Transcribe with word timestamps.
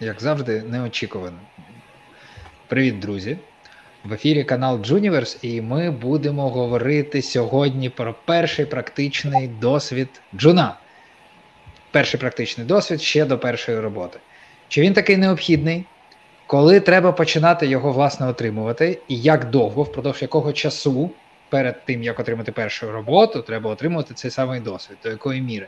як 0.00 0.20
завжди, 0.20 0.62
неочікувано. 0.62 1.38
Привіт, 2.66 2.98
друзі! 2.98 3.38
В 4.04 4.12
ефірі 4.12 4.44
канал 4.44 4.76
Juniverse, 4.80 5.38
і 5.42 5.60
ми 5.60 5.90
будемо 5.90 6.50
говорити 6.50 7.22
сьогодні 7.22 7.90
про 7.90 8.14
перший 8.24 8.66
практичний 8.66 9.48
досвід 9.48 10.08
Джуна. 10.34 10.76
Перший 11.90 12.20
практичний 12.20 12.66
досвід 12.66 13.02
ще 13.02 13.24
до 13.24 13.38
першої 13.38 13.80
роботи. 13.80 14.18
Чи 14.68 14.80
він 14.80 14.92
такий 14.92 15.16
необхідний? 15.16 15.84
Коли 16.46 16.80
треба 16.80 17.12
починати 17.12 17.66
його 17.66 17.92
власне 17.92 18.28
отримувати, 18.28 18.98
і 19.08 19.20
як 19.20 19.50
довго, 19.50 19.82
впродовж 19.82 20.22
якого 20.22 20.52
часу 20.52 21.10
перед 21.48 21.84
тим, 21.84 22.02
як 22.02 22.20
отримати 22.20 22.52
першу 22.52 22.92
роботу, 22.92 23.42
треба 23.42 23.70
отримувати 23.70 24.14
цей 24.14 24.30
самий 24.30 24.60
досвід, 24.60 24.98
до 25.02 25.10
якої 25.10 25.42
міри? 25.42 25.66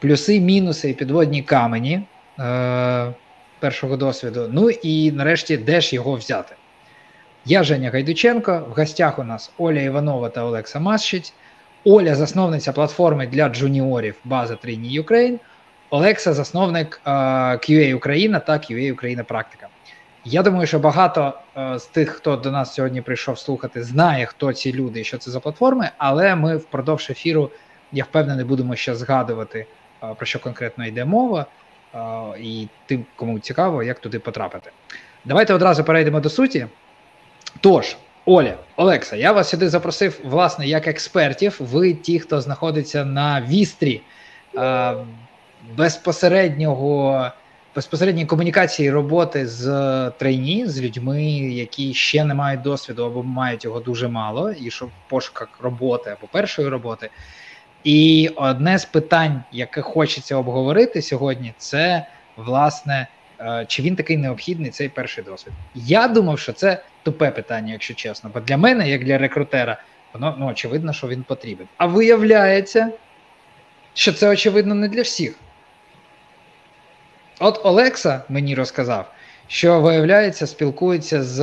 Плюси, 0.00 0.40
мінуси 0.40 0.90
і 0.90 0.94
підводні 0.94 1.42
камені 1.42 2.02
е- 2.38 3.12
першого 3.62 3.96
досвіду. 3.96 4.48
Ну 4.52 4.70
і 4.70 5.12
нарешті, 5.12 5.56
де 5.56 5.80
ж 5.80 5.94
його 5.94 6.12
взяти? 6.12 6.54
Я 7.44 7.62
Женя 7.62 7.90
Гайдученко. 7.90 8.66
В 8.70 8.78
гостях 8.78 9.18
у 9.18 9.24
нас 9.24 9.52
Оля 9.58 9.80
Іванова 9.80 10.28
та 10.28 10.44
Олекса 10.44 10.80
Масчиць. 10.80 11.32
Оля, 11.84 12.14
засновниця 12.14 12.72
платформи 12.72 13.26
для 13.26 13.48
джуніорів 13.48 14.14
База 14.24 14.56
Трійні 14.56 15.00
Ukraine. 15.00 15.38
Олекса, 15.90 16.32
засновник 16.32 17.00
е, 17.06 17.10
QA 17.10 17.94
Україна 17.94 18.40
та 18.40 18.52
QA 18.52 18.92
Україна 18.92 19.24
Практика. 19.24 19.68
Я 20.24 20.42
думаю, 20.42 20.66
що 20.66 20.78
багато 20.78 21.32
е, 21.56 21.78
з 21.78 21.86
тих, 21.86 22.10
хто 22.10 22.36
до 22.36 22.50
нас 22.50 22.74
сьогодні 22.74 23.00
прийшов 23.00 23.38
слухати, 23.38 23.82
знає, 23.82 24.26
хто 24.26 24.52
ці 24.52 24.72
люди 24.72 25.00
і 25.00 25.04
що 25.04 25.18
це 25.18 25.30
за 25.30 25.40
платформи, 25.40 25.90
але 25.98 26.34
ми 26.34 26.56
впродовж 26.56 27.10
ефіру, 27.10 27.50
я 27.92 28.04
впевнений, 28.04 28.44
будемо 28.44 28.76
ще 28.76 28.94
згадувати, 28.94 29.66
е, 30.02 30.14
про 30.14 30.26
що 30.26 30.38
конкретно 30.38 30.86
йде 30.86 31.04
мова, 31.04 31.46
і 32.40 32.68
тим, 32.86 33.04
кому 33.16 33.38
цікаво, 33.38 33.82
як 33.82 33.98
туди 33.98 34.18
потрапити. 34.18 34.70
Давайте 35.24 35.54
одразу 35.54 35.84
перейдемо 35.84 36.20
до 36.20 36.30
суті. 36.30 36.66
Тож, 37.60 37.96
Оля, 38.24 38.54
Олекса, 38.76 39.16
я 39.16 39.32
вас 39.32 39.48
сюди 39.48 39.68
запросив, 39.68 40.20
власне, 40.24 40.66
як 40.66 40.88
експертів. 40.88 41.56
Ви 41.60 41.94
ті, 41.94 42.20
хто 42.20 42.40
знаходиться 42.40 43.04
на 43.04 43.40
вістрі 43.40 44.00
е, 44.56 44.94
безпосереднього 45.76 47.30
безпосередньої 47.74 48.26
комунікації 48.26 48.90
роботи 48.90 49.46
з 49.46 50.10
трейні, 50.18 50.66
з 50.66 50.80
людьми, 50.80 51.24
які 51.32 51.94
ще 51.94 52.24
не 52.24 52.34
мають 52.34 52.62
досвіду 52.62 53.04
або 53.04 53.22
мають 53.22 53.64
його 53.64 53.80
дуже 53.80 54.08
мало, 54.08 54.50
і 54.50 54.70
що 54.70 54.86
в 54.86 54.90
пошуках 55.08 55.48
роботи 55.62 56.10
або 56.18 56.26
першої 56.32 56.68
роботи. 56.68 57.10
І 57.84 58.30
одне 58.36 58.78
з 58.78 58.84
питань, 58.84 59.42
яке 59.52 59.80
хочеться 59.80 60.36
обговорити 60.36 61.02
сьогодні, 61.02 61.54
це 61.58 62.06
власне. 62.36 63.06
Е, 63.40 63.64
чи 63.68 63.82
він 63.82 63.96
такий 63.96 64.16
необхідний 64.16 64.70
цей 64.70 64.88
перший 64.88 65.24
досвід? 65.24 65.52
Я 65.74 66.08
думав, 66.08 66.38
що 66.38 66.52
це 66.52 66.82
тупе 67.02 67.30
питання, 67.30 67.72
якщо 67.72 67.94
чесно. 67.94 68.30
Бо 68.34 68.40
для 68.40 68.56
мене, 68.56 68.90
як 68.90 69.04
для 69.04 69.18
рекрутера, 69.18 69.82
воно 70.12 70.36
ну 70.38 70.46
очевидно, 70.46 70.92
що 70.92 71.08
він 71.08 71.22
потрібен. 71.22 71.66
А 71.76 71.86
виявляється, 71.86 72.90
що 73.94 74.12
це 74.12 74.28
очевидно 74.28 74.74
не 74.74 74.88
для 74.88 75.02
всіх. 75.02 75.34
От 77.40 77.60
Олекса 77.64 78.22
мені 78.28 78.54
розказав, 78.54 79.12
що 79.46 79.80
виявляється, 79.80 80.46
спілкується 80.46 81.22
з 81.22 81.38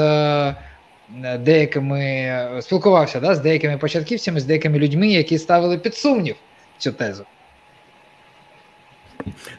деякими, 1.39 2.61
спілкувався 2.61 3.19
да, 3.19 3.35
з 3.35 3.39
деякими 3.39 3.77
початківцями, 3.77 4.39
з 4.39 4.45
деякими 4.45 4.79
людьми, 4.79 5.07
які 5.07 5.37
ставили 5.37 5.77
під 5.77 5.95
сумнів 5.95 6.35
цю 6.77 6.91
тезу. 6.91 7.25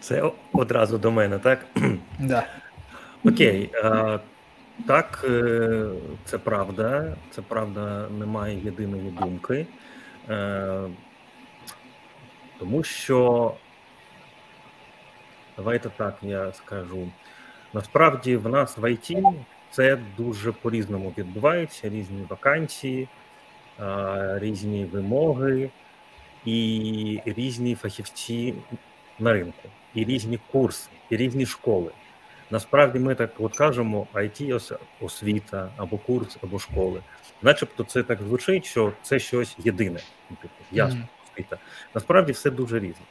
Це 0.00 0.30
одразу 0.52 0.98
до 0.98 1.10
мене, 1.10 1.38
так? 1.38 1.66
Да. 2.18 2.46
Окей. 3.24 3.70
А, 3.84 4.18
Так, 4.86 5.24
е, 5.30 5.84
це 6.24 6.38
правда. 6.38 7.16
Це 7.30 7.42
правда, 7.42 8.06
немає 8.18 8.60
єдиної 8.64 9.10
думки. 9.10 9.66
Е, 10.30 10.80
тому 12.58 12.82
що 12.82 13.54
Давайте 15.60 15.90
так 15.96 16.14
я 16.22 16.52
скажу. 16.52 17.08
Насправді 17.72 18.36
в 18.36 18.48
нас 18.48 18.78
в 18.78 18.92
ІТ 18.92 19.10
це 19.70 19.98
дуже 20.16 20.52
по-різному 20.52 21.12
відбувається, 21.18 21.88
різні 21.88 22.26
вакансії, 22.28 23.08
різні 24.34 24.84
вимоги 24.84 25.70
і 26.44 27.20
різні 27.24 27.74
фахівці 27.74 28.54
на 29.18 29.32
ринку, 29.32 29.68
і 29.94 30.04
різні 30.04 30.38
курси, 30.52 30.90
і 31.10 31.16
різні 31.16 31.46
школи. 31.46 31.90
Насправді 32.50 32.98
ми 32.98 33.14
так 33.14 33.30
от 33.38 33.56
кажемо, 33.56 34.06
it 34.14 34.78
освіта 35.00 35.68
або 35.76 35.98
курс, 35.98 36.38
або 36.42 36.58
школи. 36.58 37.00
Начебто 37.42 37.84
це 37.84 38.02
так 38.02 38.22
звучить, 38.22 38.64
що 38.64 38.92
це 39.02 39.18
щось 39.18 39.56
єдине, 39.58 40.00
ясно, 40.72 41.08
освіта. 41.24 41.58
Насправді 41.94 42.32
все 42.32 42.50
дуже 42.50 42.76
різне. 42.76 43.04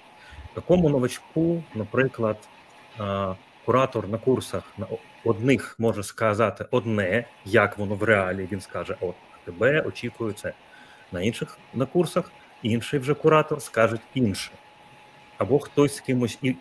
Такому 0.54 0.90
новачку, 0.90 1.64
наприклад, 1.76 2.38
куратор 3.70 4.08
на 4.08 4.18
курсах 4.18 4.64
на 4.78 4.88
одних 5.24 5.76
може 5.80 6.04
сказати 6.04 6.66
одне, 6.72 7.26
як 7.46 7.78
воно 7.78 7.96
в 7.96 8.04
реалі. 8.04 8.48
Він 8.52 8.62
скаже: 8.62 8.96
От 9.00 9.16
тебе 9.46 9.82
очікую 9.82 10.34
це. 10.34 10.54
На 11.12 11.22
інших 11.22 11.58
на 11.74 11.86
курсах 11.86 12.32
інший 12.64 13.00
вже 13.00 13.14
куратор 13.14 13.62
скаже 13.62 13.98
інше. 14.14 14.52
Або 15.38 15.60
хтось 15.60 15.96
з 15.96 16.00
кимось 16.00 16.38
і 16.42 16.56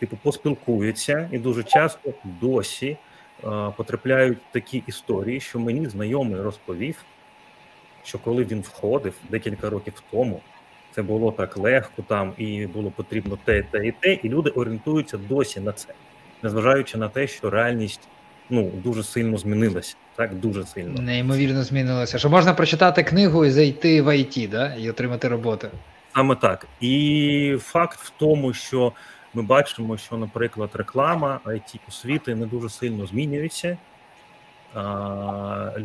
типу 0.00 0.16
поспілкується, 0.22 1.28
і 1.32 1.38
дуже 1.38 1.62
часто 1.62 2.12
досі 2.24 2.96
а, 3.44 3.70
потрапляють 3.70 4.38
такі 4.52 4.82
історії, 4.86 5.40
що 5.40 5.58
мені 5.58 5.86
знайомий 5.86 6.40
розповів, 6.40 7.04
що 8.02 8.18
коли 8.18 8.44
він 8.44 8.60
входив 8.60 9.14
декілька 9.30 9.70
років 9.70 10.02
тому 10.10 10.40
це 10.94 11.02
було 11.02 11.32
так 11.32 11.56
легко 11.56 12.02
там, 12.02 12.32
і 12.36 12.66
було 12.66 12.90
потрібно 12.90 13.38
те, 13.44 13.62
те 13.62 13.86
і 13.86 13.92
те, 13.92 14.12
і 14.12 14.28
люди 14.28 14.50
орієнтуються 14.50 15.18
досі 15.18 15.60
на 15.60 15.72
це, 15.72 15.94
незважаючи 16.42 16.98
на 16.98 17.08
те, 17.08 17.26
що 17.26 17.50
реальність 17.50 18.00
ну 18.50 18.70
дуже 18.84 19.02
сильно 19.02 19.38
змінилася. 19.38 19.96
Так, 20.16 20.34
дуже 20.34 20.66
сильно 20.66 21.02
неймовірно 21.02 21.62
змінилося. 21.62 22.18
Що 22.18 22.30
можна 22.30 22.54
прочитати 22.54 23.02
книгу 23.02 23.44
і 23.44 23.50
зайти 23.50 24.02
в 24.02 24.18
ІТ, 24.18 24.50
да, 24.50 24.74
і 24.74 24.90
отримати 24.90 25.28
роботу. 25.28 25.68
Саме 26.14 26.36
так. 26.36 26.66
І 26.80 27.56
факт 27.60 27.98
в 27.98 28.12
тому, 28.16 28.52
що 28.52 28.92
ми 29.34 29.42
бачимо, 29.42 29.96
що, 29.96 30.16
наприклад, 30.16 30.70
реклама 30.74 31.40
it 31.46 31.78
освіти 31.88 32.34
не 32.34 32.46
дуже 32.46 32.68
сильно 32.68 33.06
змінюється. 33.06 33.76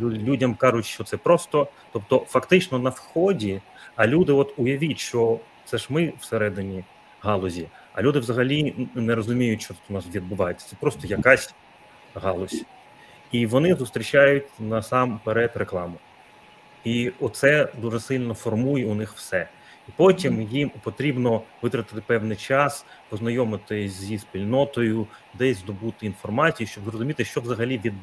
Людям 0.01 0.55
кажуть, 0.55 0.85
що 0.85 1.03
це 1.03 1.17
просто, 1.17 1.67
тобто, 1.91 2.25
фактично 2.29 2.79
на 2.79 2.89
вході 2.89 3.61
а 3.97 4.07
люди, 4.07 4.33
от 4.33 4.53
уявіть, 4.57 4.99
що 4.99 5.39
це 5.65 5.77
ж 5.77 5.87
ми 5.89 6.13
всередині 6.19 6.83
галузі, 7.19 7.67
а 7.97 8.01
люди 8.01 8.19
взагалі 8.19 8.87
не 8.95 9.15
розуміють, 9.15 9.61
що 9.61 9.73
тут 9.73 9.83
у 9.89 9.93
нас 9.93 10.05
відбувається. 10.15 10.67
Це 10.69 10.75
просто 10.79 11.07
якась 11.07 11.53
галузь. 12.15 12.63
І 13.31 13.45
вони 13.45 13.75
зустрічають 13.75 14.45
насамперед 14.59 15.51
рекламу. 15.55 15.97
І 16.83 17.11
оце 17.19 17.69
дуже 17.77 17.99
сильно 17.99 18.33
формує 18.33 18.85
у 18.85 18.95
них 18.95 19.13
все. 19.13 19.47
І 19.87 19.91
потім 19.95 20.41
їм 20.41 20.71
потрібно 20.83 21.41
витратити 21.61 22.01
певний 22.07 22.37
час, 22.37 22.85
познайомитись 23.09 23.91
зі 23.91 24.17
спільнотою, 24.17 25.07
десь 25.33 25.57
здобути 25.57 26.05
інформацію, 26.05 26.67
щоб 26.67 26.83
зрозуміти, 26.83 27.25
що 27.25 27.41
взагалі 27.41 27.93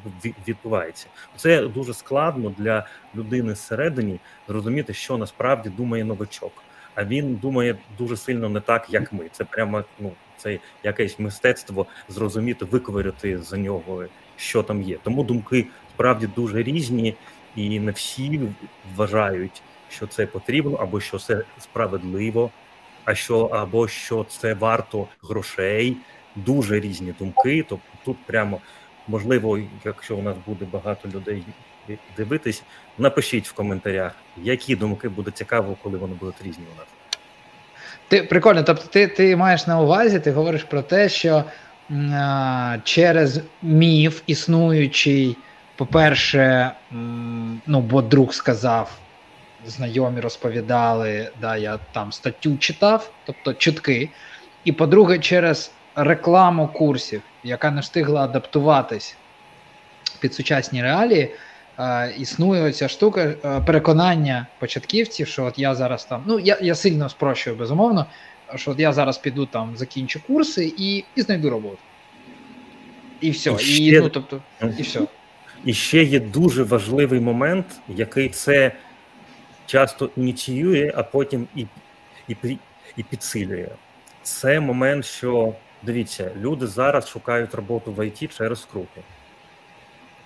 відбувається. 0.47 1.07
Це 1.35 1.67
дуже 1.67 1.93
складно 1.93 2.53
для 2.57 2.87
людини 3.15 3.55
зсередині 3.55 4.19
зрозуміти, 4.47 4.93
що 4.93 5.17
насправді 5.17 5.69
думає 5.69 6.03
новачок. 6.03 6.51
А 6.95 7.05
він 7.05 7.35
думає 7.35 7.75
дуже 7.97 8.17
сильно 8.17 8.49
не 8.49 8.59
так, 8.59 8.87
як 8.89 9.13
ми. 9.13 9.29
Це 9.31 9.43
прямо 9.43 9.83
ну 9.99 10.11
це 10.37 10.59
якесь 10.83 11.19
мистецтво 11.19 11.85
зрозуміти, 12.09 12.65
виковиряти 12.65 13.37
за 13.37 13.57
нього, 13.57 14.05
що 14.37 14.63
там 14.63 14.81
є. 14.81 14.97
Тому 15.03 15.23
думки 15.23 15.67
справді 15.93 16.27
дуже 16.35 16.63
різні, 16.63 17.15
і 17.55 17.79
не 17.79 17.91
всі 17.91 18.41
вважають 18.95 19.61
що 19.89 20.07
це 20.07 20.25
потрібно, 20.25 20.75
або 20.75 20.99
що 20.99 21.19
це 21.19 21.43
справедливо, 21.59 22.49
а 23.05 23.15
що 23.15 23.45
або 23.45 23.87
що 23.87 24.25
це 24.29 24.53
варто 24.53 25.07
грошей. 25.23 25.97
Дуже 26.35 26.79
різні 26.79 27.13
думки. 27.19 27.65
Тобто 27.69 27.87
тут 28.05 28.17
прямо 28.25 28.61
можливо, 29.07 29.59
якщо 29.85 30.17
у 30.17 30.21
нас 30.21 30.35
буде 30.47 30.65
багато 30.71 31.09
людей 31.09 31.43
дивитись, 32.17 32.63
напишіть 32.97 33.47
в 33.47 33.53
коментарях, 33.53 34.11
які 34.37 34.75
думки 34.75 35.09
буде 35.09 35.31
цікаво, 35.31 35.77
коли 35.83 35.97
вони 35.97 36.13
будуть 36.13 36.41
різні 36.43 36.63
у 36.75 36.79
нас. 36.79 36.87
Ти 38.07 38.23
прикольно, 38.23 38.63
тобто 38.63 38.85
ти 38.87 39.07
ти 39.07 39.35
маєш 39.35 39.67
на 39.67 39.81
увазі, 39.81 40.19
ти 40.19 40.31
говориш 40.31 40.63
про 40.63 40.81
те, 40.81 41.09
що 41.09 41.43
а, 42.13 42.77
через 42.83 43.41
міф 43.61 44.21
існуючий, 44.27 45.37
по-перше, 45.75 46.71
ну, 47.65 47.81
бо 47.81 48.01
друг 48.01 48.33
сказав, 48.33 48.91
знайомі 49.65 50.19
розповідали, 50.19 51.31
да, 51.41 51.57
я 51.57 51.79
там 51.91 52.11
статтю 52.11 52.57
читав, 52.57 53.11
тобто 53.25 53.53
чутки. 53.53 54.09
І 54.63 54.71
по-друге, 54.71 55.19
через 55.19 55.71
рекламу 55.95 56.67
курсів 56.67 57.21
яка 57.45 57.71
не 57.71 57.81
встигла 57.81 58.23
адаптуватись 58.23 59.15
під 60.19 60.33
сучасні 60.33 60.83
реалії, 60.83 61.35
існує 62.17 62.71
ця 62.71 62.87
штука 62.87 63.21
е, 63.21 63.61
переконання 63.61 64.47
початківців, 64.59 65.27
що 65.27 65.43
от 65.43 65.59
я 65.59 65.75
зараз 65.75 66.05
там, 66.05 66.23
ну 66.27 66.39
я 66.39 66.57
я 66.61 66.75
сильно 66.75 67.09
спрощую, 67.09 67.55
безумовно, 67.55 68.05
що 68.55 68.71
от 68.71 68.79
я 68.79 68.93
зараз 68.93 69.17
піду 69.17 69.45
там, 69.45 69.77
закінчу 69.77 70.19
курси 70.27 70.73
і 70.77 71.03
і 71.15 71.21
знайду 71.21 71.49
роботу. 71.49 71.77
І 73.21 73.31
все. 73.31 73.51
І, 73.51 73.57
ще, 73.57 73.83
і, 73.83 73.99
ну, 73.99 74.09
тобто, 74.09 74.41
і 74.77 74.81
все. 74.81 75.01
І 75.65 75.73
ще 75.73 76.03
є 76.03 76.19
дуже 76.19 76.63
важливий 76.63 77.19
момент, 77.19 77.65
який 77.87 78.29
це 78.29 78.71
часто 79.65 80.09
ініціює, 80.17 80.93
а 80.95 81.03
потім 81.03 81.47
і, 81.55 81.65
і, 82.27 82.57
і 82.97 83.03
підсилює. 83.03 83.69
Це 84.23 84.59
момент, 84.59 85.05
що 85.05 85.53
дивіться, 85.83 86.31
люди 86.39 86.67
зараз 86.67 87.07
шукають 87.07 87.53
роботу 87.53 87.91
в 87.91 88.07
ІТ 88.07 88.37
через 88.37 88.61
скрути. 88.61 89.01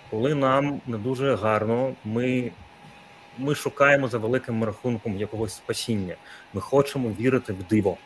Коли 0.09 0.35
нам 0.35 0.81
не 0.87 0.97
дуже 0.97 1.35
гарно, 1.35 1.93
ми 2.05 2.51
ми 3.37 3.55
шукаємо 3.55 4.07
за 4.07 4.17
великим 4.17 4.63
рахунком 4.63 5.17
якогось 5.17 5.53
спасіння. 5.53 6.15
Ми 6.53 6.61
хочемо 6.61 7.09
вірити 7.09 7.53
в 7.53 7.63
диво. 7.63 7.97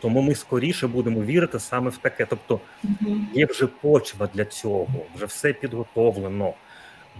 Тому 0.00 0.20
ми 0.20 0.34
скоріше 0.34 0.86
будемо 0.86 1.22
вірити 1.22 1.60
саме 1.60 1.90
в 1.90 1.96
таке. 1.96 2.26
Тобто 2.26 2.60
є 3.34 3.46
вже 3.46 3.66
почва 3.66 4.28
для 4.34 4.44
цього, 4.44 4.86
вже 5.14 5.26
все 5.26 5.52
підготовлено. 5.52 6.54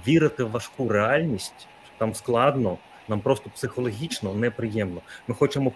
Вірити 0.07 0.45
в 0.45 0.51
важку 0.51 0.89
реальність 0.89 1.69
там 1.99 2.15
складно, 2.15 2.79
нам 3.09 3.21
просто 3.21 3.51
психологічно 3.51 4.35
неприємно. 4.35 5.01
Ми 5.29 5.35
хочемо 5.35 5.71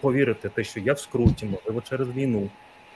повірити, 0.00 0.48
те, 0.48 0.64
що 0.64 0.80
я 0.80 0.92
в 0.92 1.00
скруті, 1.00 1.46
можливо, 1.46 1.82
через 1.88 2.08
війну, 2.08 2.48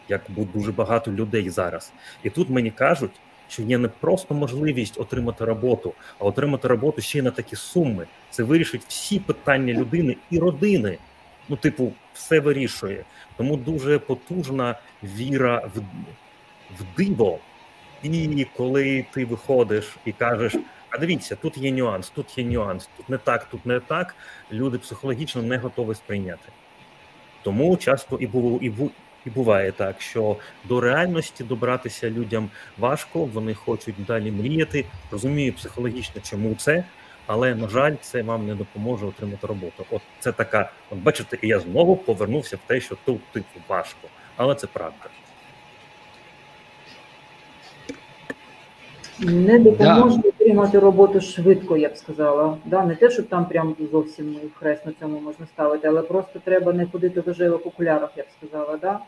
як 0.09 0.23
дуже 0.55 0.73
багато 0.73 1.13
людей 1.13 1.51
зараз. 1.51 1.93
І 2.23 2.31
тут 2.31 2.51
мені 2.51 2.71
кажуть, 2.71 3.21
що 3.53 3.63
є 3.63 3.79
не 3.79 3.89
просто 3.89 4.35
можливість 4.35 5.01
отримати 5.01 5.45
роботу, 5.45 5.95
а 6.19 6.25
отримати 6.25 6.69
роботу 6.69 7.01
ще 7.01 7.19
й 7.19 7.23
на 7.23 7.31
такі 7.31 7.57
суми. 7.57 8.07
Це 8.31 8.43
вирішить 8.43 8.83
всі 8.89 9.19
питання 9.19 9.75
людини 9.75 10.17
і 10.31 10.39
родини. 10.39 10.99
Ну, 11.49 11.57
типу, 11.57 11.93
все 12.15 12.41
вирішує. 12.41 13.05
Тому 13.37 13.57
дуже 13.57 13.99
потужна 13.99 14.79
віра 15.03 15.71
в, 15.75 15.81
в 16.79 16.97
диво. 16.97 17.39
І 18.03 18.47
коли 18.57 19.07
ти 19.13 19.25
виходиш 19.25 19.97
і 20.05 20.13
кажеш, 20.13 20.57
а 20.91 20.99
дивіться, 20.99 21.37
тут 21.37 21.57
є 21.57 21.73
нюанс, 21.73 22.11
тут 22.11 22.39
є 22.39 22.45
нюанс, 22.45 22.89
тут 22.97 23.09
не 23.09 23.19
так, 23.19 23.45
тут 23.45 23.67
не 23.67 23.81
так. 23.81 24.15
Люди 24.53 24.79
психологічно 24.79 25.43
не 25.43 25.59
готові 25.59 25.95
сприйняти. 25.95 26.49
Тому 27.43 27.77
часто 27.77 28.17
і 28.17 28.27
було 28.27 28.59
і 28.63 28.71
і 29.27 29.31
буває 29.31 29.73
так, 29.73 30.01
що 30.01 30.37
до 30.65 30.81
реальності 30.81 31.45
добратися 31.45 32.11
людям 32.11 32.51
важко, 32.79 33.25
вони 33.25 33.55
хочуть 33.55 33.95
далі 34.07 34.31
мріяти. 34.31 34.85
Розумію 35.11 35.53
психологічно, 35.53 36.21
чому 36.25 36.55
це, 36.55 36.85
але 37.27 37.55
на 37.55 37.69
жаль, 37.69 37.95
це 38.01 38.23
вам 38.23 38.47
не 38.47 38.55
допоможе 38.55 39.07
отримати 39.07 39.47
роботу. 39.47 39.87
От 39.91 40.03
це 40.21 40.33
така, 40.33 40.71
от 40.91 40.99
бачите, 40.99 41.39
і 41.43 41.49
я 41.49 41.61
знову 41.61 41.97
повернувся 41.97 42.57
в 42.57 42.61
те, 42.67 42.81
що 42.81 42.97
тут 43.05 43.21
типу 43.33 43.61
важко, 43.69 44.09
але 44.37 44.55
це 44.55 44.67
правда. 44.67 45.07
Не 49.23 49.59
допоможе 49.59 50.19
да. 50.23 50.29
отримати 50.29 50.79
роботу 50.79 51.21
швидко, 51.21 51.77
я 51.77 51.89
б 51.89 51.97
сказала. 51.97 52.57
Да, 52.65 52.85
Не 52.85 52.95
те, 52.95 53.11
щоб 53.11 53.27
там 53.27 53.47
прям 53.47 53.77
зовсім 53.93 54.37
хрест 54.59 54.87
на 54.87 54.93
цьому 55.01 55.21
можна 55.21 55.47
ставити, 55.47 55.89
але 55.89 56.03
просто 56.03 56.41
треба 56.45 56.73
не 56.73 56.87
ходити 56.87 57.21
в 57.21 57.27
рожевих 57.27 57.67
окулярах, 57.67 58.11
я 58.17 58.23
б 58.23 58.27
сказала, 58.39 58.79
да? 58.83 58.99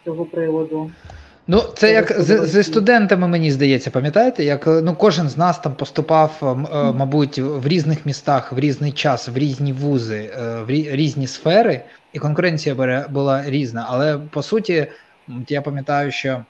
з 0.00 0.04
цього 0.04 0.24
приводу. 0.24 0.90
Ну, 1.46 1.62
це 1.74 1.92
як 1.92 2.20
з, 2.20 2.46
зі 2.46 2.62
студентами, 2.62 3.28
мені 3.28 3.50
здається, 3.50 3.90
пам'ятаєте, 3.90 4.44
як 4.44 4.66
ну 4.66 4.94
кожен 4.94 5.28
з 5.28 5.36
нас 5.36 5.58
там 5.58 5.74
поступав, 5.74 6.32
е, 6.42 6.92
мабуть, 6.92 7.38
в 7.38 7.68
різних 7.68 8.06
містах, 8.06 8.52
в 8.52 8.58
різний 8.58 8.92
час, 8.92 9.28
в 9.28 9.36
різні 9.36 9.72
вузи, 9.72 10.30
е, 10.38 10.62
в 10.62 10.70
різні 10.70 11.26
сфери, 11.26 11.80
і 12.12 12.18
конкуренція 12.18 13.04
була 13.10 13.42
різна. 13.46 13.86
Але 13.88 14.18
по 14.30 14.42
суті, 14.42 14.86
я 15.48 15.62
пам'ятаю, 15.62 16.10
що 16.10 16.44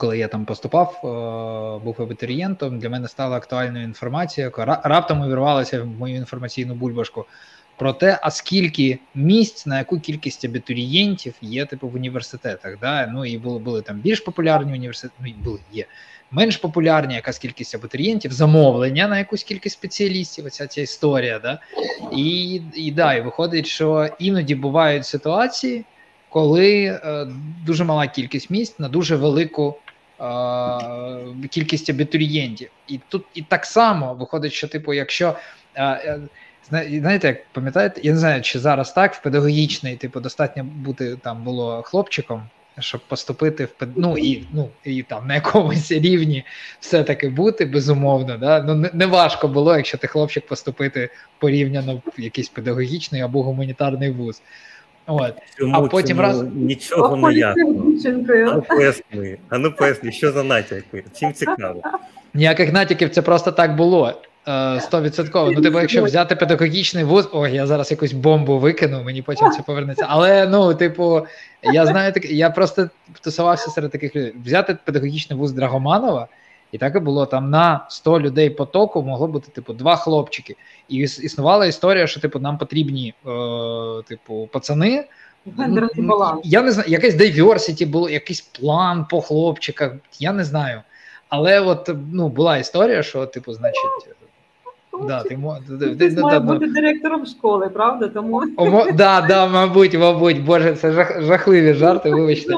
коли 0.00 0.18
я 0.18 0.28
там 0.28 0.44
поступав, 0.44 1.00
е, 1.04 1.84
був 1.84 2.02
абітурієнтом, 2.02 2.78
для 2.78 2.88
мене 2.88 3.08
стала 3.08 3.36
актуальною 3.36 3.84
інформація, 3.84 4.46
яка 4.46 4.80
раптом 4.84 5.20
увірвалася 5.20 5.82
в 5.82 5.86
мою 5.86 6.16
інформаційну 6.16 6.74
бульбашку 6.74 7.24
про 7.76 7.92
те, 7.92 8.18
а 8.22 8.30
скільки 8.30 8.98
місць 9.14 9.66
на 9.66 9.78
яку 9.78 10.00
кількість 10.00 10.44
абітурієнтів 10.44 11.34
є 11.40 11.66
типу 11.66 11.88
в 11.88 11.94
університетах. 11.94 12.78
Да? 12.80 13.06
Ну 13.06 13.24
і 13.24 13.38
були 13.38 13.58
були 13.58 13.82
там 13.82 13.96
більш 13.96 14.20
популярні 14.20 14.72
університети, 14.72 15.14
ну 15.20 15.28
і 15.28 15.32
були 15.32 15.58
є 15.72 15.86
менш 16.30 16.56
популярні, 16.56 17.14
якась 17.14 17.38
кількість 17.38 17.74
абітурієнтів, 17.74 18.32
замовлення 18.32 19.08
на 19.08 19.18
якусь 19.18 19.42
кількість 19.42 19.78
спеціалістів. 19.78 20.46
Оця 20.46 20.66
ця 20.66 20.80
історія. 20.80 21.38
Да? 21.38 21.60
І 22.16 22.60
і 22.74 22.92
да, 22.92 23.14
і 23.14 23.20
виходить, 23.20 23.66
що 23.66 24.08
іноді 24.18 24.54
бувають 24.54 25.06
ситуації, 25.06 25.84
коли 26.28 26.84
е, 26.84 27.26
дуже 27.66 27.84
мала 27.84 28.06
кількість 28.06 28.50
місць 28.50 28.78
на 28.78 28.88
дуже 28.88 29.16
велику. 29.16 29.76
Кількість 31.50 31.90
абітурієнтів, 31.90 32.70
і 32.88 33.00
тут 33.08 33.24
і 33.34 33.42
так 33.42 33.66
само 33.66 34.14
виходить, 34.14 34.52
що 34.52 34.68
типу, 34.68 34.94
якщо 34.94 35.36
е 35.76 36.20
знаєте, 36.70 37.28
як 37.28 37.46
пам'ятаєте, 37.52 38.00
я 38.04 38.12
не 38.12 38.18
знаю, 38.18 38.42
чи 38.42 38.58
зараз 38.58 38.92
так 38.92 39.14
в 39.14 39.22
педагогічний, 39.22 39.96
типу, 39.96 40.20
достатньо 40.20 40.64
бути 40.64 41.16
там 41.16 41.44
було 41.44 41.82
хлопчиком, 41.82 42.42
щоб 42.78 43.00
поступити 43.00 43.64
в 43.64 43.86
ну 43.96 44.18
і 44.18 44.46
ну 44.52 44.68
і 44.84 45.02
там 45.02 45.26
на 45.26 45.34
якомусь 45.34 45.92
рівні 45.92 46.44
все-таки 46.80 47.28
бути, 47.28 47.64
безумовно. 47.64 48.36
Да? 48.38 48.62
Ну 48.62 48.74
не, 48.74 48.90
не 48.92 49.06
важко 49.06 49.48
було, 49.48 49.76
якщо 49.76 49.98
ти 49.98 50.06
хлопчик 50.06 50.46
поступити 50.46 51.10
порівняно 51.38 52.02
в 52.16 52.20
якийсь 52.20 52.48
педагогічний 52.48 53.20
або 53.20 53.42
гуманітарний 53.42 54.10
вуз. 54.10 54.42
От. 55.06 55.34
Чому, 55.58 55.74
а 55.76 55.80
потім 55.88 56.16
чому 56.16 56.22
раз 56.22 56.42
нічого 56.54 57.16
не 57.16 57.34
ясно. 57.34 57.76
А 58.24 58.54
ну 58.54 58.62
поясни, 58.62 59.38
а 59.48 59.58
ну 59.58 59.72
поясни, 59.72 60.12
що 60.12 60.32
за 60.32 60.42
натяки? 60.42 61.04
Чим 61.20 61.32
цікаво? 61.32 61.82
Ніяких 62.34 62.72
натяків, 62.72 63.10
це 63.10 63.22
просто 63.22 63.52
так 63.52 63.76
було. 63.76 64.14
Е, 64.48 64.80
стовідсотково. 64.80 65.50
Ну, 65.50 65.60
типу, 65.60 65.80
якщо 65.80 66.04
взяти 66.04 66.36
педагогічний 66.36 67.04
вуз, 67.04 67.28
ой, 67.32 67.54
я 67.54 67.66
зараз 67.66 67.90
якусь 67.90 68.12
бомбу 68.12 68.58
викину, 68.58 69.02
мені 69.04 69.22
потім 69.22 69.50
це 69.50 69.62
повернеться. 69.62 70.06
Але 70.08 70.46
ну, 70.46 70.74
типу, 70.74 71.26
я 71.62 71.86
знаю 71.86 72.12
так, 72.12 72.30
я 72.30 72.50
просто 72.50 72.90
тусувався 73.20 73.70
серед 73.70 73.90
таких 73.90 74.16
людей. 74.16 74.34
Взяти 74.44 74.78
педагогічний 74.84 75.38
вуз 75.38 75.52
Драгоманова, 75.52 76.28
і 76.72 76.78
так 76.78 76.96
і 76.96 76.98
було 76.98 77.26
там 77.26 77.50
на 77.50 77.86
100 77.88 78.20
людей 78.20 78.50
потоку 78.50 79.02
могло 79.02 79.26
бути 79.26 79.50
типу 79.52 79.72
два 79.72 79.96
хлопчики. 79.96 80.56
І 80.88 80.96
існувала 80.96 81.66
історія, 81.66 82.06
що 82.06 82.20
типу 82.20 82.38
нам 82.38 82.58
потрібні 82.58 83.14
е, 83.26 83.30
типу 84.08 84.48
пацани. 84.52 85.04
Я 86.44 86.62
не 86.62 86.70
знаю, 86.72 86.90
якесь 86.90 87.14
diversity 87.14 87.86
було, 87.86 88.10
якийсь 88.10 88.40
план 88.40 89.06
по 89.10 89.20
хлопчиках. 89.20 89.92
Я 90.18 90.32
не 90.32 90.44
знаю. 90.44 90.82
Але 91.28 91.60
от 91.60 91.90
ну 92.12 92.28
була 92.28 92.56
історія, 92.56 93.02
що 93.02 93.26
типу, 93.26 93.52
значить. 93.52 93.80
Да, 95.06 95.22
ти, 95.22 95.38
ти, 95.68 95.96
ти, 95.96 96.14
ти 96.14 96.20
має 96.22 96.40
бути 96.40 96.66
директором 96.66 97.26
школи, 97.26 97.68
правда? 97.68 98.08
Тому 98.08 98.42
Омо, 98.56 98.86
да, 98.92 99.20
да, 99.20 99.46
мабуть, 99.46 99.98
мабуть, 99.98 100.44
боже, 100.44 100.74
це 100.74 100.92
жах, 100.92 101.22
жахливі 101.22 101.74
жарти. 101.74 102.10
Вибачте, 102.10 102.54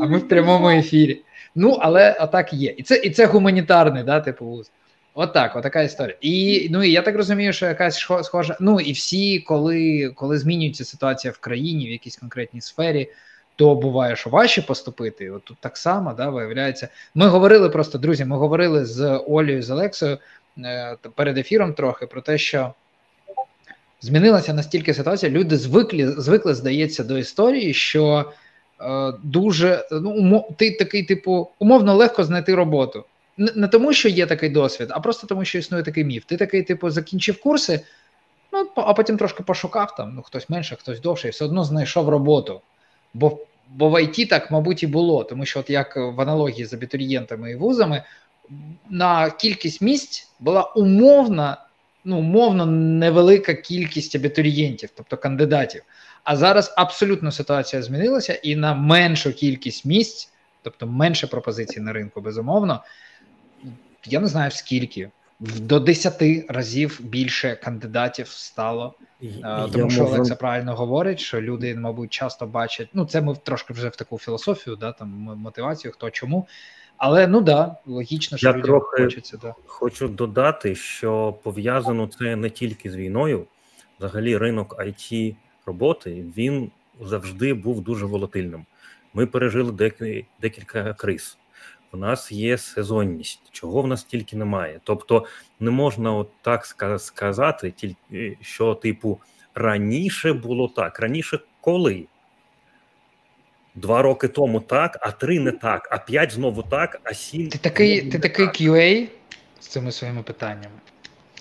а 0.00 0.06
ми 0.06 0.18
в 0.18 0.28
прямому 0.28 0.68
ефірі. 0.68 1.22
Ну, 1.54 1.78
але 1.80 2.16
отак 2.20 2.52
є. 2.52 2.74
І 2.76 2.82
це 2.82 2.96
і 2.96 3.10
це 3.10 3.26
гуманітарний, 3.26 4.02
да, 4.02 4.20
типу 4.20 4.46
вуз. 4.46 4.70
Отак, 5.14 5.50
от 5.50 5.60
отака 5.60 5.82
історія. 5.82 6.16
І 6.20 6.68
ну 6.70 6.82
і 6.82 6.90
я 6.90 7.02
так 7.02 7.16
розумію, 7.16 7.52
що 7.52 7.66
якась 7.66 7.98
схожа. 8.22 8.56
Ну 8.60 8.80
і 8.80 8.92
всі, 8.92 9.38
коли 9.40 10.10
коли 10.14 10.38
змінюється 10.38 10.84
ситуація 10.84 11.32
в 11.32 11.38
країні 11.38 11.86
в 11.86 11.90
якійсь 11.90 12.16
конкретній 12.16 12.60
сфері, 12.60 13.08
то 13.56 13.74
буває, 13.74 14.16
що 14.16 14.30
важче 14.30 14.62
поступити. 14.62 15.30
От 15.30 15.44
тут 15.44 15.56
так 15.60 15.76
само 15.76 16.12
да, 16.12 16.30
виявляється. 16.30 16.88
Ми 17.14 17.28
говорили 17.28 17.70
просто, 17.70 17.98
друзі. 17.98 18.24
Ми 18.24 18.36
говорили 18.36 18.84
з 18.84 19.16
Олею 19.26 19.62
з 19.62 19.70
Олексою. 19.70 20.18
Е, 20.64 20.96
перед 21.14 21.38
ефіром 21.38 21.74
трохи 21.74 22.06
про 22.06 22.20
те, 22.20 22.38
що 22.38 22.74
змінилася 24.00 24.54
настільки 24.54 24.94
ситуація, 24.94 25.32
люди 25.32 25.56
звикли, 25.56 26.12
звикли, 26.20 26.54
здається, 26.54 27.04
до 27.04 27.18
історії, 27.18 27.74
що 27.74 28.32
дуже 29.22 29.88
ну, 29.92 30.46
ти 30.56 30.70
такий, 30.70 31.02
типу, 31.02 31.48
умовно 31.58 31.94
легко 31.94 32.24
знайти 32.24 32.54
роботу. 32.54 33.04
Не, 33.36 33.52
не 33.54 33.68
тому, 33.68 33.92
що 33.92 34.08
є 34.08 34.26
такий 34.26 34.48
досвід, 34.48 34.88
а 34.90 35.00
просто 35.00 35.26
тому, 35.26 35.44
що 35.44 35.58
існує 35.58 35.82
такий 35.82 36.04
міф. 36.04 36.24
Ти 36.24 36.36
такий, 36.36 36.62
типу, 36.62 36.90
закінчив 36.90 37.40
курси, 37.40 37.80
ну 38.52 38.68
а 38.74 38.94
потім 38.94 39.16
трошки 39.16 39.42
пошукав 39.42 39.94
там, 39.96 40.12
ну 40.14 40.22
хтось 40.22 40.50
менше, 40.50 40.76
хтось 40.76 41.00
довше, 41.00 41.28
і 41.28 41.30
все 41.30 41.44
одно 41.44 41.64
знайшов 41.64 42.08
роботу. 42.08 42.60
Бо 43.14 43.38
Бо 43.70 43.90
в 43.90 44.02
ІТ 44.02 44.28
так, 44.28 44.50
мабуть, 44.50 44.82
і 44.82 44.86
було, 44.86 45.24
тому 45.24 45.44
що, 45.44 45.60
от 45.60 45.70
як 45.70 45.96
в 45.96 46.20
аналогії 46.20 46.64
з 46.64 46.74
абітурієнтами 46.74 47.50
і 47.50 47.56
вузами, 47.56 48.02
на 48.90 49.30
кількість 49.30 49.80
місць 49.80 50.30
була 50.40 50.62
умовна, 50.62 51.64
ну 52.04 52.18
умовно 52.18 52.66
невелика 52.66 53.54
кількість 53.54 54.16
абітурієнтів, 54.16 54.90
тобто 54.96 55.16
кандидатів. 55.16 55.82
А 56.28 56.36
зараз 56.36 56.74
абсолютно 56.76 57.32
ситуація 57.32 57.82
змінилася, 57.82 58.34
і 58.34 58.56
на 58.56 58.74
меншу 58.74 59.32
кількість 59.32 59.84
місць 59.84 60.32
тобто 60.62 60.86
менше 60.86 61.26
пропозицій 61.26 61.80
на 61.80 61.92
ринку, 61.92 62.20
безумовно. 62.20 62.82
Я 64.04 64.20
не 64.20 64.26
знаю 64.26 64.50
скільки. 64.50 65.10
До 65.40 65.80
10 65.80 66.22
разів 66.48 67.00
більше 67.02 67.56
кандидатів 67.56 68.28
стало, 68.28 68.94
я 69.20 69.68
тому 69.72 69.90
що 69.90 70.02
можу... 70.02 70.14
Олекса 70.14 70.36
правильно 70.36 70.74
говорить, 70.74 71.20
що 71.20 71.40
люди, 71.40 71.74
мабуть, 71.74 72.10
часто 72.10 72.46
бачать. 72.46 72.88
Ну, 72.92 73.04
це 73.04 73.20
ми 73.20 73.36
трошки 73.42 73.72
вже 73.72 73.88
в 73.88 73.96
таку 73.96 74.18
філософію, 74.18 74.76
да, 74.76 74.92
там 74.92 75.08
мотивацію, 75.36 75.92
хто 75.92 76.10
чому. 76.10 76.46
Але 76.96 77.26
ну 77.26 77.40
да, 77.40 77.76
логічно, 77.86 78.38
що 78.38 78.46
я 78.46 78.52
людям 78.52 78.64
трохи 78.64 79.02
хочеться. 79.02 79.36
Да. 79.42 79.54
Хочу 79.66 80.08
додати, 80.08 80.74
що 80.74 81.34
пов'язано 81.42 82.06
це 82.06 82.36
не 82.36 82.50
тільки 82.50 82.90
з 82.90 82.96
війною. 82.96 83.46
Взагалі, 83.98 84.36
ринок 84.36 84.76
IT 84.78 85.34
роботи 85.68 86.24
він 86.36 86.70
завжди 87.00 87.54
був 87.54 87.80
дуже 87.80 88.06
волатильним. 88.06 88.66
Ми 89.14 89.26
пережили 89.26 89.72
декілька 90.40 90.94
криз. 90.94 91.38
У 91.92 91.96
нас 91.96 92.32
є 92.32 92.58
сезонність, 92.58 93.40
чого 93.52 93.82
в 93.82 93.86
нас 93.86 94.04
тільки 94.04 94.36
немає. 94.36 94.80
Тобто 94.84 95.26
не 95.60 95.70
можна 95.70 96.12
от 96.12 96.30
так 96.42 96.66
сказати, 96.98 97.70
тільки 97.70 98.38
що, 98.40 98.74
типу, 98.74 99.20
раніше 99.54 100.32
було 100.32 100.68
так. 100.68 101.00
Раніше 101.00 101.40
коли? 101.60 102.06
Два 103.74 104.02
роки 104.02 104.28
тому 104.28 104.60
так, 104.60 104.98
а 105.00 105.10
три 105.10 105.40
не 105.40 105.52
так, 105.52 105.88
а 105.90 105.98
п'ять 105.98 106.32
знову 106.32 106.62
так, 106.62 107.00
а 107.04 107.14
сім. 107.14 107.48
Ти 107.48 107.58
такий 107.58 108.10
ти 108.10 108.18
такий 108.18 108.46
QA 108.46 109.08
з 109.60 109.66
цими 109.66 109.92
своїми 109.92 110.22
питаннями. 110.22 110.74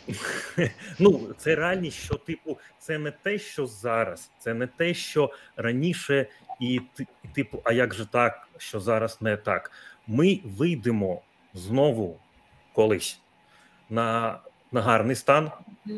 Ну, 1.00 1.34
це 1.38 1.56
реальність, 1.56 1.98
що, 1.98 2.16
типу, 2.16 2.58
це 2.80 2.98
не 2.98 3.12
те, 3.12 3.38
що 3.40 3.68
зараз, 3.68 4.32
це 4.40 4.54
не 4.54 4.68
те, 4.68 4.94
що 4.94 5.32
раніше, 5.56 6.28
і 6.60 6.82
типу, 7.34 7.62
а 7.64 7.74
як 7.74 7.94
же 7.94 8.06
так, 8.06 8.48
що 8.58 8.80
зараз 8.80 9.22
не 9.22 9.38
так. 9.38 9.72
Ми 10.08 10.40
вийдемо 10.44 11.22
знову 11.54 12.20
колись 12.74 13.20
на 13.90 14.40
на 14.72 14.82
гарний 14.82 15.16
стан, 15.16 15.52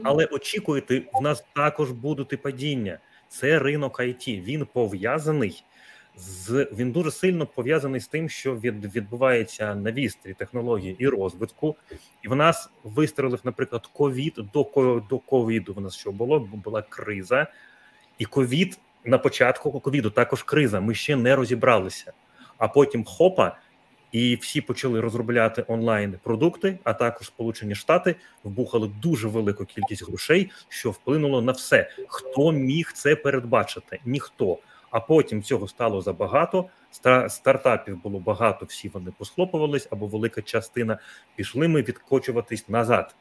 але 0.03 0.25
очікуйте, 0.25 1.01
в 1.13 1.21
нас 1.21 1.43
також 1.55 1.91
будуть 1.91 2.33
і 2.33 2.37
падіння. 2.37 2.99
Це 3.27 3.59
ринок 3.59 3.99
IT, 3.99 4.43
Він 4.43 4.65
пов'язаний 4.65 5.63
з 6.19 6.67
він 6.71 6.91
дуже 6.91 7.11
сильно 7.11 7.45
пов'язаний 7.45 8.01
з 8.01 8.07
тим, 8.07 8.29
що 8.29 8.55
від, 8.55 8.95
відбувається 8.95 9.75
на 9.75 9.91
вістрі 9.91 10.33
технології 10.33 10.95
і 10.99 11.07
розвитку. 11.07 11.75
І 12.21 12.27
в 12.27 12.35
нас 12.35 12.69
вистрелив, 12.83 13.39
наприклад, 13.43 13.87
ковід 13.87 14.33
до 14.53 15.01
до 15.09 15.19
ковіду. 15.19 15.73
В 15.73 15.81
нас 15.81 15.95
що 15.95 16.11
було? 16.11 16.39
Була 16.39 16.81
криза, 16.81 17.47
і 18.17 18.25
ковід 18.25 18.79
на 19.05 19.17
початку 19.17 19.79
ковіду 19.79 20.09
також 20.09 20.43
криза. 20.43 20.79
Ми 20.79 20.95
ще 20.95 21.15
не 21.15 21.35
розібралися. 21.35 22.13
А 22.57 22.67
потім 22.67 23.03
хопа, 23.03 23.57
і 24.11 24.35
всі 24.35 24.61
почали 24.61 25.01
розробляти 25.01 25.65
онлайн 25.67 26.19
продукти. 26.23 26.79
А 26.83 26.93
також 26.93 27.27
Сполучені 27.27 27.75
Штати 27.75 28.15
вбухали 28.43 28.91
дуже 29.01 29.27
велику 29.27 29.65
кількість 29.65 30.07
грошей, 30.07 30.51
що 30.67 30.91
вплинуло 30.91 31.41
на 31.41 31.51
все. 31.51 31.89
Хто 32.07 32.51
міг 32.51 32.91
це 32.93 33.15
передбачити? 33.15 33.99
Ніхто 34.05 34.57
а 34.91 34.99
потім 34.99 35.43
цього 35.43 35.67
стало 35.67 36.01
забагато. 36.01 36.69
стартапів 37.27 38.03
було 38.03 38.19
багато, 38.19 38.65
всі 38.65 38.89
вони 38.89 39.11
посхлопувались, 39.11 39.87
або 39.91 40.07
велика 40.07 40.41
частина 40.41 40.99
пішли 41.35 41.67
ми 41.67 41.81
відкочуватись 41.81 42.69
назад. 42.69 43.15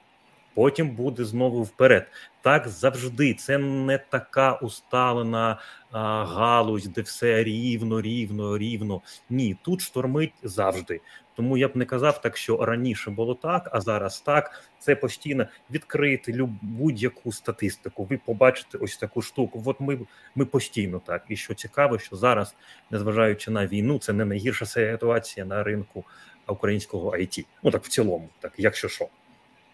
Потім 0.54 0.90
буде 0.90 1.24
знову 1.24 1.62
вперед. 1.62 2.06
Так 2.42 2.68
завжди. 2.68 3.34
Це 3.34 3.58
не 3.58 3.98
така 3.98 4.52
усталена 4.52 5.58
а, 5.90 6.24
галузь, 6.24 6.86
де 6.86 7.00
все 7.00 7.44
рівно, 7.44 8.00
рівно, 8.00 8.58
рівно. 8.58 9.00
Ні, 9.30 9.56
тут 9.62 9.80
штормить 9.80 10.34
завжди. 10.42 11.00
Тому 11.38 11.56
я 11.56 11.68
б 11.68 11.76
не 11.76 11.84
казав 11.84 12.20
так, 12.20 12.36
що 12.36 12.64
раніше 12.64 13.10
було 13.10 13.34
так, 13.34 13.68
а 13.72 13.80
зараз 13.80 14.20
так. 14.20 14.62
Це 14.78 14.96
постійно 14.96 15.46
відкрити 15.70 16.48
будь-яку 16.62 17.32
статистику. 17.32 18.04
Ви 18.04 18.20
побачите 18.24 18.78
ось 18.78 18.96
таку 18.96 19.22
штуку. 19.22 19.62
От 19.66 19.80
ми 19.80 19.98
ми 20.34 20.44
постійно 20.44 21.00
так. 21.06 21.24
І 21.28 21.36
що 21.36 21.54
цікаво, 21.54 21.98
що 21.98 22.16
зараз, 22.16 22.54
незважаючи 22.90 23.50
на 23.50 23.66
війну, 23.66 23.98
це 23.98 24.12
не 24.12 24.24
найгірша 24.24 24.66
ситуація 24.66 25.46
на 25.46 25.62
ринку 25.62 26.04
українського 26.48 27.10
IT. 27.10 27.46
Ну 27.62 27.70
так 27.70 27.84
в 27.84 27.88
цілому, 27.88 28.28
так 28.40 28.52
якщо 28.56 28.88
що. 28.88 29.08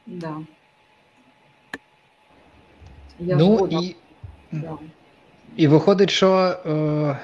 Да. 0.06 0.40
Я 3.18 3.36
ну 3.36 3.68
і 3.70 3.96
да. 4.52 4.78
і 5.56 5.66
виходить, 5.66 6.10
що 6.10 6.56
е, 6.66 7.16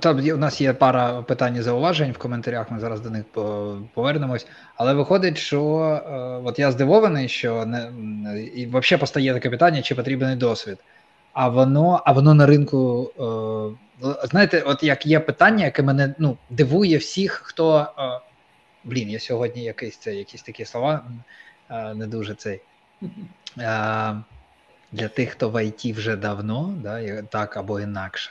там 0.00 0.18
у 0.18 0.36
нас 0.36 0.60
є 0.60 0.72
пара 0.72 1.22
питань 1.22 1.56
і 1.56 1.62
зауважень 1.62 2.12
в 2.12 2.18
коментарях. 2.18 2.70
Ми 2.70 2.80
зараз 2.80 3.00
до 3.00 3.10
них 3.10 3.24
повернемось. 3.94 4.46
Але 4.76 4.94
виходить, 4.94 5.38
що 5.38 5.60
е, 5.60 6.10
от 6.44 6.58
я 6.58 6.72
здивований, 6.72 7.28
що 7.28 7.66
не 7.66 7.90
і 8.42 8.66
взагалі 8.66 9.00
постає 9.00 9.34
таке 9.34 9.50
питання, 9.50 9.82
чи 9.82 9.94
потрібен 9.94 10.38
досвід. 10.38 10.78
А 11.32 11.48
воно 11.48 12.02
а 12.04 12.12
воно 12.12 12.34
на 12.34 12.46
ринку. 12.46 13.10
Е, 14.02 14.10
знаєте, 14.30 14.62
от 14.66 14.82
як 14.82 15.06
є 15.06 15.20
питання, 15.20 15.64
яке 15.64 15.82
мене 15.82 16.14
ну, 16.18 16.36
дивує 16.50 16.98
всіх, 16.98 17.32
хто. 17.44 17.86
Е, 17.98 18.20
блін, 18.84 19.10
я 19.10 19.20
сьогодні 19.20 19.62
якийсь 19.62 19.96
це, 19.96 20.14
якісь 20.14 20.42
такі 20.42 20.64
слова 20.64 21.04
не 21.94 22.06
дуже 22.06 22.34
цей. 22.34 22.60
Для 24.92 25.08
тих, 25.08 25.30
хто 25.30 25.50
в 25.50 25.64
ІТ 25.64 25.96
вже 25.96 26.16
давно, 26.16 26.74
да, 26.82 27.22
так 27.22 27.56
або 27.56 27.80
інакше 27.80 28.30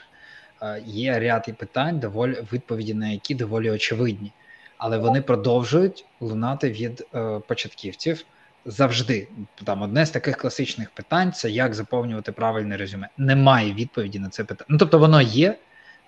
є 0.84 1.20
ряд 1.20 1.44
і 1.48 1.52
питань, 1.52 1.98
доволі 1.98 2.44
відповіді 2.52 2.94
на 2.94 3.08
які 3.08 3.34
доволі 3.34 3.70
очевидні, 3.70 4.32
але 4.78 4.98
вони 4.98 5.22
продовжують 5.22 6.04
лунати 6.20 6.70
від 6.70 7.06
е, 7.14 7.40
початківців 7.46 8.24
завжди. 8.64 9.28
Там 9.64 9.82
одне 9.82 10.06
з 10.06 10.10
таких 10.10 10.36
класичних 10.36 10.90
питань 10.90 11.32
це 11.32 11.50
як 11.50 11.74
заповнювати 11.74 12.32
правильне 12.32 12.76
резюме. 12.76 13.08
Немає 13.18 13.72
відповіді 13.72 14.18
на 14.18 14.28
це 14.28 14.44
питання. 14.44 14.66
Ну 14.68 14.78
тобто 14.78 14.98
воно 14.98 15.20
є. 15.20 15.56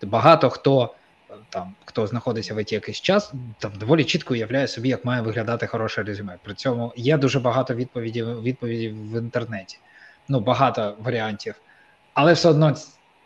Багато 0.03 0.51
хто 0.51 0.95
там 1.49 1.75
хто 1.85 2.07
знаходиться 2.07 2.55
в 2.55 2.63
ІТ 2.63 2.73
якийсь 2.73 3.01
час, 3.01 3.33
там 3.59 3.73
доволі 3.79 4.05
чітко 4.05 4.35
уявляє 4.35 4.69
собі, 4.69 4.89
як 4.89 5.05
має 5.05 5.23
виглядати 5.23 5.67
хороше 5.67 6.03
резюме. 6.03 6.39
При 6.43 6.55
цьому 6.55 6.93
є 6.97 7.19
дуже 7.19 7.41
багато 7.41 7.75
відповідей 7.75 8.23
відповідей 8.23 8.89
в 8.89 9.19
інтернеті. 9.19 9.79
Ну 10.29 10.41
багато 10.41 10.97
варіантів, 11.01 11.55
але 12.15 12.33
все 12.33 12.49
одно 12.49 12.77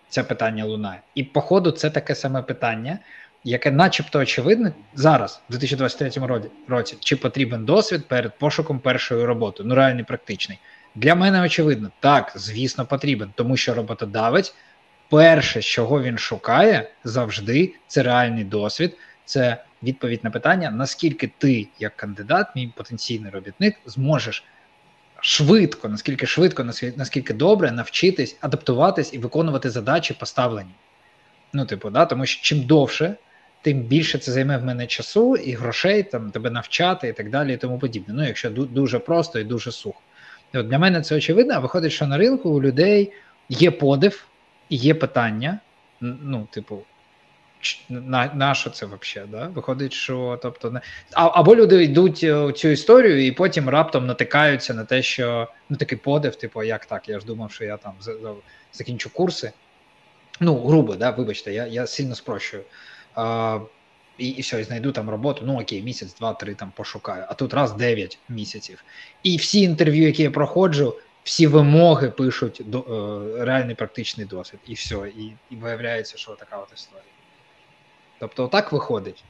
це 0.08 0.22
питання 0.22 0.64
лунає. 0.64 1.00
І, 1.14 1.24
по 1.24 1.40
ходу, 1.40 1.70
це 1.70 1.90
таке 1.90 2.14
саме 2.14 2.42
питання, 2.42 2.98
яке, 3.44 3.70
начебто, 3.70 4.18
очевидне 4.18 4.72
зараз, 4.94 5.40
в 5.48 5.52
2023 5.52 6.50
році, 6.68 6.96
чи 7.00 7.16
потрібен 7.16 7.64
досвід 7.64 8.08
перед 8.08 8.38
пошуком 8.38 8.78
першої 8.78 9.24
роботи. 9.24 9.62
Ну, 9.66 9.74
реальний 9.74 10.04
практичний. 10.04 10.58
Для 10.94 11.14
мене 11.14 11.42
очевидно, 11.42 11.90
так, 12.00 12.32
звісно, 12.34 12.86
потрібен, 12.86 13.30
тому 13.34 13.56
що 13.56 13.74
роботодавець, 13.74 14.54
перше, 15.10 15.62
чого 15.62 16.02
він 16.02 16.18
шукає 16.18 16.90
завжди, 17.04 17.74
це 17.86 18.02
реальний 18.02 18.44
досвід, 18.44 18.96
це 19.24 19.64
відповідь 19.82 20.24
на 20.24 20.30
питання, 20.30 20.70
наскільки 20.70 21.30
ти, 21.38 21.68
як 21.78 21.96
кандидат, 21.96 22.46
мій 22.56 22.72
потенційний 22.76 23.30
робітник, 23.30 23.76
зможеш 23.86 24.44
швидко, 25.20 25.88
наскільки 25.88 26.26
швидко, 26.26 26.64
наскільки 26.96 27.35
добре 27.35 27.73
навчитись 27.73 28.37
адаптуватись 28.40 29.14
і 29.14 29.18
виконувати 29.18 29.70
задачі 29.70 30.14
поставлені. 30.14 30.70
Ну, 31.52 31.66
типу, 31.66 31.90
да, 31.90 32.06
тому 32.06 32.26
що 32.26 32.42
чим 32.42 32.62
довше, 32.62 33.14
тим 33.62 33.80
більше 33.80 34.18
це 34.18 34.32
займе 34.32 34.58
в 34.58 34.64
мене 34.64 34.87
часу 34.87 35.37
і 35.37 35.52
грошей, 35.52 36.02
там 36.02 36.30
тебе 36.30 36.50
навчати 36.50 37.08
і 37.08 37.12
так 37.12 37.30
далі, 37.30 37.54
і 37.54 37.56
тому 37.56 37.78
подібне. 37.78 38.14
Ну, 38.14 38.26
якщо 38.26 38.50
дуже 38.50 38.99
просто 38.99 39.38
і 39.38 39.44
дуже 39.44 39.73
сухо. 39.73 40.00
От 40.54 40.68
Для 40.68 40.78
мене 40.78 41.00
це 41.00 41.16
очевидно, 41.16 41.54
а 41.54 41.58
виходить, 41.58 41.92
що 41.92 42.06
на 42.06 42.18
ринку 42.18 42.50
у 42.50 42.62
людей 42.62 43.12
є 43.49 43.70
подив 43.70 44.26
і 44.68 44.76
є 44.76 44.94
питання. 44.94 45.58
Ну, 46.00 46.49
типу, 46.50 46.82
на, 47.88 48.30
на 48.35 48.54
що 48.54 48.70
це 48.70 48.87
взагалі? 48.87 49.30
Да? 49.30 49.46
Виходить, 49.46 49.92
що 49.92 50.38
тобто 50.42 50.70
не 50.70 50.80
а, 51.12 51.30
або 51.40 51.56
люди 51.56 51.85
йдуть 51.85 52.25
е, 52.25 52.35
у 52.35 52.52
цю 52.52 52.68
історію 52.68 53.26
і 53.26 53.32
потім 53.32 53.68
раптом 53.68 54.06
натикаються 54.06 54.75
на 54.75 54.85
те, 54.85 55.02
що 55.02 55.49
ну 55.68 55.76
такий 55.76 55.99
подив, 55.99 56.37
типу, 56.37 56.62
як 56.62 56.87
так? 56.87 57.08
Я 57.08 57.20
ж 57.20 57.26
думав, 57.26 57.52
що 57.52 57.64
я 57.64 57.76
там 57.76 57.92
закінчу 58.73 59.11
курси. 59.11 59.52
Ну, 60.40 60.66
грубо, 60.66 60.94
да, 60.96 61.11
вибачте, 61.11 61.52
я 61.52 61.66
я 61.66 61.87
сильно 61.87 62.14
спрощую. 62.14 62.62
А, 63.14 63.58
І 64.18 64.28
і 64.28 64.40
все, 64.42 64.61
і 64.61 64.64
знайду 64.64 64.92
там 64.92 65.11
роботу. 65.11 65.42
Ну 65.46 65.61
окей, 65.61 65.82
місяць, 65.82 66.14
два-три 66.14 66.54
там 66.54 66.73
пошукаю. 66.76 67.25
А 67.28 67.35
тут 67.35 67.54
раз 67.54 67.73
дев'ять 67.73 68.18
місяців. 68.28 68.85
І 69.23 69.37
всі 69.37 69.61
інтерв'ю, 69.61 70.06
які 70.06 70.23
я 70.23 70.30
проходжу, 70.30 70.94
всі 71.25 71.46
вимоги 71.46 72.11
пишуть 72.11 72.62
до 72.64 72.78
е, 72.80 73.44
реальний 73.44 73.75
практичний 73.75 74.26
досвід, 74.26 74.61
і 74.66 74.75
все. 74.75 74.94
І, 74.94 75.32
і 75.50 75.56
виявляється, 75.56 76.18
що 76.18 76.32
така 76.32 76.58
от 76.58 76.68
історія. 76.75 77.15
Тобто, 78.18 78.49
так 78.49 78.73
виходить. 78.73 79.25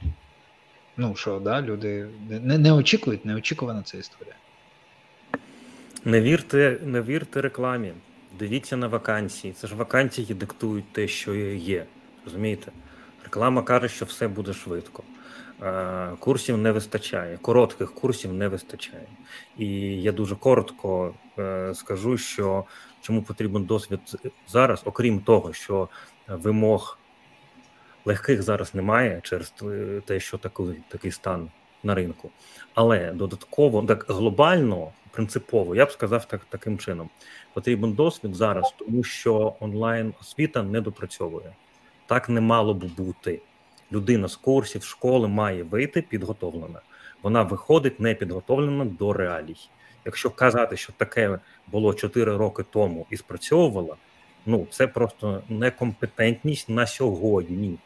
Ну 0.97 1.15
що, 1.15 1.39
да, 1.39 1.61
люди 1.61 2.07
не 2.29 2.57
не 2.57 2.71
очікують, 2.71 3.25
неочікувана 3.25 3.83
ця 3.83 3.97
історія. 3.97 4.35
Не 6.05 6.21
вірте, 6.21 6.79
не 6.83 7.01
вірте 7.01 7.41
рекламі. 7.41 7.93
Дивіться 8.39 8.77
на 8.77 8.87
вакансії. 8.87 9.53
Це 9.53 9.67
ж 9.67 9.75
вакансії 9.75 10.33
диктують 10.33 10.93
те, 10.93 11.07
що 11.07 11.35
є. 11.35 11.85
Розумієте? 12.25 12.71
Реклама 13.23 13.61
каже, 13.61 13.89
що 13.89 14.05
все 14.05 14.27
буде 14.27 14.53
швидко. 14.53 15.03
Курсів 16.19 16.57
не 16.57 16.71
вистачає, 16.71 17.37
коротких 17.37 17.93
курсів 17.93 18.33
не 18.33 18.47
вистачає. 18.47 19.07
І 19.57 19.67
я 20.01 20.11
дуже 20.11 20.35
коротко 20.35 21.13
е, 21.39 21.73
скажу, 21.75 22.17
що 22.17 22.65
чому 23.01 23.23
потрібен 23.23 23.63
досвід 23.63 23.99
зараз, 24.47 24.81
окрім 24.85 25.19
того, 25.19 25.53
що 25.53 25.89
вимог 26.27 26.97
легких 28.07 28.41
зараз 28.41 28.75
немає 28.75 29.19
через 29.23 29.53
те, 30.05 30.19
що 30.19 30.37
такий, 30.37 30.65
такий 30.87 31.11
стан 31.11 31.49
на 31.83 31.95
ринку. 31.95 32.29
Але 32.73 33.11
додатково, 33.11 33.83
так 33.83 34.05
глобально, 34.09 34.91
принципово, 35.11 35.75
я 35.75 35.85
б 35.85 35.91
сказав 35.91 36.25
так, 36.25 36.45
таким 36.49 36.77
чином: 36.77 37.09
потрібен 37.53 37.93
досвід 37.93 38.35
зараз, 38.35 38.73
тому 38.77 39.03
що 39.03 39.55
онлайн 39.59 40.13
освіта 40.21 40.63
не 40.63 40.81
допрацьовує. 40.81 41.53
Так 42.05 42.29
не 42.29 42.41
мало 42.41 42.73
б 42.73 42.83
бути. 42.83 43.41
Людина 43.91 44.27
з 44.27 44.35
курсів 44.35 44.83
школи 44.83 45.27
має 45.27 45.63
вийти 45.63 46.01
підготовлена. 46.01 46.81
Вона 47.23 47.43
виходить 47.43 47.99
не 47.99 48.15
підготовлена 48.15 48.85
до 48.85 49.13
реалій. 49.13 49.55
Якщо 50.05 50.29
казати, 50.29 50.77
що 50.77 50.93
таке 50.97 51.39
було 51.67 51.93
4 51.93 52.37
роки 52.37 52.63
тому 52.69 53.05
і 53.09 53.17
спрацьовувало, 53.17 53.97
ну 54.45 54.67
це 54.71 54.87
просто 54.87 55.41
некомпетентність 55.49 56.69
на 56.69 56.87
сьогодні. 56.87 57.77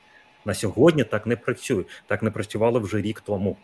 На 0.45 0.53
сьогодні 0.53 1.03
так 1.03 1.27
не 1.27 1.35
працює. 1.35 1.83
Так 2.07 2.23
не 2.23 2.31
працювало 2.31 2.79
вже 2.79 3.01
рік 3.01 3.21
тому. 3.21 3.57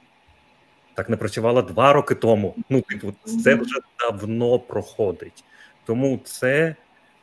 Так 0.94 1.10
не 1.10 1.18
працювало 1.18 1.62
два 1.62 1.94
роки 1.94 2.16
тому. 2.16 2.56
Ну, 2.70 2.82
типу, 2.82 3.14
це 3.44 3.56
вже 3.56 3.80
давно 4.00 4.60
проходить. 4.60 5.44
Тому 5.86 6.20
це 6.24 6.76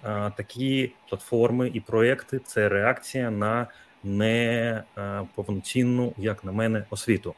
а, 0.03 0.31
такі 0.31 0.93
платформи 1.09 1.71
і 1.75 1.81
проекти 1.81 2.39
це 2.39 2.69
реакція 2.69 3.31
на 3.31 3.67
не 4.05 4.83
а, 4.95 5.23
повноцінну, 5.35 6.13
як 6.17 6.45
на 6.45 6.53
мене, 6.53 6.85
освіту. 6.91 7.35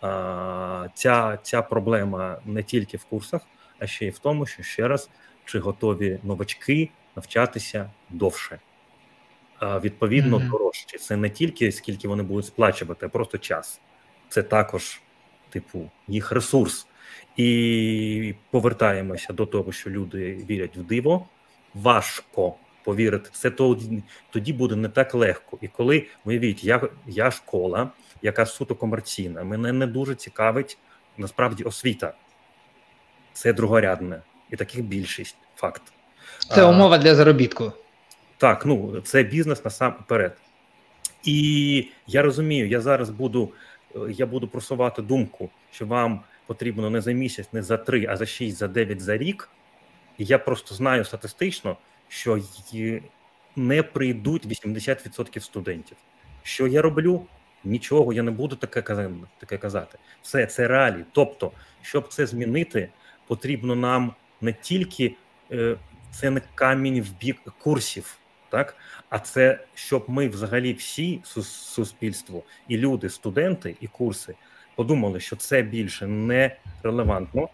А, 0.00 0.88
Ця 0.94 1.38
ця 1.42 1.62
проблема 1.62 2.38
не 2.44 2.62
тільки 2.62 2.96
в 2.96 3.04
курсах, 3.04 3.42
а 3.78 3.86
ще 3.86 4.06
й 4.06 4.10
в 4.10 4.18
тому, 4.18 4.46
що 4.46 4.62
ще 4.62 4.88
раз 4.88 5.10
чи 5.44 5.58
готові 5.58 6.18
новачки 6.22 6.90
навчатися 7.16 7.90
довше. 8.10 8.58
Відповідно, 9.62 10.38
mm-hmm. 10.38 10.50
дорожче. 10.50 10.98
Це 10.98 11.16
не 11.16 11.30
тільки 11.30 11.72
скільки 11.72 12.08
вони 12.08 12.22
будуть 12.22 12.46
сплачувати, 12.46 13.06
а 13.06 13.08
просто 13.08 13.38
час. 13.38 13.80
Це 14.28 14.42
також, 14.42 15.00
типу, 15.50 15.90
їх 16.08 16.32
ресурс. 16.32 16.86
І 17.36 18.34
повертаємося 18.50 19.32
до 19.32 19.46
того, 19.46 19.72
що 19.72 19.90
люди 19.90 20.44
вірять 20.50 20.76
в 20.76 20.82
диво. 20.82 21.26
Важко 21.74 22.54
повірити, 22.84 23.30
це 23.32 23.50
тоді, 23.50 24.02
тоді 24.30 24.52
буде 24.52 24.76
не 24.76 24.88
так 24.88 25.14
легко. 25.14 25.58
І 25.60 25.68
коли 25.68 26.06
уявіть, 26.24 26.64
я 26.64 26.88
я 27.06 27.30
школа, 27.30 27.90
яка 28.22 28.46
суто 28.46 28.74
комерційна, 28.74 29.44
мене 29.44 29.72
не 29.72 29.86
дуже 29.86 30.14
цікавить 30.14 30.78
насправді 31.18 31.64
освіта. 31.64 32.14
Це 33.32 33.52
другорядне, 33.52 34.22
і 34.50 34.56
таких 34.56 34.84
більшість 34.84 35.36
факт. 35.56 35.82
Це 36.54 36.64
умова 36.64 36.98
для 36.98 37.14
заробітку. 37.14 37.72
Так, 38.38 38.66
ну 38.66 39.00
це 39.00 39.22
бізнес 39.22 39.64
насамперед. 39.64 40.36
І 41.24 41.88
я 42.06 42.22
розумію, 42.22 42.68
я 42.68 42.80
зараз 42.80 43.10
буду 43.10 43.52
я 44.08 44.26
буду 44.26 44.48
просувати 44.48 45.02
думку, 45.02 45.50
що 45.72 45.86
вам 45.86 46.20
потрібно 46.46 46.90
не 46.90 47.00
за 47.00 47.12
місяць, 47.12 47.52
не 47.52 47.62
за 47.62 47.76
три, 47.76 48.06
а 48.08 48.16
за 48.16 48.26
шість, 48.26 48.56
за 48.56 48.68
дев'ять 48.68 49.00
за 49.00 49.16
рік. 49.16 49.48
І 50.18 50.24
я 50.24 50.38
просто 50.38 50.74
знаю 50.74 51.04
статистично, 51.04 51.76
що 52.08 52.40
не 53.56 53.82
прийдуть 53.82 54.46
80% 54.46 55.40
студентів. 55.40 55.96
Що 56.42 56.66
я 56.66 56.82
роблю? 56.82 57.26
Нічого, 57.64 58.12
я 58.12 58.22
не 58.22 58.30
буду 58.30 58.56
таке 58.56 58.82
таке 59.38 59.58
казати. 59.58 59.98
Все 60.22 60.46
це 60.46 60.68
реалії. 60.68 61.04
Тобто, 61.12 61.52
щоб 61.82 62.08
це 62.08 62.26
змінити, 62.26 62.88
потрібно 63.26 63.74
нам 63.74 64.14
не 64.40 64.52
тільки 64.52 65.14
е, 65.52 65.76
це 66.10 66.30
не 66.30 66.42
камінь 66.54 67.02
в 67.02 67.18
бік 67.20 67.36
курсів, 67.58 68.18
так 68.56 68.76
а 69.08 69.18
це 69.18 69.58
щоб 69.74 70.04
ми 70.08 70.28
взагалі 70.28 70.72
всі 70.72 71.20
суспільство 71.24 72.42
і 72.68 72.76
люди, 72.76 73.10
студенти 73.10 73.76
і 73.80 73.86
курси 73.86 74.34
подумали, 74.74 75.20
що 75.20 75.36
це 75.36 75.62
більше 75.62 76.06
не 76.06 76.56
релевантно, 76.82 77.48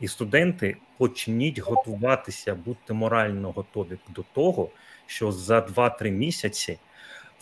і 0.00 0.08
студенти 0.08 0.76
почніть 0.98 1.58
готуватися, 1.58 2.54
бути 2.54 2.92
морально 2.92 3.52
готові 3.52 3.98
до 4.08 4.24
того, 4.34 4.68
що 5.06 5.32
за 5.32 5.60
2-3 5.60 6.10
місяці 6.10 6.78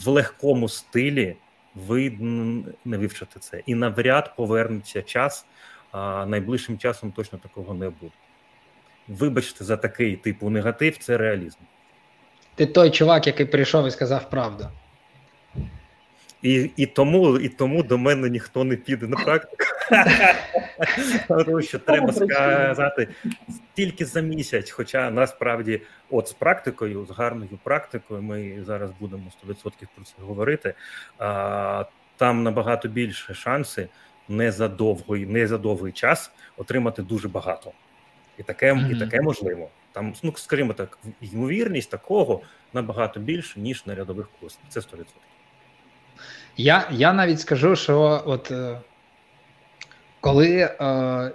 в 0.01 0.09
легкому 0.09 0.69
стилі 0.69 1.37
ви 1.75 2.11
не 2.85 2.99
вивчите 2.99 3.41
це, 3.41 3.63
і 3.67 3.75
навряд 3.75 4.37
повернеться 4.37 5.03
час. 5.03 5.47
А 5.91 6.27
найближчим 6.27 6.79
часом 6.79 7.13
точно 7.13 7.39
такого 7.39 7.75
не 7.75 7.91
буде. 7.91 8.13
Вибачте, 9.09 9.65
за 9.65 9.77
такий 9.77 10.17
типу 10.17 10.51
негатив, 10.51 10.97
це 10.97 11.19
реалізм. 11.19 11.59
Ти 12.55 12.67
той 12.67 12.91
чувак, 12.91 13.27
який 13.27 13.47
прийшов 13.47 13.87
і 13.87 13.91
сказав 13.91 14.31
правду. 14.31 14.69
І 16.43 16.71
і, 16.77 16.87
тому 16.87 17.39
і 17.39 17.49
тому 17.49 17.83
до 17.83 17.99
мене 17.99 18.31
ніхто 18.31 18.65
не 18.65 18.77
піде 18.77 19.07
на 19.07 19.17
практику. 19.17 19.57
Тому 21.45 21.63
що 21.63 21.79
треба 21.79 22.13
сказати 22.13 23.09
тільки 23.75 24.05
за 24.05 24.21
місяць. 24.21 24.71
Хоча 24.71 25.11
насправді, 25.11 25.83
от 26.11 26.29
з 26.29 26.33
практикою, 26.33 27.07
з 27.07 27.11
гарною 27.11 27.59
практикою, 27.63 28.23
ми 28.23 28.65
зараз 28.67 28.91
будемо 29.01 29.25
100% 29.49 29.55
про 29.95 30.05
це 30.05 30.13
говорити. 30.21 30.75
А, 31.19 31.85
Там 32.17 32.43
набагато 32.43 32.89
більше 32.89 33.35
шанси 33.35 33.89
не 34.29 34.53
за 34.53 34.69
довгий, 34.69 35.27
не 35.27 35.47
за 35.47 35.59
довгий 35.59 35.93
час 35.93 36.31
отримати 36.57 37.03
дуже 37.03 37.29
багато. 37.29 37.73
І 38.39 38.43
таке 38.43 38.73
mm-hmm. 38.73 38.97
і 38.97 38.99
таке 38.99 39.21
можливо. 39.21 39.69
Там, 39.93 40.15
ну 40.23 40.33
скажімо 40.37 40.73
так, 40.73 40.99
ймовірність 41.21 41.91
такого 41.91 42.41
набагато 42.73 43.21
більше, 43.21 43.61
ніж 43.61 43.87
на 43.87 43.95
рядових 43.95 44.29
курсах. 44.41 44.61
Це 44.69 44.81
100%. 44.81 45.05
Я 46.57 46.89
я 46.91 47.13
навіть 47.13 47.41
скажу, 47.41 47.77
що 47.77 48.23
от 48.27 48.51
е, 48.51 48.81
коли 50.21 50.57
е, 50.57 51.31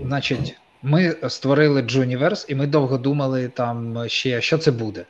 значить, 0.00 0.56
ми 0.82 1.16
створили 1.28 1.82
Juniverse, 1.82 2.44
і 2.48 2.54
ми 2.54 2.66
довго 2.66 2.98
думали 2.98 3.48
там 3.48 4.08
ще, 4.08 4.40
що 4.40 4.58
це 4.58 4.70
буде. 4.70 5.06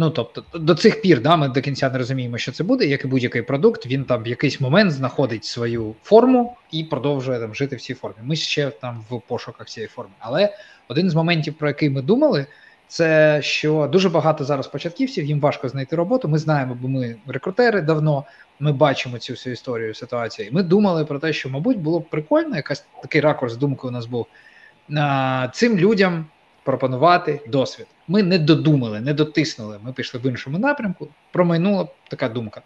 Ну, 0.00 0.10
тобто, 0.10 0.44
до 0.54 0.74
цих 0.74 1.02
пір 1.02 1.20
да, 1.20 1.36
ми 1.36 1.48
до 1.48 1.60
кінця 1.60 1.90
не 1.90 1.98
розуміємо, 1.98 2.38
що 2.38 2.52
це 2.52 2.64
буде, 2.64 2.86
як 2.86 3.04
і 3.04 3.08
будь-який 3.08 3.42
продукт, 3.42 3.86
він 3.86 4.04
там 4.04 4.22
в 4.22 4.28
якийсь 4.28 4.60
момент 4.60 4.92
знаходить 4.92 5.44
свою 5.44 5.94
форму 6.02 6.56
і 6.70 6.84
продовжує 6.84 7.40
там 7.40 7.54
жити 7.54 7.76
в 7.76 7.80
цій 7.80 7.94
формі. 7.94 8.16
Ми 8.22 8.36
ще 8.36 8.70
там 8.70 9.04
в 9.10 9.20
пошуках 9.20 9.66
цієї 9.66 9.88
форми. 9.88 10.10
Але 10.18 10.56
один 10.88 11.10
з 11.10 11.14
моментів, 11.14 11.54
про 11.54 11.68
який 11.68 11.90
ми 11.90 12.02
думали, 12.02 12.46
це 12.88 13.38
що 13.42 13.88
дуже 13.92 14.08
багато 14.08 14.44
зараз 14.44 14.66
початківців, 14.66 15.24
їм 15.24 15.40
важко 15.40 15.68
знайти 15.68 15.96
роботу. 15.96 16.28
Ми 16.28 16.38
знаємо, 16.38 16.76
бо 16.80 16.88
ми 16.88 17.16
рекрутери 17.26 17.80
давно. 17.80 18.24
Ми 18.60 18.72
бачимо 18.72 19.18
цю 19.18 19.32
всю 19.32 19.52
історію 19.52 19.94
ситуацію. 19.94 20.48
І 20.48 20.50
ми 20.50 20.62
думали 20.62 21.04
про 21.04 21.18
те, 21.18 21.32
що, 21.32 21.48
мабуть, 21.48 21.78
було 21.78 22.00
б 22.00 22.08
прикольно, 22.10 22.56
якась 22.56 22.84
такий 23.02 23.20
ракурс 23.20 23.56
думки 23.56 23.86
у 23.86 23.90
нас 23.90 24.06
був 24.06 24.26
цим 25.52 25.78
людям 25.78 26.26
пропонувати 26.64 27.40
досвід. 27.48 27.86
Ми 28.08 28.22
не 28.22 28.38
додумали, 28.38 29.00
не 29.00 29.14
дотиснули. 29.14 29.78
Ми 29.82 29.92
пішли 29.92 30.20
в 30.20 30.26
іншому 30.26 30.58
напрямку. 30.58 31.08
Промайнула 31.32 31.88
така 32.08 32.28
думка. 32.28 32.62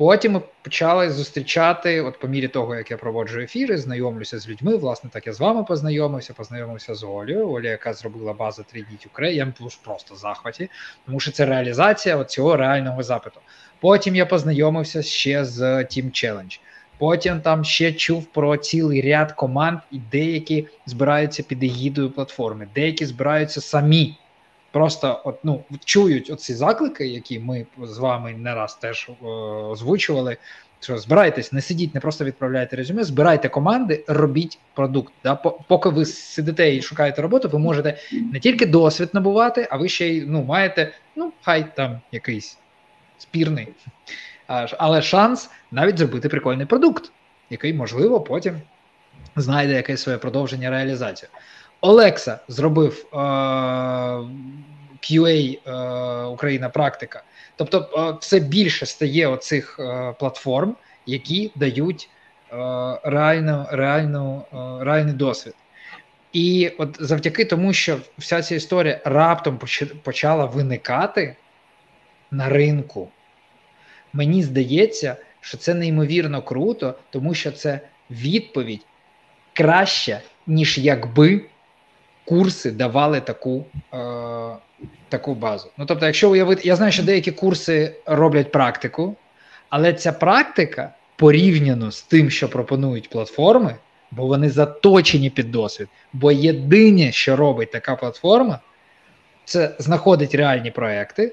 Потім 0.00 0.32
ми 0.32 0.40
почали 0.62 1.10
зустрічати, 1.10 2.00
от 2.00 2.18
по 2.18 2.28
мірі 2.28 2.48
того, 2.48 2.76
як 2.76 2.90
я 2.90 2.96
проводжу 2.96 3.40
ефіри, 3.40 3.78
знайомлюся 3.78 4.38
з 4.38 4.48
людьми. 4.48 4.76
Власне, 4.76 5.10
так 5.12 5.26
я 5.26 5.32
з 5.32 5.40
вами 5.40 5.64
познайомився, 5.64 6.32
познайомився 6.32 6.94
з 6.94 7.04
Олею. 7.04 7.50
Оля, 7.50 7.68
яка 7.68 7.92
зробила 7.92 8.32
базу 8.32 8.64
3 8.70 8.84
діть 8.90 9.06
Україн, 9.06 9.54
я 9.56 9.66
просто 9.84 10.16
захваті, 10.16 10.70
тому 11.06 11.20
що 11.20 11.30
це 11.30 11.46
реалізація 11.46 12.24
цього 12.24 12.56
реального 12.56 13.02
запиту. 13.02 13.40
Потім 13.80 14.16
я 14.16 14.26
познайомився 14.26 15.02
ще 15.02 15.44
з 15.44 15.60
Team 15.62 16.04
Challenge. 16.04 16.60
Потім 17.00 17.40
там 17.40 17.64
ще 17.64 17.92
чув 17.92 18.24
про 18.24 18.56
цілий 18.56 19.02
ряд 19.02 19.32
команд, 19.32 19.78
і 19.90 20.00
деякі 20.12 20.66
збираються 20.86 21.42
під 21.42 21.62
егідою 21.62 22.10
платформи, 22.10 22.68
деякі 22.74 23.06
збираються 23.06 23.60
самі. 23.60 24.16
Просто 24.70 25.20
от, 25.24 25.38
ну, 25.44 25.64
чують 25.84 26.30
оці 26.30 26.54
заклики, 26.54 27.06
які 27.06 27.38
ми 27.38 27.66
з 27.82 27.98
вами 27.98 28.32
не 28.32 28.54
раз 28.54 28.74
теж 28.74 29.10
о, 29.22 29.26
озвучували. 29.70 30.36
Що 30.80 30.98
збирайтесь, 30.98 31.52
не 31.52 31.60
сидіть, 31.60 31.94
не 31.94 32.00
просто 32.00 32.24
відправляйте 32.24 32.76
резюме, 32.76 33.04
збирайте 33.04 33.48
команди, 33.48 34.04
робіть 34.06 34.58
продукт. 34.74 35.12
Да? 35.24 35.34
Поки 35.68 35.88
ви 35.88 36.04
сидите 36.04 36.76
і 36.76 36.82
шукаєте 36.82 37.22
роботу, 37.22 37.48
ви 37.48 37.58
можете 37.58 37.98
не 38.32 38.40
тільки 38.40 38.66
досвід 38.66 39.08
набувати, 39.12 39.68
а 39.70 39.76
ви 39.76 39.88
ще 39.88 40.08
й 40.08 40.24
ну, 40.26 40.44
маєте, 40.44 40.92
ну, 41.16 41.32
хай 41.42 41.76
там 41.76 42.00
якийсь 42.12 42.58
спірний, 43.18 43.68
але 44.78 45.02
шанс 45.02 45.50
навіть 45.70 45.98
зробити 45.98 46.28
прикольний 46.28 46.66
продукт, 46.66 47.12
який, 47.50 47.74
можливо, 47.74 48.20
потім 48.20 48.60
знайде 49.36 49.74
якесь 49.74 50.02
своє 50.02 50.18
продовження 50.18 50.70
реалізацію. 50.70 51.28
Олекса 51.80 52.38
зробив 52.48 53.06
е, 53.12 53.16
QA 55.00 55.58
е, 55.66 56.24
Україна 56.24 56.68
практика. 56.68 57.22
Тобто, 57.56 57.88
е, 57.96 58.18
все 58.20 58.40
більше 58.40 58.86
стає 58.86 59.26
оцих 59.28 59.76
е, 59.80 60.14
платформ, 60.18 60.76
які 61.06 61.52
дають 61.54 62.10
е, 62.52 62.56
реально, 63.04 63.66
реально, 63.70 64.44
е, 64.52 64.84
реальний 64.84 65.14
досвід. 65.14 65.54
І 66.32 66.72
от 66.78 66.96
завдяки 67.00 67.44
тому, 67.44 67.72
що 67.72 67.98
вся 68.18 68.42
ця 68.42 68.54
історія 68.54 69.00
раптом 69.04 69.58
поч- 69.58 69.94
почала 70.02 70.44
виникати 70.44 71.36
на 72.30 72.48
ринку, 72.48 73.08
мені 74.12 74.42
здається, 74.42 75.16
що 75.40 75.58
це 75.58 75.74
неймовірно 75.74 76.42
круто, 76.42 76.94
тому 77.10 77.34
що 77.34 77.52
це 77.52 77.80
відповідь 78.10 78.86
краща, 79.52 80.20
ніж 80.46 80.78
якби 80.78 81.44
курси 82.24 82.70
давали 82.70 83.20
таку, 83.20 83.64
е, 83.94 83.96
таку 85.08 85.34
базу. 85.34 85.68
Ну 85.78 85.86
тобто, 85.86 86.06
якщо 86.06 86.30
уявити, 86.30 86.68
я 86.68 86.76
знаю, 86.76 86.92
що 86.92 87.02
деякі 87.02 87.32
курси 87.32 87.94
роблять 88.06 88.52
практику, 88.52 89.16
але 89.68 89.92
ця 89.92 90.12
практика 90.12 90.94
порівняно 91.16 91.90
з 91.90 92.02
тим, 92.02 92.30
що 92.30 92.48
пропонують 92.48 93.10
платформи, 93.10 93.76
бо 94.10 94.26
вони 94.26 94.50
заточені 94.50 95.30
під 95.30 95.50
досвід. 95.50 95.88
Бо 96.12 96.32
єдине, 96.32 97.12
що 97.12 97.36
робить 97.36 97.72
така 97.72 97.96
платформа, 97.96 98.58
це 99.44 99.74
знаходить 99.78 100.34
реальні 100.34 100.70
проекти, 100.70 101.32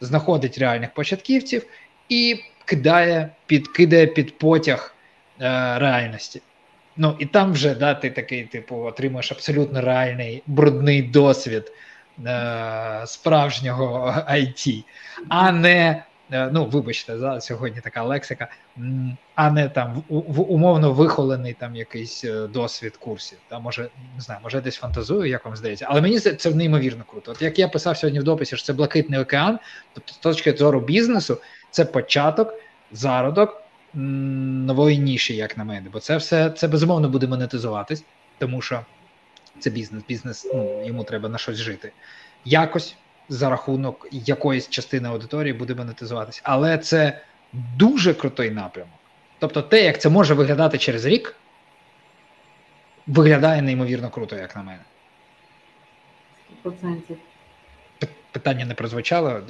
знаходить 0.00 0.58
реальних 0.58 0.94
початківців 0.94 1.66
і 2.08 2.40
кидає 2.64 3.30
під, 3.46 3.68
кидає 3.68 4.06
під 4.06 4.38
потяг 4.38 4.94
е, 5.40 5.78
реальності. 5.78 6.42
Ну 6.96 7.16
і 7.18 7.26
там 7.26 7.52
вже 7.52 7.74
да, 7.74 7.94
ти 7.94 8.10
такий, 8.10 8.44
типу, 8.44 8.76
отримуєш 8.76 9.32
абсолютно 9.32 9.80
реальний 9.80 10.42
брудний 10.46 11.02
досвід 11.02 11.72
е, 12.26 13.02
справжнього 13.06 14.14
IT, 14.30 14.84
а 15.28 15.52
не, 15.52 16.04
ну, 16.30 16.64
вибачте, 16.66 17.18
за 17.18 17.40
сьогодні 17.40 17.80
така 17.80 18.02
лексика, 18.02 18.48
а 19.34 19.50
не 19.50 19.68
там 19.68 20.04
в, 20.08 20.18
в 20.18 20.52
умовно 20.52 20.92
вихолений 20.92 21.52
там 21.52 21.76
якийсь 21.76 22.24
е, 22.24 22.46
досвід 22.46 22.96
курсів. 22.96 23.38
Та, 23.48 23.58
може, 23.58 23.88
не 24.14 24.20
знаю, 24.20 24.40
може 24.42 24.60
десь 24.60 24.76
фантазую, 24.76 25.30
як 25.30 25.44
вам 25.44 25.56
здається, 25.56 25.86
але 25.88 26.00
мені 26.00 26.20
це, 26.20 26.34
це 26.34 26.54
неймовірно 26.54 27.04
круто. 27.10 27.32
От 27.32 27.42
як 27.42 27.58
я 27.58 27.68
писав 27.68 27.96
сьогодні 27.96 28.20
в 28.20 28.24
дописі, 28.24 28.56
що 28.56 28.66
це 28.66 28.72
блакитний 28.72 29.20
океан, 29.20 29.58
тобто 29.94 30.12
з 30.12 30.16
точки 30.16 30.52
зору 30.52 30.80
бізнесу, 30.80 31.38
це 31.70 31.84
початок, 31.84 32.54
зародок 32.92 33.62
нової 33.94 34.98
ніші, 34.98 35.36
як 35.36 35.58
на 35.58 35.64
мене, 35.64 35.88
бо 35.92 36.00
це 36.00 36.16
все 36.16 36.50
це 36.50 36.68
безумовно 36.68 37.08
буде 37.08 37.26
монетизуватись, 37.26 38.04
тому 38.38 38.62
що 38.62 38.84
це 39.58 39.70
бізнес. 39.70 40.02
Бізнес 40.08 40.50
ну, 40.54 40.86
йому 40.86 41.04
треба 41.04 41.28
на 41.28 41.38
щось 41.38 41.56
жити. 41.56 41.92
Якось 42.44 42.96
за 43.30 43.50
рахунок 43.50 44.08
якоїсь 44.12 44.68
частини 44.68 45.08
аудиторії 45.08 45.52
буде 45.52 45.74
монетизуватись. 45.74 46.40
Але 46.44 46.78
це 46.78 47.20
дуже 47.52 48.14
крутий 48.14 48.50
напрямок. 48.50 48.94
Тобто, 49.38 49.62
те, 49.62 49.84
як 49.84 50.00
це 50.00 50.08
може 50.08 50.34
виглядати 50.34 50.78
через 50.78 51.04
рік, 51.04 51.36
виглядає 53.06 53.62
неймовірно 53.62 54.10
круто, 54.10 54.36
як 54.36 54.56
на 54.56 54.62
мене. 54.62 54.82
100%. 56.64 57.16
Питання 58.32 58.64
не 58.64 58.74
прозвучало, 58.74 59.40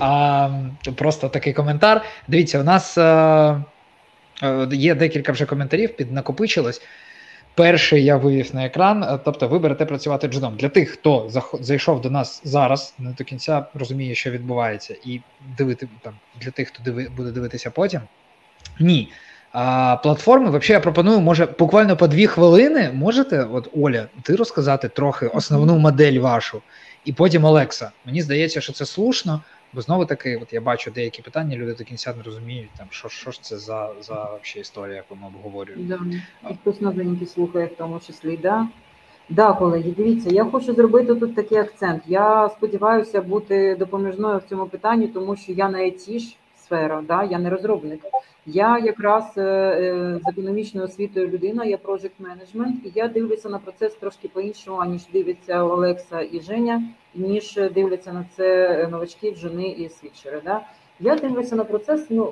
а 0.00 0.50
просто 0.96 1.28
такий 1.28 1.52
коментар. 1.52 2.04
Дивіться, 2.28 2.60
у 2.60 2.64
нас 2.64 2.98
е, 2.98 3.02
е, 4.42 4.68
є 4.72 4.94
декілька 4.94 5.32
вже 5.32 5.46
коментарів, 5.46 5.96
піднакопичилось. 5.96 6.82
Перший 7.54 8.04
я 8.04 8.16
вивів 8.16 8.54
на 8.54 8.66
екран, 8.66 9.02
е, 9.02 9.18
тобто 9.24 9.48
ви 9.48 9.58
берете 9.58 9.86
працювати 9.86 10.28
джуном. 10.28 10.56
Для 10.56 10.68
тих, 10.68 10.90
хто 10.90 11.30
зайшов 11.60 12.00
до 12.00 12.10
нас 12.10 12.40
зараз, 12.44 12.94
не 12.98 13.10
до 13.10 13.24
кінця 13.24 13.66
розуміє, 13.74 14.14
що 14.14 14.30
відбувається, 14.30 14.96
і 15.04 15.20
дивити 15.58 15.88
там 16.02 16.14
для 16.40 16.50
тих, 16.50 16.68
хто 16.68 16.82
диви, 16.82 17.08
буде 17.16 17.30
дивитися 17.30 17.70
потім. 17.70 18.00
Ні. 18.80 19.08
А, 19.52 19.96
платформи, 19.96 20.48
взагалі, 20.48 20.72
я 20.72 20.80
пропоную, 20.80 21.20
може, 21.20 21.46
буквально 21.58 21.96
по 21.96 22.06
дві 22.06 22.26
хвилини 22.26 22.90
можете, 22.94 23.44
от 23.52 23.68
Оля, 23.76 24.06
ти 24.22 24.36
розказати 24.36 24.88
трохи 24.88 25.26
основну 25.26 25.78
модель 25.78 26.18
вашу, 26.18 26.62
і 27.04 27.12
потім 27.12 27.44
Олекса. 27.44 27.90
Мені 28.04 28.22
здається, 28.22 28.60
що 28.60 28.72
це 28.72 28.86
слушно, 28.86 29.42
бо 29.74 29.80
знову 29.80 30.06
таки, 30.06 30.36
от 30.36 30.52
я 30.52 30.60
бачу 30.60 30.90
деякі 30.90 31.22
питання, 31.22 31.56
люди 31.56 31.74
до 31.74 31.84
кінця 31.84 32.14
не 32.16 32.22
розуміють, 32.22 32.70
там, 32.78 32.86
що, 32.90 33.08
що 33.08 33.30
ж 33.30 33.42
це 33.42 33.58
за, 33.58 33.90
за 34.00 34.14
вообще 34.14 34.60
історія, 34.60 34.96
яку 34.96 35.16
ми 35.16 35.26
обговорюємо. 35.26 35.84
Да. 35.84 36.00
І 36.50 36.54
хтось 36.54 36.80
новенький 36.80 37.26
слухає 37.26 37.66
в 37.66 37.76
тому 37.76 38.00
числі, 38.00 38.36
да. 38.36 38.68
Да, 39.28 39.52
колеги, 39.52 39.94
дивіться, 39.96 40.30
я 40.30 40.44
хочу 40.44 40.74
зробити 40.74 41.14
тут 41.14 41.34
такий 41.34 41.58
акцент. 41.58 42.02
Я 42.06 42.48
сподіваюся 42.48 43.22
бути 43.22 43.76
допоміжною 43.78 44.38
в 44.38 44.48
цьому 44.48 44.66
питанні, 44.66 45.08
тому 45.08 45.36
що 45.36 45.52
я 45.52 45.68
на 45.68 45.78
IT 45.78 46.18
ж 46.18 46.36
сфера, 46.64 47.02
да, 47.08 47.22
я 47.24 47.38
не 47.38 47.50
розробник. 47.50 48.00
Я 48.46 48.78
якраз 48.78 49.24
е, 49.36 49.42
е, 49.42 50.20
з 50.24 50.28
економічною 50.28 50.86
освітою 50.86 51.28
людина, 51.28 51.64
я 51.64 51.76
project 51.76 52.10
менеджмент, 52.18 52.76
і 52.84 52.92
я 52.94 53.08
дивлюся 53.08 53.48
на 53.48 53.58
процес 53.58 53.94
трошки 53.94 54.28
по-іншому, 54.28 54.76
аніж 54.76 55.02
дивиться 55.12 55.64
Олекса 55.64 56.20
і 56.20 56.40
Женя, 56.40 56.82
ніж 57.14 57.60
дивляться 57.74 58.12
на 58.12 58.24
це 58.36 58.88
новачки, 58.90 59.34
джуни 59.34 59.68
і 59.68 59.88
свідчери. 59.88 60.40
Да? 60.44 60.60
Я 61.00 61.16
дивлюся 61.16 61.56
на 61.56 61.64
процес 61.64 62.06
ну, 62.10 62.24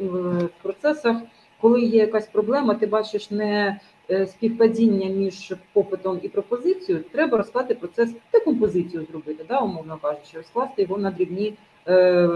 в 0.00 0.48
процесах, 0.62 1.16
коли 1.60 1.82
є 1.82 1.98
якась 1.98 2.26
проблема, 2.26 2.74
ти 2.74 2.86
бачиш 2.86 3.30
не 3.30 3.80
е, 4.10 4.26
співпадіння 4.26 5.08
між 5.08 5.54
попитом 5.72 6.20
і 6.22 6.28
пропозицією, 6.28 7.04
треба 7.12 7.38
розкласти 7.38 7.74
процес 7.74 8.10
декомпозицію 8.32 9.06
зробити, 9.10 9.44
да, 9.48 9.58
умовно 9.58 9.98
кажучи, 10.02 10.36
розкласти 10.36 10.82
його 10.82 10.98
на 10.98 11.10
дрібні 11.10 11.54
е, 11.88 12.28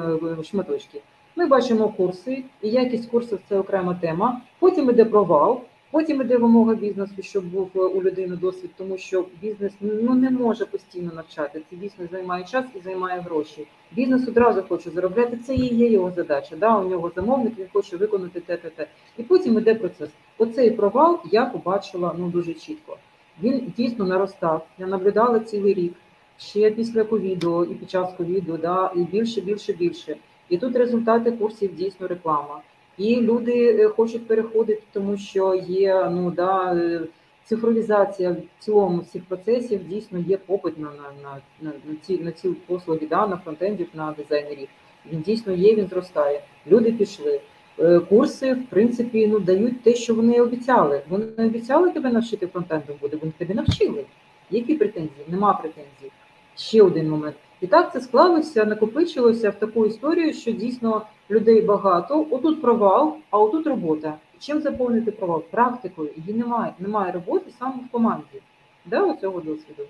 шматочки. 0.44 1.00
Ми 1.38 1.46
бачимо 1.46 1.88
курси, 1.88 2.44
і 2.62 2.68
якість 2.68 3.10
курсів 3.10 3.38
це 3.48 3.58
окрема 3.58 3.94
тема. 3.94 4.40
Потім 4.58 4.90
іде 4.90 5.04
провал, 5.04 5.60
потім 5.90 6.20
іде 6.20 6.36
вимога 6.36 6.74
бізнесу, 6.74 7.14
щоб 7.20 7.44
був 7.44 7.70
е, 7.76 7.78
у 7.78 8.02
людини 8.02 8.36
досвід, 8.36 8.70
тому 8.76 8.98
що 8.98 9.24
бізнес 9.40 9.72
ну 9.80 10.14
не 10.14 10.30
може 10.30 10.66
постійно 10.66 11.12
навчати. 11.14 11.62
Це 11.70 11.76
дійсно 11.76 12.06
займає 12.10 12.44
час 12.44 12.66
і 12.74 12.80
займає 12.80 13.20
гроші. 13.20 13.66
Бізнес 13.92 14.28
одразу 14.28 14.62
хоче 14.62 14.90
заробляти. 14.90 15.36
Це 15.36 15.54
і 15.54 15.74
є 15.74 15.90
його 15.90 16.10
задача. 16.10 16.56
Да, 16.56 16.78
у 16.78 16.88
нього 16.88 17.12
замовник, 17.16 17.58
він 17.58 17.66
хоче 17.72 17.96
виконати 17.96 18.40
те, 18.40 18.56
те, 18.56 18.70
те. 18.70 18.86
І 19.18 19.22
потім 19.22 19.58
іде 19.58 19.74
процес. 19.74 20.10
Оцей 20.38 20.70
провал 20.70 21.20
я 21.32 21.46
побачила 21.46 22.14
ну 22.18 22.28
дуже 22.28 22.54
чітко. 22.54 22.96
Він 23.42 23.72
дійсно 23.76 24.04
наростав. 24.04 24.66
Я 24.78 24.86
наблюдала 24.86 25.40
цілий 25.40 25.74
рік. 25.74 25.94
Ще 26.38 26.70
після 26.70 27.04
ковіду 27.04 27.64
і 27.64 27.74
під 27.74 27.90
час 27.90 28.14
ковіду, 28.16 28.56
да, 28.56 28.92
і 28.96 29.00
більше, 29.00 29.40
більше, 29.40 29.72
більше. 29.72 30.16
І 30.48 30.58
тут 30.58 30.76
результати 30.76 31.32
курсів 31.32 31.74
дійсно 31.74 32.08
реклама. 32.08 32.60
І 32.98 33.16
люди 33.16 33.76
е, 33.80 33.88
хочуть 33.88 34.26
переходити, 34.26 34.82
тому 34.92 35.16
що 35.16 35.54
є 35.54 36.10
ну 36.10 36.30
да 36.30 36.74
е, 36.74 37.00
цифровізація 37.44 38.30
в 38.30 38.36
цілому 38.58 39.00
всіх 39.00 39.24
процесів. 39.24 39.88
Дійсно 39.88 40.18
є 40.18 40.36
попит 40.36 40.78
на 40.78 40.88
на, 40.88 41.12
на, 41.22 41.72
на, 41.72 41.96
ці 42.02 42.18
на 42.18 42.32
ці 42.32 42.48
послуги, 42.48 43.06
да, 43.10 43.26
на 43.26 43.36
фронтендів, 43.36 43.88
на 43.94 44.12
дизайнерів. 44.12 44.68
Він 45.12 45.20
дійсно 45.20 45.52
є, 45.52 45.74
він 45.74 45.86
зростає. 45.86 46.40
Люди 46.66 46.92
пішли. 46.92 47.40
Е, 47.80 48.00
Курси, 48.00 48.54
в 48.54 48.66
принципі, 48.66 49.26
ну 49.26 49.38
дають 49.38 49.82
те, 49.82 49.94
що 49.94 50.14
вони 50.14 50.40
обіцяли. 50.40 51.02
Вони 51.08 51.24
обіцяли 51.46 51.90
тебе 51.90 52.12
навчити 52.12 52.46
фронтенду 52.46 52.96
буде, 53.00 53.16
вони 53.16 53.32
тебе 53.38 53.54
навчили. 53.54 54.04
Які 54.50 54.74
претензії? 54.74 55.26
Нема 55.28 55.52
претензій. 55.52 56.12
Ще 56.56 56.82
один 56.82 57.10
момент. 57.10 57.36
І 57.60 57.66
так 57.66 57.92
це 57.92 58.00
склалося, 58.00 58.64
накопичилося 58.64 59.50
в 59.50 59.54
таку 59.54 59.86
історію, 59.86 60.32
що 60.32 60.52
дійсно 60.52 61.02
людей 61.30 61.62
багато. 61.62 62.26
Отут 62.30 62.62
провал, 62.62 63.16
а 63.30 63.38
отут 63.38 63.66
робота. 63.66 64.14
Чим 64.38 64.60
заповнити 64.60 65.10
провал? 65.10 65.42
Практикою. 65.42 66.10
Її 66.16 66.38
немає. 66.38 66.74
Немає 66.78 67.12
роботи 67.12 67.50
саме 67.58 67.74
в 67.88 67.92
команді. 67.92 68.42
Да, 68.86 69.02
оцього 69.02 69.40
досвіду. 69.40 69.82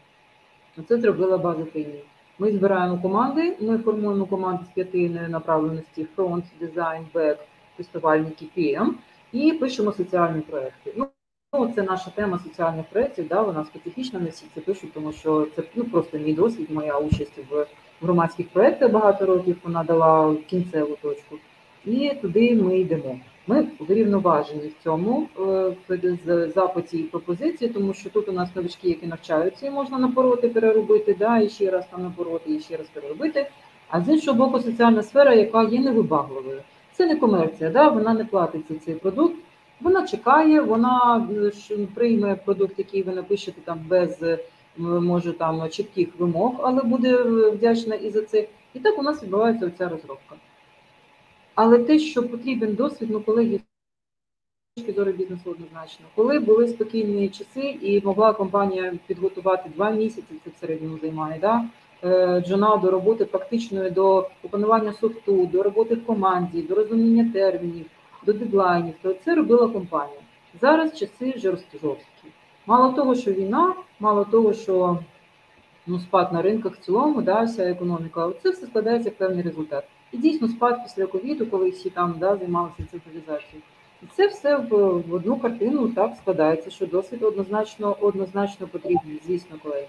Це 0.88 1.00
зробила 1.00 1.38
база 1.38 1.64
тренінг. 1.64 2.02
Ми 2.38 2.52
збираємо 2.52 2.98
команди, 3.02 3.56
ми 3.60 3.78
формуємо 3.78 4.26
команди 4.26 4.64
з 4.70 4.74
п'яти 4.74 5.08
направленості: 5.08 6.06
фронт, 6.16 6.44
дизайн, 6.60 7.06
бек, 7.14 7.38
тестувальники, 7.76 8.46
PM, 8.56 8.88
і 9.32 9.52
пишемо 9.52 9.92
соціальні 9.92 10.40
проекти. 10.40 10.92
Ну, 10.96 11.06
Ну, 11.52 11.72
це 11.74 11.82
наша 11.82 12.10
тема 12.10 12.38
соціальних 12.38 12.86
проєктів, 12.86 13.28
да, 13.28 13.42
вона 13.42 13.64
специфічна, 13.64 14.20
не 14.20 14.30
всі 14.30 14.46
це 14.54 14.60
пишуть, 14.60 14.92
тому 14.92 15.12
що 15.12 15.46
це 15.56 15.62
ну, 15.74 15.84
просто 15.84 16.18
мій 16.18 16.32
досвід, 16.32 16.70
моя 16.70 16.98
участь 16.98 17.38
в 17.50 17.66
громадських 18.02 18.48
проєктах 18.48 18.92
багато 18.92 19.26
років, 19.26 19.56
вона 19.64 19.84
дала 19.84 20.36
кінцеву 20.46 20.96
точку. 21.02 21.36
І 21.84 22.12
туди 22.22 22.54
ми 22.54 22.78
йдемо. 22.78 23.20
Ми 23.46 23.66
вирівноважені 23.78 24.68
в 24.68 24.82
цьому 24.84 25.28
в 25.36 26.48
запиті 26.54 26.98
і 26.98 27.02
пропозиції, 27.02 27.70
тому 27.70 27.94
що 27.94 28.10
тут 28.10 28.28
у 28.28 28.32
нас 28.32 28.56
новички, 28.56 28.88
які 28.88 29.06
навчаються, 29.06 29.66
і 29.66 29.70
можна 29.70 29.98
напороти 29.98 30.48
переробити, 30.48 31.16
да, 31.18 31.38
і 31.38 31.48
ще 31.48 31.70
раз 31.70 31.86
там 31.90 32.02
напороти, 32.02 32.54
і 32.54 32.60
ще 32.60 32.76
раз 32.76 32.86
переробити. 32.86 33.50
А 33.88 34.00
з 34.00 34.08
іншого 34.08 34.38
боку, 34.38 34.60
соціальна 34.60 35.02
сфера, 35.02 35.34
яка 35.34 35.62
є 35.62 35.80
невибагливою. 35.80 36.60
Це 36.92 37.06
не 37.06 37.16
комерція, 37.16 37.70
да, 37.70 37.88
вона 37.88 38.14
не 38.14 38.24
платить 38.24 38.64
за 38.68 38.74
цей 38.74 38.94
продукт. 38.94 39.34
Вона 39.80 40.06
чекає, 40.06 40.60
вона 40.60 41.28
прийме 41.94 42.34
продукт, 42.34 42.78
який 42.78 43.02
ви 43.02 43.12
напишете 43.12 43.60
там 43.64 43.80
без 43.88 44.24
може 44.78 45.32
там 45.32 45.70
чітких 45.70 46.08
вимог, 46.18 46.54
але 46.58 46.82
буде 46.82 47.22
вдячна 47.50 47.94
і 47.94 48.10
за 48.10 48.22
це. 48.22 48.48
І 48.74 48.78
так 48.78 48.98
у 48.98 49.02
нас 49.02 49.22
відбувається 49.22 49.72
ця 49.78 49.88
розробка. 49.88 50.36
Але 51.54 51.78
те, 51.78 51.98
що 51.98 52.28
потрібен 52.28 52.74
досвід, 52.74 53.08
ну 53.10 53.20
колеги 53.20 53.60
точки 54.78 54.92
зору 54.92 55.12
бізнесу 55.12 55.50
однозначно, 55.50 56.06
коли 56.14 56.38
були 56.38 56.68
спокійні 56.68 57.28
часи 57.28 57.78
і 57.82 58.00
могла 58.04 58.32
компанія 58.32 58.94
підготувати 59.06 59.70
два 59.74 59.90
місяці, 59.90 60.34
це 60.44 60.50
в 60.50 60.60
середньому 60.60 60.98
займає, 60.98 61.38
да? 61.40 61.64
е, 62.04 62.40
джуна 62.40 62.76
до 62.76 62.90
роботи 62.90 63.24
практичної, 63.24 63.90
до 63.90 64.28
опанування 64.42 64.92
софту, 64.92 65.46
до 65.46 65.62
роботи 65.62 65.94
в 65.94 66.06
команді, 66.06 66.62
до 66.62 66.74
розуміння 66.74 67.30
термінів, 67.32 67.86
до 68.26 68.32
дедлайнів, 68.32 68.94
то 69.02 69.14
це 69.24 69.34
робила 69.34 69.68
компанія. 69.68 70.20
Зараз 70.60 70.98
часи 70.98 71.34
жорсткі. 71.36 72.28
Мало 72.66 72.92
того, 72.92 73.14
що 73.14 73.32
війна, 73.32 73.74
мало 74.00 74.24
того, 74.24 74.52
що 74.52 74.98
ну, 75.86 75.98
спад 75.98 76.32
на 76.32 76.42
ринках 76.42 76.74
в 76.74 76.84
цілому, 76.84 77.22
да, 77.22 77.42
вся 77.42 77.62
економіка, 77.62 78.30
це 78.42 78.50
все 78.50 78.66
складається 78.66 79.10
в 79.10 79.14
певний 79.14 79.42
результат. 79.42 79.84
І 80.12 80.16
дійсно 80.16 80.48
спад 80.48 80.82
після 80.84 81.06
ковіду, 81.06 81.46
коли 81.46 81.70
всі 81.70 81.90
там 81.90 82.14
да, 82.18 82.36
займалися 82.36 82.74
цифровізацією. 82.90 83.62
І 84.02 84.06
це 84.16 84.26
все 84.26 84.56
в, 84.56 84.68
в 85.08 85.14
одну 85.14 85.36
картину 85.36 85.88
так 85.88 86.14
складається, 86.22 86.70
що 86.70 86.86
досвід 86.86 87.22
однозначно 87.22 87.96
однозначно 88.00 88.66
потрібний, 88.66 89.20
звісно, 89.26 89.56
колеги. 89.62 89.86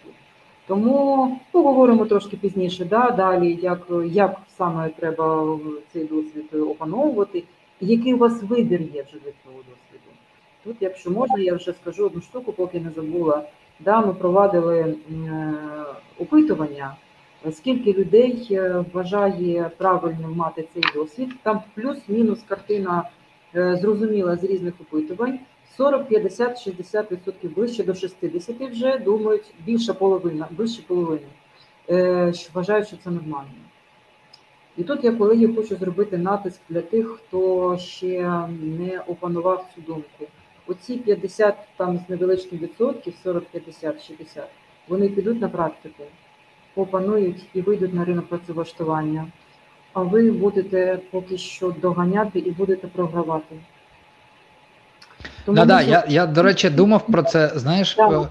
Тому 0.67 1.39
поговоримо 1.51 2.05
трошки 2.05 2.37
пізніше, 2.37 2.85
да, 2.85 3.11
далі, 3.11 3.59
як 3.61 3.87
як 4.05 4.37
саме 4.57 4.89
треба 4.89 5.57
цей 5.93 6.03
досвід 6.03 6.53
опановувати, 6.53 7.43
який 7.81 8.13
у 8.13 8.17
вас 8.17 8.43
вибір 8.43 8.81
є 8.81 9.03
вже 9.03 9.15
від 9.15 9.33
цього 9.43 9.57
досвіду. 9.57 10.11
Тут, 10.63 10.77
якщо 10.79 11.11
можна, 11.11 11.39
я 11.39 11.55
вже 11.55 11.73
скажу 11.73 12.05
одну 12.05 12.21
штуку, 12.21 12.53
поки 12.53 12.79
не 12.79 12.89
забула. 12.89 13.43
Да, 13.79 14.01
Ми 14.01 14.13
провадили 14.13 14.79
е, 14.79 15.53
опитування, 16.19 16.95
скільки 17.51 17.93
людей 17.93 18.47
е, 18.51 18.85
вважає 18.93 19.71
правильним 19.77 20.35
мати 20.35 20.67
цей 20.73 20.83
досвід. 20.95 21.29
Там 21.43 21.61
плюс-мінус 21.75 22.39
картина 22.47 23.09
е, 23.55 23.77
зрозуміла 23.81 24.35
з 24.35 24.43
різних 24.43 24.73
опитувань. 24.81 25.39
40, 25.77 26.07
50, 26.07 26.67
60% 26.67 27.55
ближче 27.55 27.83
до 27.83 27.93
60 27.95 28.61
вже 28.61 28.97
думають 28.97 29.53
більша 29.65 29.93
половина, 29.93 30.47
більше 30.51 30.81
половини, 30.87 31.27
вважають, 32.53 32.87
що 32.87 32.97
це 32.97 33.09
нормально. 33.09 33.49
І 34.79 34.83
тут 34.83 35.03
я 35.03 35.11
колеги 35.11 35.47
хочу 35.55 35.75
зробити 35.75 36.17
натиск 36.17 36.59
для 36.69 36.81
тих, 36.81 37.07
хто 37.07 37.77
ще 37.77 38.43
не 38.61 38.99
опанував 39.07 39.65
цю 39.75 39.81
думку. 39.81 40.25
Оці 40.67 40.97
50 40.97 41.55
там 41.77 41.99
з 42.07 42.09
невеличким 42.09 42.59
відсотків, 42.59 43.13
40, 43.23 43.43
50, 43.45 44.07
60, 44.07 44.43
вони 44.87 45.09
підуть 45.09 45.41
на 45.41 45.49
практику, 45.49 46.03
опанують 46.75 47.45
і 47.53 47.61
вийдуть 47.61 47.93
на 47.93 48.05
ринок 48.05 48.27
працевлаштування. 48.27 49.27
А 49.93 50.01
ви 50.01 50.31
будете 50.31 50.99
поки 51.11 51.37
що 51.37 51.75
доганяти 51.81 52.39
і 52.39 52.51
будете 52.51 52.87
програвати. 52.87 53.55
Тому 55.45 55.55
да, 55.55 55.65
да, 55.65 55.81
я, 55.81 56.05
я, 56.09 56.25
до 56.25 56.43
речі, 56.43 56.69
думав 56.69 57.05
про 57.05 57.23
це, 57.23 57.47
знаєш, 57.55 57.95
да, 57.95 58.29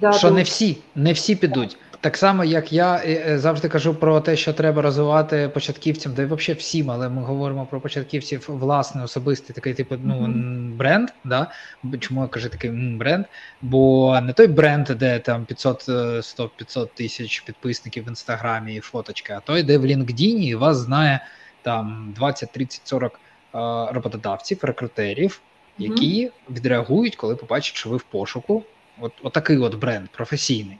да, 0.00 0.12
що 0.12 0.28
да. 0.28 0.34
не 0.34 0.42
всі, 0.42 0.78
не 0.94 1.12
всі 1.12 1.36
підуть. 1.36 1.76
Так 2.02 2.16
само, 2.16 2.44
як 2.44 2.72
я 2.72 3.02
е, 3.04 3.38
завжди 3.38 3.68
кажу 3.68 3.94
про 3.94 4.20
те, 4.20 4.36
що 4.36 4.52
треба 4.52 4.82
розвивати 4.82 5.50
початківцям, 5.54 6.14
де 6.14 6.26
взагалі 6.26 6.58
всім, 6.58 6.90
але 6.90 7.08
ми 7.08 7.22
говоримо 7.22 7.66
про 7.66 7.80
початківців 7.80 8.44
власне 8.48 9.04
особистий 9.04 9.54
такий 9.54 9.74
типу 9.74 9.96
ну 10.04 10.26
бренд. 10.76 11.08
да? 11.24 11.50
Чому 12.00 12.22
я 12.22 12.28
кажу 12.28 12.48
такий 12.48 12.70
бренд? 12.70 13.24
Бо 13.62 14.20
не 14.20 14.32
той 14.32 14.46
бренд, 14.46 14.84
де 14.86 15.18
там 15.18 15.44
500 15.44 15.82
100 16.24 16.48
500 16.48 16.94
тисяч 16.94 17.40
підписників 17.40 18.04
в 18.04 18.08
інстаграмі 18.08 18.74
і 18.74 18.80
фоточки, 18.80 19.32
а 19.32 19.40
той, 19.40 19.62
де 19.62 19.78
в 19.78 19.84
LinkedIn 19.84 20.38
і 20.38 20.54
вас 20.54 20.76
знає 20.76 21.20
там 21.62 22.12
20, 22.16 22.52
30, 22.52 22.80
40 22.84 23.20
роботодавців, 23.92 24.58
рекрутерів, 24.62 25.40
які 25.78 26.30
відреагують, 26.50 27.16
коли 27.16 27.36
побачать, 27.36 27.76
що 27.76 27.90
ви 27.90 27.96
в 27.96 28.02
пошуку. 28.02 28.64
От, 29.00 29.12
от 29.22 29.32
такий 29.32 29.58
от 29.58 29.74
бренд 29.74 30.08
професійний. 30.08 30.78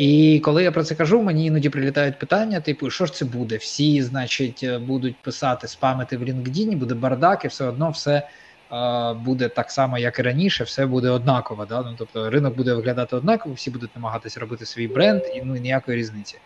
І 0.00 0.40
коли 0.44 0.62
я 0.62 0.72
про 0.72 0.84
це 0.84 0.94
кажу, 0.94 1.22
мені 1.22 1.46
іноді 1.46 1.68
прилітають 1.68 2.18
питання: 2.18 2.60
типу, 2.60 2.90
що 2.90 3.06
ж 3.06 3.12
це 3.12 3.24
буде? 3.24 3.56
Всі, 3.56 4.02
значить, 4.02 4.66
будуть 4.86 5.16
писати, 5.16 5.68
спамити 5.68 6.16
в 6.16 6.22
LinkedIn, 6.22 6.76
буде 6.76 6.94
бардак, 6.94 7.44
і 7.44 7.48
все 7.48 7.64
одно 7.64 7.90
все 7.90 8.28
е, 8.72 9.14
буде 9.14 9.48
так 9.48 9.70
само, 9.70 9.98
як 9.98 10.18
і 10.18 10.22
раніше, 10.22 10.64
все 10.64 10.86
буде 10.86 11.10
однаково. 11.10 11.64
Да? 11.64 11.82
Ну, 11.82 11.94
Тобто 11.98 12.30
ринок 12.30 12.56
буде 12.56 12.74
виглядати 12.74 13.16
однаково, 13.16 13.54
всі 13.54 13.70
будуть 13.70 13.90
намагатися 13.96 14.40
робити 14.40 14.66
свій 14.66 14.88
бренд, 14.88 15.22
і 15.34 15.42
ну 15.44 15.56
ніякої 15.56 15.98
різниці. 15.98 16.38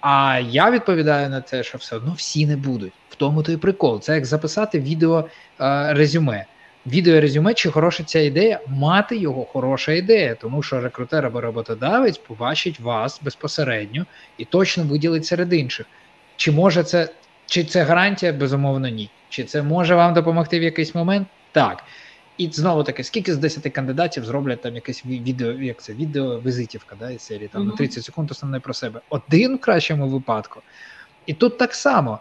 А 0.00 0.40
я 0.50 0.70
відповідаю 0.70 1.30
на 1.30 1.40
те, 1.40 1.62
що 1.62 1.78
все 1.78 1.96
одно 1.96 2.12
всі 2.12 2.46
не 2.46 2.56
будуть. 2.56 2.92
В 3.08 3.14
тому 3.14 3.42
то 3.42 3.52
і 3.52 3.56
прикол. 3.56 4.00
Це 4.00 4.14
як 4.14 4.26
записати 4.26 4.80
відео 4.80 5.28
е, 5.60 5.94
резюме 5.94 6.46
відео 6.86 7.20
резюме, 7.20 7.54
чи 7.54 7.70
хороша 7.70 8.04
ця 8.04 8.20
ідея, 8.20 8.60
мати 8.66 9.16
його 9.16 9.44
хороша 9.44 9.92
ідея, 9.92 10.34
тому 10.34 10.62
що 10.62 10.80
рекрутер 10.80 11.26
або 11.26 11.40
роботодавець 11.40 12.18
побачить 12.18 12.80
вас 12.80 13.20
безпосередньо 13.24 14.06
і 14.38 14.44
точно 14.44 14.84
виділить 14.84 15.26
серед 15.26 15.52
інших. 15.52 15.86
Чи 16.36 16.52
може 16.52 16.82
це, 16.82 17.08
чи 17.46 17.64
це 17.64 17.82
гарантія? 17.82 18.32
Безумовно, 18.32 18.88
ні. 18.88 19.10
Чи 19.28 19.44
це 19.44 19.62
може 19.62 19.94
вам 19.94 20.14
допомогти 20.14 20.58
в 20.58 20.62
якийсь 20.62 20.94
момент? 20.94 21.28
Так. 21.52 21.84
І 22.38 22.48
знову 22.52 22.84
таки, 22.84 23.04
скільки 23.04 23.34
з 23.34 23.38
10 23.38 23.72
кандидатів 23.72 24.24
зроблять 24.24 24.62
там 24.62 24.74
якесь 24.74 25.06
відео, 25.06 25.52
як 25.52 25.82
це 25.82 25.92
відео 25.92 26.40
візитівка 26.40 26.96
да, 27.00 27.10
із 27.10 27.22
серії 27.22 27.48
там 27.48 27.66
на 27.66 27.72
30 27.72 28.04
секунд 28.04 28.30
основне 28.30 28.60
про 28.60 28.74
себе. 28.74 29.00
Один 29.08 29.56
в 29.56 29.60
кращому 29.60 30.08
випадку. 30.08 30.62
І 31.26 31.34
тут 31.34 31.58
так 31.58 31.74
само 31.74 32.18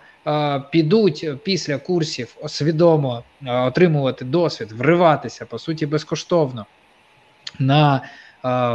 підуть 0.71 1.29
після 1.43 1.77
курсів 1.77 2.35
свідомо 2.47 3.23
отримувати 3.45 4.25
досвід, 4.25 4.71
вриватися 4.71 5.45
по 5.45 5.59
суті 5.59 5.85
безкоштовно 5.85 6.65
на 7.59 8.01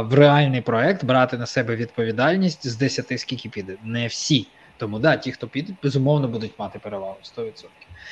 в 0.03 0.13
реальний 0.13 0.61
проект, 0.61 1.05
брати 1.05 1.37
на 1.37 1.45
себе 1.45 1.75
відповідальність 1.75 2.67
з 2.67 2.77
10 2.77 3.19
скільки 3.19 3.49
піде. 3.49 3.75
Не 3.83 4.07
всі. 4.07 4.47
Тому 4.77 4.99
да, 4.99 5.17
ті, 5.17 5.31
хто 5.31 5.47
підуть, 5.47 5.75
безумовно 5.83 6.27
будуть 6.27 6.59
мати 6.59 6.79
перевагу 6.79 7.15
100%. 7.37 7.65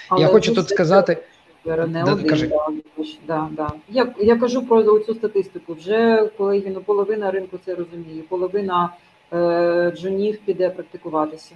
Але 0.10 0.22
Я 0.22 0.28
хочу 0.28 0.56
тут 0.56 0.70
сказати. 0.70 1.18
Не 1.66 2.04
да, 2.06 2.14
один, 2.14 2.28
кажи. 2.30 2.52
Да, 3.28 3.48
да. 3.52 3.70
Я 3.90 4.14
я 4.20 4.36
кажу 4.38 4.66
про 4.66 5.00
цю 5.00 5.14
статистику. 5.16 5.74
Вже 5.74 6.28
колеги, 6.38 6.72
ну 6.74 6.82
половина 6.82 7.32
ринку 7.32 7.60
це 7.66 7.76
розуміє, 7.76 8.22
половина 8.30 8.94
е, 9.34 9.94
джунів 9.98 10.40
піде 10.46 10.70
практикуватися. 10.70 11.56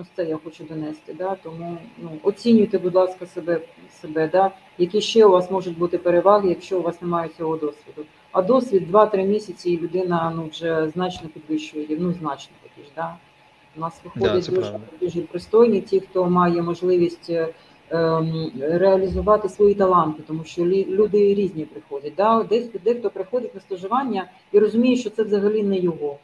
Ось 0.00 0.06
це 0.16 0.24
я 0.24 0.38
хочу 0.44 0.64
донести. 0.64 1.14
Да? 1.14 1.36
Тому 1.42 1.78
ну, 1.98 2.10
оцінюйте, 2.22 2.78
будь 2.78 2.94
ласка, 2.94 3.26
себе, 3.26 3.60
себе, 4.00 4.28
да? 4.32 4.50
які 4.78 5.00
ще 5.00 5.26
у 5.26 5.30
вас 5.30 5.50
можуть 5.50 5.78
бути 5.78 5.98
переваги, 5.98 6.48
якщо 6.48 6.78
у 6.78 6.82
вас 6.82 7.02
немає 7.02 7.30
цього 7.38 7.56
досвіду. 7.56 8.04
А 8.32 8.42
досвід 8.42 8.90
2-3 8.92 9.26
місяці, 9.26 9.70
і 9.70 9.80
людина 9.80 10.32
ну, 10.36 10.48
вже 10.52 10.88
значно 10.88 11.28
підвищує, 11.28 11.86
ну 11.90 12.12
значно 12.12 12.52
такі 12.62 12.86
ж. 12.86 12.92
Да? 12.96 13.16
У 13.76 13.80
нас 13.80 14.00
виходять 14.04 14.46
да, 14.46 14.56
дуже, 14.56 14.80
дуже 15.00 15.20
пристойні 15.20 15.80
ті, 15.80 16.00
хто 16.00 16.30
має 16.30 16.62
можливість 16.62 17.30
ем, 17.90 18.52
реалізувати 18.60 19.48
свої 19.48 19.74
таланти, 19.74 20.22
тому 20.26 20.44
що 20.44 20.64
люди 20.66 21.34
різні 21.34 21.64
приходять. 21.64 22.12
Да? 22.16 22.42
Десь 22.42 22.70
дехто 22.84 23.10
приходить 23.10 23.54
на 23.54 23.60
стажування 23.60 24.30
і 24.52 24.58
розуміє, 24.58 24.96
що 24.96 25.10
це 25.10 25.22
взагалі 25.22 25.62
не 25.62 25.78
його. 25.78 26.18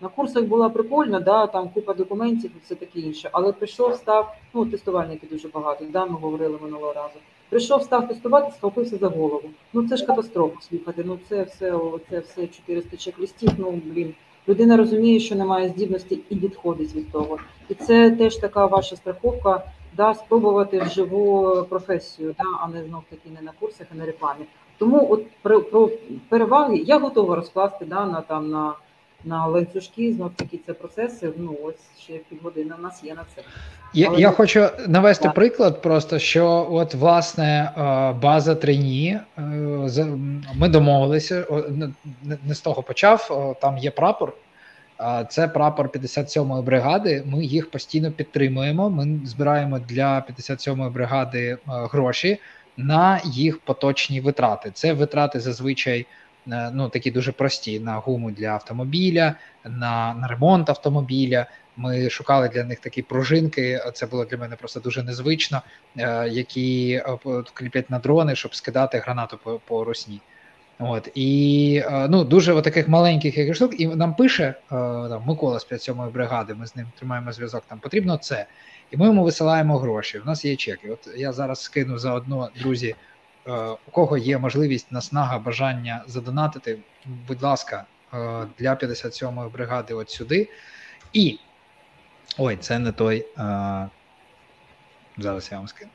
На 0.00 0.08
курсах 0.08 0.44
була 0.44 0.68
прикольно, 0.68 1.20
да, 1.20 1.46
там 1.46 1.68
купа 1.68 1.94
документів 1.94 2.50
і 2.56 2.64
все 2.64 2.74
таке 2.74 3.00
інше. 3.00 3.28
Але 3.32 3.52
прийшов, 3.52 3.94
став, 3.94 4.36
ну 4.54 4.66
тестувальників 4.66 5.28
дуже 5.30 5.48
багато, 5.48 5.84
да, 5.90 6.06
ми 6.06 6.18
говорили 6.18 6.58
минулого 6.62 6.92
разу. 6.92 7.14
Прийшов, 7.48 7.82
став 7.82 8.08
тестувати, 8.08 8.52
схопився 8.56 8.96
за 8.96 9.08
голову. 9.08 9.50
Ну 9.72 9.88
це 9.88 9.96
ж 9.96 10.06
катастрофа 10.06 10.60
слухати. 10.60 11.04
Ну 11.06 11.18
це 11.28 11.42
все, 11.42 11.80
це 12.10 12.18
все 12.18 12.46
400 12.46 12.96
чек-листів, 12.96 13.50
ну 13.58 13.80
блін. 13.84 14.14
Людина 14.48 14.76
розуміє, 14.76 15.20
що 15.20 15.34
немає 15.34 15.68
здібності 15.68 16.20
і 16.30 16.34
відходить 16.34 16.94
від 16.94 17.12
того. 17.12 17.38
І 17.68 17.74
це 17.74 18.10
теж 18.10 18.36
така 18.36 18.66
ваша 18.66 18.96
страховка, 18.96 19.62
да, 19.96 20.14
спробувати 20.14 20.78
вживу 20.78 21.56
професію, 21.68 22.34
да, 22.38 22.44
а 22.60 22.68
не 22.68 22.84
знов 22.84 23.02
таки 23.10 23.30
не 23.34 23.42
на 23.42 23.52
курсах, 23.60 23.86
а 23.92 23.94
на 23.94 24.06
рекламі. 24.06 24.44
Тому 24.78 25.06
от 25.10 25.24
про, 25.42 25.60
про 25.60 25.90
переваги 26.28 26.76
я 26.76 26.98
готова 26.98 27.36
розкласти 27.36 27.84
да, 27.84 28.06
на 28.06 28.20
там 28.20 28.50
на 28.50 28.74
на 29.24 29.46
ланцюжки, 29.46 30.12
знов 30.12 30.30
таки 30.36 30.60
це 30.66 30.72
процеси. 30.72 31.32
Ну 31.36 31.56
ось 31.64 32.02
ще 32.02 32.12
півгодини 32.12 32.74
у 32.78 32.82
нас 32.82 33.04
є 33.04 33.14
на 33.14 33.24
це. 33.34 33.42
Я 33.94 34.08
Але... 34.08 34.20
я 34.20 34.30
хочу 34.30 34.68
навести 34.88 35.24
так. 35.24 35.34
приклад, 35.34 35.82
просто 35.82 36.18
що 36.18 36.68
от 36.70 36.94
власне 36.94 37.72
е, 37.76 38.12
база 38.12 38.54
трені, 38.54 39.18
е, 39.38 39.40
ми 40.54 40.68
домовилися, 40.68 41.46
не 42.44 42.54
з 42.54 42.60
того 42.60 42.82
почав. 42.82 43.56
Там 43.60 43.78
є 43.78 43.90
прапор. 43.90 44.32
Це 45.28 45.48
прапор 45.48 45.88
57-ї 45.88 46.62
бригади. 46.62 47.22
Ми 47.26 47.44
їх 47.44 47.70
постійно 47.70 48.12
підтримуємо. 48.12 48.90
Ми 48.90 49.20
збираємо 49.24 49.78
для 49.78 50.24
57-ї 50.30 50.90
бригади 50.90 51.48
е, 51.48 51.58
гроші 51.66 52.38
на 52.76 53.20
їх 53.24 53.58
поточні 53.58 54.20
витрати. 54.20 54.70
Це 54.74 54.92
витрати 54.92 55.40
зазвичай 55.40 56.06
ну 56.72 56.88
такі 56.88 57.10
дуже 57.10 57.32
прості 57.32 57.80
на 57.80 57.96
гуму 57.96 58.30
для 58.30 58.48
автомобіля, 58.48 59.34
на 59.64 60.14
на 60.14 60.28
ремонт 60.28 60.70
автомобіля, 60.70 61.46
Ми 61.76 62.10
шукали 62.10 62.48
для 62.48 62.64
них 62.64 62.80
такі 62.80 63.02
пружинки. 63.02 63.80
Це 63.94 64.06
було 64.06 64.24
для 64.24 64.36
мене 64.36 64.56
просто 64.56 64.80
дуже 64.80 65.02
незвично, 65.02 65.62
які 66.30 67.02
кліпять 67.54 67.90
на 67.90 67.98
дрони, 67.98 68.36
щоб 68.36 68.54
скидати 68.54 68.98
гранату 68.98 69.38
по, 69.44 69.60
по 69.66 69.84
русні. 69.84 70.20
От 70.78 71.08
і 71.14 71.82
ну 72.08 72.24
дуже 72.24 72.62
таких 72.62 72.88
маленьких 72.88 73.38
яких 73.38 73.54
штук, 73.54 73.80
і 73.80 73.86
нам 73.86 74.14
пише 74.14 74.54
там 74.70 75.22
Микола 75.26 75.60
з 75.60 75.66
57-ї 75.66 76.10
бригади. 76.10 76.54
Ми 76.54 76.66
з 76.66 76.76
ним 76.76 76.86
тримаємо 76.98 77.32
зв'язок. 77.32 77.62
Там 77.68 77.78
потрібно 77.78 78.16
це, 78.16 78.46
і 78.90 78.96
ми 78.96 79.06
йому 79.06 79.24
висилаємо 79.24 79.78
гроші. 79.78 80.18
У 80.18 80.24
нас 80.24 80.44
є 80.44 80.56
чеки. 80.56 80.90
От 80.90 81.08
я 81.16 81.32
зараз 81.32 81.60
скину 81.62 81.98
заодно, 81.98 82.48
друзі. 82.60 82.94
У 83.86 83.90
кого 83.90 84.18
є 84.18 84.38
можливість 84.38 84.92
наснага, 84.92 85.38
бажання 85.38 86.04
задонатити, 86.06 86.78
будь 87.28 87.42
ласка, 87.42 87.84
для 88.58 88.74
57-ї 88.74 89.50
бригади 89.52 89.94
от 89.94 90.10
сюди. 90.10 90.48
І 91.12 91.38
ой, 92.38 92.56
це 92.56 92.78
не 92.78 92.92
той. 92.92 93.26
Зараз 95.18 95.48
я 95.52 95.58
вам 95.58 95.68
скину. 95.68 95.90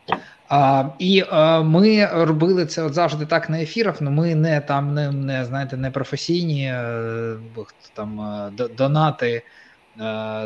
А, 0.50 0.86
І 1.00 1.24
а, 1.30 1.62
ми 1.62 2.06
робили 2.06 2.66
це 2.66 2.84
от 2.84 2.94
завжди 2.94 3.26
так 3.26 3.50
на 3.50 3.62
ефірах. 3.62 3.98
але 4.02 4.10
ми 4.10 4.36
не 4.36 4.62
там 4.62 4.94
не, 4.94 5.12
не 5.12 5.46
знаєте, 5.46 5.78
не 5.78 5.92
професійні 5.92 6.66
е, 6.66 7.38
там 7.94 8.22
е, 8.22 8.68
донати, 8.78 9.42
е, 10.00 10.46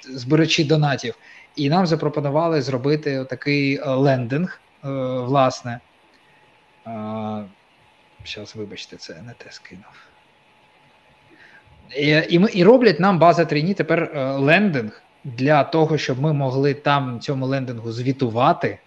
збирачі 0.00 0.64
донатів. 0.64 1.14
І 1.56 1.70
нам 1.70 1.86
запропонували 1.86 2.62
зробити 2.62 3.24
такий 3.24 3.80
лендинг, 3.84 4.60
власне. 4.82 5.80
Зараз, 8.26 8.56
вибачте, 8.56 8.96
це 8.96 9.14
не 9.14 9.32
те 9.32 9.50
скинув. 9.50 9.84
І 11.96 12.08
і, 12.08 12.58
і 12.58 12.64
роблять 12.64 13.00
нам 13.00 13.18
база 13.18 13.44
трійні 13.44 13.74
тепер 13.74 14.10
лендинг 14.38 15.02
для 15.24 15.64
того, 15.64 15.98
щоб 15.98 16.20
ми 16.20 16.32
могли 16.32 16.74
там 16.74 17.20
цьому 17.20 17.46
лендингу 17.46 17.92
звітувати 17.92 18.78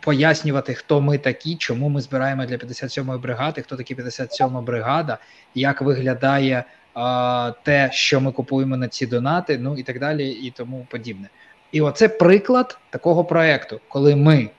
пояснювати, 0.00 0.74
хто 0.74 1.00
ми 1.00 1.18
такі, 1.18 1.56
чому 1.56 1.88
ми 1.88 2.00
збираємо 2.00 2.46
для 2.46 2.56
57-ї 2.56 3.18
бригади, 3.18 3.62
хто 3.62 3.76
такі 3.76 3.94
57-ма 3.94 4.60
бригада, 4.62 5.18
як 5.54 5.82
виглядає 5.82 6.64
а, 6.94 7.52
те, 7.62 7.90
що 7.92 8.20
ми 8.20 8.32
купуємо 8.32 8.76
на 8.76 8.88
ці 8.88 9.06
донати, 9.06 9.58
ну 9.58 9.76
і 9.78 9.82
так 9.82 9.98
далі, 9.98 10.30
і 10.30 10.50
тому 10.50 10.86
подібне. 10.90 11.28
І 11.72 11.80
оце 11.80 12.08
приклад 12.08 12.78
такого 12.90 13.24
проекту, 13.24 13.80
коли 13.88 14.16
ми. 14.16 14.50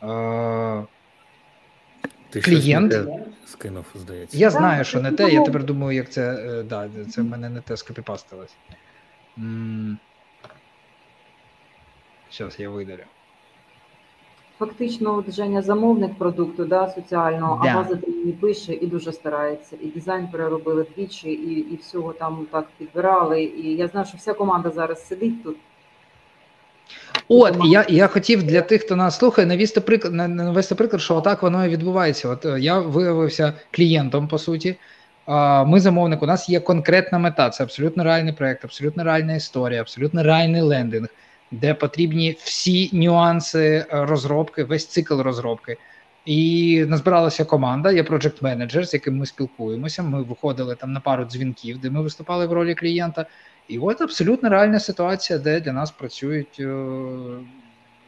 А, 0.00 0.82
ти 2.30 2.40
клієнт 2.40 2.94
скинув, 3.46 3.84
здається. 3.94 4.38
Я 4.38 4.50
знаю, 4.50 4.84
що 4.84 5.00
не 5.00 5.12
те. 5.12 5.30
Я 5.30 5.42
тепер 5.42 5.64
думаю, 5.64 5.96
як 5.96 6.10
це. 6.10 6.34
Е, 6.34 6.62
да, 6.62 6.88
Це 7.10 7.22
в 7.22 7.24
мене 7.24 7.48
не 7.48 7.60
те 7.60 7.76
скопіпастилось. 7.76 8.56
Зараз 12.30 12.60
я 12.60 12.70
видалю 12.70 13.04
фактично 14.58 15.16
от 15.16 15.34
Женя 15.34 15.62
замовник 15.62 16.18
продукту 16.18 16.64
да, 16.64 16.88
соціального, 16.88 17.60
да. 17.64 17.70
а 17.70 17.74
база 17.74 17.98
не 18.24 18.32
пише 18.32 18.74
і 18.74 18.86
дуже 18.86 19.12
старається. 19.12 19.76
І 19.80 19.86
дизайн 19.86 20.28
переробили 20.28 20.86
двічі, 20.96 21.30
і 21.30 21.74
і 21.74 21.76
всього 21.76 22.12
там 22.12 22.46
так 22.50 22.68
підбирали. 22.78 23.42
І 23.42 23.76
я 23.76 23.86
знаю, 23.86 24.06
що 24.06 24.18
вся 24.18 24.34
команда 24.34 24.70
зараз 24.70 25.06
сидить 25.06 25.44
тут. 25.44 25.56
От 27.28 27.56
я 27.64 27.86
я 27.88 28.06
хотів 28.06 28.42
для 28.42 28.60
тих, 28.60 28.82
хто 28.82 28.96
нас 28.96 29.18
слухає, 29.18 29.46
навести 29.46 29.80
приклад 29.80 30.14
навести 30.14 30.74
приклад, 30.74 31.02
що 31.02 31.16
отак 31.16 31.42
воно 31.42 31.66
і 31.66 31.68
відбувається. 31.68 32.28
От 32.28 32.46
е, 32.46 32.60
я 32.60 32.78
виявився 32.78 33.52
клієнтом 33.70 34.28
по 34.28 34.38
суті. 34.38 34.76
Ми 35.66 35.80
замовник, 35.80 36.22
у 36.22 36.26
нас 36.26 36.48
є 36.48 36.60
конкретна 36.60 37.18
мета. 37.18 37.50
Це 37.50 37.64
абсолютно 37.64 38.04
реальний 38.04 38.32
проект, 38.32 38.64
абсолютно 38.64 39.04
реальна 39.04 39.34
історія, 39.34 39.80
абсолютно 39.80 40.22
реальний 40.22 40.60
лендинг 40.60 41.08
де 41.50 41.74
потрібні 41.74 42.36
всі 42.40 42.90
нюанси 42.92 43.64
е, 43.64 43.86
розробки, 43.90 44.64
весь 44.64 44.86
цикл 44.86 45.20
розробки. 45.20 45.76
І 46.24 46.84
назбиралася 46.88 47.44
команда, 47.44 47.92
є 47.92 48.04
проект 48.04 48.42
менеджер, 48.42 48.88
з 48.88 48.94
яким 48.94 49.16
ми 49.16 49.26
спілкуємося. 49.26 50.02
Ми 50.02 50.22
виходили 50.22 50.74
там 50.74 50.92
на 50.92 51.00
пару 51.00 51.24
дзвінків, 51.24 51.78
де 51.78 51.90
ми 51.90 52.02
виступали 52.02 52.46
в 52.46 52.52
ролі 52.52 52.74
клієнта. 52.74 53.26
І 53.68 53.78
от 53.78 54.00
абсолютно 54.00 54.48
реальна 54.48 54.80
ситуація, 54.80 55.38
де 55.38 55.60
для 55.60 55.72
нас 55.72 55.90
працюють 55.90 56.56
е, 56.60 56.86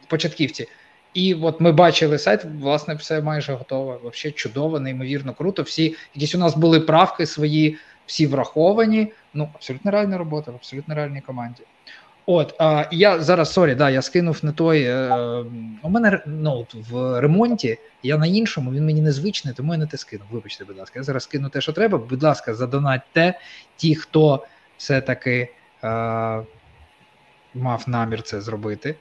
початківці. 0.07 0.67
І 1.13 1.33
от 1.33 1.61
ми 1.61 1.71
бачили 1.71 2.17
сайт, 2.17 2.45
власне, 2.59 2.93
все 2.93 3.21
майже 3.21 3.53
готово. 3.53 3.99
Взагалі 4.03 4.35
чудово, 4.35 4.79
неймовірно 4.79 5.33
круто. 5.33 5.63
Всі 5.63 5.95
якісь 6.15 6.35
у 6.35 6.37
нас 6.37 6.57
були 6.57 6.79
правки 6.79 7.25
свої, 7.25 7.77
всі 8.05 8.27
враховані. 8.27 9.11
Ну, 9.33 9.49
абсолютно 9.55 9.91
реальна 9.91 10.17
робота 10.17 10.51
в 10.51 10.55
абсолютно 10.55 10.95
реальній 10.95 11.21
команді. 11.21 11.63
От, 12.25 12.55
а, 12.59 12.85
я 12.91 13.19
зараз 13.19 13.53
sorry, 13.53 13.75
да, 13.75 13.89
я 13.89 14.01
скинув 14.01 14.39
не 14.43 14.51
той. 14.51 14.83
Е, 14.83 15.15
у 15.81 15.89
мене 15.89 16.23
ноут 16.25 16.75
в 16.89 17.21
ремонті, 17.21 17.77
я 18.03 18.17
на 18.17 18.25
іншому, 18.25 18.71
він 18.71 18.85
мені 18.85 19.01
незвичний, 19.01 19.53
тому 19.53 19.73
я 19.73 19.79
не 19.79 19.87
те 19.87 19.97
скинув. 19.97 20.27
Вибачте, 20.31 20.65
будь 20.65 20.77
ласка, 20.77 20.99
я 20.99 21.03
зараз 21.03 21.23
скину 21.23 21.49
те, 21.49 21.61
що 21.61 21.73
треба. 21.73 21.97
Будь 21.97 22.23
ласка, 22.23 22.53
задонатьте 22.53 23.39
ті, 23.75 23.95
хто 23.95 24.43
все-таки 24.81 25.49
е, 25.83 25.87
мав 27.55 27.83
намір 27.87 28.21
це 28.21 28.41
зробити. 28.41 28.95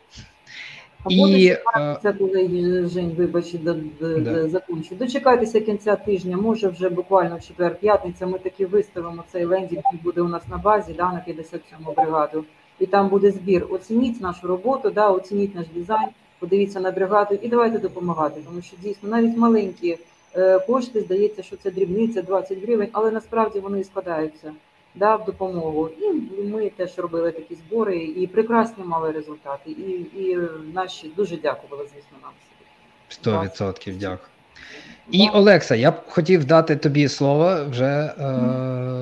А 1.04 1.12
і, 1.12 1.56
це 2.02 2.12
коли 2.12 2.88
Жень, 2.88 3.14
вибач, 3.18 3.52
до, 3.52 3.74
да. 4.00 4.48
закінчу. 4.48 4.94
Дочекайтеся 4.94 5.60
кінця 5.60 5.96
тижня, 5.96 6.36
може 6.36 6.68
вже 6.68 6.88
буквально 6.88 7.36
в 7.36 7.40
четвер-п'ятниця 7.40 8.26
ми 8.26 8.38
таки 8.38 8.66
виставимо 8.66 9.24
цей 9.32 9.44
лендінг, 9.44 9.82
який 9.84 10.00
буде 10.04 10.20
у 10.20 10.28
нас 10.28 10.42
на 10.48 10.58
базі, 10.58 10.92
да, 10.92 11.12
на 11.12 11.24
57-му 11.28 11.92
бригаду 11.92 12.44
і 12.78 12.86
там 12.86 13.08
буде 13.08 13.30
збір. 13.30 13.66
Оцініть 13.70 14.20
нашу 14.20 14.46
роботу, 14.46 14.90
да, 14.90 15.08
оцініть 15.10 15.54
наш 15.54 15.66
дизайн, 15.74 16.08
подивіться 16.38 16.80
на 16.80 16.90
бригаду 16.90 17.38
і 17.42 17.48
давайте 17.48 17.78
допомагати. 17.78 18.40
Тому 18.46 18.62
що 18.62 18.76
дійсно 18.82 19.08
навіть 19.08 19.36
маленькі 19.36 19.98
е, 20.36 20.58
кошти 20.58 21.00
здається, 21.00 21.42
що 21.42 21.56
це 21.56 21.70
дрібниця 21.70 22.22
20 22.22 22.62
гривень, 22.62 22.88
але 22.92 23.10
насправді 23.10 23.60
вони 23.60 23.84
складаються 23.84 24.52
да, 24.94 25.16
в 25.16 25.24
допомогу. 25.24 25.88
І 25.88 26.42
ми 26.42 26.70
теж 26.70 26.98
робили 26.98 27.32
такі 27.32 27.54
збори 27.54 27.98
і 27.98 28.26
прекрасні 28.26 28.84
мали 28.84 29.12
результати. 29.12 29.70
І 29.70 29.90
і 30.20 30.38
наші 30.74 31.12
дуже 31.16 31.36
дякували, 31.36 31.84
звісно, 31.84 32.18
нам. 32.22 32.32
Сто 33.08 33.42
відсотків 33.42 33.98
дякую. 33.98 34.28
І 35.10 35.28
Олекса, 35.28 35.74
я 35.74 35.90
б 35.90 35.94
хотів 36.08 36.44
дати 36.44 36.76
тобі 36.76 37.08
слово 37.08 37.64
вже 37.70 37.84
е, 37.84 38.22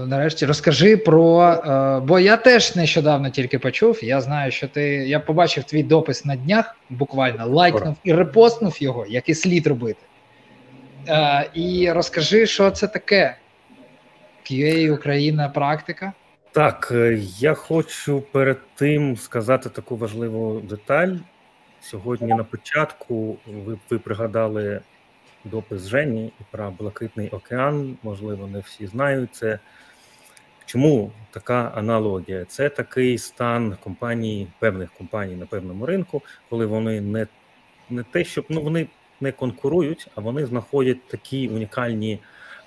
нарешті. 0.06 0.46
Розкажи 0.46 0.96
про. 0.96 1.42
Е, 1.42 2.00
бо 2.00 2.18
я 2.18 2.36
теж 2.36 2.76
нещодавно 2.76 3.30
тільки 3.30 3.58
почув. 3.58 4.04
Я 4.04 4.20
знаю, 4.20 4.50
що 4.50 4.68
ти. 4.68 4.82
Я 4.84 5.20
побачив 5.20 5.64
твій 5.64 5.82
допис 5.82 6.24
на 6.24 6.36
днях, 6.36 6.76
буквально 6.90 7.46
лайкнув 7.46 7.96
і 8.04 8.12
репостнув 8.12 8.82
його, 8.82 9.06
як 9.08 9.28
і 9.28 9.34
слід 9.34 9.66
робити. 9.66 10.00
Е, 11.08 11.50
І 11.54 11.92
розкажи, 11.92 12.46
що 12.46 12.70
це 12.70 12.86
таке. 12.86 13.36
QA 14.50 14.90
Україна 14.90 15.48
практика. 15.48 16.12
Так, 16.52 16.88
е, 16.92 17.18
я 17.38 17.54
хочу 17.54 18.20
перед 18.20 18.58
тим 18.74 19.16
сказати 19.16 19.68
таку 19.68 19.96
важливу 19.96 20.60
деталь. 20.60 21.14
Сьогодні 21.80 22.28
на 22.28 22.44
початку 22.44 23.36
ви, 23.46 23.78
ви 23.90 23.98
пригадали 23.98 24.80
допис 25.44 25.86
Жені 25.86 26.32
про 26.50 26.70
Блакитний 26.70 27.28
океан, 27.28 27.96
можливо, 28.02 28.46
не 28.46 28.60
всі 28.60 28.86
знають 28.86 29.34
це. 29.34 29.58
Чому 30.66 31.12
така 31.30 31.72
аналогія? 31.74 32.44
Це 32.44 32.68
такий 32.68 33.18
стан 33.18 33.76
компаній, 33.84 34.48
певних 34.58 34.92
компаній 34.92 35.36
на 35.36 35.46
певному 35.46 35.86
ринку, 35.86 36.22
коли 36.50 36.66
вони 36.66 37.00
не 37.00 37.26
не 37.90 38.02
те, 38.02 38.24
щоб 38.24 38.44
ну 38.48 38.62
вони 38.62 38.86
не 39.20 39.32
конкурують, 39.32 40.10
а 40.14 40.20
вони 40.20 40.46
знаходять 40.46 41.08
такі 41.08 41.48
унікальні 41.48 42.18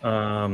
а, 0.02 0.50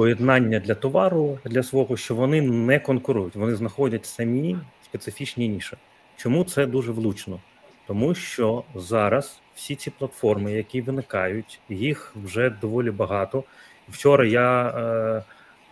поєднання 0.00 0.60
для 0.60 0.74
товару 0.74 1.38
для 1.44 1.62
свого, 1.62 1.96
що 1.96 2.14
вони 2.14 2.42
не 2.42 2.78
конкурують, 2.78 3.36
вони 3.36 3.54
знаходять 3.54 4.06
самі 4.06 4.56
специфічні 4.84 5.48
ніші. 5.48 5.76
Чому 6.16 6.44
це 6.44 6.66
дуже 6.66 6.92
влучно? 6.92 7.40
Тому 7.86 8.14
що 8.14 8.64
зараз 8.74 9.40
всі 9.54 9.74
ці 9.74 9.90
платформи, 9.90 10.52
які 10.52 10.80
виникають, 10.80 11.60
їх 11.68 12.12
вже 12.24 12.50
доволі 12.50 12.90
багато. 12.90 13.44
Вчора 13.88 14.26
я 14.26 14.68
е, 14.68 15.22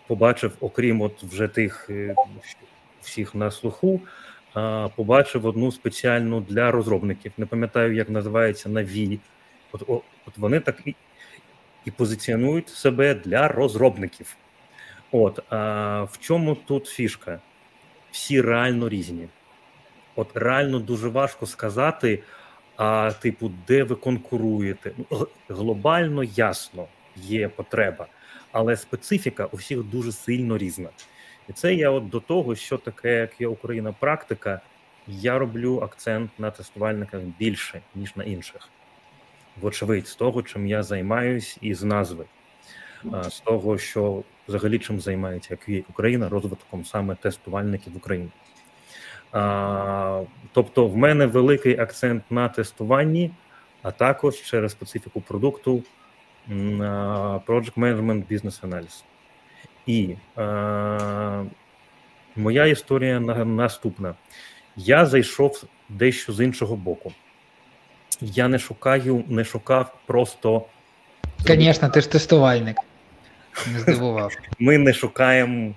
побачив, 0.06 0.52
окрім 0.60 1.00
от 1.00 1.22
вже 1.22 1.48
тих 1.48 1.86
е, 1.90 2.14
всіх 3.02 3.34
на 3.34 3.50
слуху, 3.50 4.00
е, 4.56 4.88
побачив 4.96 5.46
одну 5.46 5.72
спеціальну 5.72 6.40
для 6.40 6.70
розробників. 6.70 7.32
Не 7.38 7.46
пам'ятаю, 7.46 7.94
як 7.94 8.10
називається 8.10 8.68
Наві. 8.68 9.18
От, 9.72 9.82
от 10.26 10.38
вони 10.38 10.60
так 10.60 10.82
і, 11.88 11.90
позиціонують 11.90 12.68
себе 12.68 13.14
для 13.14 13.48
розробників. 13.48 14.36
От 15.12 15.40
а 15.48 16.02
в 16.02 16.18
чому 16.18 16.54
тут 16.54 16.86
фішка? 16.86 17.40
Всі 18.10 18.40
реально 18.40 18.88
різні. 18.88 19.28
От 20.16 20.36
реально 20.36 20.78
дуже 20.78 21.08
важко 21.08 21.46
сказати, 21.46 22.22
а 22.76 23.12
типу, 23.12 23.50
де 23.68 23.82
ви 23.82 23.96
конкуруєте. 23.96 24.92
Ну, 25.10 25.28
глобально 25.48 26.24
ясно 26.24 26.86
є 27.16 27.48
потреба, 27.48 28.06
але 28.52 28.76
специфіка 28.76 29.46
у 29.46 29.56
всіх 29.56 29.82
дуже 29.82 30.12
сильно 30.12 30.58
різна. 30.58 30.88
І 31.48 31.52
це 31.52 31.74
я 31.74 31.90
от 31.90 32.08
до 32.08 32.20
того, 32.20 32.54
що 32.54 32.78
таке, 32.78 33.14
як 33.14 33.40
є 33.40 33.48
Україна 33.48 33.92
практика, 33.92 34.60
я 35.06 35.38
роблю 35.38 35.80
акцент 35.80 36.30
на 36.38 36.50
тестувальниках 36.50 37.20
більше, 37.22 37.80
ніж 37.94 38.16
на 38.16 38.24
інших. 38.24 38.68
Вочевидь, 39.60 40.08
з 40.08 40.14
того, 40.14 40.42
чим 40.42 40.66
я 40.66 40.82
займаюсь, 40.82 41.58
і 41.60 41.74
з 41.74 41.82
назви, 41.82 42.24
з 43.28 43.40
того, 43.40 43.78
що 43.78 44.22
взагалі 44.48 44.78
чим 44.78 45.00
займається 45.00 45.58
як 45.68 45.90
Україна 45.90 46.28
розвитком 46.28 46.84
саме 46.84 47.14
тестувальників 47.14 47.92
в 47.92 47.96
Україні. 47.96 48.30
А, 49.32 50.22
Тобто, 50.52 50.86
в 50.86 50.96
мене 50.96 51.26
великий 51.26 51.78
акцент 51.78 52.22
на 52.30 52.48
тестуванні, 52.48 53.30
а 53.82 53.90
також 53.90 54.42
через 54.42 54.72
специфіку 54.72 55.20
продукту 55.20 55.82
Project 56.50 57.74
Management 57.74 58.24
Business 58.32 58.60
Analysis. 58.68 59.04
І 59.86 60.16
а, 60.36 61.44
моя 62.36 62.66
історія 62.66 63.20
наступна. 63.20 64.14
Я 64.76 65.06
зайшов 65.06 65.64
дещо 65.88 66.32
з 66.32 66.44
іншого 66.44 66.76
боку. 66.76 67.12
Я 68.20 68.48
не 68.48 68.58
шукаю, 68.58 69.24
не 69.28 69.44
шукав 69.44 69.94
просто. 70.06 70.66
Звісно, 71.38 71.88
ти 71.88 72.00
ж 72.00 72.10
тестувальник. 72.10 72.76
Не 73.72 73.78
здивував. 73.78 74.32
Ми 74.58 74.78
не 74.78 74.92
шукаємо 74.92 75.74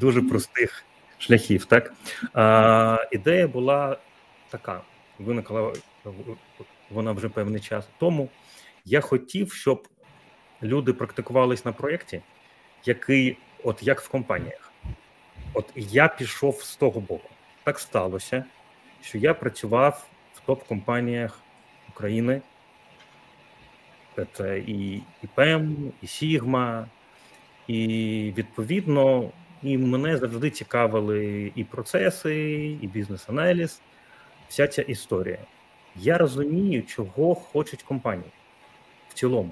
дуже 0.00 0.22
простих 0.22 0.84
шляхів. 1.18 1.64
Так 1.64 1.92
А, 2.32 2.98
Ідея 3.10 3.48
була 3.48 3.96
така: 4.50 4.80
виникла 5.18 5.72
вона 6.90 7.12
вже 7.12 7.28
певний 7.28 7.60
час 7.60 7.88
тому. 7.98 8.28
Я 8.84 9.00
хотів, 9.00 9.52
щоб 9.52 9.88
люди 10.62 10.92
практикувались 10.92 11.64
на 11.64 11.72
проєкті, 11.72 12.22
який, 12.84 13.36
от 13.64 13.82
як 13.82 14.00
в 14.00 14.08
компаніях. 14.08 14.72
От 15.54 15.72
я 15.76 16.08
пішов 16.08 16.62
з 16.62 16.76
того 16.76 17.00
боку. 17.00 17.28
Так 17.64 17.78
сталося, 17.78 18.44
що 19.02 19.18
я 19.18 19.34
працював 19.34 20.06
в 20.34 20.50
топ-компаніях 20.50 21.30
України. 21.98 22.40
Це 24.32 24.58
і 24.58 25.02
ПЕМ, 25.34 25.92
і 26.02 26.06
Сігма, 26.06 26.86
і 27.68 28.32
відповідно 28.36 29.30
і 29.62 29.78
мене 29.78 30.16
завжди 30.16 30.50
цікавили 30.50 31.52
і 31.54 31.64
процеси, 31.64 32.56
і 32.82 32.86
бізнес-аналіз, 32.86 33.80
вся 34.48 34.66
ця 34.66 34.82
історія. 34.82 35.38
Я 35.96 36.18
розумію, 36.18 36.82
чого 36.82 37.34
хочуть 37.34 37.82
компанії 37.82 38.30
в 39.08 39.14
цілому. 39.14 39.50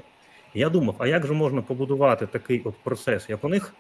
Я 0.55 0.69
думав, 0.69 0.95
а 0.99 1.07
як 1.07 1.27
же 1.27 1.33
можна 1.33 1.63
побудувати 1.63 2.27
такий 2.27 2.63
от 2.65 2.75
процес, 2.83 3.29
як 3.29 3.45
у 3.45 3.49
них, 3.49 3.75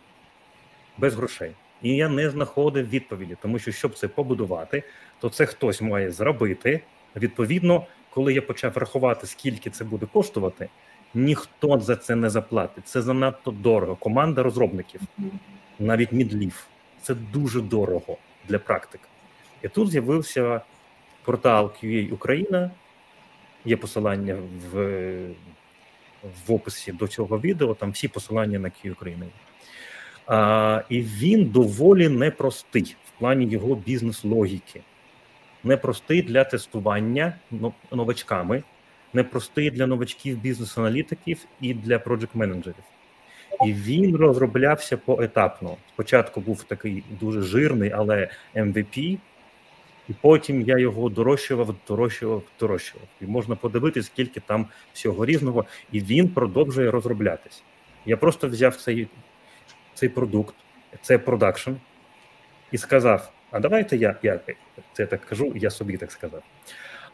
без 0.99 1.15
грошей? 1.15 1.53
І 1.83 1.97
я 1.97 2.09
не 2.09 2.31
знаходив 2.31 2.89
відповіді, 2.89 3.37
тому 3.43 3.59
що 3.59 3.73
щоб 3.73 3.95
це 3.95 4.09
побудувати, 4.09 4.83
то 5.21 5.29
це 5.29 5.47
хтось 5.47 5.83
має 5.83 6.11
зробити. 6.11 6.81
Відповідно, 7.17 7.87
коли 8.17 8.35
я 8.35 8.43
почав 8.43 8.77
рахувати, 8.77 9.27
скільки 9.27 9.71
це 9.71 9.85
буде 9.85 10.07
коштувати, 10.07 10.69
ніхто 11.15 11.81
за 11.81 11.97
це 11.97 12.15
не 12.15 12.31
заплатить. 12.31 12.89
Це 12.89 13.03
занадто 13.03 13.51
дорого. 13.51 13.97
Команда 13.97 14.43
розробників 14.43 15.01
навіть 15.79 16.13
мідлів. 16.13 16.67
Це 17.03 17.15
дуже 17.15 17.61
дорого 17.61 18.17
для 18.49 18.59
практик. 18.59 19.01
І 19.63 19.69
тут 19.69 19.91
з'явився 19.91 20.61
портал 21.25 21.73
QA 21.83 22.13
Україна. 22.13 22.71
Є 23.65 23.77
посилання 23.77 24.37
в 24.73 25.09
в 26.47 26.53
описі 26.53 26.93
до 26.93 27.09
цього 27.09 27.41
відео. 27.41 27.75
Там 27.75 27.91
всі 27.91 28.09
посилання 28.09 28.59
на 28.59 28.69
QA 28.69 28.93
Україна. 28.93 29.27
А, 30.27 30.83
І 30.89 31.03
він 31.03 31.45
доволі 31.45 32.09
непростий 32.09 32.97
в 33.05 33.19
плані 33.19 33.47
його 33.47 33.75
бізнес-логіки. 33.75 34.81
Непростий 35.67 36.23
для 36.23 36.45
тестування 36.45 37.35
новачками, 37.93 38.63
непростий 39.13 39.71
для 39.71 39.87
новачків 39.87 40.39
бізнес-аналітиків 40.39 41.39
і 41.61 41.75
для 41.75 41.99
проджект-менеджерів. 41.99 42.85
І 43.67 43.73
він 43.73 44.17
розроблявся 44.17 44.97
поетапно. 44.97 45.77
Спочатку 45.95 46.41
був 46.41 46.63
такий 46.63 47.05
дуже 47.21 47.43
жирний, 47.43 47.91
але 47.91 48.29
MVP, 48.55 49.19
і 50.09 50.13
потім 50.21 50.63
я 50.63 50.79
його 50.79 51.09
дорощував, 51.09 51.75
дорощував, 51.89 52.43
дорощував. 52.61 53.09
І 53.21 53.25
можна 53.25 53.57
подивитися, 53.57 54.07
скільки 54.07 54.41
там 54.41 54.67
всього 54.93 55.27
різного, 55.27 55.65
і 55.93 56.01
він 56.01 56.29
продовжує 56.29 56.91
розроблятись. 56.91 57.63
Я 58.05 58.17
просто 58.17 58.49
взяв 58.49 58.77
цей 58.77 59.09
цей 59.95 60.09
продукт, 60.09 60.55
це 61.03 61.19
продакшн, 61.19 61.71
і 62.73 62.79
сказав: 62.79 63.33
а 63.57 63.61
давайте 63.61 63.97
я 63.97 64.17
я 64.23 64.41
це 64.93 65.07
так 65.07 65.25
кажу, 65.25 65.53
я 65.57 65.71
собі 65.71 65.97
так 65.97 66.13
сказав. 66.13 66.43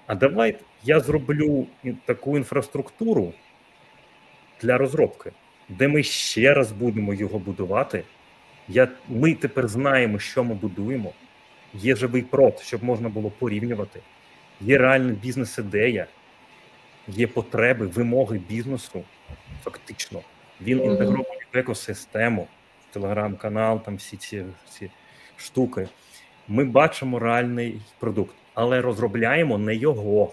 А 0.06 0.14
давайте 0.14 0.64
я 0.82 1.00
зроблю 1.00 1.66
таку 2.06 2.36
інфраструктуру 2.36 3.32
для 4.60 4.78
розробки 4.78 5.32
де 5.68 5.88
ми 5.88 6.02
ще 6.02 6.54
раз 6.54 6.72
будемо 6.72 7.14
його 7.14 7.38
будувати. 7.38 8.04
Я, 8.68 8.88
Ми 9.08 9.34
тепер 9.34 9.68
знаємо, 9.68 10.18
що 10.18 10.44
ми 10.44 10.54
будуємо. 10.54 11.12
Є 11.74 11.96
живий 11.96 12.22
прот, 12.22 12.60
щоб 12.60 12.84
можна 12.84 13.08
було 13.08 13.30
порівнювати. 13.30 14.00
Є 14.60 14.78
реальна 14.78 15.12
бізнес-ідея, 15.12 16.06
є 17.08 17.26
потреби, 17.26 17.86
вимоги 17.86 18.38
бізнесу. 18.38 19.04
Фактично, 19.62 20.20
він 20.60 20.78
mm-hmm. 20.78 20.90
інтегрований 20.90 21.46
в 21.54 21.58
екосистему, 21.58 22.46
телеграм-канал, 22.90 23.82
там 23.82 23.96
всі 23.96 24.16
ці 24.16 24.44
всі 24.66 24.90
штуки. 25.36 25.88
Ми 26.48 26.64
бачимо 26.64 27.18
реальний 27.18 27.80
продукт, 27.98 28.34
але 28.54 28.80
розробляємо 28.80 29.58
не 29.58 29.74
його. 29.74 30.32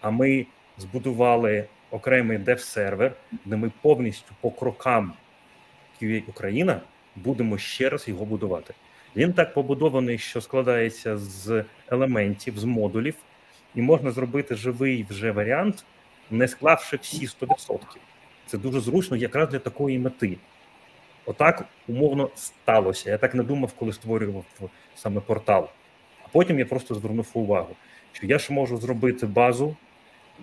А 0.00 0.10
ми 0.10 0.46
збудували 0.78 1.64
окремий 1.90 2.38
дев-сервер, 2.38 3.12
де 3.44 3.56
ми 3.56 3.70
повністю 3.82 4.32
по 4.40 4.50
крокам 4.50 5.12
QA 6.02 6.22
Україна 6.28 6.80
будемо 7.16 7.58
ще 7.58 7.88
раз 7.88 8.08
його 8.08 8.24
будувати. 8.24 8.74
Він 9.16 9.32
так 9.32 9.54
побудований, 9.54 10.18
що 10.18 10.40
складається 10.40 11.18
з 11.18 11.64
елементів, 11.88 12.58
з 12.58 12.64
модулів, 12.64 13.14
і 13.74 13.82
можна 13.82 14.10
зробити 14.10 14.54
живий 14.54 15.06
вже 15.10 15.30
варіант, 15.30 15.84
не 16.30 16.48
склавши 16.48 16.96
всі 16.96 17.26
100%. 17.26 17.78
Це 18.46 18.58
дуже 18.58 18.80
зручно 18.80 19.16
якраз 19.16 19.48
для 19.48 19.58
такої 19.58 19.98
мети. 19.98 20.36
Отак 21.26 21.64
умовно 21.88 22.30
сталося. 22.34 23.10
Я 23.10 23.18
так 23.18 23.34
не 23.34 23.42
думав, 23.42 23.72
коли 23.72 23.92
створював 23.92 24.44
саме 24.94 25.20
портал. 25.20 25.68
А 26.24 26.28
потім 26.32 26.58
я 26.58 26.66
просто 26.66 26.94
звернув 26.94 27.30
увагу, 27.34 27.76
що 28.12 28.26
я 28.26 28.38
ж 28.38 28.52
можу 28.52 28.76
зробити 28.76 29.26
базу 29.26 29.76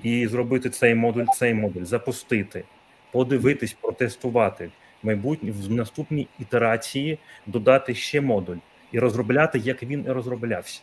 і 0.03 0.27
зробити 0.27 0.69
цей 0.69 0.95
модуль, 0.95 1.25
цей 1.35 1.53
модуль, 1.53 1.83
запустити, 1.83 2.63
подивитись, 3.11 3.73
протестувати 3.73 4.71
в 5.03 5.05
майбутнє 5.07 5.51
в 5.51 5.71
наступній 5.71 6.27
ітерації, 6.39 7.19
додати 7.45 7.95
ще 7.95 8.21
модуль 8.21 8.57
і 8.91 8.99
розробляти, 8.99 9.59
як 9.59 9.83
він 9.83 10.05
і 10.07 10.11
розроблявся 10.11 10.81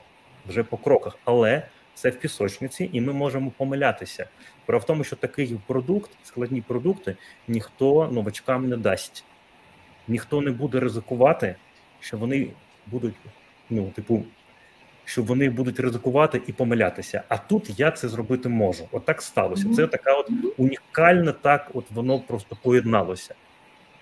вже 0.49 0.63
по 0.63 0.77
кроках. 0.77 1.19
Але 1.25 1.63
це 1.95 2.11
в 2.11 2.21
пісочниці, 2.21 2.91
і 2.93 3.01
ми 3.01 3.13
можемо 3.13 3.51
помилятися. 3.51 4.27
Справа 4.63 4.83
в 4.83 4.87
тому, 4.87 5.05
що 5.05 5.17
такий 5.17 5.59
продукт, 5.67 6.11
складні 6.25 6.61
продукти, 6.61 7.17
ніхто 7.49 8.09
новачкам 8.13 8.69
не 8.69 8.77
дасть, 8.77 9.25
ніхто 10.09 10.41
не 10.41 10.51
буде 10.51 10.81
ризикувати, 10.81 11.55
що 12.01 12.19
вони 12.19 12.51
будуть, 12.87 13.15
ну, 13.71 13.91
типу, 13.91 14.25
що 15.05 15.23
вони 15.23 15.51
будуть 15.51 15.81
ризикувати 15.81 16.43
і 16.47 16.53
помилятися. 16.53 17.23
А 17.29 17.37
тут 17.37 17.81
я 17.81 17.91
це 17.91 18.09
зробити 18.09 18.49
можу. 18.49 18.89
От 18.93 19.05
так 19.05 19.23
сталося. 19.23 19.69
Це 19.77 19.87
така 19.87 20.15
от 20.15 20.31
унікальне, 20.57 21.33
так 21.33 21.71
от 21.75 21.91
воно 21.91 22.21
просто 22.21 22.57
поєдналося. 22.63 23.35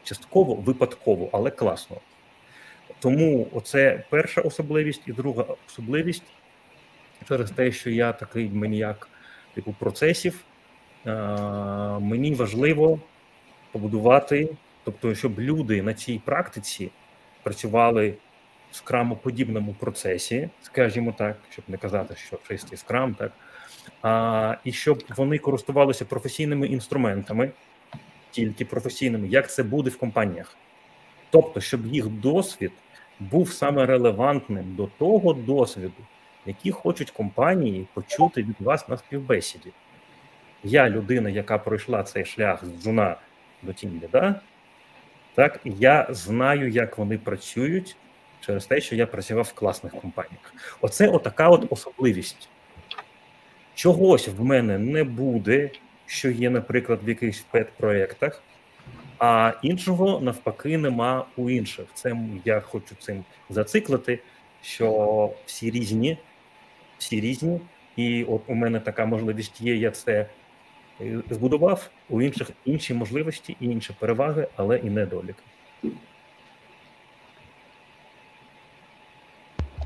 Частково 0.03 0.55
випадково, 0.55 1.29
але 1.33 1.51
класно. 1.51 1.97
Тому 2.99 3.49
оце 3.53 4.05
перша 4.11 4.41
особливість, 4.41 5.03
і 5.07 5.13
друга 5.13 5.45
особливість 5.69 6.23
через 7.29 7.51
те, 7.51 7.73
що 7.73 7.91
я 7.91 8.13
такий 8.13 8.49
маніяк 8.49 9.09
типу 9.55 9.75
процесів. 9.79 10.45
Мені 12.01 12.35
важливо 12.35 13.01
побудувати, 13.73 14.49
тобто, 14.87 15.15
щоб 15.15 15.41
люди 15.41 15.83
на 15.83 15.95
цій 15.95 16.21
практиці 16.25 16.91
працювали 17.43 18.15
в 18.71 18.77
скрамоподібному 18.77 19.75
процесі, 19.75 20.49
скажімо 20.63 21.15
так, 21.19 21.37
щоб 21.51 21.65
не 21.69 21.77
казати, 21.77 22.15
що 22.17 22.39
чистий 22.49 22.79
скрам, 22.79 23.15
так 23.15 23.33
а, 24.03 24.57
і 24.65 24.73
щоб 24.73 25.03
вони 25.17 25.39
користувалися 25.39 26.05
професійними 26.05 26.67
інструментами, 26.67 27.51
тільки 28.31 28.65
професійними, 28.65 29.29
як 29.29 29.53
це 29.53 29.63
буде 29.63 29.91
в 29.91 29.99
компаніях. 29.99 30.57
Тобто, 31.31 31.61
щоб 31.61 31.87
їх 31.87 32.07
досвід 32.07 32.73
був 33.21 33.53
саме 33.53 33.87
релевантним 33.87 34.75
до 34.75 34.89
того 34.99 35.33
досвіду, 35.33 36.03
який 36.47 36.73
хочуть 36.73 37.11
компанії 37.11 37.87
почути 37.95 38.43
від 38.43 38.61
вас 38.61 38.89
на 38.89 38.97
співбесіді. 38.97 39.73
Я 40.65 40.91
людина, 40.91 41.31
яка 41.31 41.59
пройшла 41.59 42.03
цей 42.03 42.25
шлях 42.25 42.65
з 42.65 42.83
джуна 42.83 43.17
до 43.63 43.73
тімліда, 43.73 44.41
так, 45.37 45.61
я 45.65 46.07
знаю, 46.11 46.71
як 46.71 46.99
вони 46.99 47.19
працюють 47.19 47.97
через 48.41 48.67
те, 48.67 48.81
що 48.81 48.97
я 48.97 49.07
працював 49.07 49.45
в 49.45 49.53
класних 49.53 49.93
компаніях. 49.93 50.55
Оце 50.81 51.09
отака 51.09 51.49
от 51.49 51.67
особливість. 51.71 52.49
Чогось 53.75 54.29
в 54.29 54.45
мене 54.45 54.79
не 54.79 55.05
буде, 55.05 55.71
що 56.07 56.31
є, 56.31 56.51
наприклад, 56.51 57.01
в 57.05 57.09
якихось 57.09 57.45
пет-проєктах, 57.51 58.43
а 59.19 59.53
іншого 59.63 60.21
навпаки 60.21 60.79
нема 60.79 61.27
у 61.37 61.51
інших. 61.51 61.87
Це 61.95 62.17
я 62.45 62.61
хочу 62.61 62.95
цим 62.99 63.25
зациклити, 63.51 64.19
що 64.63 65.31
всі 65.47 65.71
різні, 65.71 66.19
всі 66.99 67.21
різні, 67.21 67.61
і 67.97 68.25
от 68.25 68.43
у 68.47 68.55
мене 68.55 68.81
така 68.81 69.07
можливість 69.07 69.61
є, 69.61 69.77
я 69.77 69.91
це 69.91 70.27
збудував, 71.31 71.91
у 72.09 72.23
інших 72.23 72.51
інші 72.65 72.95
можливості, 72.95 73.57
і 73.61 73.67
інші 73.67 73.93
переваги, 73.99 74.49
але 74.57 74.77
і 74.77 74.91
недоліки. 74.91 75.43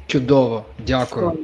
Чудово, 0.07 0.65
дякую. 0.87 1.39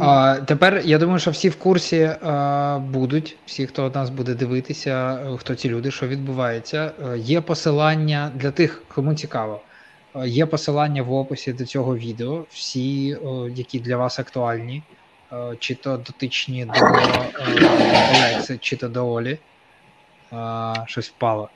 А, 0.00 0.36
Тепер 0.46 0.82
я 0.84 0.98
думаю, 0.98 1.18
що 1.18 1.30
всі 1.30 1.48
в 1.48 1.56
курсі 1.56 2.10
а, 2.22 2.78
будуть, 2.90 3.36
всі, 3.46 3.66
хто 3.66 3.90
нас 3.94 4.10
буде 4.10 4.34
дивитися, 4.34 5.20
хто 5.38 5.54
ці 5.54 5.68
люди, 5.68 5.90
що 5.90 6.08
відбувається. 6.08 6.92
Є 7.16 7.40
посилання 7.40 8.30
для 8.34 8.50
тих, 8.50 8.82
кому 8.94 9.14
цікаво. 9.14 9.60
Є 10.24 10.46
посилання 10.46 11.02
в 11.02 11.12
описі 11.12 11.52
до 11.52 11.64
цього 11.64 11.96
відео, 11.96 12.44
всі, 12.50 13.16
які 13.54 13.80
для 13.80 13.96
вас 13.96 14.18
актуальні, 14.18 14.82
чи 15.58 15.74
то 15.74 15.96
дотичні 15.96 16.64
до 16.64 16.72
Олекси, 18.16 18.58
чи 18.60 18.76
то 18.76 18.88
до 18.88 19.08
Олі. 19.08 19.38
Щось 20.86 21.08
впало. 21.08 21.48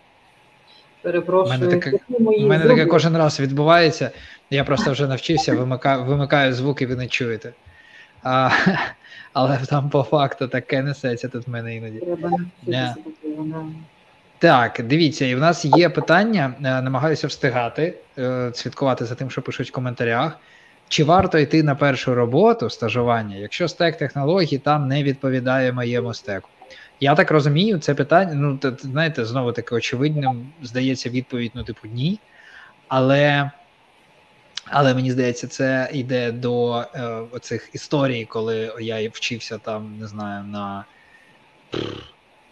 Перепрошую, 1.02 1.56
У 1.56 1.60
мене 1.60 1.76
таке, 1.76 1.98
у 2.18 2.46
мене 2.46 2.66
таке 2.66 2.86
кожен 2.86 3.16
раз 3.16 3.40
відбувається. 3.40 4.10
Я 4.50 4.64
просто 4.64 4.92
вже 4.92 5.06
навчився, 5.06 5.54
вимикаю, 5.54 6.04
вимикаю 6.04 6.52
звук 6.52 6.82
і 6.82 6.86
ви 6.86 6.96
не 6.96 7.06
чуєте. 7.06 7.52
А, 8.22 8.50
Але 9.32 9.58
там 9.58 9.90
по 9.90 10.02
факту 10.02 10.48
таке 10.48 10.82
несеться 10.82 11.28
тут 11.28 11.46
в 11.46 11.50
мене 11.50 11.76
іноді. 11.76 11.98
Треба 11.98 12.30
навчитися 12.30 12.94
Так, 14.38 14.80
дивіться, 14.84 15.26
і 15.26 15.34
в 15.34 15.38
нас 15.38 15.64
є 15.64 15.88
питання. 15.88 16.54
Е, 16.64 16.82
намагаюся 16.82 17.26
встигати, 17.26 17.94
е, 18.18 18.50
слідкувати 18.54 19.04
за 19.04 19.14
тим, 19.14 19.30
що 19.30 19.42
пишуть 19.42 19.70
в 19.70 19.72
коментарях. 19.72 20.38
Чи 20.92 21.04
варто 21.04 21.38
йти 21.38 21.62
на 21.62 21.74
першу 21.74 22.14
роботу 22.14 22.70
стажування, 22.70 23.36
якщо 23.36 23.68
стек 23.68 23.96
технологій 23.96 24.58
там 24.58 24.88
не 24.88 25.02
відповідає 25.02 25.72
моєму 25.72 26.14
стеку? 26.14 26.48
Я 27.00 27.14
так 27.14 27.30
розумію, 27.30 27.78
це 27.78 27.94
питання. 27.94 28.34
Ну, 28.34 28.58
знаєте, 28.80 29.24
знову 29.24 29.52
таки 29.52 29.74
очевидним 29.74 30.52
здається 30.62 31.10
відповідь: 31.10 31.52
ну, 31.54 31.64
типу, 31.64 31.88
ні. 31.88 32.18
Але 32.88 33.50
але 34.66 34.94
мені 34.94 35.12
здається, 35.12 35.48
це 35.48 35.90
йде 35.92 36.32
до 36.32 36.84
е, 36.94 37.02
оцих 37.32 37.70
історій, 37.72 38.24
коли 38.24 38.72
я 38.80 39.08
вчився 39.08 39.58
там, 39.58 39.98
не 40.00 40.06
знаю, 40.06 40.44
на 40.44 40.84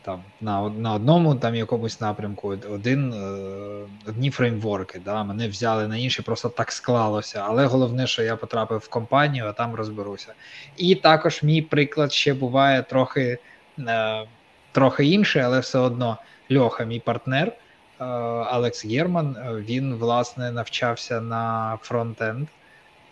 там 0.02 0.22
на 0.40 0.68
на 0.68 0.94
одному 0.94 1.34
там 1.34 1.54
якомусь 1.54 2.00
напрямку 2.00 2.48
один, 2.48 3.12
е, 3.12 4.08
одні 4.08 4.30
фреймворки. 4.30 5.00
Да, 5.04 5.24
Мене 5.24 5.48
взяли 5.48 5.88
на 5.88 5.96
інші, 5.96 6.22
просто 6.22 6.48
так 6.48 6.72
склалося. 6.72 7.44
Але 7.46 7.66
головне, 7.66 8.06
що 8.06 8.22
я 8.22 8.36
потрапив 8.36 8.78
в 8.78 8.88
компанію, 8.88 9.44
а 9.46 9.52
там 9.52 9.74
розберуся. 9.74 10.34
І 10.76 10.94
також 10.94 11.42
мій 11.42 11.62
приклад 11.62 12.12
ще 12.12 12.34
буває 12.34 12.82
трохи, 12.82 13.38
е, 13.78 14.26
трохи 14.72 15.06
інший, 15.06 15.42
але 15.42 15.60
все 15.60 15.78
одно 15.78 16.18
Льоха, 16.52 16.84
мій 16.84 17.00
партнер. 17.00 17.52
Е, 18.00 18.04
Алекс 18.04 18.86
Герман. 18.86 19.36
Е, 19.36 19.54
він 19.54 19.94
власне 19.94 20.52
навчався 20.52 21.20
на 21.20 21.78
фронтенд, 21.82 22.48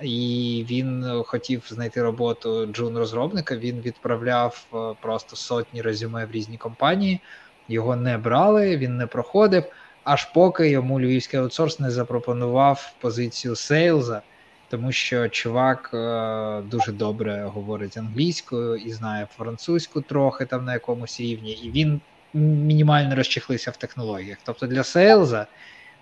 і 0.00 0.66
він 0.70 1.22
хотів 1.26 1.62
знайти 1.68 2.02
роботу 2.02 2.66
джун-розробника. 2.66 3.58
Він 3.58 3.80
відправляв 3.80 4.66
е, 4.74 4.76
просто 5.02 5.36
сотні 5.36 5.82
резюме 5.82 6.24
в 6.24 6.30
різні 6.30 6.56
компанії. 6.56 7.20
Його 7.68 7.96
не 7.96 8.18
брали, 8.18 8.76
він 8.76 8.96
не 8.96 9.06
проходив. 9.06 9.64
Аж 10.04 10.24
поки 10.24 10.70
йому 10.70 11.00
львівський 11.00 11.40
аутсорс 11.40 11.80
не 11.80 11.90
запропонував 11.90 12.92
позицію 13.00 13.56
сейлза, 13.56 14.22
тому 14.68 14.92
що 14.92 15.28
чувак 15.28 15.90
е, 15.94 16.62
дуже 16.70 16.92
добре 16.92 17.44
говорить 17.44 17.96
англійською 17.96 18.76
і 18.76 18.92
знає 18.92 19.28
французьку 19.36 20.00
трохи 20.00 20.46
там 20.46 20.64
на 20.64 20.72
якомусь 20.72 21.20
рівні, 21.20 21.52
і 21.52 21.70
він 21.70 22.00
мінімально 22.34 23.16
розчехлися 23.16 23.70
в 23.70 23.76
технологіях. 23.76 24.38
Тобто 24.44 24.66
для 24.66 24.84
сейлза, 24.84 25.46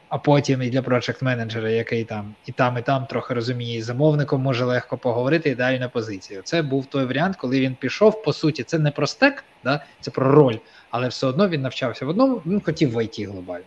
а 0.09 0.19
потім 0.19 0.63
і 0.63 0.71
для 0.71 0.83
проект 0.83 1.23
менеджера, 1.23 1.71
який 1.71 2.05
там 2.05 2.35
і 2.47 2.53
там, 2.53 2.79
і 2.79 2.83
там 2.83 3.07
трохи 3.07 3.35
розуміє, 3.35 3.79
і 3.79 3.83
замовником 3.83 4.43
може 4.43 4.65
легко 4.65 4.99
поговорити 4.99 5.51
і 5.51 5.79
на 5.79 5.89
позицію. 5.89 6.41
Це 6.45 6.63
був 6.63 6.87
той 6.87 7.05
варіант, 7.05 7.37
коли 7.37 7.61
він 7.61 7.75
пішов. 7.75 8.23
По 8.23 8.33
суті, 8.33 8.63
це 8.63 8.79
не 8.79 8.91
про 8.91 9.07
стек, 9.07 9.45
да? 9.65 9.85
це 10.01 10.11
про 10.11 10.33
роль, 10.33 10.57
але 10.91 11.09
все 11.09 11.27
одно 11.27 11.49
він 11.49 11.63
навчався 11.63 12.07
в 12.07 12.09
одному, 12.09 12.43
він 12.47 12.61
хотів 12.61 12.93
в 12.93 13.05
ІТ 13.05 13.21
глобально 13.21 13.65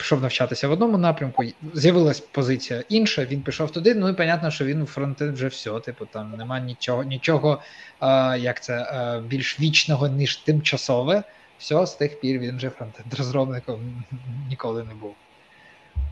пішов 0.00 0.22
навчатися 0.22 0.68
в 0.68 0.72
одному 0.72 0.98
напрямку, 0.98 1.44
з'явилась 1.74 2.20
позиція 2.20 2.82
інша, 2.88 3.24
він 3.24 3.42
пішов 3.42 3.70
туди. 3.70 3.94
Ну 3.94 4.08
і 4.08 4.12
понятно, 4.12 4.50
що 4.50 4.64
він 4.64 4.82
у 4.82 4.86
фронтенд 4.86 5.34
вже 5.34 5.46
все. 5.46 5.80
Типу, 5.80 6.06
там 6.06 6.34
нема 6.38 6.60
нічого, 6.60 7.04
нічого 7.04 7.62
а, 7.98 8.36
як 8.40 8.62
це 8.62 8.82
а, 8.82 9.20
більш 9.20 9.60
вічного, 9.60 10.08
ніж 10.08 10.36
тимчасове. 10.36 11.22
Все, 11.60 11.86
з 11.86 11.94
тих 11.94 12.20
пір 12.20 12.38
він 12.38 12.56
вже 12.56 12.70
фронтенд 12.70 13.14
розробником 13.14 14.04
ніколи 14.48 14.84
не 14.84 14.94
був. 14.94 15.14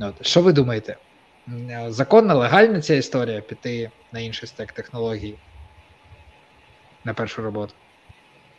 От. 0.01 0.26
Що 0.26 0.42
ви 0.42 0.53
думаєте? 0.53 0.96
Законна, 1.88 2.34
легальна 2.34 2.80
ця 2.80 2.94
історія 2.94 3.40
піти 3.40 3.90
на 4.12 4.20
інший 4.20 4.49
стек 4.49 4.72
технологій 4.72 5.34
на 7.05 7.14
першу 7.14 7.42
роботу? 7.42 7.72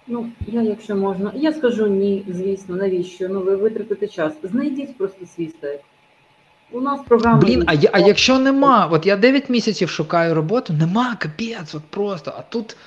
Ну, 0.08 0.30
я, 0.48 0.62
якщо 0.62 0.96
можна, 0.96 1.32
я 1.36 1.54
скажу 1.54 1.88
ні, 1.88 2.24
звісно, 2.28 2.76
навіщо? 2.76 3.30
Ну, 3.30 3.42
ви 3.42 3.56
витратите 3.56 4.08
час. 4.08 4.34
Знайдіть 4.44 4.98
просто 4.98 5.26
свій 5.26 5.50
стек. 5.50 5.82
У 6.72 6.82
нас 6.82 7.02
програма. 7.08 7.40
Блін, 7.40 7.64
а 7.68 7.76
а 7.92 8.00
якщо 8.00 8.40
нема, 8.40 8.90
от 8.92 9.06
я 9.06 9.18
9 9.18 9.50
місяців 9.50 9.90
шукаю 9.90 10.34
роботу, 10.34 10.74
нема 10.74 11.16
капець, 11.16 11.76
от 11.76 11.84
просто, 11.84 12.34
а 12.38 12.42
тут. 12.42 12.78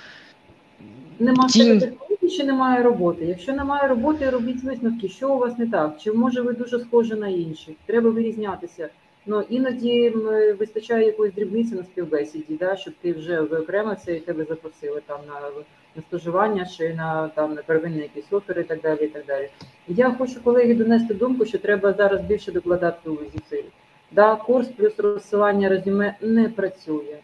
Нема 1.18 1.48
Тім... 1.48 1.82
технології, 2.22 2.38
чи 2.38 2.44
немає 2.44 2.82
роботи. 2.82 3.24
Якщо 3.24 3.52
немає 3.52 3.88
роботи, 3.88 4.30
робіть 4.30 4.64
висновки, 4.64 5.08
що 5.08 5.34
у 5.34 5.38
вас 5.38 5.58
не 5.58 5.66
так, 5.66 5.96
чи 6.00 6.12
може 6.12 6.42
ви 6.42 6.52
дуже 6.52 6.80
схожі 6.80 7.14
на 7.14 7.28
інших. 7.28 7.74
Треба 7.86 8.10
вирізнятися. 8.10 8.88
Ну 9.26 9.42
іноді 9.48 10.10
вистачає 10.58 11.06
якоїсь 11.06 11.34
дрібниці 11.34 11.74
на 11.74 11.82
співбесіді, 11.82 12.56
да, 12.60 12.76
щоб 12.76 12.94
ти 13.02 13.12
вже 13.12 13.40
виокремився 13.40 14.12
і 14.12 14.20
тебе 14.20 14.44
запросили 14.44 15.00
там 15.06 15.20
на 15.28 15.40
на 15.96 16.02
стажування 16.02 16.66
чи 16.66 16.94
на 16.94 17.28
там 17.28 17.54
на 17.54 17.62
первинний 17.62 18.02
якийсь 18.02 18.32
офер 18.32 18.60
і 18.60 18.64
так 18.64 18.80
далі. 18.80 19.04
і 19.04 19.08
так 19.08 19.24
далі. 19.26 19.48
Я 19.88 20.10
хочу 20.10 20.42
колеги 20.44 20.74
донести 20.74 21.14
думку, 21.14 21.44
що 21.44 21.58
треба 21.58 21.92
зараз 21.92 22.20
більше 22.20 22.52
докладати 22.52 23.10
у 23.10 23.16
зусиль. 23.16 23.68
Да, 24.12 24.36
Курс 24.36 24.68
плюс 24.68 24.98
розсилання 24.98 25.68
резюме 25.68 26.16
не 26.20 26.48
працює. 26.48 27.16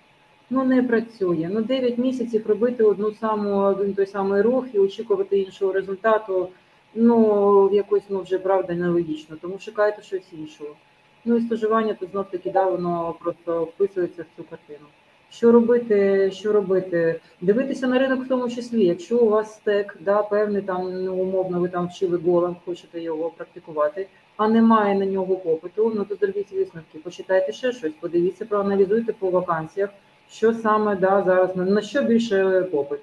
Ну 0.50 0.64
не 0.64 0.82
працює. 0.82 1.48
Ну 1.52 1.62
9 1.62 1.98
місяців 1.98 2.46
робити 2.46 2.84
одну 2.84 3.12
саму 3.12 3.56
один 3.56 3.94
той 3.94 4.06
самий 4.06 4.42
рух 4.42 4.66
і 4.72 4.78
очікувати 4.78 5.38
іншого 5.38 5.72
результату. 5.72 6.48
Ну 6.94 7.70
якось 7.72 8.02
ну 8.08 8.20
вже 8.20 8.38
правда 8.38 8.74
нелогічно, 8.74 9.36
тому 9.40 9.58
шукайте 9.58 10.02
щось 10.02 10.32
іншого. 10.32 10.70
Ну 11.24 11.36
і 11.36 11.40
стажування 11.40 11.94
то 11.94 12.06
знов 12.06 12.30
таки 12.30 12.50
да, 12.50 12.70
воно 12.70 13.14
просто 13.20 13.64
вписується 13.64 14.22
в 14.22 14.36
цю 14.36 14.44
картину. 14.50 14.86
Що 15.30 15.52
робити? 15.52 16.30
Що 16.30 16.52
робити? 16.52 17.20
Дивитися 17.40 17.86
на 17.86 17.98
ринок 17.98 18.24
в 18.24 18.28
тому 18.28 18.50
числі. 18.50 18.84
Якщо 18.84 19.18
у 19.18 19.28
вас 19.28 19.54
стек, 19.54 19.96
да, 20.00 20.22
певний 20.22 20.62
там 20.62 21.04
ну, 21.04 21.14
умовно, 21.14 21.60
ви 21.60 21.68
там 21.68 21.88
вчили 21.88 22.16
голем, 22.16 22.56
хочете 22.64 23.00
його 23.00 23.30
практикувати, 23.30 24.06
а 24.36 24.48
немає 24.48 24.94
на 24.94 25.06
нього 25.06 25.36
попиту, 25.36 25.92
ну 25.96 26.04
то 26.04 26.14
зробіть 26.14 26.52
висновки, 26.52 26.98
почитайте 26.98 27.52
ще 27.52 27.72
щось, 27.72 27.92
подивіться, 28.00 28.44
проаналізуйте 28.44 29.12
по 29.12 29.30
вакансіях, 29.30 29.90
що 30.30 30.54
саме 30.54 30.96
да, 30.96 31.22
зараз 31.22 31.56
на 31.56 31.80
що 31.80 32.02
більше 32.02 32.62
попит. 32.62 33.00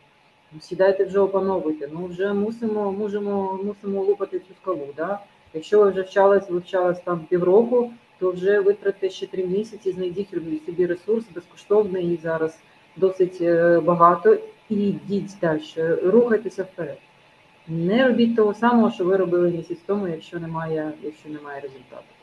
Сідайте 0.60 1.06
вже 1.06 1.20
опановуйте. 1.20 1.90
Ну 1.94 2.06
вже 2.06 2.34
мусимо, 2.34 2.92
можемо, 2.92 3.60
мусимо 3.64 4.04
лупати 4.04 4.40
цю 4.40 4.54
скалу. 4.62 4.88
Да? 4.98 5.20
Якщо 5.54 5.80
ви 5.80 5.90
вже 5.90 6.02
вчались, 6.02 6.50
вивчались 6.50 7.00
там 7.00 7.20
півроку 7.30 7.92
то 8.20 8.32
вже 8.32 8.60
витратите 8.60 9.10
ще 9.10 9.28
три 9.28 9.46
місяці, 9.46 9.92
знайдіть 9.92 10.30
собі 10.66 10.86
ресурс 10.86 11.26
безкоштовний 11.36 12.14
і 12.14 12.20
зараз 12.24 12.60
досить 12.96 13.38
е, 13.42 13.80
багато. 13.80 14.38
І 14.70 14.76
йдіть 14.76 15.32
далі, 15.42 15.62
рухайтеся 16.04 16.64
вперед. 16.64 16.98
Не 17.68 18.08
робіть 18.08 18.36
того 18.36 18.54
самого, 18.54 18.92
що 18.92 19.06
ви 19.06 19.18
робили 19.18 19.52
місяць 19.52 19.78
тому, 19.86 20.08
якщо 20.08 20.40
немає, 20.40 20.92
якщо 21.04 21.30
немає 21.30 21.62
результату. 21.62 22.15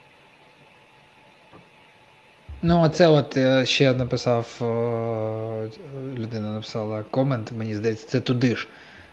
Ну, 2.63 2.89
це 2.89 3.09
от 3.09 3.37
е, 3.37 3.67
ще 3.67 3.95
написав 3.95 4.57
людина 6.15 6.53
написала 6.53 7.05
комент, 7.11 7.53
мені 7.53 7.75
здається, 7.75 8.07
це 8.09 8.21
туди 8.21 8.57
ж. 8.57 8.69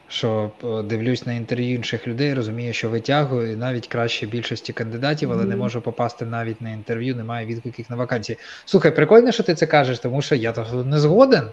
що 0.08 0.52
е, 0.64 0.84
дивлюсь 0.84 1.26
на 1.26 1.34
інтерв'ю 1.34 1.76
інших 1.76 2.08
людей, 2.08 2.34
розумію, 2.34 2.74
що 2.74 2.90
витягую 2.90 3.52
і 3.54 3.56
навіть 3.56 3.88
краще 3.88 4.26
більшості 4.28 4.74
кандидатів, 4.74 5.32
але 5.32 5.44
mm-hmm. 5.44 5.48
не 5.48 5.56
можу 5.56 5.82
попасти 5.82 6.26
навіть 6.26 6.62
на 6.62 6.70
інтерв'ю, 6.72 7.16
немає 7.16 7.46
відгуків 7.46 7.86
на 7.90 7.96
вакансії. 7.96 8.38
Слухай, 8.66 8.96
прикольно, 8.96 9.32
що 9.32 9.44
ти 9.44 9.56
це 9.56 9.66
кажеш, 9.68 10.00
тому 10.00 10.22
що 10.22 10.36
я 10.36 10.52
того 10.52 10.84
не 10.84 11.00
згоден. 11.00 11.50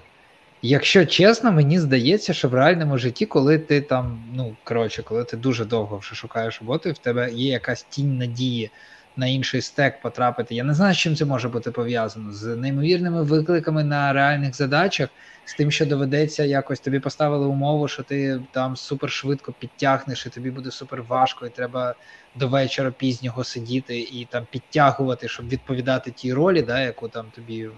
Якщо 0.63 1.07
чесно, 1.07 1.53
мені 1.53 1.79
здається, 1.79 2.33
що 2.33 2.49
в 2.49 2.55
реальному 2.55 2.99
житті, 2.99 3.27
коли 3.27 3.59
ти 3.59 3.81
там, 3.81 4.23
ну 4.35 4.57
коротше, 4.65 5.03
коли 5.03 5.25
ти 5.25 5.37
дуже 5.37 5.65
довго 5.65 5.99
вже 5.99 6.15
шукаєш 6.15 6.61
роботу, 6.61 6.93
в 6.93 6.99
тебе 6.99 7.33
є 7.33 7.53
якась 7.53 7.83
тінь 7.83 8.19
надії 8.19 8.71
на 9.17 9.27
інший 9.27 9.62
стек 9.62 10.01
потрапити. 10.01 10.55
Я 10.55 10.64
не 10.64 10.75
знаю, 10.75 10.95
з 10.95 10.99
чим 10.99 11.17
це 11.17 11.25
може 11.25 11.49
бути 11.49 11.71
пов'язано 11.71 12.33
з 12.33 12.57
неймовірними 12.57 13.23
викликами 13.23 13.85
на 13.85 14.12
реальних 14.12 14.57
задачах, 14.57 15.09
з 15.45 15.55
тим, 15.55 15.71
що 15.71 15.87
доведеться 15.87 16.45
якось 16.45 16.81
тобі 16.81 17.01
поставили 17.01 17.47
умову, 17.47 17.89
що 17.89 18.03
ти 18.03 18.41
там 18.53 18.77
супер 18.77 19.11
швидко 19.11 19.53
підтягнеш, 19.53 20.27
і 20.27 20.31
тобі 20.31 20.51
буде 20.51 20.71
супер 20.71 21.03
важко, 21.03 21.47
і 21.47 21.51
треба 21.51 21.95
до 22.35 22.49
вечора 22.49 22.91
пізнього 22.91 23.45
сидіти 23.45 23.99
і 23.99 24.29
там 24.31 24.47
підтягувати, 24.51 25.29
щоб 25.29 25.49
відповідати 25.49 26.11
тій 26.11 26.33
ролі, 26.33 26.62
да, 26.62 26.81
яку 26.81 27.09
там 27.09 27.27
тобі 27.35 27.69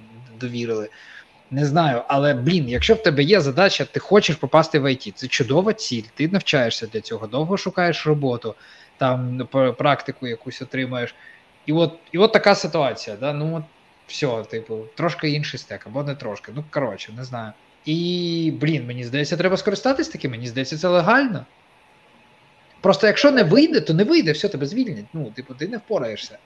довірили. 0.41 0.89
Не 1.51 1.65
знаю, 1.65 2.03
але 2.09 2.35
блін, 2.35 2.69
якщо 2.69 2.95
в 2.95 3.03
тебе 3.03 3.23
є 3.23 3.41
задача, 3.41 3.85
ти 3.85 4.01
хочеш 4.01 4.37
попасти 4.37 4.79
в 4.79 4.93
ІТ, 4.93 5.13
це 5.17 5.27
чудова 5.27 5.73
ціль. 5.73 6.03
Ти 6.15 6.29
навчаєшся 6.29 6.87
для 6.87 7.01
цього, 7.01 7.27
довго 7.27 7.57
шукаєш 7.57 8.07
роботу, 8.07 8.55
там 8.99 9.49
практику 9.79 10.27
якусь 10.27 10.63
отримаєш. 10.63 11.15
І 11.67 11.73
от 11.73 11.99
і 12.13 12.19
от 12.19 12.33
така 12.33 12.55
ситуація. 12.55 13.17
Да? 13.17 13.33
Ну 13.33 13.57
от 13.57 13.63
все, 14.07 14.45
типу, 14.51 14.85
трошки 14.95 15.31
інший 15.31 15.61
стек, 15.61 15.87
або 15.87 16.03
не 16.03 16.15
трошки. 16.15 16.53
Ну, 16.55 16.65
коротше, 16.71 17.13
не 17.17 17.25
знаю. 17.25 17.53
І, 17.85 18.53
блін, 18.61 18.87
мені 18.87 19.05
здається, 19.05 19.37
треба 19.37 19.57
скористатись 19.57 20.09
таким, 20.09 20.31
мені 20.31 20.47
здається, 20.47 20.79
це 20.79 20.89
легально. 20.89 21.47
Просто 22.81 23.07
якщо 23.07 23.31
не 23.31 23.43
вийде, 23.43 23.81
то 23.81 23.95
не 23.95 24.05
вийде, 24.05 24.33
все, 24.33 24.49
тебе 24.49 24.67
звільнять. 24.67 25.05
Ну, 25.13 25.31
типу, 25.31 25.55
ти 25.55 25.69
не 25.69 25.77
впораєшся. 25.77 26.39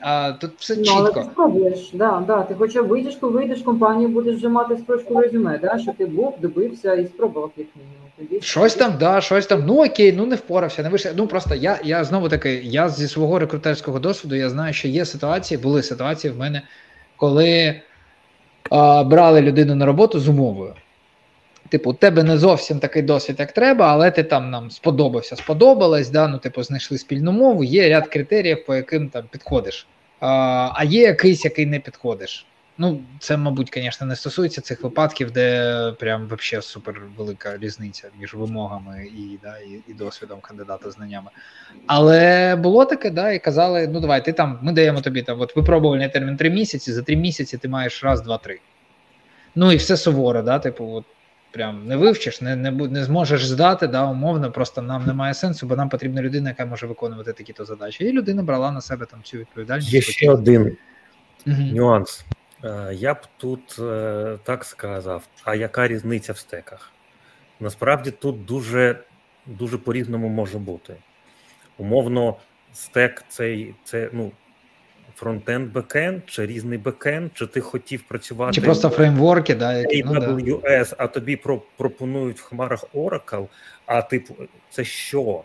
А 0.00 0.32
тут 0.32 0.50
все 0.58 0.76
ну, 0.76 0.82
чітко. 0.82 0.98
Але 0.98 1.12
ти 1.12 1.22
спробуєш, 1.22 1.90
да, 1.92 2.24
да. 2.26 2.42
Ти 2.42 2.54
хоча 2.58 2.82
б 2.82 2.86
вийдеш, 2.86 3.16
коли 3.16 3.32
вийдеш 3.32 3.60
в 3.60 3.64
компанію, 3.64 4.08
будеш 4.08 4.36
вже 4.36 4.48
мати 4.48 4.78
строчку 4.78 5.20
резюме, 5.20 5.58
да, 5.62 5.78
що 5.78 5.92
ти 5.92 6.06
був, 6.06 6.34
добився 6.40 6.94
і 6.94 7.06
спробував 7.06 7.50
як 7.56 7.66
мінімум. 7.76 8.42
Щось 8.42 8.74
там, 8.74 8.94
да, 9.00 9.20
щось 9.20 9.46
там. 9.46 9.64
Ну 9.66 9.84
окей, 9.84 10.12
ну 10.12 10.26
не 10.26 10.36
впорався, 10.36 10.82
не 10.82 10.88
вийшов. 10.88 11.12
Ну 11.16 11.26
просто 11.26 11.54
я 11.54 11.80
я 11.84 12.04
знову 12.04 12.28
таки, 12.28 12.54
я 12.54 12.88
зі 12.88 13.08
свого 13.08 13.38
рекрутерського 13.38 13.98
досвіду 13.98 14.34
я 14.34 14.50
знаю, 14.50 14.72
що 14.72 14.88
є 14.88 15.04
ситуації, 15.04 15.58
були 15.58 15.82
ситуації 15.82 16.32
в 16.32 16.38
мене, 16.38 16.62
коли 17.16 17.80
а, 18.70 19.04
брали 19.04 19.40
людину 19.40 19.74
на 19.74 19.86
роботу 19.86 20.20
з 20.20 20.28
умовою. 20.28 20.74
Типу, 21.68 21.90
у 21.90 21.94
тебе 21.94 22.22
не 22.22 22.38
зовсім 22.38 22.78
такий 22.78 23.02
досвід, 23.02 23.36
як 23.38 23.52
треба, 23.52 23.92
але 23.92 24.10
ти 24.10 24.22
там 24.22 24.50
нам 24.50 24.70
сподобався, 24.70 25.36
сподобалось, 25.36 26.10
да, 26.10 26.28
ну, 26.28 26.38
типу, 26.38 26.62
знайшли 26.62 26.98
спільну 26.98 27.32
мову, 27.32 27.64
є 27.64 27.88
ряд 27.88 28.08
критеріїв, 28.08 28.66
по 28.66 28.74
яким 28.74 29.08
там 29.08 29.24
підходиш. 29.30 29.86
А 30.20 30.70
а 30.74 30.84
є 30.84 31.02
якийсь, 31.02 31.44
який 31.44 31.66
не 31.66 31.80
підходиш. 31.80 32.46
Ну, 32.80 33.00
це, 33.18 33.36
мабуть, 33.36 33.70
звісно, 33.74 34.06
не 34.06 34.16
стосується 34.16 34.60
цих 34.60 34.82
випадків, 34.82 35.30
де 35.30 35.92
прям 35.98 36.26
взагалі 36.26 36.62
супер 36.62 37.02
велика 37.16 37.56
різниця 37.56 38.08
між 38.20 38.34
вимогами 38.34 39.06
і 39.06 39.38
да, 39.42 39.58
і, 39.58 39.80
і 39.88 39.94
досвідом 39.94 40.40
кандидата 40.40 40.90
знаннями. 40.90 41.30
Але 41.86 42.56
було 42.56 42.84
таке, 42.84 43.10
да, 43.10 43.30
і 43.30 43.38
казали: 43.38 43.88
ну 43.88 44.00
давай, 44.00 44.24
ти 44.24 44.32
там, 44.32 44.58
ми 44.62 44.72
даємо 44.72 45.00
тобі 45.00 45.22
там 45.22 45.40
от 45.40 45.56
випробувальний 45.56 46.08
термін 46.08 46.36
три 46.36 46.50
місяці, 46.50 46.92
за 46.92 47.02
три 47.02 47.16
місяці 47.16 47.58
ти 47.58 47.68
маєш 47.68 48.04
раз, 48.04 48.22
два, 48.22 48.38
три. 48.38 48.60
Ну 49.54 49.72
і 49.72 49.76
все 49.76 49.96
суворо, 49.96 50.42
да, 50.42 50.58
типу, 50.58 50.94
от 50.94 51.04
прям 51.50 51.86
не 51.86 51.96
вивчиш, 51.96 52.40
не 52.40 52.56
не, 52.56 52.70
не 52.70 53.04
зможеш 53.04 53.46
здати, 53.46 53.86
да, 53.86 54.04
умовно, 54.10 54.52
просто 54.52 54.82
нам 54.82 55.06
немає 55.06 55.34
сенсу, 55.34 55.66
бо 55.66 55.76
нам 55.76 55.88
потрібна 55.88 56.22
людина, 56.22 56.48
яка 56.48 56.66
може 56.66 56.86
виконувати 56.86 57.32
такі-то 57.32 57.64
задачі. 57.64 58.04
І 58.04 58.12
людина 58.12 58.42
брала 58.42 58.72
на 58.72 58.80
себе 58.80 59.06
там 59.06 59.22
цю 59.22 59.38
відповідальність. 59.38 59.92
Є 59.92 60.00
ще 60.00 60.30
один 60.30 60.76
угу. 61.46 61.56
нюанс. 61.56 62.24
Е, 62.64 62.94
я 62.94 63.14
б 63.14 63.18
тут 63.36 63.76
е, 63.78 64.38
так 64.44 64.64
сказав: 64.64 65.22
а 65.44 65.54
яка 65.54 65.88
різниця 65.88 66.32
в 66.32 66.38
стеках? 66.38 66.92
Насправді 67.60 68.10
тут 68.10 68.44
дуже 68.44 68.98
дуже 69.46 69.78
по-різному 69.78 70.28
може 70.28 70.58
бути. 70.58 70.96
Умовно, 71.78 72.36
стек 72.72 73.24
цей 73.28 73.74
це 73.84 74.10
ну 74.12 74.32
фронтенд, 75.18 75.72
бекенд, 75.72 76.22
чи 76.26 76.46
різний 76.46 76.78
бекенд, 76.78 77.30
чи 77.34 77.46
ти 77.46 77.60
хотів 77.60 78.02
працювати 78.02 78.52
чи 78.54 78.60
просто 78.60 78.88
фреймворки, 78.88 79.54
да, 79.54 79.72
які, 79.72 80.04
AWS, 80.04 80.42
ну, 80.46 80.60
да. 80.62 80.86
а 80.98 81.06
тобі 81.06 81.36
про, 81.36 81.62
пропонують 81.76 82.40
в 82.40 82.42
хмарах 82.42 82.84
Oracle, 82.94 83.48
а 83.86 84.02
типу, 84.02 84.34
це 84.70 84.84
що? 84.84 85.42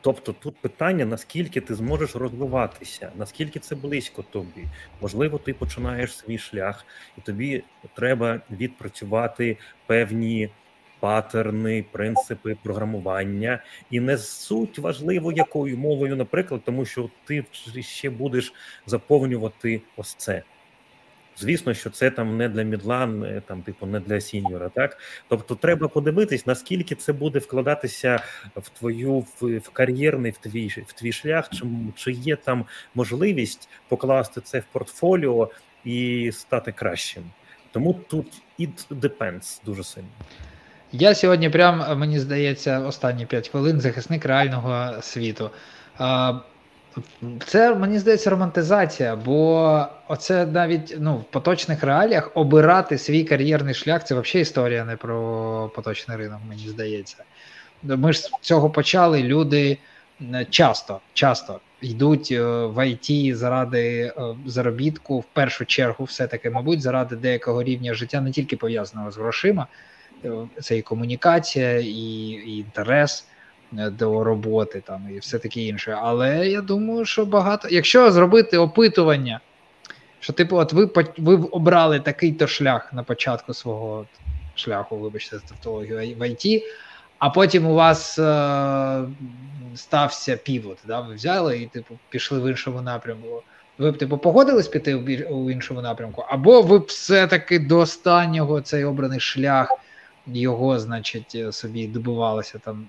Тобто 0.00 0.32
тут 0.32 0.56
питання, 0.56 1.04
наскільки 1.04 1.60
ти 1.60 1.74
зможеш 1.74 2.16
розвиватися, 2.16 3.10
наскільки 3.18 3.58
це 3.58 3.74
близько 3.74 4.24
тобі. 4.30 4.64
Можливо, 5.00 5.38
ти 5.38 5.54
починаєш 5.54 6.16
свій 6.16 6.38
шлях, 6.38 6.84
і 7.18 7.20
тобі 7.20 7.64
треба 7.94 8.40
відпрацювати 8.50 9.56
певні 9.86 10.50
патерни, 11.02 11.84
принципи 11.92 12.56
програмування, 12.62 13.62
і 13.90 14.00
не 14.00 14.18
суть 14.18 14.78
важливо, 14.78 15.32
якою 15.32 15.78
мовою, 15.78 16.16
наприклад, 16.16 16.60
тому 16.64 16.84
що 16.84 17.10
ти 17.24 17.44
ще 17.80 18.10
будеш 18.10 18.52
заповнювати 18.86 19.82
ось 19.96 20.14
це. 20.14 20.42
Звісно, 21.36 21.74
що 21.74 21.90
це 21.90 22.10
там 22.10 22.36
не 22.36 22.48
для 22.48 22.62
мідла, 22.62 23.08
там, 23.46 23.62
типу, 23.62 23.86
не 23.86 24.00
для 24.00 24.20
сіньора. 24.20 24.68
Так, 24.68 24.98
тобто, 25.28 25.54
треба 25.54 25.88
подивитись, 25.88 26.46
наскільки 26.46 26.94
це 26.94 27.12
буде 27.12 27.38
вкладатися 27.38 28.22
в 28.56 28.68
твою 28.68 29.18
в, 29.18 29.58
в 29.58 29.68
кар'єрний 29.68 30.30
в 30.30 30.38
твій 30.38 30.68
в 30.86 30.92
твій 30.92 31.12
шлях, 31.12 31.50
чи, 31.50 31.64
чи 31.94 32.12
є 32.12 32.36
там 32.36 32.64
можливість 32.94 33.68
покласти 33.88 34.40
це 34.40 34.58
в 34.58 34.64
портфоліо 34.72 35.50
і 35.84 36.30
стати 36.32 36.72
кращим. 36.72 37.22
Тому 37.72 37.94
тут 38.08 38.42
it 38.58 38.88
depends 38.90 39.60
дуже 39.64 39.84
сильно. 39.84 40.08
Я 40.92 41.14
сьогодні, 41.14 41.50
прям 41.50 41.98
мені 41.98 42.18
здається, 42.18 42.80
останні 42.80 43.26
5 43.26 43.48
хвилин 43.48 43.80
захисник 43.80 44.24
реального 44.24 45.02
світу. 45.02 45.50
Це 47.46 47.74
мені 47.74 47.98
здається 47.98 48.30
романтизація, 48.30 49.16
бо 49.16 49.86
оце 50.08 50.46
навіть 50.46 50.96
ну, 50.98 51.16
в 51.16 51.24
поточних 51.24 51.82
реаліях 51.82 52.30
обирати 52.34 52.98
свій 52.98 53.24
кар'єрний 53.24 53.74
шлях 53.74 54.04
це 54.04 54.14
взагалі 54.14 54.42
історія 54.42 54.84
не 54.84 54.96
про 54.96 55.70
поточний 55.74 56.16
ринок, 56.16 56.40
мені 56.48 56.68
здається. 56.68 57.16
Ми 57.82 58.12
ж 58.12 58.20
з 58.20 58.30
цього 58.40 58.70
почали. 58.70 59.22
Люди 59.22 59.78
часто 60.50 61.00
часто 61.12 61.60
йдуть 61.80 62.28
е, 62.32 62.42
в 62.66 62.88
ІТ 62.88 63.36
заради 63.36 64.00
е, 64.00 64.12
заробітку, 64.46 65.18
в 65.18 65.24
першу 65.32 65.64
чергу, 65.64 66.04
все-таки, 66.04 66.50
мабуть, 66.50 66.82
заради 66.82 67.16
деякого 67.16 67.62
рівня 67.62 67.94
життя, 67.94 68.20
не 68.20 68.30
тільки 68.30 68.56
пов'язаного 68.56 69.10
з 69.10 69.16
грошима, 69.16 69.62
е, 69.62 69.91
це 70.60 70.78
і 70.78 70.82
комунікація, 70.82 71.78
і, 71.78 71.86
і 71.86 72.58
інтерес. 72.58 73.26
Е, 73.78 73.90
до 73.90 74.24
роботи 74.24 74.82
там 74.86 75.08
і 75.16 75.18
все 75.18 75.38
таке 75.38 75.60
інше. 75.60 75.98
Але 76.02 76.48
я 76.48 76.60
думаю, 76.60 77.04
що 77.04 77.26
багато. 77.26 77.68
Якщо 77.70 78.12
зробити 78.12 78.58
опитування, 78.58 79.40
що 80.20 80.32
типу, 80.32 80.56
от 80.56 80.72
ви 80.72 80.90
ви 81.18 81.34
обрали 81.34 82.00
такий-то 82.00 82.46
шлях 82.46 82.92
на 82.92 83.02
початку 83.02 83.54
свого 83.54 84.06
шляху, 84.54 84.96
вибачте, 84.96 85.38
з 85.38 85.42
тавтологію 85.42 86.16
в 86.18 86.28
ІТ, 86.28 86.62
а 87.18 87.30
потім 87.30 87.66
у 87.66 87.74
вас 87.74 88.18
е, 88.18 89.02
стався 89.74 90.36
півот, 90.36 90.78
да, 90.86 91.00
ви 91.00 91.14
взяли 91.14 91.58
і 91.58 91.66
типу 91.66 91.98
пішли 92.08 92.40
в 92.40 92.50
іншому 92.50 92.80
напрямку. 92.80 93.42
Ви 93.78 93.90
б 93.90 93.98
типу 93.98 94.18
погодились 94.18 94.68
піти 94.68 94.94
у 95.30 95.50
іншому 95.50 95.82
напрямку, 95.82 96.24
або 96.28 96.62
ви 96.62 96.78
б 96.78 96.82
все-таки 96.82 97.58
до 97.58 97.78
останнього 97.78 98.60
цей 98.60 98.84
обраний 98.84 99.20
шлях 99.20 99.78
його, 100.26 100.78
значить, 100.78 101.32
е, 101.34 101.52
собі 101.52 101.86
добувалося 101.86 102.58
там 102.58 102.88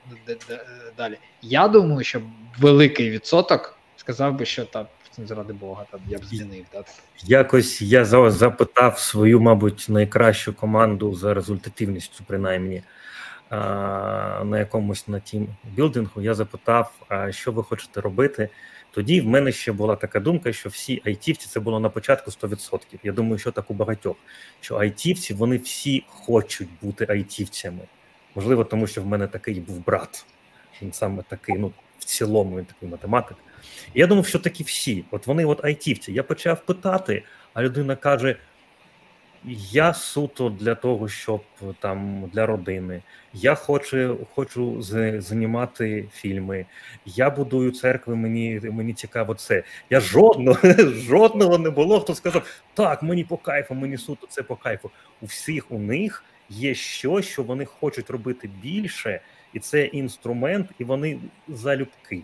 далі. 0.97 1.17
Я 1.41 1.67
думаю, 1.67 2.03
що 2.03 2.21
великий 2.59 3.09
відсоток 3.09 3.77
сказав 4.03 4.35
би, 4.35 4.45
що 4.45 4.65
так. 4.65 4.87
Заради 5.17 5.53
Бога, 5.53 5.85
там 5.91 5.99
я 6.07 6.17
б 6.17 6.25
змінив. 6.25 6.65
Так? 6.71 6.85
Якось 7.23 7.81
я 7.81 8.05
запитав 8.05 8.99
свою, 8.99 9.41
мабуть, 9.41 9.85
найкращу 9.89 10.53
команду 10.53 11.15
за 11.15 11.33
результативністю, 11.33 12.23
принаймні 12.27 12.83
на 13.51 14.59
якомусь 14.59 15.07
на 15.07 15.19
тім 15.19 15.47
білдингу. 15.63 16.21
Я 16.21 16.33
запитав, 16.33 16.93
що 17.29 17.51
ви 17.51 17.63
хочете 17.63 18.01
робити. 18.01 18.49
Тоді 18.93 19.21
в 19.21 19.27
мене 19.27 19.51
ще 19.51 19.71
була 19.71 19.95
така 19.95 20.19
думка, 20.19 20.53
що 20.53 20.69
всі 20.69 21.01
айтівці 21.05 21.47
це 21.49 21.59
було 21.59 21.79
на 21.79 21.89
початку 21.89 22.31
100%. 22.31 22.79
Я 23.03 23.11
думаю, 23.11 23.37
що 23.37 23.51
так 23.51 23.71
у 23.71 23.73
багатьох, 23.73 24.15
що 24.61 24.75
айтівці 24.75 25.33
вони 25.33 25.57
всі 25.57 26.03
хочуть 26.07 26.69
бути 26.81 27.05
айтівцями. 27.09 27.79
Можливо, 28.35 28.63
тому 28.63 28.87
що 28.87 29.01
в 29.01 29.05
мене 29.05 29.27
такий 29.27 29.59
був 29.59 29.85
брат. 29.85 30.25
Він 30.81 30.93
саме 30.93 31.23
такий, 31.29 31.55
ну 31.57 31.71
в 31.99 32.05
цілому, 32.05 32.57
він 32.57 32.65
такий 32.65 32.89
математик. 32.89 33.37
І 33.93 33.99
я 33.99 34.07
думав, 34.07 34.27
що 34.27 34.39
такі 34.39 34.63
всі, 34.63 35.05
от 35.11 35.27
вони, 35.27 35.45
от 35.45 35.65
айтівці. 35.65 36.11
Я 36.11 36.23
почав 36.23 36.65
питати, 36.65 37.23
а 37.53 37.63
людина 37.63 37.95
каже: 37.95 38.35
Я 39.45 39.93
суто 39.93 40.49
для 40.49 40.75
того, 40.75 41.07
щоб 41.07 41.41
там 41.79 42.29
для 42.33 42.45
родини. 42.45 43.01
Я 43.33 43.55
хочу 43.55 44.27
хочу 44.35 44.81
знімати 45.21 46.09
фільми. 46.13 46.65
Я 47.05 47.29
будую 47.29 47.71
церкви. 47.71 48.15
Мені 48.15 48.61
мені 48.63 48.93
цікаво 48.93 49.33
це. 49.33 49.63
Я 49.89 49.99
жодного 49.99 50.59
жодного 50.93 51.57
не 51.57 51.69
було. 51.69 51.99
Хто 51.99 52.15
сказав 52.15 52.61
так, 52.73 53.03
мені 53.03 53.23
по 53.23 53.37
кайфу, 53.37 53.75
мені 53.75 53.97
суто 53.97 54.27
це 54.27 54.43
по 54.43 54.55
кайфу. 54.55 54.91
У 55.21 55.25
всіх 55.25 55.71
у 55.71 55.79
них 55.79 56.23
є 56.49 56.75
щось, 56.75 57.25
що 57.25 57.43
вони 57.43 57.65
хочуть 57.65 58.09
робити 58.09 58.49
більше, 58.61 59.21
і 59.53 59.59
це 59.59 59.85
інструмент, 59.85 60.69
і 60.79 60.83
вони 60.83 61.19
залюбки. 61.47 62.21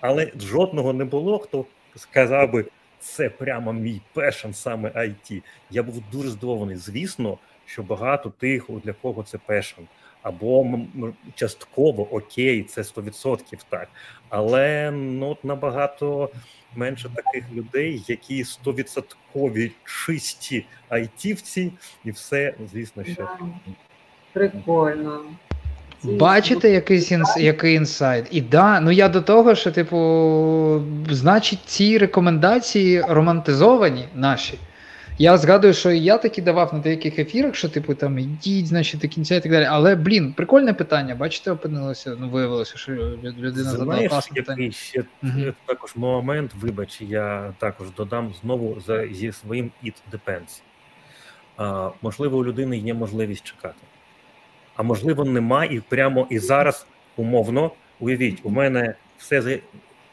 Але 0.00 0.32
жодного 0.40 0.92
не 0.92 1.04
було, 1.04 1.38
хто 1.38 1.64
сказав 1.96 2.52
би 2.52 2.64
це 3.00 3.30
прямо 3.30 3.72
мій 3.72 4.00
пешен, 4.12 4.54
саме 4.54 4.88
IT. 4.88 5.42
Я 5.70 5.82
був 5.82 6.02
дуже 6.12 6.30
здивований. 6.30 6.76
Звісно, 6.76 7.38
що 7.66 7.82
багато 7.82 8.30
тих, 8.30 8.66
для 8.84 8.92
кого 8.92 9.22
це 9.22 9.38
пешен. 9.38 9.86
Або 10.22 10.78
частково 11.34 12.14
окей, 12.14 12.62
це 12.62 12.82
100% 12.82 13.64
так. 13.68 13.88
Але 14.28 14.90
ну 14.90 15.36
набагато 15.42 16.30
менше 16.76 17.10
таких 17.14 17.52
людей, 17.52 18.02
які 18.08 18.42
100% 18.42 19.70
чисті 19.84 20.66
айтівці, 20.88 21.72
і 22.04 22.10
все, 22.10 22.54
звісно, 22.72 23.04
що 23.04 23.28
прикольно. 24.32 25.24
Бачите, 26.02 26.70
якийсь 26.70 27.10
інс... 27.10 27.36
який 27.36 27.74
інсайт? 27.74 28.26
І 28.30 28.40
да, 28.40 28.80
ну 28.80 28.90
я 28.90 29.08
до 29.08 29.20
того, 29.20 29.54
що, 29.54 29.70
типу, 29.70 30.82
значить, 31.10 31.58
ці 31.64 31.98
рекомендації 31.98 33.00
романтизовані 33.08 34.08
наші. 34.14 34.58
Я 35.20 35.36
згадую, 35.38 35.74
що 35.74 35.90
я 35.90 36.18
таки 36.18 36.42
давав 36.42 36.74
на 36.74 36.80
деяких 36.80 37.18
ефірах, 37.18 37.54
що, 37.54 37.68
типу, 37.68 37.94
там 37.94 38.18
ідіть, 38.18 38.66
значить, 38.66 39.00
до 39.00 39.08
кінця 39.08 39.34
і 39.34 39.40
так 39.40 39.52
далі. 39.52 39.64
Але, 39.64 39.94
блін, 39.94 40.32
прикольне 40.32 40.74
питання. 40.74 41.14
Бачите, 41.14 41.50
опинилося, 41.50 42.16
ну 42.20 42.28
виявилося, 42.28 42.78
що 42.78 42.92
людина 42.92 43.70
задала 43.70 44.08
класне 44.08 44.34
питання. 44.42 44.70
ще 44.70 45.04
угу. 45.22 45.52
також 45.66 45.96
момент, 45.96 46.50
вибач, 46.60 47.00
я 47.00 47.54
також 47.58 47.86
додам 47.96 48.34
знову 48.42 48.80
за, 48.86 49.06
зі 49.08 49.32
своїм 49.32 49.70
it 49.84 49.94
depends. 50.12 50.62
А, 51.56 51.90
Можливо, 52.02 52.38
у 52.38 52.44
людини 52.44 52.78
є 52.78 52.94
можливість 52.94 53.44
чекати 53.44 53.78
а 54.78 54.82
можливо, 54.82 55.24
нема, 55.24 55.64
і 55.64 55.80
прямо 55.80 56.26
і 56.30 56.38
зараз 56.38 56.86
умовно 57.16 57.70
уявіть, 58.00 58.40
у 58.42 58.50
мене 58.50 58.94
все 59.18 59.60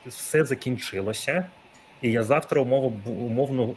все 0.05 0.45
закінчилося, 0.45 1.45
і 2.01 2.11
я 2.11 2.23
завтра 2.23 2.61
умовно, 2.61 2.99
умовно 3.05 3.75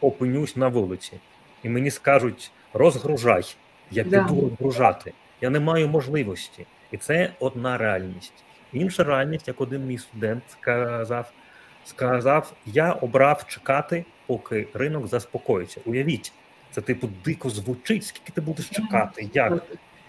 опинюсь 0.00 0.56
на 0.56 0.68
вулиці, 0.68 1.12
і 1.62 1.68
мені 1.68 1.90
скажуть 1.90 2.50
розгружай, 2.72 3.56
я 3.90 4.04
піду 4.04 4.34
да. 4.34 4.40
розгружати. 4.40 5.12
Я 5.40 5.50
не 5.50 5.60
маю 5.60 5.88
можливості, 5.88 6.66
і 6.90 6.96
це 6.96 7.30
одна 7.38 7.78
реальність. 7.78 8.44
Інша 8.72 9.04
реальність, 9.04 9.48
як 9.48 9.60
один 9.60 9.86
мій 9.86 9.98
студент 9.98 10.42
сказав, 10.48 11.32
сказав: 11.84 12.52
я 12.66 12.92
обрав 12.92 13.46
чекати, 13.46 14.04
поки 14.26 14.68
ринок 14.74 15.06
заспокоїться. 15.06 15.80
Уявіть, 15.84 16.32
це 16.70 16.80
типу 16.80 17.08
дико 17.24 17.50
звучить. 17.50 18.04
Скільки 18.04 18.32
ти 18.32 18.40
будеш 18.40 18.68
чекати? 18.68 19.30
Як 19.34 19.62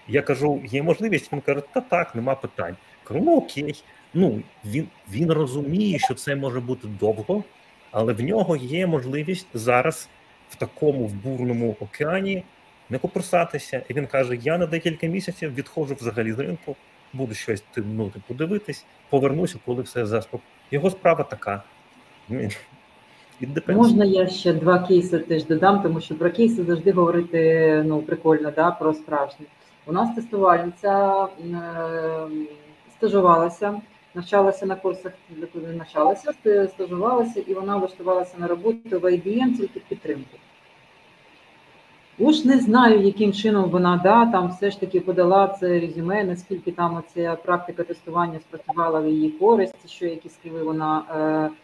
я 0.08 0.22
кажу, 0.22 0.62
є 0.64 0.82
можливість. 0.82 1.32
Він 1.32 1.40
каже, 1.40 1.62
та 1.72 1.80
так, 1.80 2.14
нема 2.14 2.34
питань. 2.34 2.76
Кажу, 3.04 3.20
ну 3.24 3.36
окей. 3.36 3.82
Ну 4.14 4.42
він 4.64 4.88
він 5.12 5.32
розуміє, 5.32 5.98
що 5.98 6.14
це 6.14 6.36
може 6.36 6.60
бути 6.60 6.88
довго, 7.00 7.44
але 7.90 8.12
в 8.12 8.20
нього 8.20 8.56
є 8.56 8.86
можливість 8.86 9.46
зараз 9.54 10.08
в 10.50 10.54
такому 10.54 11.06
в 11.06 11.14
бурному 11.14 11.76
океані 11.80 12.44
не 12.90 12.98
копросатися. 12.98 13.82
І 13.88 13.94
він 13.94 14.06
каже: 14.06 14.38
Я 14.42 14.58
на 14.58 14.66
декілька 14.66 15.06
місяців 15.06 15.54
відходжу 15.54 15.96
взагалі 16.00 16.32
з 16.32 16.38
ринку, 16.38 16.76
буду 17.12 17.34
щось 17.34 17.64
ну, 17.76 18.10
типу, 18.10 18.48
повернуся, 19.10 19.58
коли 19.66 19.82
все 19.82 20.06
заспокоїть. 20.06 20.46
Його 20.70 20.90
справа 20.90 21.24
така. 21.24 21.62
Можна 23.66 24.04
я 24.04 24.28
ще 24.28 24.52
два 24.52 24.78
кейси 24.78 25.18
теж 25.18 25.44
додам, 25.44 25.82
тому 25.82 26.00
що 26.00 26.14
про 26.14 26.30
кейси 26.30 26.64
завжди 26.64 26.92
говорити 26.92 27.82
ну 27.86 28.02
прикольно, 28.02 28.50
да, 28.50 28.70
про 28.70 28.94
справжнє. 28.94 29.46
У 29.86 29.92
нас 29.92 30.14
тестувальниця 30.14 31.24
е, 31.24 31.28
стажувалася, 32.90 33.80
навчалася 34.14 34.66
на 34.66 34.76
курсах, 34.76 35.12
коли 35.52 35.66
навчалася, 35.66 36.32
стажувалася, 36.68 37.40
і 37.40 37.54
вона 37.54 37.76
влаштувалася 37.76 38.34
на 38.38 38.46
роботу 38.46 39.00
в 39.00 39.04
IBM 39.04 39.56
тільки 39.56 39.80
підтримку. 39.88 40.36
Уж 42.18 42.44
не 42.44 42.58
знаю, 42.58 43.00
яким 43.00 43.32
чином 43.32 43.70
вона 43.70 44.00
да, 44.02 44.26
там 44.26 44.48
все 44.48 44.70
ж 44.70 44.80
таки 44.80 45.00
подала 45.00 45.48
це 45.48 45.80
резюме, 45.80 46.24
наскільки 46.24 46.72
там 46.72 47.02
ця 47.14 47.36
практика 47.36 47.82
тестування 47.82 48.40
спрацювала 48.40 49.00
в 49.00 49.08
її 49.08 49.30
користь, 49.30 49.90
що 49.90 50.06
які 50.06 50.28
скіли 50.28 50.62
вона 50.62 51.02
Е, 51.14 51.61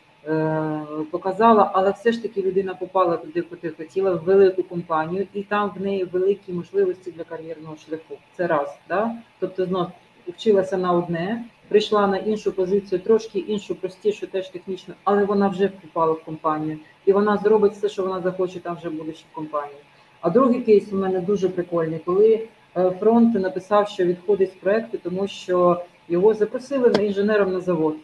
показала, 1.10 1.70
але 1.74 1.90
все 1.90 2.12
ж 2.12 2.22
таки 2.22 2.42
людина 2.42 2.74
попала 2.74 3.16
туди, 3.16 3.42
куди 3.42 3.70
хотіла, 3.70 4.14
в 4.14 4.24
велику 4.24 4.62
компанію, 4.62 5.26
і 5.34 5.42
там 5.42 5.72
в 5.76 5.80
неї 5.80 6.04
великі 6.04 6.52
можливості 6.52 7.10
для 7.10 7.24
кар'єрного 7.24 7.76
шляху. 7.76 8.18
Це 8.36 8.46
раз, 8.46 8.78
да? 8.88 9.10
тобто 9.40 9.66
знов 9.66 9.86
вчилася 10.28 10.76
на 10.76 10.92
одне, 10.92 11.44
прийшла 11.68 12.06
на 12.06 12.16
іншу 12.16 12.52
позицію, 12.52 13.00
трошки 13.00 13.38
іншу, 13.38 13.74
простішу, 13.74 14.26
теж 14.26 14.48
технічну, 14.48 14.94
але 15.04 15.24
вона 15.24 15.48
вже 15.48 15.68
попала 15.68 16.12
в 16.12 16.24
компанію, 16.24 16.78
і 17.06 17.12
вона 17.12 17.36
зробить 17.36 17.72
все, 17.72 17.88
що 17.88 18.02
вона 18.02 18.20
захоче, 18.20 18.60
там 18.60 18.76
вже 18.76 18.90
будучи 18.90 19.24
в 19.32 19.34
компанії. 19.34 19.80
А 20.20 20.30
другий 20.30 20.60
кейс 20.60 20.92
у 20.92 20.96
мене 20.96 21.20
дуже 21.20 21.48
прикольний, 21.48 21.98
коли 22.04 22.48
е, 22.76 22.90
фронт 22.90 23.34
написав, 23.34 23.88
що 23.88 24.04
відходить 24.04 24.52
з 24.52 24.54
проекту, 24.54 24.98
тому 25.02 25.28
що 25.28 25.82
його 26.08 26.34
запросили 26.34 26.92
інженером 27.04 27.52
на 27.52 27.60
завод 27.60 27.94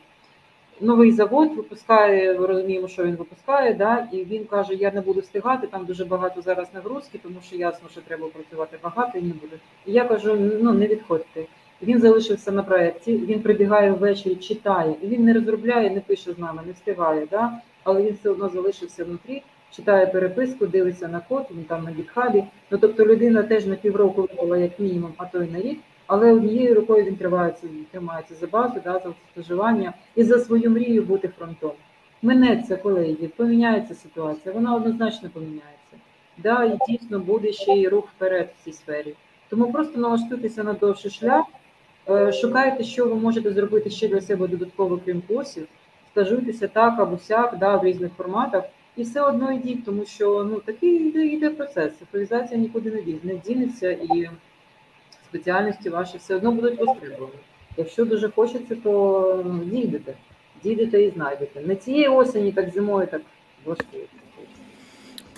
новий 0.81 1.13
завод 1.13 1.57
випускає, 1.57 2.41
ми 2.41 2.47
розуміємо, 2.47 2.89
що 2.89 3.05
він 3.05 3.17
випускає, 3.17 3.75
да, 3.75 4.09
і 4.13 4.25
він 4.25 4.45
каже: 4.45 4.75
Я 4.75 4.93
не 4.93 5.01
буду 5.01 5.21
встигати, 5.21 5.67
там 5.67 5.85
дуже 5.85 6.05
багато 6.05 6.43
зараз 6.43 6.69
нагрузки, 6.75 7.21
тому 7.23 7.37
що 7.47 7.57
ясно, 7.57 7.89
що 7.93 8.01
треба 8.01 8.29
працювати 8.29 8.79
багато 8.83 9.19
і 9.19 9.23
не 9.23 9.33
буде. 9.33 9.57
І 9.87 9.93
я 9.93 10.05
кажу: 10.05 10.37
ну 10.63 10.73
не 10.73 10.87
відходьте. 10.87 11.45
Він 11.83 12.01
залишився 12.01 12.53
на 12.53 12.63
проєкті, 12.63 13.17
він 13.17 13.41
прибігає 13.41 13.93
ввечері, 13.93 14.35
читає, 14.35 14.95
і 15.03 15.07
він 15.07 15.25
не 15.25 15.33
розробляє, 15.33 15.91
не 15.91 16.01
пише 16.01 16.33
з 16.33 16.39
нами, 16.39 16.63
не 16.67 16.73
встигає, 16.73 17.27
да? 17.31 17.53
але 17.85 18.03
він 18.03 18.15
все 18.15 18.31
одно 18.31 18.49
залишився 18.49 19.05
внутрі, 19.05 19.43
читає 19.71 20.07
переписку, 20.07 20.67
дивиться 20.67 21.09
на 21.09 21.21
код, 21.21 21.47
він 21.51 21.65
там 21.65 21.85
на 21.85 21.91
гітхабі. 21.91 22.45
Ну 22.71 22.79
тобто 22.79 23.07
людина 23.07 23.43
теж 23.43 23.67
на 23.67 23.75
півроку 23.75 24.29
була 24.41 24.59
як 24.59 24.79
мінімум, 24.79 25.13
а 25.17 25.25
то 25.25 25.43
й 25.43 25.51
на 25.51 25.61
рік 25.61 25.79
але 26.07 26.33
однією 26.33 26.75
рукою 26.75 27.05
він 27.05 27.17
тривається, 27.17 27.67
тримається 27.91 28.35
за 28.35 28.47
базу, 28.47 28.81
да, 28.85 28.93
за 28.93 29.13
споживання 29.33 29.93
і 30.17 30.25
за 30.25 30.39
свою 30.39 30.71
мрію 30.71 31.03
бути 31.03 31.29
фронтом. 31.29 31.73
Минеться, 32.23 32.77
колеги, 32.77 33.31
поміняється 33.37 33.95
ситуація, 33.95 34.55
вона 34.55 34.75
однозначно 34.75 35.31
поміняється. 35.31 35.97
Да, 36.39 36.65
І 36.65 36.79
дійсно 36.89 37.19
буде 37.19 37.53
ще 37.53 37.73
й 37.73 37.89
рух 37.89 38.09
вперед 38.17 38.55
в 38.61 38.65
цій 38.65 38.73
сфері. 38.73 39.15
Тому 39.49 39.73
просто 39.73 40.01
налаштуйтеся 40.01 40.65
на 40.65 40.73
довший 40.73 41.11
шлях, 41.11 41.45
е, 42.09 42.33
шукайте, 42.33 42.85
що 42.85 43.07
ви 43.07 43.15
можете 43.15 43.53
зробити 43.53 43.91
ще 43.91 44.09
для 44.09 44.21
себе 44.21 44.49
додатково, 44.49 45.01
крім 45.05 45.23
курсів, 45.29 45.67
стажуйтеся 46.11 46.69
так 46.69 47.01
або 47.01 47.19
сяк, 47.19 47.59
да, 47.59 47.77
в 47.77 47.85
різних 47.85 48.13
форматах, 48.17 48.65
і 48.97 49.03
все 49.03 49.21
одно 49.21 49.53
йдіть, 49.53 49.85
тому 49.85 50.05
що 50.05 50.45
ну 50.51 50.61
такий 50.61 51.09
йде, 51.09 51.27
йде 51.27 51.51
процес. 51.51 51.93
Цифровізація 51.99 52.61
нікуди 52.61 53.21
не 53.23 53.35
дінеться 53.35 53.91
і 53.91 54.29
спеціальності 55.35 55.89
ваші 55.89 56.19
все 56.19 56.37
одно 56.37 56.53
будуть 56.53 56.79
востребовані. 56.79 57.39
Якщо 57.77 58.05
дуже 58.05 58.31
хочеться, 58.31 58.77
то 58.85 59.45
дійдете, 59.65 60.15
дійдете 60.65 61.03
і 61.03 61.11
знайдете. 61.11 61.61
Не 61.61 61.77
цієї 61.77 62.09
осені, 62.09 62.53
так 62.53 62.71
зимою, 62.71 63.07
так 63.07 63.23
влаштуєте. 63.65 64.09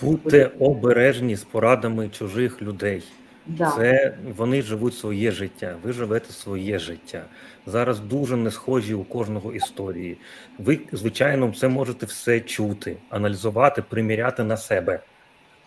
Будьте 0.01 0.51
обережні 0.59 1.35
з 1.35 1.43
порадами 1.43 2.09
чужих 2.09 2.61
людей. 2.61 3.03
Да. 3.47 3.71
Це 3.77 4.17
вони 4.37 4.61
живуть 4.61 4.97
своє 4.97 5.31
життя. 5.31 5.75
Ви 5.83 5.93
живете 5.93 6.33
своє 6.33 6.79
життя. 6.79 7.25
Зараз 7.65 7.99
дуже 7.99 8.35
не 8.35 8.51
схожі 8.51 8.93
у 8.93 9.03
кожного 9.03 9.53
історії. 9.53 10.17
Ви, 10.59 10.79
звичайно, 10.91 11.53
це 11.57 11.67
можете 11.67 12.05
все 12.05 12.39
чути, 12.39 12.97
аналізувати, 13.09 13.83
приміряти 13.89 14.43
на 14.43 14.57
себе 14.57 14.99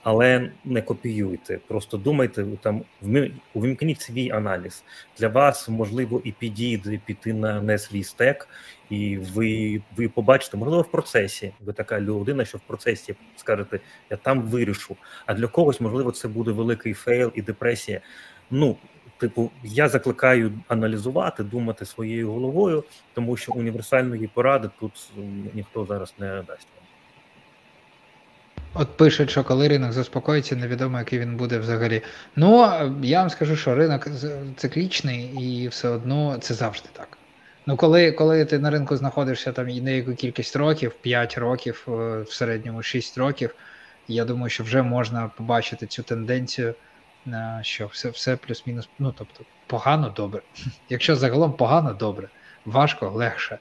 але 0.03 0.51
не 0.64 0.82
копіюйте. 0.82 1.59
Просто 1.68 1.96
думайте 1.96 2.46
там, 2.62 2.82
увімкніть 3.55 4.01
свій 4.01 4.30
аналіз. 4.30 4.84
Для 5.18 5.28
вас 5.28 5.68
можливо 5.68 6.20
і 6.24 6.32
підійде 6.32 7.01
піти 7.07 7.32
на 7.32 7.62
не 7.62 7.78
свій 7.78 8.05
стек, 8.05 8.48
і 8.90 9.16
ви 9.16 9.82
ви 9.96 10.09
побачите, 10.09 10.57
можливо, 10.57 10.82
в 10.82 10.90
процесі. 10.90 11.53
Ви 11.61 11.72
така 11.72 12.01
людина, 12.01 12.44
що 12.44 12.59
в 12.59 12.61
процесі 12.61 13.14
скажете, 13.36 13.80
я 14.11 14.16
там 14.16 14.42
вирішу. 14.42 14.96
А 15.26 15.34
для 15.34 15.46
когось, 15.46 15.80
можливо, 15.80 16.12
це 16.12 16.28
буде 16.28 16.51
великий 16.51 16.94
fail 16.94 17.32
і 17.34 17.42
депресія. 17.42 18.01
Ну, 18.51 18.76
типу, 19.18 19.51
я 19.64 19.88
закликаю 19.88 20.53
аналізувати, 20.68 21.44
думати 21.44 21.84
своєю 21.84 22.32
головою, 22.32 22.84
тому 23.14 23.36
що 23.36 23.53
універсальної 23.53 24.30
поради 24.34 24.70
тут 24.80 25.12
ніхто 25.55 25.84
зараз 25.86 26.14
не 26.18 26.42
дасть. 26.46 26.68
От 28.74 28.96
пишуть, 28.96 29.30
що 29.30 29.44
коли 29.44 29.68
ринок 29.68 29.92
заспокоїться, 29.92 30.56
невідомо, 30.56 30.98
який 30.98 31.18
він 31.18 31.36
буде 31.36 31.58
взагалі. 31.58 32.02
Ну, 32.36 32.58
я 33.02 33.20
вам 33.20 33.30
скажу, 33.30 33.56
що 33.56 33.74
ринок 33.74 34.08
циклічний 34.56 35.24
і 35.24 35.68
все 35.68 35.88
одно 35.88 36.38
це 36.38 36.54
завжди 36.54 36.88
так. 36.92 37.18
Ну, 37.66 37.76
коли 37.76 38.12
коли 38.12 38.44
ти 38.44 38.58
на 38.58 38.70
ринку 38.70 38.96
знаходишся 38.96 39.52
там 39.52 39.68
і 39.68 39.80
деяку 39.80 40.14
кількість 40.14 40.56
років, 40.56 40.94
5 41.00 41.38
років, 41.38 41.86
е, 41.88 42.20
в 42.20 42.32
середньому 42.32 42.82
6 42.82 43.18
років, 43.18 43.54
я 44.08 44.24
думаю, 44.24 44.50
що 44.50 44.64
вже 44.64 44.82
можна 44.82 45.30
побачити 45.36 45.86
цю 45.86 46.02
тенденцію, 46.02 46.74
е, 47.26 47.60
що 47.62 47.86
все 47.86 48.10
все 48.10 48.36
плюс-мінус, 48.36 48.88
ну 48.98 49.14
тобто, 49.18 49.44
погано 49.66 50.12
добре. 50.16 50.42
Якщо 50.88 51.16
загалом 51.16 51.52
погано 51.52 51.94
добре, 51.94 52.28
важко, 52.64 53.10
легше. 53.10 53.58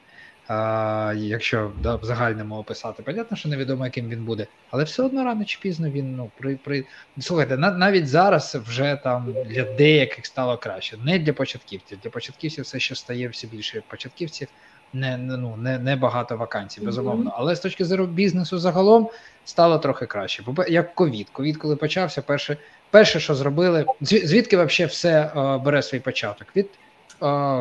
А, 0.49 1.13
Якщо 1.17 1.71
да, 1.83 1.95
в 1.95 2.05
загальному 2.05 2.55
описати, 2.55 3.03
понятно, 3.03 3.37
що 3.37 3.49
невідомо, 3.49 3.85
яким 3.85 4.09
він 4.09 4.25
буде, 4.25 4.47
але 4.71 4.83
все 4.83 5.03
одно 5.03 5.23
рано 5.23 5.45
чи 5.45 5.59
пізно 5.61 5.89
він 5.89 6.15
ну 6.15 6.31
при 6.37 6.55
при 6.55 6.85
слухайте, 7.19 7.57
на, 7.57 7.71
навіть 7.71 8.07
зараз 8.07 8.55
вже 8.55 8.99
там 9.03 9.35
для 9.45 9.63
деяких 9.63 10.25
стало 10.25 10.57
краще. 10.57 10.97
Не 10.97 11.19
для 11.19 11.33
початківців. 11.33 11.99
Для 12.03 12.09
початківців 12.09 12.63
все 12.63 12.79
ще 12.79 12.95
стає 12.95 13.27
все 13.27 13.47
більше 13.47 13.83
початківців. 13.87 14.47
Не 14.93 15.17
ну 15.17 15.55
не, 15.57 15.79
не 15.79 15.95
багато 15.95 16.37
вакансій, 16.37 16.81
безумовно. 16.81 17.33
Але 17.35 17.55
з 17.55 17.59
точки 17.59 17.85
зору 17.85 18.05
бізнесу 18.05 18.59
загалом 18.59 19.09
стало 19.45 19.79
трохи 19.79 20.05
краще. 20.05 20.43
Бо 20.45 20.63
як 20.63 20.95
ковід. 20.95 21.29
Ковід, 21.29 21.57
коли 21.57 21.75
почався, 21.75 22.21
перше, 22.21 22.57
перше, 22.89 23.19
що 23.19 23.35
зробили, 23.35 23.85
звідки 24.01 24.57
взагалі 24.57 24.89
все 24.89 25.31
е, 25.35 25.57
бере 25.57 25.81
свій 25.81 25.99
початок? 25.99 26.47
Від 26.55 26.65
е, 26.65 26.69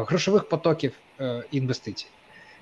грошових 0.08 0.48
потоків 0.48 0.92
е, 1.20 1.42
інвестицій. 1.50 2.06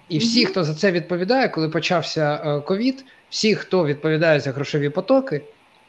І 0.09 0.19
всі, 0.19 0.47
хто 0.47 0.65
за 0.65 0.75
це 0.75 0.93
відповідає, 0.93 1.49
коли 1.49 1.69
почався 1.69 2.43
е, 2.45 2.61
ковід, 2.61 3.05
всі, 3.31 3.55
хто 3.55 3.87
відповідає 3.87 4.41
за 4.41 4.53
грошові 4.53 4.89
потоки, 4.89 5.43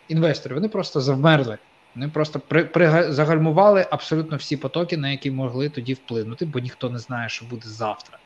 інвестори, 0.07 0.55
вони 0.55 0.67
просто 0.67 1.01
завмерли. 1.01 1.57
Вони 1.95 2.09
просто 2.09 2.39
при, 2.39 2.63
при, 2.63 3.11
загальмували 3.13 3.85
абсолютно 3.89 4.37
всі 4.37 4.57
потоки, 4.57 4.97
на 4.97 5.11
які 5.11 5.31
могли 5.31 5.69
тоді 5.69 5.93
вплинути, 5.93 6.45
бо 6.45 6.59
ніхто 6.59 6.89
не 6.89 6.99
знає, 6.99 7.29
що 7.29 7.45
буде 7.45 7.67
завтра. 7.67 8.17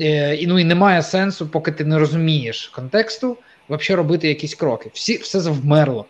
Е, 0.00 0.36
І 0.36 0.46
ну 0.46 0.58
і 0.58 0.64
немає 0.64 1.02
сенсу, 1.02 1.48
поки 1.48 1.72
ти 1.72 1.84
не 1.84 1.98
розумієш 1.98 2.68
контексту, 2.68 3.36
взагалі 3.68 3.96
робити 3.96 4.28
якісь 4.28 4.54
кроки. 4.54 4.90
Всі 4.94 5.16
Все 5.16 5.40
завмерло. 5.40 6.06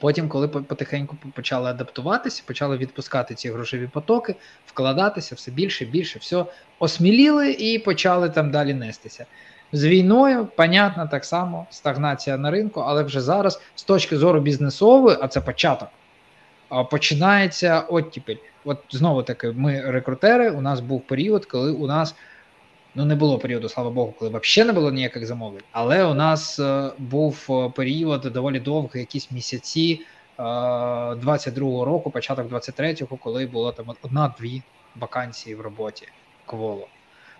Потім, 0.00 0.28
коли 0.28 0.48
потихеньку 0.48 1.16
почали 1.34 1.70
адаптуватися, 1.70 2.42
почали 2.46 2.76
відпускати 2.76 3.34
ці 3.34 3.50
грошові 3.50 3.86
потоки, 3.86 4.34
вкладатися 4.66 5.34
все 5.34 5.50
більше, 5.50 5.84
більше, 5.84 6.18
все 6.18 6.44
осміліли 6.78 7.52
і 7.52 7.78
почали 7.78 8.30
там 8.30 8.50
далі 8.50 8.74
нестися. 8.74 9.26
З 9.72 9.84
війною, 9.86 10.48
понятно, 10.56 11.08
так 11.10 11.24
само 11.24 11.66
стагнація 11.70 12.36
на 12.36 12.50
ринку, 12.50 12.80
але 12.80 13.02
вже 13.02 13.20
зараз, 13.20 13.60
з 13.74 13.82
точки 13.82 14.16
зору 14.16 14.40
бізнесової, 14.40 15.16
а 15.20 15.28
це 15.28 15.40
початок, 15.40 15.88
починається 16.90 17.80
оттіпель. 17.80 18.36
От 18.64 18.78
знову 18.90 19.22
таки, 19.22 19.50
ми 19.50 19.80
рекрутери. 19.80 20.50
У 20.50 20.60
нас 20.60 20.80
був 20.80 21.00
період, 21.00 21.46
коли 21.46 21.72
у 21.72 21.86
нас 21.86 22.14
ну 22.98 23.04
не 23.04 23.14
було 23.14 23.38
періоду, 23.38 23.68
слава 23.68 23.90
Богу, 23.90 24.14
коли 24.18 24.30
взагалі 24.30 24.66
не 24.66 24.72
було 24.72 24.92
ніяких 24.92 25.26
замовлень. 25.26 25.62
Але 25.72 26.04
у 26.04 26.14
нас 26.14 26.58
е, 26.58 26.90
був 26.98 27.46
е, 27.50 27.72
період 27.76 28.20
доволі 28.20 28.60
довгий, 28.60 29.00
якісь 29.00 29.30
місяці 29.30 30.00
е, 30.38 30.42
22-го 30.42 31.84
року, 31.84 32.10
початок 32.10 32.52
23-го, 32.52 33.16
коли 33.16 33.46
було 33.46 33.72
там 33.72 33.86
одна-дві 34.02 34.62
вакансії 34.96 35.56
в 35.56 35.60
роботі 35.60 36.08
кволо. 36.46 36.88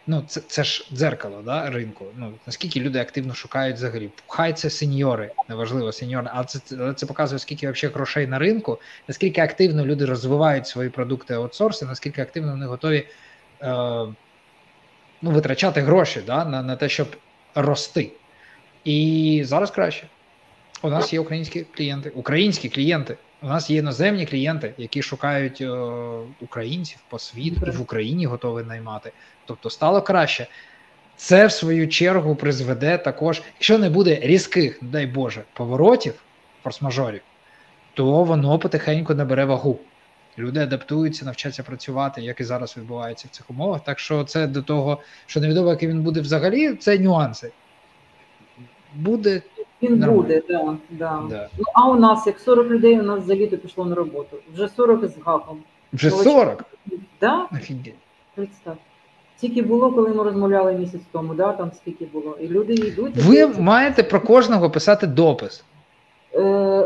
Ну, 0.06 0.24
це 0.26 0.40
це 0.40 0.64
ж 0.64 0.88
дзеркало 0.92 1.42
да, 1.44 1.70
ринку. 1.70 2.04
Ну 2.16 2.32
наскільки 2.46 2.80
люди 2.80 2.98
активно 2.98 3.34
шукають 3.34 3.76
взагалі. 3.76 4.10
Хай 4.26 4.52
це 4.52 4.70
сеньори, 4.70 5.30
неважливо 5.48 5.92
сеньори, 5.92 6.30
але 6.32 6.44
це 6.44 6.92
це, 6.94 7.06
показує, 7.06 7.38
скільки 7.38 7.70
взагалі 7.70 7.94
грошей 7.94 8.26
на 8.26 8.38
ринку, 8.38 8.78
наскільки 9.08 9.40
активно 9.40 9.86
люди 9.86 10.04
розвивають 10.04 10.66
свої 10.66 10.90
продукти 10.90 11.34
аутсорси, 11.34 11.86
наскільки 11.86 12.22
активно 12.22 12.50
вони 12.50 12.66
готові 12.66 13.06
е, 13.62 14.06
ну, 15.22 15.30
витрачати 15.30 15.80
гроші 15.80 16.20
да, 16.26 16.44
на, 16.44 16.62
на 16.62 16.76
те, 16.76 16.88
щоб 16.88 17.16
рости. 17.54 18.10
І 18.84 19.42
зараз 19.44 19.70
краще. 19.70 20.06
У 20.82 20.90
нас 20.90 21.12
є 21.12 21.20
українські 21.20 21.66
клієнти, 21.76 22.10
українські 22.10 22.68
клієнти. 22.68 23.16
У 23.42 23.46
нас 23.46 23.70
є 23.70 23.78
іноземні 23.78 24.26
клієнти, 24.26 24.74
які 24.78 25.02
шукають 25.02 25.60
е, 25.60 25.70
українців 26.40 26.98
по 27.08 27.18
світу 27.18 27.66
і 27.66 27.70
в 27.70 27.82
Україні 27.82 28.26
готові 28.26 28.64
наймати. 28.64 29.12
Тобто 29.46 29.70
стало 29.70 30.02
краще. 30.02 30.46
Це 31.16 31.46
в 31.46 31.52
свою 31.52 31.88
чергу 31.88 32.34
призведе 32.34 32.98
також, 32.98 33.42
якщо 33.54 33.78
не 33.78 33.90
буде 33.90 34.18
різких, 34.22 34.78
дай 34.82 35.06
Боже, 35.06 35.42
поворотів 35.52 36.14
форс-мажорів, 36.64 37.20
то 37.94 38.24
воно 38.24 38.58
потихеньку 38.58 39.14
набере 39.14 39.44
вагу. 39.44 39.78
Люди 40.38 40.60
адаптуються, 40.60 41.24
навчаться 41.24 41.62
працювати, 41.62 42.22
як 42.22 42.40
і 42.40 42.44
зараз 42.44 42.76
відбувається 42.76 43.28
в 43.32 43.36
цих 43.36 43.50
умовах. 43.50 43.84
Так 43.84 43.98
що 43.98 44.24
це 44.24 44.46
до 44.46 44.62
того, 44.62 44.98
що 45.26 45.40
невідомо, 45.40 45.70
який 45.70 45.88
він 45.88 46.02
буде 46.02 46.20
взагалі, 46.20 46.74
це 46.74 46.98
нюанси. 46.98 47.52
Буде. 48.94 49.42
Він 49.82 49.98
нормально. 49.98 50.22
буде, 50.22 50.42
да, 50.48 50.76
да. 50.90 51.22
да. 51.30 51.48
Ну, 51.58 51.64
а 51.74 51.88
у 51.88 51.96
нас, 51.96 52.26
як 52.26 52.38
40 52.38 52.66
людей, 52.66 53.00
у 53.00 53.02
нас 53.02 53.24
за 53.24 53.34
літо 53.34 53.58
пішло 53.58 53.84
на 53.84 53.94
роботу. 53.94 54.36
Вже 54.54 54.68
40 54.68 55.06
з 55.06 55.18
гаком. 55.24 55.58
Вже 55.92 56.10
40? 56.10 56.64
Да? 57.20 57.46
Офігеть. 57.52 57.94
Представ. 58.34 58.76
Тільки 59.36 59.62
було, 59.62 59.92
коли 59.92 60.08
ми 60.08 60.24
розмовляли 60.24 60.72
місяць 60.72 61.00
тому, 61.12 61.34
да, 61.34 61.52
там 61.52 61.70
скільки 61.76 62.04
було. 62.04 62.36
І 62.40 62.48
люди 62.48 62.72
йдуть. 62.74 63.16
Ви 63.16 63.36
і 63.38 63.60
маєте 63.60 64.02
про 64.02 64.20
кожного 64.20 64.70
писати 64.70 65.06
допис. 65.06 65.64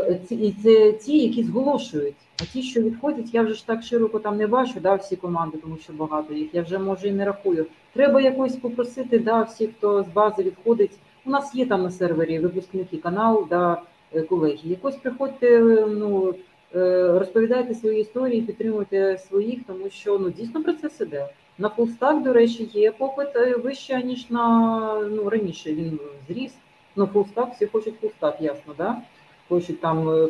Е, 0.09 0.19
і 0.29 0.51
це 0.51 0.91
ті, 0.91 1.17
які 1.17 1.43
зголошують. 1.43 2.15
А 2.41 2.45
ті, 2.45 2.63
що 2.63 2.81
відходять, 2.81 3.33
я 3.33 3.41
вже 3.41 3.53
ж 3.53 3.67
так 3.67 3.83
широко 3.83 4.19
там 4.19 4.37
не 4.37 4.47
бачу, 4.47 4.79
да, 4.79 4.95
всі 4.95 5.15
команди, 5.15 5.57
тому 5.57 5.77
що 5.77 5.93
багато 5.93 6.33
їх. 6.33 6.55
Я 6.55 6.61
вже 6.61 6.79
може 6.79 7.07
і 7.07 7.11
не 7.11 7.25
рахую. 7.25 7.65
Треба 7.93 8.21
якось 8.21 8.55
попросити, 8.55 9.19
да, 9.19 9.41
всі, 9.41 9.67
хто 9.67 10.03
з 10.03 10.07
бази 10.07 10.43
відходить. 10.43 10.91
У 11.25 11.29
нас 11.29 11.55
є 11.55 11.65
там 11.65 11.83
на 11.83 11.91
сервері 11.91 12.39
випускники 12.39 12.97
канал, 12.97 13.47
да, 13.49 13.81
е, 14.13 14.21
колеги. 14.21 14.59
Якось 14.63 14.95
приходьте, 14.95 15.59
ну 15.89 16.35
е, 16.75 17.19
розповідайте 17.19 17.73
свої 17.73 18.01
історії, 18.01 18.41
підтримуйте 18.41 19.17
своїх, 19.17 19.59
тому 19.67 19.89
що 19.89 20.19
ну 20.19 20.29
дійсно 20.29 20.63
процес 20.63 21.01
іде. 21.01 21.27
На 21.57 21.69
fullstack, 21.69 22.23
до 22.23 22.33
речі, 22.33 22.69
є 22.73 22.91
попит 22.91 23.29
вище, 23.63 24.03
ніж 24.03 24.29
на 24.29 25.09
ну 25.11 25.29
раніше. 25.29 25.73
Він 25.73 25.99
зріс. 26.27 26.53
Ну, 26.95 27.05
fullstack, 27.07 27.53
всі 27.53 27.65
хочуть 27.65 27.99
fullstack, 28.01 28.41
ясно, 28.41 28.73
да? 28.77 28.97
Хочуть 29.49 29.81
там 29.81 30.09
е, 30.09 30.27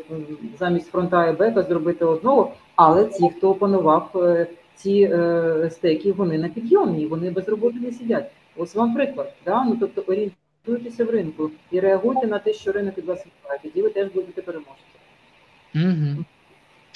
замість 0.59 0.91
фронта 0.91 1.28
і 1.28 1.34
бека 1.34 1.64
зробити 1.64 2.05
одного, 2.05 2.53
але 2.76 3.05
ті, 3.05 3.30
хто 3.38 3.49
опанував 3.49 4.11
е, 4.16 4.47
ці 4.76 5.09
е, 5.14 5.70
стеки, 5.72 6.11
вони 6.11 6.38
на 6.38 6.49
підйомні, 6.49 7.05
вони 7.05 7.30
без 7.30 7.49
роботи 7.49 7.80
не 7.80 7.91
сидять. 7.91 8.32
Ось 8.55 8.76
вам 8.76 8.93
приклад. 8.93 9.34
Да? 9.45 9.64
Ну, 9.64 9.78
Тобто 9.80 10.01
орієнтуйтеся 10.01 11.05
в 11.05 11.09
ринку 11.09 11.51
і 11.72 11.80
реагуйте 11.80 12.28
на 12.28 12.39
те, 12.39 12.53
що 12.53 12.72
ринок 12.72 12.97
від 12.97 13.05
вас 13.05 13.26
відбуває, 13.26 13.59
тоді 13.64 13.82
ви 13.82 13.89
теж 13.89 14.11
будете 14.11 14.41
переможці. 14.41 14.84
Угу. 15.76 16.26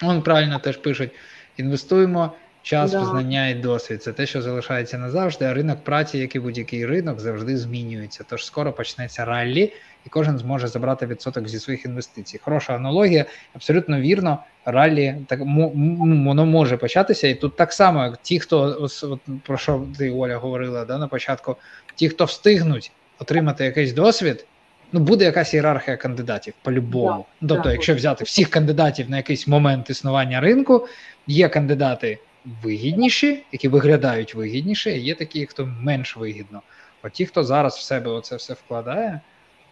Он 0.04 0.22
правильно 0.22 0.60
теж 0.60 0.78
пишуть: 0.78 1.12
інвестуємо. 1.58 2.32
Час, 2.68 2.92
да. 2.92 3.06
знання 3.06 3.48
і 3.48 3.54
досвід 3.54 4.04
це 4.04 4.14
те, 4.14 4.26
що 4.26 4.42
залишається 4.42 4.98
назавжди. 4.98 5.46
А 5.46 5.54
ринок 5.54 5.84
праці, 5.84 6.18
як 6.18 6.36
і 6.36 6.40
будь-який 6.40 6.86
ринок, 6.86 7.20
завжди 7.20 7.58
змінюється. 7.58 8.26
Тож 8.30 8.46
скоро 8.46 8.74
почнеться 8.74 9.26
раллі, 9.26 9.74
і 10.06 10.10
кожен 10.10 10.38
зможе 10.38 10.68
забрати 10.68 11.06
відсоток 11.06 11.48
зі 11.48 11.60
своїх 11.60 11.86
інвестицій. 11.86 12.38
Хороша 12.38 12.76
аналогія, 12.76 13.26
абсолютно 13.56 14.02
вірно. 14.02 14.40
Раллі 14.66 15.16
так 15.28 15.40
воно 15.40 16.46
може 16.46 16.78
початися, 16.78 17.28
і 17.28 17.36
тут 17.36 17.56
так 17.56 17.74
само, 17.74 18.04
як 18.04 18.18
ті, 18.22 18.40
хто 18.40 18.78
от, 19.04 19.20
про 19.44 19.58
що 19.58 19.86
ти 19.98 20.12
Оля 20.12 20.38
говорила 20.38 20.86
да, 20.86 20.98
на 20.98 21.08
початку, 21.08 21.56
ті, 21.96 22.10
хто 22.10 22.26
встигнуть 22.26 22.92
отримати 23.20 23.66
якийсь 23.66 23.94
досвід. 23.94 24.46
Ну, 24.92 25.00
буде 25.00 25.26
якась 25.26 25.54
ієрархія 25.54 25.98
кандидатів 25.98 26.54
по-любому. 26.62 27.26
Да, 27.42 27.48
тобто, 27.56 27.64
да, 27.64 27.72
якщо 27.72 27.96
взяти 27.96 28.24
всіх 28.24 28.50
кандидатів 28.50 29.10
на 29.10 29.18
якийсь 29.18 29.48
момент 29.48 29.90
існування 29.90 30.40
ринку, 30.40 30.88
є 31.28 31.50
кандидати 31.50 32.20
вигідніші, 32.64 33.44
які 33.52 33.68
виглядають 33.68 34.36
вигідніше, 34.36 34.92
і 34.92 35.02
є 35.02 35.16
такі, 35.16 35.46
хто 35.46 35.66
менш 35.66 36.18
вигідно. 36.18 36.62
От 37.04 37.12
ті, 37.12 37.26
хто 37.26 37.44
зараз 37.44 37.76
в 37.76 37.82
себе 37.82 38.12
оце 38.12 38.36
все 38.36 38.54
вкладає, 38.54 39.22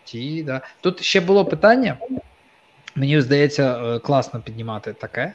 ті, 0.04 0.44
да. 0.44 0.62
Тут 0.82 1.02
ще 1.04 1.22
було 1.22 1.46
питання. 1.46 1.98
Мені 2.96 3.22
здається, 3.22 3.78
е, 3.78 4.00
класно 4.00 4.42
піднімати 4.42 4.94
таке. 4.94 5.34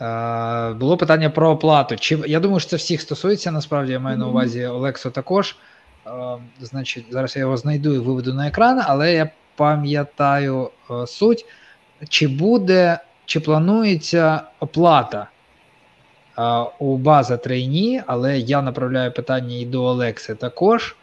Е, 0.00 0.72
було 0.72 0.96
питання 0.96 1.30
про 1.30 1.50
оплату. 1.50 1.96
Чи 1.96 2.18
я 2.26 2.40
думаю, 2.40 2.60
що 2.60 2.70
це 2.70 2.76
всіх 2.76 3.00
стосується. 3.00 3.52
Насправді 3.52 3.92
я 3.92 4.00
маю 4.00 4.18
на 4.18 4.28
увазі 4.28 4.66
Олексу 4.66 5.10
також. 5.10 5.56
Е, 6.06 6.10
значить, 6.60 7.06
зараз 7.10 7.36
я 7.36 7.40
його 7.40 7.56
знайду 7.56 7.94
і 7.94 7.98
виведу 7.98 8.34
на 8.34 8.48
екран, 8.48 8.82
але 8.86 9.12
я 9.12 9.30
пам'ятаю 9.56 10.70
суть, 11.06 11.46
чи 12.08 12.28
буде, 12.28 12.98
чи 13.24 13.40
планується 13.40 14.42
оплата 14.60 15.26
у 16.78 16.96
база 16.96 17.36
трейні, 17.36 18.02
але 18.06 18.38
я 18.38 18.62
направляю 18.62 19.12
питання 19.12 19.56
і 19.56 19.64
до 19.64 19.84
Олекси 19.84 20.34
також. 20.34 20.96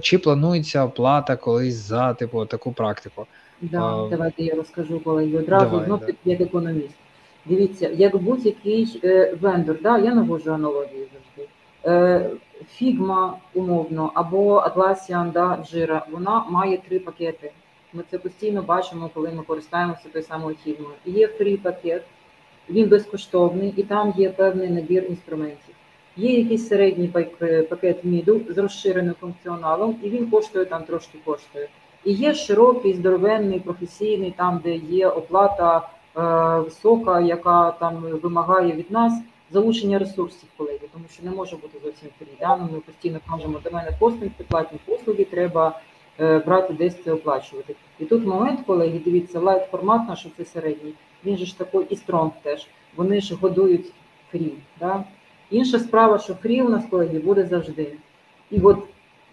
Чи 0.00 0.18
планується 0.18 0.84
оплата 0.84 1.36
колись 1.36 1.74
за 1.74 2.14
типу 2.14 2.46
таку 2.46 2.72
практику? 2.72 3.26
Да, 3.60 3.78
А, 3.78 4.08
давайте 4.10 4.42
я 4.42 4.54
розкажу 4.54 5.00
колеги. 5.00 5.38
Одразу 5.38 5.70
давай, 5.70 5.86
знов 5.86 6.00
да. 6.00 6.06
таки 6.06 6.18
як 6.24 6.40
економіст. 6.40 6.94
Дивіться, 7.44 7.88
як 7.88 8.16
будь-який 8.16 9.00
е, 9.04 9.34
вендор, 9.40 9.76
да, 9.82 9.98
я 9.98 10.14
наводжу 10.14 10.52
аналогію 10.52 11.06
завжди. 11.12 11.52
Е, 11.86 12.30
Фігма 12.68 13.36
умовно 13.54 14.10
або 14.14 14.60
Atlassian, 14.60 15.32
да, 15.32 15.58
Jira, 15.72 16.00
вона 16.10 16.44
має 16.50 16.78
три 16.78 16.98
пакети. 16.98 17.52
Ми 17.92 18.02
це 18.10 18.18
постійно 18.18 18.62
бачимо, 18.62 19.10
коли 19.14 19.30
ми 19.30 19.42
користуємося 19.42 20.08
тою 20.12 20.24
самою 20.24 20.56
фігмою. 20.64 20.94
Є 21.04 21.26
free 21.26 21.56
пакет, 21.56 22.02
він 22.72 22.88
безкоштовний, 22.88 23.74
і 23.76 23.82
там 23.82 24.14
є 24.16 24.30
певний 24.30 24.68
набір 24.68 25.04
інструментів. 25.08 25.74
Є 26.16 26.38
якийсь 26.38 26.68
середній 26.68 27.08
пакет 27.70 28.04
medium 28.04 28.52
з 28.52 28.58
розширеним 28.58 29.14
функціоналом, 29.20 29.96
і 30.02 30.10
він 30.10 30.30
коштує 30.30 30.64
там 30.64 30.84
трошки 30.84 31.18
коштує. 31.24 31.68
І 32.04 32.12
є 32.12 32.34
широкий, 32.34 32.94
здоровенний, 32.94 33.60
професійний, 33.60 34.34
там, 34.36 34.60
де 34.64 34.74
є 34.74 35.08
оплата 35.08 35.88
е, 36.16 36.60
висока, 36.60 37.20
яка 37.20 37.70
там 37.70 37.96
вимагає 37.96 38.72
від 38.72 38.90
нас 38.90 39.12
залучення 39.52 39.98
ресурсів, 39.98 40.48
колеги, 40.56 40.88
тому 40.92 41.04
що 41.12 41.22
не 41.22 41.30
може 41.30 41.56
бути 41.56 41.78
зовсім 41.84 42.08
free. 42.18 42.28
Ну, 42.40 42.68
ми 42.72 42.80
постійно 42.80 43.18
кажемо, 43.30 43.60
домен, 43.64 43.90
хостинг, 44.00 44.32
платні 44.48 44.78
послуги, 44.84 45.24
треба 45.24 45.80
е, 46.20 46.38
брати 46.38 46.74
десь 46.74 47.02
це 47.04 47.12
оплачувати. 47.12 47.74
І 47.98 48.04
тут 48.04 48.26
момент, 48.26 48.60
колеги, 48.66 49.00
дивіться, 49.04 49.40
light 49.40 49.70
формат 49.70 50.08
наш, 50.08 50.26
це 50.36 50.44
середній, 50.44 50.92
він 51.26 51.36
же 51.36 51.46
ж 51.46 51.58
такий 51.58 51.80
і 51.90 51.96
стронг 51.96 52.32
теж. 52.42 52.66
Вони 52.96 53.20
ж 53.20 53.34
годують 53.34 53.92
фрі. 54.30 54.52
Да? 54.80 55.04
Інша 55.50 55.78
справа, 55.78 56.18
що 56.18 56.34
фрі 56.34 56.62
у 56.62 56.68
нас, 56.68 56.84
колеги, 56.90 57.18
буде 57.18 57.46
завжди. 57.46 57.92
І 58.50 58.60
от 58.60 58.78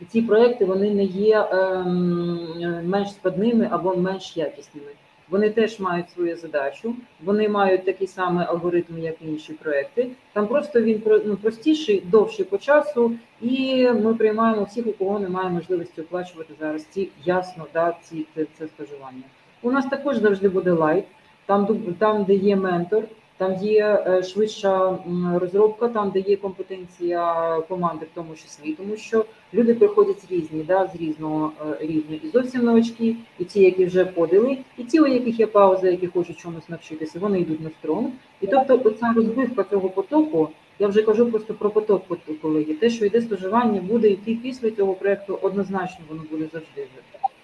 ці 0.08 0.22
проекти 0.22 0.66
вони 0.66 0.92
не 0.92 1.04
є 1.04 1.48
ем, 1.52 2.88
менш 2.90 3.12
складними 3.12 3.68
або 3.72 3.96
менш 3.96 4.38
якісними. 4.38 4.92
Вони 5.30 5.50
теж 5.50 5.80
мають 5.80 6.10
свою 6.10 6.38
задачу, 6.38 6.96
вони 7.24 7.50
мають 7.50 7.86
такий 7.86 8.08
самий 8.08 8.46
алгоритм, 8.46 8.98
як 9.00 9.16
і 9.22 9.28
інші 9.28 9.54
проекти. 9.54 10.08
Там 10.34 10.48
просто 10.48 10.82
він 10.82 11.02
ну, 11.26 11.38
простіший, 11.38 12.04
довший 12.06 12.46
по 12.46 12.58
часу, 12.58 13.12
і 13.42 13.88
ми 13.92 14.16
приймаємо 14.16 14.64
всіх, 14.64 14.88
у 14.88 14.92
кого 14.92 15.20
немає 15.20 15.50
можливості 15.50 16.02
оплачувати 16.02 16.54
зараз 16.60 16.86
ці 16.86 17.10
ясно, 17.26 17.66
да, 17.74 17.96
ці 18.04 18.26
це, 18.36 18.46
це 18.58 18.68
стажування. 18.68 19.24
У 19.62 19.72
нас 19.72 19.86
також 19.86 20.18
завжди 20.18 20.50
буде 20.50 20.72
light, 20.72 21.06
там, 21.50 21.68
там, 22.00 22.24
де 22.24 22.34
є 22.34 22.56
ментор, 22.56 23.04
там 23.38 23.56
є 23.56 24.04
е, 24.08 24.24
швидша 24.24 24.98
розробка, 25.36 25.88
там 25.88 26.10
де 26.10 26.20
є 26.20 26.36
компетенція 26.36 27.54
команди, 27.70 28.06
в 28.06 28.16
тому 28.16 28.36
числі, 28.36 28.74
тому 28.74 28.98
що 28.98 29.26
люди 29.54 29.74
приходять 29.74 30.26
різні, 30.30 30.64
да, 30.64 30.88
з 30.88 30.96
різного 30.96 31.52
е, 31.62 31.78
рівня, 31.86 32.20
і 32.24 32.28
зовсім 32.28 32.62
новачки, 32.62 33.16
і 33.40 33.44
ті, 33.44 33.62
які 33.62 33.86
вже 33.86 34.06
подали, 34.06 34.58
і 34.78 34.84
ті, 34.84 35.00
у 35.00 35.08
яких 35.08 35.40
є 35.40 35.48
пауза, 35.48 35.90
які 35.90 36.08
хочуть 36.08 36.38
чомусь 36.38 36.70
навчитися, 36.70 37.20
вони 37.20 37.40
йдуть 37.40 37.62
на 37.62 37.70
strong. 37.70 38.12
І 38.42 38.48
тобто, 38.48 38.82
оця 38.86 39.14
розбивка 39.16 39.64
цього 39.64 39.90
потоку, 39.90 40.50
я 40.80 40.88
вже 40.88 41.02
кажу 41.02 41.32
просто 41.32 41.54
про 41.54 41.70
поток, 41.70 42.04
колеги. 42.42 42.74
Те, 42.74 42.90
що 42.90 43.06
йде 43.06 43.22
стажування, 43.22 43.82
буде 43.82 44.10
йти 44.10 44.38
після 44.44 44.72
цього 44.72 44.94
проекту, 44.94 45.40
однозначно 45.42 46.06
воно 46.10 46.24
буде 46.32 46.48
завжди. 46.54 46.88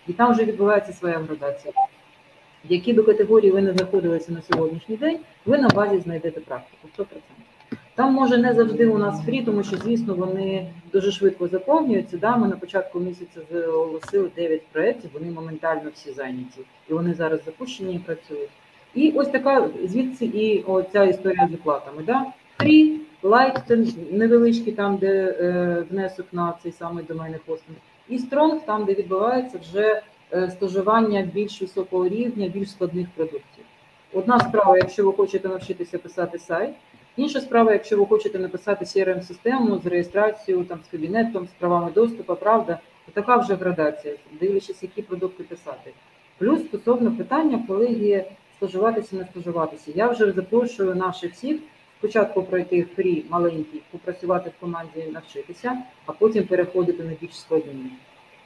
І 0.07 0.13
там 0.13 0.31
вже 0.31 0.43
відбувається 0.43 0.93
своя 0.93 1.17
градація. 1.17 1.73
В 2.69 2.73
які 2.73 2.93
би 2.93 3.03
категорії 3.03 3.51
ви 3.51 3.61
не 3.61 3.73
знаходилися 3.73 4.31
на 4.31 4.41
сьогоднішній 4.41 4.95
день, 4.95 5.17
ви 5.45 5.57
на 5.57 5.67
базі 5.67 5.99
знайдете 5.99 6.39
практику 6.39 6.87
100%. 6.97 7.05
Там 7.95 8.13
може 8.13 8.37
не 8.37 8.53
завжди 8.53 8.87
у 8.87 8.97
нас 8.97 9.25
free, 9.25 9.41
тому 9.41 9.63
що, 9.63 9.77
звісно, 9.77 10.13
вони 10.13 10.67
дуже 10.93 11.11
швидко 11.11 11.47
заповнюються. 11.47 12.17
Да? 12.17 12.37
Ми 12.37 12.47
на 12.47 12.55
початку 12.55 12.99
місяця 12.99 13.39
оголосили 13.67 14.29
9 14.35 14.67
проєктів, 14.67 15.09
вони 15.13 15.31
моментально 15.31 15.89
всі 15.93 16.11
зайняті. 16.11 16.61
І 16.89 16.93
вони 16.93 17.13
зараз 17.13 17.39
запущені 17.45 17.95
і 17.95 17.99
працюють. 17.99 18.49
І 18.95 19.11
ось 19.15 19.27
така 19.27 19.69
звідси 19.83 20.25
і 20.25 20.61
оця 20.61 21.03
історія 21.03 21.49
з 21.51 21.53
оплатами. 21.53 22.03
Да? 22.05 22.25
Free, 22.57 22.99
light, 23.23 23.59
це 23.67 23.85
невеличкий 24.11 24.73
там, 24.73 24.97
де 24.97 25.37
е, 25.39 25.85
внесок 25.89 26.25
на 26.31 26.53
цей 26.63 26.71
самий 26.71 27.03
доменний 27.03 27.39
хостинг. 27.47 27.77
І 28.09 28.19
стронг, 28.19 28.65
там, 28.65 28.85
де 28.85 28.93
відбувається 28.93 29.57
вже 29.57 30.01
е, 30.33 30.51
стажування 30.51 31.21
більш 31.21 31.61
високого 31.61 32.07
рівня, 32.07 32.47
більш 32.47 32.71
складних 32.71 33.07
продуктів. 33.15 33.65
Одна 34.13 34.39
справа, 34.39 34.77
якщо 34.77 35.05
ви 35.05 35.13
хочете 35.13 35.47
навчитися 35.47 35.97
писати 35.97 36.39
сайт, 36.39 36.73
інша 37.17 37.41
справа, 37.41 37.73
якщо 37.73 37.97
ви 37.97 38.05
хочете 38.05 38.39
написати 38.39 38.85
crm 38.85 39.21
систему 39.21 39.79
з 39.83 39.85
реєстрацією, 39.85 40.65
там 40.65 40.79
з 40.87 40.91
кабінетом, 40.91 41.47
з 41.47 41.59
правами 41.59 41.91
доступу, 41.91 42.35
правда, 42.35 42.79
то 43.05 43.11
така 43.11 43.37
вже 43.37 43.55
градація, 43.55 44.15
дивлячись, 44.39 44.83
які 44.83 45.01
продукти 45.01 45.43
писати. 45.43 45.91
Плюс 46.37 46.65
стосовно 46.65 47.11
питання, 47.11 47.63
коли 47.67 47.87
є 47.87 48.25
стажуватися, 48.57 49.15
не 49.15 49.25
стажуватися. 49.25 49.91
Я 49.95 50.07
вже 50.07 50.31
запрошую 50.31 50.95
наших 50.95 51.33
всіх 51.33 51.59
спочатку 51.99 52.43
пройти 52.43 52.83
фрі 52.95 53.25
маленький, 53.29 53.81
попрацювати 53.91 54.49
в 54.49 54.59
команді, 54.59 55.03
навчитися, 55.13 55.77
а 56.05 56.11
потім 56.11 56.47
переходити 56.47 57.03
на 57.03 57.13
більш 57.21 57.39
складні 57.39 57.91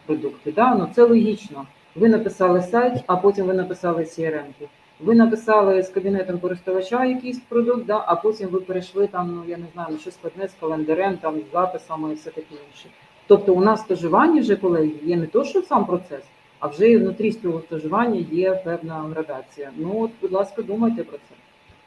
продукти. 0.10 0.52
Да? 0.52 0.76
Ну, 0.76 0.88
це 0.96 1.04
логічно. 1.04 1.66
Ви 1.96 2.10
написали 2.10 2.62
сайт, 2.62 2.94
а 3.08 3.16
потім 3.16 3.46
ви 3.46 3.54
написали 3.54 4.04
CRM-ку. 4.04 4.66
Ви 5.00 5.16
написали 5.16 5.84
з 5.84 5.90
кабінетом 5.90 6.40
користувача 6.40 7.06
якийсь 7.06 7.40
продукт, 7.40 7.86
да, 7.86 8.04
а 8.08 8.16
потім 8.16 8.50
ви 8.50 8.60
перейшли 8.60 9.08
там, 9.08 9.36
ну 9.36 9.44
я 9.48 9.58
не 9.58 9.66
знаю, 9.74 9.94
на 9.94 10.00
щось 10.00 10.14
складне 10.14 10.48
з 10.48 10.54
календарем, 10.60 11.18
там 11.18 11.36
з 11.40 11.52
записами 11.54 12.12
і 12.12 12.16
все 12.16 12.30
таке 12.30 12.56
інше. 12.70 12.90
Тобто 13.28 13.54
у 13.54 13.62
нас 13.62 13.82
стажування 13.82 14.42
вже, 14.42 14.56
колеги, 14.56 14.92
є 15.04 15.18
не 15.18 15.28
то, 15.28 15.44
що 15.44 15.62
сам 15.62 15.86
процес, 15.86 16.24
а 16.60 16.68
вже 16.68 16.90
і 16.90 16.98
внутрі 16.98 17.32
цього 17.32 17.62
стажування 17.62 18.26
є 18.32 18.62
певна 18.66 18.96
градація. 18.96 19.72
Ну 19.78 20.02
от, 20.02 20.12
будь 20.22 20.32
ласка, 20.32 20.62
думайте 20.62 21.04
про 21.04 21.18
це. 21.18 21.36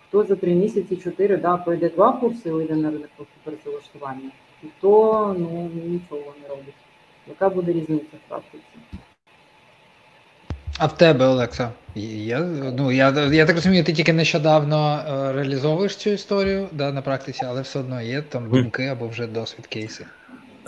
Хто 0.09 0.25
за 0.25 0.37
три 0.37 0.55
місяці, 0.55 0.97
чотири, 0.97 1.37
да, 1.37 1.57
пройде 1.57 1.89
два 1.89 2.13
курси, 2.13 2.53
вийде 2.53 2.75
на 2.75 2.91
ринок 2.91 3.11
працевлаштування, 3.45 4.31
і 4.63 4.67
хто 4.79 5.37
ну 5.39 5.71
нічого 5.75 6.35
не 6.43 6.49
робить. 6.49 6.75
Яка 7.27 7.49
буде 7.49 7.73
різниця 7.73 8.17
в 8.27 8.29
практиці? 8.29 8.65
А 10.79 10.87
в 10.87 10.97
тебе, 10.97 11.27
Олекса, 11.27 11.71
я, 11.95 12.41
ну, 12.79 12.93
я, 12.93 13.11
я 13.33 13.47
так 13.47 13.57
розумію, 13.57 13.85
ти 13.85 13.93
тільки 13.93 14.13
нещодавно 14.13 15.05
е, 15.09 15.33
реалізовуєш 15.33 15.97
цю 15.97 16.11
історію 16.11 16.69
да, 16.73 16.93
на 16.93 17.03
практиці, 17.03 17.41
але 17.45 17.63
все 17.63 17.79
одно 17.79 18.03
є 18.03 18.23
там 18.23 18.51
думки 18.51 18.87
або 18.87 19.09
вже 19.09 19.27
досвід 19.27 19.67
кейси. 19.67 20.07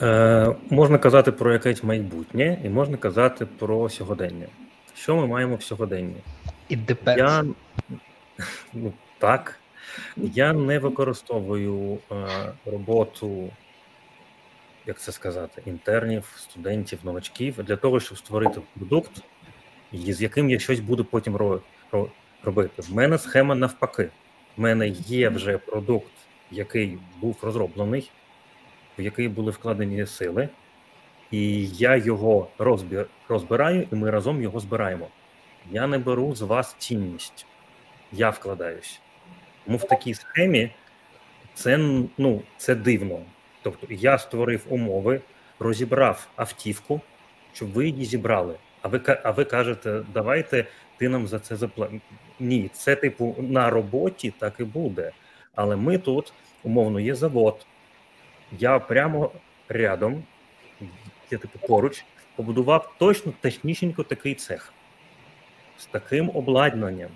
Е, 0.03 0.55
можна 0.71 0.99
казати 0.99 1.33
про 1.33 1.53
якесь 1.53 1.85
майбутнє, 1.85 2.59
і 2.65 2.69
можна 2.69 2.97
казати 2.97 3.47
про 3.47 3.89
сьогодення. 3.89 4.47
Що 4.95 5.17
ми 5.17 5.27
маємо 5.27 5.57
в 5.57 5.63
сьогоденні? 5.63 6.17
It 6.71 6.87
depends. 6.87 7.19
Я 7.19 7.45
ну, 8.73 8.93
так. 9.19 9.59
Я 10.17 10.53
не 10.53 10.79
використовую 10.79 11.99
е, 12.13 12.15
роботу, 12.67 13.51
як 14.87 15.01
це 15.01 15.13
сказати, 15.13 15.63
інтернів, 15.67 16.33
студентів, 16.37 16.99
новачків 17.03 17.63
для 17.63 17.77
того, 17.77 18.01
щоб 18.01 18.19
створити 18.19 18.61
продукт, 18.77 19.23
з 19.93 20.23
яким 20.23 20.51
я 20.51 20.59
щось 20.59 20.81
буду 20.81 21.05
потім 21.05 21.37
ро- 21.37 21.61
ро- 21.93 22.11
робити. 22.43 22.83
В 22.83 22.95
мене 22.95 23.19
схема 23.19 23.55
навпаки. 23.55 24.09
В 24.57 24.61
мене 24.61 24.89
є 24.89 25.29
вже 25.29 25.59
продукт, 25.59 26.13
який 26.51 26.99
був 27.21 27.39
розроблений, 27.43 28.11
в 28.99 29.03
який 29.03 29.29
були 29.29 29.51
вкладені 29.51 30.07
сили, 30.07 30.49
і 31.31 31.67
я 31.67 31.97
його 31.97 32.49
розбір, 32.59 33.07
розбираю, 33.29 33.89
і 33.93 33.95
ми 33.95 34.11
разом 34.11 34.43
його 34.43 34.61
збираємо. 34.61 35.09
Я 35.71 35.87
не 35.87 35.99
беру 35.99 36.35
з 36.35 36.43
вас 36.43 36.75
цінність, 36.79 37.47
я 38.13 38.31
вкладаюсь. 38.31 39.01
Тому 39.65 39.79
в 39.79 39.89
такій 39.89 40.15
схемі 40.15 40.71
це, 41.55 41.79
ну, 42.19 42.43
це 42.57 42.75
дивно. 42.75 43.23
Тобто 43.65 43.87
я 43.91 44.19
створив 44.19 44.67
умови, 44.69 45.21
розібрав 45.59 46.29
автівку, 46.37 47.01
щоб 47.53 47.73
ви 47.73 47.89
її 47.89 48.05
зібрали. 48.05 48.55
А 48.83 48.89
ви, 48.89 49.01
а 49.23 49.31
ви 49.31 49.45
кажете, 49.45 50.05
давайте 50.15 50.67
ти 50.97 51.09
нам 51.09 51.27
за 51.27 51.39
це 51.39 51.57
заплатиш. 51.57 52.01
Ні, 52.41 52.71
це 52.73 52.97
типу 52.97 53.37
на 53.39 53.71
роботі 53.71 54.35
так 54.39 54.55
і 54.59 54.65
буде. 54.65 55.13
Але 55.55 55.77
ми 55.77 55.99
тут, 55.99 56.33
умовно, 56.63 57.01
є 57.01 57.15
завод. 57.15 57.67
Я 58.59 58.79
прямо 58.79 59.31
рядом, 59.69 60.25
я 61.31 61.39
типу 61.39 61.59
поруч, 61.69 62.05
побудував 62.37 62.95
точно 62.99 63.33
технічненько 63.41 64.03
такий 64.03 64.35
цех 64.35 64.73
з 65.79 65.87
таким 65.87 66.31
обладнанням. 66.35 67.11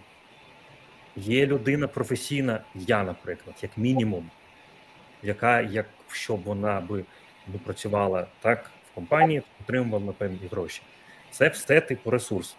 Є 1.16 1.46
людина 1.46 1.88
професійна, 1.88 2.60
я, 2.74 3.02
наприклад, 3.02 3.56
як 3.62 3.78
мінімум, 3.78 4.30
яка, 5.22 5.60
якщо 5.60 5.97
б 6.28 6.42
вона 6.44 6.80
би 6.80 7.04
би 7.46 7.58
працювала 7.58 8.26
так 8.40 8.70
в 8.92 8.94
компанії, 8.94 9.42
отримувала 9.60 10.12
певні 10.12 10.48
гроші. 10.50 10.82
Це 11.30 11.48
все 11.48 11.80
типу 11.80 12.10
ресурс. 12.10 12.56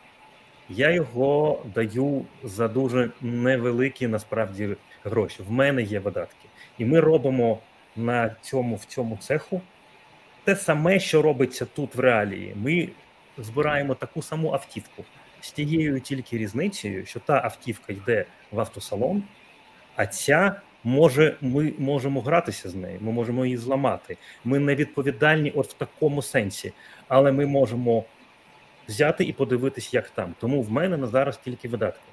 Я 0.69 0.91
його 0.91 1.61
даю 1.75 2.25
за 2.43 2.67
дуже 2.67 3.09
невеликі 3.21 4.07
насправді 4.07 4.75
гроші. 5.03 5.43
В 5.43 5.51
мене 5.51 5.81
є 5.81 5.99
видатки. 5.99 6.47
І 6.77 6.85
ми 6.85 6.99
робимо 6.99 7.59
на 7.95 8.35
цьому 8.41 8.75
в 8.75 8.85
цьому 8.85 9.17
цеху 9.17 9.61
те 10.43 10.55
саме, 10.55 10.99
що 10.99 11.21
робиться 11.21 11.65
тут 11.65 11.95
в 11.95 11.99
реалії. 11.99 12.53
Ми 12.55 12.89
збираємо 13.37 13.95
таку 13.95 14.21
саму 14.21 14.53
автівку, 14.53 15.05
з 15.41 15.51
тією 15.51 15.99
тільки 15.99 16.37
різницею, 16.37 17.05
що 17.05 17.19
та 17.19 17.41
автівка 17.43 17.93
йде 17.93 18.25
в 18.51 18.59
автосалон, 18.59 19.23
а 19.95 20.07
ця 20.07 20.61
може, 20.83 21.37
ми 21.41 21.73
можемо 21.77 22.21
гратися 22.21 22.69
з 22.69 22.75
нею, 22.75 22.99
ми 23.01 23.11
можемо 23.11 23.45
її 23.45 23.57
зламати. 23.57 24.17
Ми 24.45 24.59
не 24.59 24.75
відповідальні 24.75 25.51
от 25.51 25.69
в 25.69 25.73
такому 25.73 26.21
сенсі, 26.21 26.73
але 27.07 27.31
ми 27.31 27.45
можемо 27.45 28.03
взяти 28.87 29.23
і 29.23 29.33
подивитись, 29.33 29.93
як 29.93 30.09
там. 30.09 30.35
Тому 30.39 30.61
в 30.61 30.71
мене 30.71 30.97
на 30.97 31.07
зараз 31.07 31.37
тільки 31.37 31.67
видатки. 31.67 32.09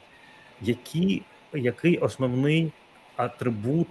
Які, 0.61 1.23
Який 1.53 1.99
основний 1.99 2.73
атрибут, 3.17 3.89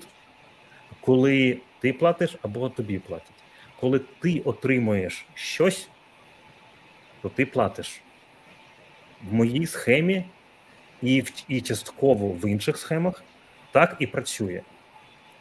коли 1.01 1.59
ти 1.79 1.93
платиш 1.93 2.35
або 2.41 2.69
тобі 2.69 2.99
платять? 2.99 3.31
Коли 3.79 3.99
ти 4.19 4.39
отримуєш 4.39 5.25
щось, 5.33 5.89
то 7.21 7.29
ти 7.29 7.45
платиш. 7.45 8.01
В 9.23 9.33
моїй 9.33 9.65
схемі 9.65 10.25
і 11.01 11.21
в, 11.21 11.31
і 11.47 11.61
частково 11.61 12.29
в 12.29 12.49
інших 12.49 12.77
схемах 12.77 13.23
так 13.75 13.95
і 13.99 14.07
працює. 14.07 14.61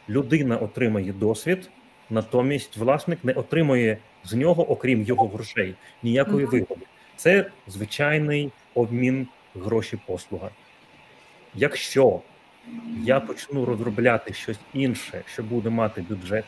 Людина 0.09 0.57
отримає 0.57 1.13
досвід, 1.13 1.69
натомість 2.09 2.77
власник 2.77 3.19
не 3.23 3.33
отримує 3.33 3.97
з 4.23 4.33
нього, 4.33 4.71
окрім 4.71 5.03
його 5.03 5.27
грошей, 5.27 5.75
ніякої 6.03 6.45
вигоди. 6.45 6.85
Це 7.15 7.45
звичайний 7.67 8.51
обмін 8.73 9.27
гроші 9.55 9.99
послуга. 10.05 10.49
Якщо 11.53 12.21
я 13.03 13.19
почну 13.19 13.65
розробляти 13.65 14.33
щось 14.33 14.59
інше, 14.73 15.21
що 15.25 15.43
буде 15.43 15.69
мати 15.69 16.01
бюджет, 16.01 16.45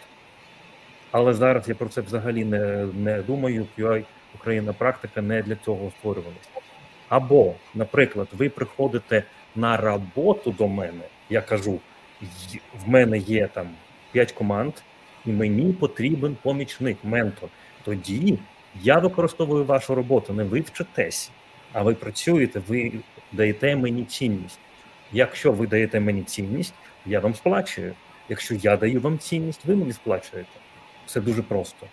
але 1.11 1.33
зараз 1.33 1.69
я 1.69 1.75
про 1.75 1.89
це 1.89 2.01
взагалі 2.01 2.45
не 2.45 2.85
не 2.85 3.21
думаю. 3.21 3.67
QI 3.77 4.03
Україна 4.35 4.73
практика 4.73 5.21
не 5.21 5.41
для 5.41 5.55
цього 5.55 5.91
створювалася. 5.99 6.49
Або, 7.09 7.53
наприклад, 7.75 8.27
ви 8.31 8.49
приходите 8.49 9.23
на 9.55 9.77
роботу 9.77 10.51
до 10.51 10.67
мене, 10.67 11.03
я 11.30 11.41
кажу, 11.41 11.80
в 12.86 12.89
мене 12.89 13.17
є 13.17 13.47
там 13.47 13.69
5 14.11 14.32
команд, 14.32 14.73
і 15.25 15.32
мені 15.32 15.73
потрібен 15.73 16.38
помічник, 16.41 16.97
ментор. 17.03 17.49
Тоді 17.84 18.39
я 18.82 18.99
використовую 18.99 19.65
вашу 19.65 19.95
роботу, 19.95 20.34
не 20.34 20.43
ви 20.43 20.59
вчитесь, 20.61 21.32
а 21.73 21.84
ви 21.84 21.95
працюєте, 21.95 22.61
ви 22.67 22.91
даєте 23.32 23.75
мені 23.75 24.03
цінність. 24.03 24.59
Якщо 25.11 25.51
ви 25.51 25.67
даєте 25.67 25.99
мені 25.99 26.23
цінність, 26.23 26.73
я 27.05 27.19
вам 27.19 27.36
сплачую. 27.36 27.93
Якщо 28.30 28.55
я 28.55 28.78
даю 28.78 29.01
вам 29.01 29.19
цінність, 29.19 29.65
ви 29.65 29.75
мені 29.75 29.93
сплачуєте. 29.93 30.49
Все 31.05 31.21
дуже 31.21 31.43
просто. 31.43 31.88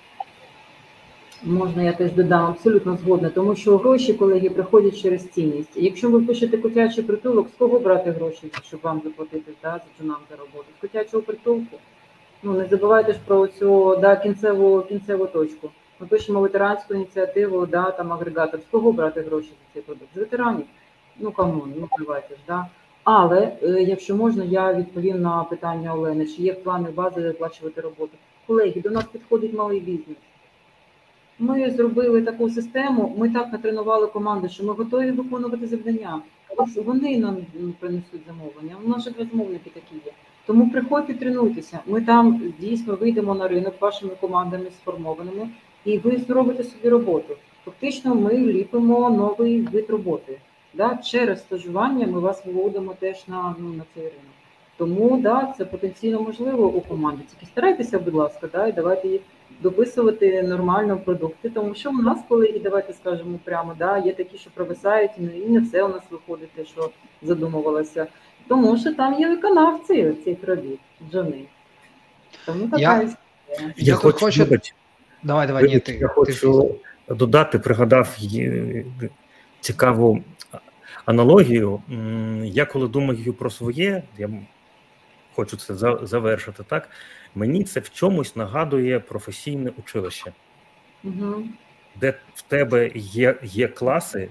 Можна 1.46 1.82
я 1.82 1.92
теж 1.92 2.12
додам 2.12 2.44
абсолютно 2.44 2.96
згодна, 2.96 3.30
тому 3.30 3.56
що 3.56 3.78
гроші, 3.78 4.14
колеги, 4.14 4.50
приходять 4.50 5.02
через 5.02 5.28
цінність. 5.28 5.70
Якщо 5.76 6.10
ви 6.10 6.20
пишете 6.20 6.58
котячий 6.58 7.04
притулок, 7.04 7.48
з 7.48 7.58
кого 7.58 7.78
брати 7.78 8.10
гроші, 8.10 8.50
щоб 8.66 8.80
вам 8.82 9.00
заплатити 9.04 9.52
да, 9.62 9.70
за 9.70 10.02
джунам 10.04 10.18
за 10.30 10.36
роботу? 10.36 10.64
З 10.78 10.80
котячого 10.80 11.22
притулку. 11.22 11.76
Ну 12.42 12.52
не 12.52 12.66
забувайте 12.66 13.12
ж 13.12 13.18
про 13.26 13.46
цю 13.46 13.96
да, 13.96 14.16
кінцеву 14.16 14.82
кінцеву 14.82 15.26
точку. 15.26 15.70
Ми 16.00 16.06
пишемо 16.06 16.40
ветеранську 16.40 16.94
ініціативу, 16.94 17.66
да, 17.66 17.90
там 17.90 18.12
агрегатор. 18.12 18.60
З 18.60 18.64
кого 18.70 18.92
брати 18.92 19.20
гроші 19.20 19.48
за 19.48 19.72
цей 19.72 19.82
продукт? 19.82 20.14
З 20.14 20.18
ветеранів. 20.18 20.66
Ну 21.18 21.32
come 21.32 21.55
on, 21.55 21.72
ну 21.80 21.88
давайте 21.98 22.34
ж, 22.34 22.40
да. 22.48 22.66
Але 23.04 23.56
е, 23.62 23.68
якщо 23.68 24.16
можна, 24.16 24.44
я 24.44 24.74
відповім 24.74 25.22
на 25.22 25.44
питання 25.44 25.94
Олени, 25.94 26.26
чи 26.26 26.42
є 26.42 26.54
плани 26.54 26.90
бази 26.90 27.30
оплачувати 27.30 27.80
роботу. 27.80 28.12
Колеги, 28.46 28.80
до 28.80 28.90
нас 28.90 29.04
підходить 29.04 29.54
малий 29.54 29.80
бізнес. 29.80 30.16
Ми 31.38 31.70
зробили 31.70 32.22
таку 32.22 32.50
систему, 32.50 33.14
ми 33.18 33.30
так 33.30 33.52
натренували 33.52 34.06
команду, 34.06 34.48
що 34.48 34.64
ми 34.64 34.72
готові 34.72 35.10
виконувати 35.10 35.66
завдання. 35.66 36.22
Вони 36.84 37.18
нам 37.18 37.36
принесуть 37.80 38.20
замовлення. 38.26 38.76
У 38.84 38.88
нас 38.88 39.04
же 39.04 39.10
замовники 39.30 39.70
такі 39.70 39.94
є. 40.06 40.12
Тому 40.46 40.70
приходьте, 40.70 41.14
тренуйтеся. 41.14 41.80
Ми 41.86 42.00
там 42.00 42.52
дійсно 42.58 42.96
вийдемо 42.96 43.34
на 43.34 43.48
ринок 43.48 43.74
вашими 43.80 44.12
командами 44.20 44.70
сформованими, 44.70 45.48
і 45.84 45.98
ви 45.98 46.16
зробите 46.16 46.64
собі 46.64 46.88
роботу. 46.88 47.34
Фактично, 47.64 48.14
ми 48.14 48.36
ліпимо 48.38 49.10
новий 49.10 49.60
вид 49.60 49.90
роботи. 49.90 50.38
Да? 50.74 50.96
Через 50.96 51.40
стажування 51.40 52.06
ми 52.06 52.20
вас 52.20 52.46
виводимо 52.46 52.94
теж 53.00 53.28
на 53.28 53.54
ну, 53.58 53.68
на 53.68 53.82
цей 53.94 54.02
ринок. 54.02 54.33
Тому 54.76 55.16
да, 55.16 55.54
це 55.58 55.64
потенційно 55.64 56.20
можливо 56.20 56.66
у 56.66 56.80
команді. 56.80 57.22
Тільки 57.30 57.46
старайтеся, 57.46 57.98
будь 57.98 58.14
ласка, 58.14 58.48
да, 58.52 58.66
і 58.66 58.72
давайте 58.72 59.08
їх 59.08 59.20
дописувати 59.60 60.42
нормально 60.42 60.98
продукти, 61.04 61.50
тому 61.50 61.74
що 61.74 61.90
у 61.90 61.92
нас, 61.92 62.18
колеги, 62.28 62.60
давайте 62.62 62.92
скажемо 62.92 63.38
прямо, 63.44 63.74
да, 63.78 63.98
є 63.98 64.12
такі, 64.12 64.38
що 64.38 64.50
провисають, 64.54 65.10
і 65.18 65.48
не 65.48 65.60
все 65.60 65.82
у 65.82 65.88
нас 65.88 66.02
виходить, 66.10 66.50
те, 66.50 66.64
що 66.64 66.90
задумувалося. 67.22 68.06
Тому 68.48 68.76
що 68.76 68.94
там 68.94 69.20
є 69.20 69.28
виконавці 69.28 70.12
цих 70.24 70.38
робіт, 70.42 70.78
Джони. 71.12 71.44
Тому 72.46 72.68
така 72.68 72.82
я, 72.82 72.94
історія. 72.94 73.16
Я, 73.58 73.72
я 73.76 73.94
хочу, 73.94 74.18
хочу... 74.18 74.46
Давай, 75.22 75.46
давай, 75.46 75.68
ні, 75.68 75.78
ти, 75.78 75.92
я 75.92 76.08
хочу 76.08 76.70
ти... 77.08 77.14
додати, 77.14 77.58
пригадав 77.58 78.18
цікаву 79.60 80.22
аналогію. 81.04 81.82
Я 82.44 82.66
коли 82.66 82.88
думаю 82.88 83.34
про 83.34 83.50
своє, 83.50 84.02
я 84.18 84.30
хочу 85.36 85.56
це 85.56 85.74
завершити 86.06 86.62
так. 86.62 86.90
Мені 87.34 87.64
це 87.64 87.80
в 87.80 87.90
чомусь 87.90 88.36
нагадує 88.36 89.00
професійне 89.00 89.72
училище, 89.78 90.32
угу. 91.04 91.42
де 91.96 92.14
в 92.34 92.42
тебе 92.42 92.90
є 92.94 93.36
є 93.42 93.68
класи, 93.68 94.28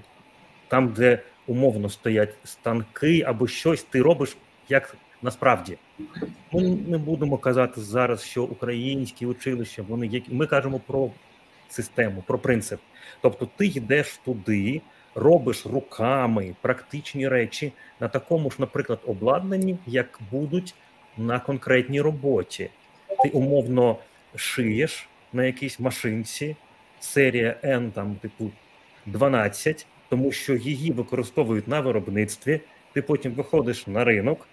там, 0.68 0.88
де 0.88 1.22
умовно 1.46 1.88
стоять 1.88 2.34
станки 2.44 3.22
або 3.22 3.46
щось, 3.46 3.82
ти 3.82 4.02
робиш 4.02 4.36
як 4.68 4.96
насправді. 5.22 5.78
Ми 6.52 6.62
не 6.62 6.98
будемо 6.98 7.38
казати 7.38 7.80
зараз, 7.80 8.24
що 8.24 8.44
українські 8.44 9.26
училища 9.26 9.82
вони 9.88 10.06
є. 10.06 10.22
Ми 10.28 10.46
кажемо 10.46 10.80
про 10.86 11.10
систему, 11.68 12.24
про 12.26 12.38
принцип. 12.38 12.80
Тобто, 13.20 13.48
ти 13.56 13.66
йдеш 13.66 14.20
туди, 14.24 14.80
робиш 15.14 15.66
руками 15.66 16.54
практичні 16.60 17.28
речі 17.28 17.72
на 18.00 18.08
такому 18.08 18.50
ж, 18.50 18.56
наприклад, 18.58 19.00
обладнанні, 19.06 19.78
як 19.86 20.20
будуть 20.30 20.74
на 21.18 21.40
конкретній 21.40 22.00
роботі. 22.00 22.70
Ти 23.22 23.28
умовно 23.28 23.98
шиєш 24.36 25.08
на 25.32 25.44
якійсь 25.44 25.80
машинці, 25.80 26.56
серія 27.00 27.56
N, 27.64 27.90
там, 27.90 28.14
типу 28.14 28.50
12, 29.06 29.86
тому 30.08 30.32
що 30.32 30.54
її 30.54 30.92
використовують 30.92 31.68
на 31.68 31.80
виробництві. 31.80 32.60
Ти 32.92 33.02
потім 33.02 33.32
виходиш 33.32 33.86
на 33.86 34.04
ринок, 34.04 34.48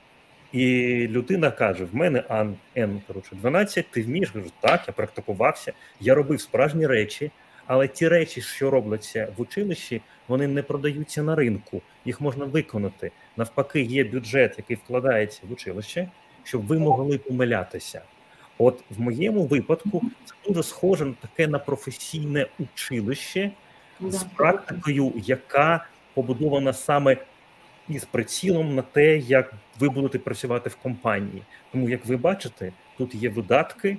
і 0.51 0.67
людина 1.07 1.51
каже: 1.51 1.85
в 1.85 1.95
мене 1.95 2.23
Ан 2.29 2.55
N, 2.77 3.01
коротше, 3.07 3.35
12, 3.35 3.85
ти 3.91 4.03
вмієш? 4.03 4.31
Кажу, 4.31 4.51
так, 4.59 4.83
я 4.87 4.93
практикувався, 4.93 5.73
я 5.99 6.15
робив 6.15 6.41
справжні 6.41 6.87
речі, 6.87 7.31
але 7.65 7.87
ті 7.87 8.07
речі, 8.07 8.41
що 8.41 8.69
робляться 8.69 9.27
в 9.37 9.41
училищі, 9.41 10.01
вони 10.27 10.47
не 10.47 10.63
продаються 10.63 11.23
на 11.23 11.35
ринку, 11.35 11.81
їх 12.05 12.21
можна 12.21 12.45
виконати. 12.45 13.11
Навпаки, 13.37 13.81
є 13.81 14.03
бюджет, 14.03 14.53
який 14.57 14.75
вкладається 14.75 15.41
в 15.49 15.51
училище, 15.51 16.09
щоб 16.43 16.67
ви 16.67 16.79
могли 16.79 17.17
помилятися. 17.17 18.01
От 18.57 18.83
в 18.89 19.01
моєму 19.01 19.43
випадку 19.45 20.01
це 20.25 20.33
дуже 20.47 20.63
схоже 20.63 21.05
на 21.05 21.13
таке 21.13 21.47
на 21.47 21.59
професійне 21.59 22.47
училище 22.59 23.51
з 24.01 24.23
практикою, 24.23 25.13
яка 25.15 25.85
побудована 26.13 26.73
саме 26.73 27.17
із 27.89 28.05
прицілом 28.05 28.75
на 28.75 28.81
те, 28.81 29.17
як 29.17 29.53
ви 29.79 29.89
будете 29.89 30.19
працювати 30.19 30.69
в 30.69 30.75
компанії. 30.75 31.43
Тому, 31.71 31.89
як 31.89 32.05
ви 32.05 32.17
бачите, 32.17 32.71
тут 32.97 33.15
є 33.15 33.29
видатки, 33.29 33.97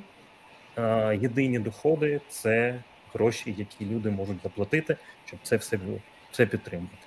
єдині 1.21 1.59
доходи 1.59 2.21
це 2.29 2.83
гроші, 3.15 3.55
які 3.59 3.95
люди 3.95 4.11
можуть 4.11 4.43
заплатити, 4.43 4.97
щоб 5.25 5.39
це 5.43 5.57
все 5.57 5.77
було 5.77 5.99
це 6.31 6.47
підтримувати. 6.47 7.07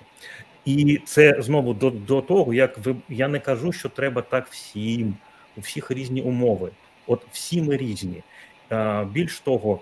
І 0.64 1.00
це 1.04 1.36
знову 1.38 1.74
до 1.74 1.90
до 1.90 2.20
того, 2.20 2.54
як 2.54 2.78
ви 2.78 2.96
я 3.08 3.28
не 3.28 3.38
кажу, 3.38 3.72
що 3.72 3.88
треба 3.88 4.22
так 4.22 4.48
всім, 4.48 5.16
у 5.56 5.60
всіх 5.60 5.90
різні 5.90 6.22
умови. 6.22 6.70
От 7.06 7.26
всі 7.32 7.62
ми 7.62 7.76
різні. 7.76 8.22
Більш 9.12 9.40
того, 9.40 9.80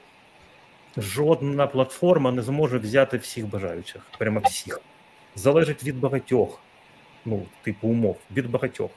жодна 0.96 1.66
платформа 1.66 2.32
не 2.32 2.42
зможе 2.42 2.78
взяти 2.78 3.16
всіх 3.16 3.46
бажаючих, 3.46 4.02
прямо 4.18 4.40
всіх. 4.40 4.80
Залежить 5.34 5.84
від 5.84 6.00
багатьох, 6.00 6.60
ну, 7.24 7.42
типу 7.62 7.88
умов, 7.88 8.16
від 8.30 8.50
багатьох. 8.50 8.90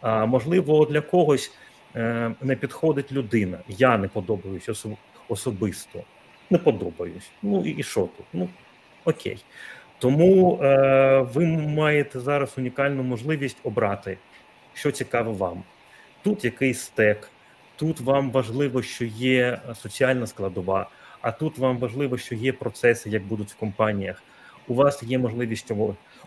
А 0.00 0.26
можливо, 0.26 0.86
для 0.86 1.00
когось 1.00 1.52
е, 1.96 2.34
не 2.40 2.56
підходить 2.56 3.12
людина. 3.12 3.58
Я 3.68 3.98
не 3.98 4.08
подобаюсь 4.08 4.86
особисто. 5.28 6.04
Не 6.50 6.58
подобаюсь. 6.58 7.30
Ну 7.42 7.64
і 7.64 7.82
що 7.82 8.00
тут? 8.00 8.26
Ну 8.32 8.48
окей. 9.04 9.44
Тому 9.98 10.62
е, 10.62 11.18
ви 11.34 11.46
маєте 11.46 12.20
зараз 12.20 12.54
унікальну 12.58 13.02
можливість 13.02 13.56
обрати, 13.62 14.18
що 14.74 14.90
цікаво 14.90 15.32
вам. 15.32 15.62
Тут 16.26 16.44
якийсь 16.44 16.80
стек, 16.80 17.30
тут 17.76 18.00
вам 18.00 18.30
важливо, 18.30 18.82
що 18.82 19.04
є 19.04 19.60
соціальна 19.74 20.26
складова, 20.26 20.90
а 21.20 21.32
тут 21.32 21.58
вам 21.58 21.78
важливо, 21.78 22.18
що 22.18 22.34
є 22.34 22.52
процеси, 22.52 23.10
як 23.10 23.22
будуть 23.22 23.50
в 23.50 23.56
компаніях. 23.56 24.22
У 24.68 24.74
вас 24.74 25.02
є 25.02 25.18
можливість 25.18 25.72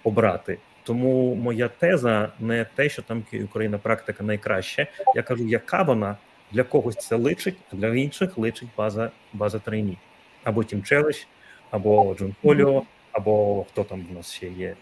обрати. 0.03 0.57
Тому 0.83 1.35
моя 1.35 1.67
теза 1.67 2.31
не 2.39 2.65
те, 2.75 2.89
що 2.89 3.01
там 3.01 3.23
Україна 3.43 3.77
практика 3.77 4.23
найкраща. 4.23 4.87
Я 5.15 5.23
кажу, 5.23 5.47
яка 5.47 5.83
вона 5.83 6.17
для 6.51 6.63
когось 6.63 6.95
це 6.95 7.15
личить, 7.15 7.57
а 7.73 7.75
для 7.75 7.95
інших 7.95 8.37
личить 8.37 8.69
база 8.77 9.11
база 9.33 9.59
трейні. 9.59 9.97
Або 10.43 10.61
Team 10.61 10.93
Challenge, 10.93 11.27
або 11.71 12.15
Джунфоліо, 12.19 12.83
або 13.11 13.65
хто 13.69 13.83
там 13.83 14.05
в 14.11 14.13
нас 14.13 14.33
ще 14.33 14.47
є, 14.47 14.75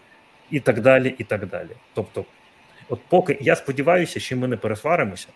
і 0.50 0.60
так 0.60 0.80
далі. 0.80 1.14
і 1.18 1.24
так 1.24 1.46
далі. 1.46 1.70
Тобто, 1.94 2.24
от 2.88 3.00
поки 3.08 3.38
я 3.40 3.56
сподіваюся, 3.56 4.20
що 4.20 4.36
ми 4.36 4.48
не 4.48 4.56
пересваримося. 4.56 5.28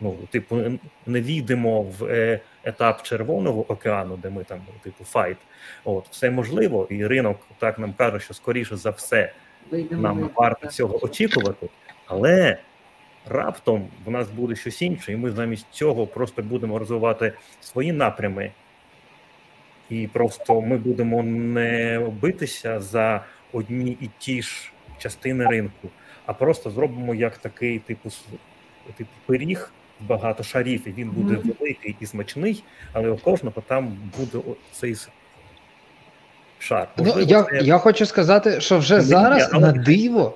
Ну, 0.00 0.16
типу, 0.30 0.62
не 1.06 1.20
війдемо 1.20 1.82
в 1.82 2.04
е, 2.04 2.40
етап 2.64 3.02
Червоного 3.02 3.72
океану, 3.72 4.16
де 4.16 4.30
ми 4.30 4.44
там, 4.44 4.60
типу, 4.82 5.04
файт. 5.04 5.36
От, 5.84 6.08
все 6.10 6.30
можливо, 6.30 6.86
і 6.90 7.06
ринок 7.06 7.40
так 7.58 7.78
нам 7.78 7.92
каже, 7.92 8.20
що 8.20 8.34
скоріше 8.34 8.76
за 8.76 8.90
все 8.90 9.32
Вийдемо 9.70 10.02
нам 10.02 10.20
ми. 10.20 10.28
варто 10.34 10.66
цього 10.66 11.04
очікувати, 11.04 11.68
але 12.06 12.58
раптом 13.28 13.88
в 14.04 14.10
нас 14.10 14.30
буде 14.30 14.56
щось 14.56 14.82
інше, 14.82 15.12
і 15.12 15.16
ми 15.16 15.30
замість 15.30 15.66
цього 15.70 16.06
просто 16.06 16.42
будемо 16.42 16.78
розвивати 16.78 17.32
свої 17.60 17.92
напрями, 17.92 18.50
і 19.90 20.06
просто 20.06 20.60
ми 20.60 20.76
будемо 20.76 21.22
не 21.22 22.00
битися 22.20 22.80
за 22.80 23.24
одні 23.52 23.96
і 24.00 24.10
ті 24.18 24.42
ж 24.42 24.72
частини 24.98 25.46
ринку, 25.46 25.88
а 26.26 26.32
просто 26.32 26.70
зробимо 26.70 27.14
як 27.14 27.38
такий 27.38 27.78
типу 27.78 28.10
типу 28.96 29.10
пиріг. 29.26 29.70
Багато 30.00 30.42
шарів, 30.42 30.88
і 30.88 30.92
він 30.92 31.10
буде 31.10 31.34
Мгм. 31.34 31.52
великий 31.60 31.96
і 32.00 32.06
смачний, 32.06 32.64
але 32.92 33.10
у 33.10 33.16
кожного 33.16 33.62
там 33.66 33.96
буде 34.18 34.44
цей 34.72 34.96
шар. 36.58 36.88
Ну, 36.96 37.20
я, 37.20 37.42
це- 37.42 37.58
я 37.62 37.78
хочу 37.78 38.06
сказати, 38.06 38.60
що 38.60 38.78
вже 38.78 38.96
Ні, 38.96 39.00
зараз 39.02 39.50
але- 39.52 39.66
на 39.66 39.72
диво, 39.72 40.34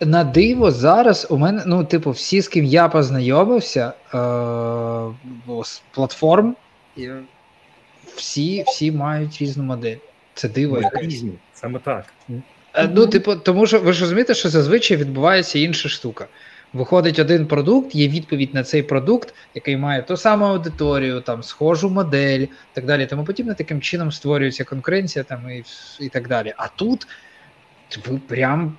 на 0.00 0.24
диво, 0.24 0.70
зараз 0.70 1.26
у 1.30 1.36
мене, 1.38 1.62
ну, 1.66 1.84
типу, 1.84 2.10
всі, 2.10 2.40
з 2.40 2.48
ким 2.48 2.64
я 2.64 2.88
познайомився 2.88 3.92
е, 4.14 4.18
з 5.64 5.82
платформ, 5.90 6.56
всі, 8.16 8.64
всі 8.66 8.92
мають 8.92 9.38
різну 9.38 9.64
модель. 9.64 9.96
Це 10.34 10.48
диво 10.48 10.80
різні, 10.94 11.32
саме 11.54 11.78
так. 11.78 12.04
Е, 12.76 12.88
Ну, 12.94 13.06
типу, 13.06 13.36
тому 13.36 13.66
що 13.66 13.80
ви 13.80 13.92
ж 13.92 14.00
розумієте, 14.00 14.34
що 14.34 14.48
зазвичай 14.48 14.96
відбувається 14.96 15.58
інша 15.58 15.88
штука. 15.88 16.26
Виходить 16.72 17.18
один 17.18 17.46
продукт, 17.46 17.94
є 17.94 18.08
відповідь 18.08 18.54
на 18.54 18.64
цей 18.64 18.82
продукт, 18.82 19.34
який 19.54 19.76
має 19.76 20.02
ту 20.02 20.16
саму 20.16 20.44
аудиторію, 20.44 21.20
там 21.20 21.42
схожу 21.42 21.90
модель, 21.90 22.46
так 22.72 22.86
далі. 22.86 23.06
Тому 23.06 23.24
подібне 23.24 23.54
таким 23.54 23.80
чином 23.80 24.12
створюється 24.12 24.64
конкуренція 24.64 25.24
там 25.24 25.50
і, 25.50 25.64
і 26.00 26.08
так 26.08 26.28
далі. 26.28 26.54
А 26.56 26.68
тут 26.68 27.06
ви 28.06 28.18
прям 28.28 28.78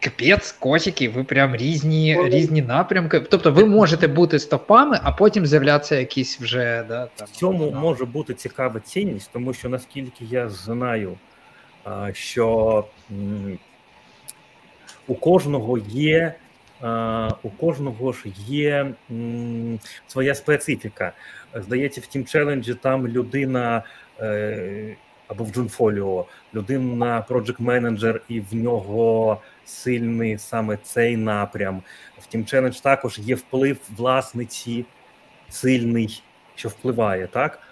капець, 0.00 0.52
котики, 0.52 1.08
ви 1.08 1.24
прям 1.24 1.56
різні, 1.56 2.18
різні 2.24 2.62
напрямки. 2.62 3.20
Тобто 3.20 3.52
ви 3.52 3.64
можете 3.64 4.08
бути 4.08 4.38
стопами, 4.38 5.00
а 5.02 5.12
потім 5.12 5.46
з'являтися 5.46 5.96
якісь 5.96 6.40
вже 6.40 6.84
да, 6.88 7.08
там, 7.16 7.28
В 7.32 7.36
цьому 7.36 7.70
може 7.70 8.04
бути 8.04 8.34
цікава 8.34 8.80
цінність, 8.80 9.30
тому 9.32 9.52
що 9.52 9.68
наскільки 9.68 10.24
я 10.30 10.48
знаю, 10.48 11.18
що 12.12 12.84
у 15.06 15.14
кожного 15.14 15.78
є. 15.78 16.34
У 17.42 17.50
кожного 17.50 18.12
ж 18.12 18.24
є 18.46 18.92
своя 20.06 20.34
специфіка. 20.34 21.12
Здається, 21.54 22.00
в 22.00 22.04
Team 22.04 22.36
Challenge 22.36 22.74
там 22.74 23.08
людина 23.08 23.82
е, 24.20 24.96
або 25.28 25.44
в 25.44 25.52
Джунфоліо, 25.52 26.26
людина 26.54 27.24
project 27.28 27.60
менеджер 27.62 28.20
і 28.28 28.40
в 28.40 28.54
нього 28.54 29.40
сильний 29.64 30.38
саме 30.38 30.78
цей 30.82 31.16
напрям. 31.16 31.82
В 32.18 32.34
Team 32.34 32.54
Challenge 32.54 32.82
також 32.82 33.18
є 33.18 33.34
вплив 33.34 33.78
власниці 33.96 34.84
сильний, 35.48 36.22
що 36.54 36.68
впливає, 36.68 37.26
так? 37.26 37.62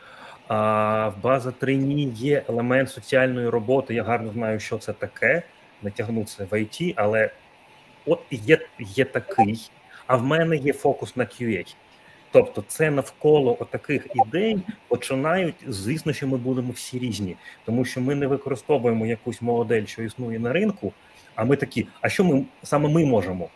А 0.48 1.08
в 1.08 1.22
база 1.22 1.50
трейні 1.50 2.04
є 2.04 2.42
елемент 2.48 2.90
соціальної 2.90 3.48
роботи. 3.48 3.94
Я 3.94 4.02
гарно 4.02 4.32
знаю, 4.32 4.60
що 4.60 4.78
це 4.78 4.92
таке. 4.92 5.42
Не 5.82 5.90
в 6.44 6.52
IT, 6.52 6.92
але 6.96 7.30
от 8.06 8.20
є, 8.30 8.58
є 8.78 9.04
такий, 9.04 9.70
а 10.06 10.16
в 10.16 10.24
мене 10.24 10.56
є 10.56 10.72
фокус 10.72 11.16
на 11.16 11.24
QA. 11.24 11.74
Тобто, 12.30 12.64
це 12.68 12.90
навколо 12.90 13.56
отаких 13.60 14.06
ідей 14.26 14.58
починають. 14.88 15.54
Звісно, 15.68 16.12
що 16.12 16.26
ми 16.26 16.36
будемо 16.36 16.72
всі 16.72 16.98
різні, 16.98 17.36
тому 17.64 17.84
що 17.84 18.00
ми 18.00 18.14
не 18.14 18.26
використовуємо 18.26 19.06
якусь 19.06 19.42
модель, 19.42 19.84
що 19.84 20.02
існує 20.02 20.38
на 20.38 20.52
ринку. 20.52 20.92
А 21.34 21.44
ми 21.44 21.56
такі, 21.56 21.86
а 22.00 22.08
що 22.08 22.24
ми 22.24 22.44
саме 22.62 22.88
ми 22.88 23.06
можемо? 23.06 23.48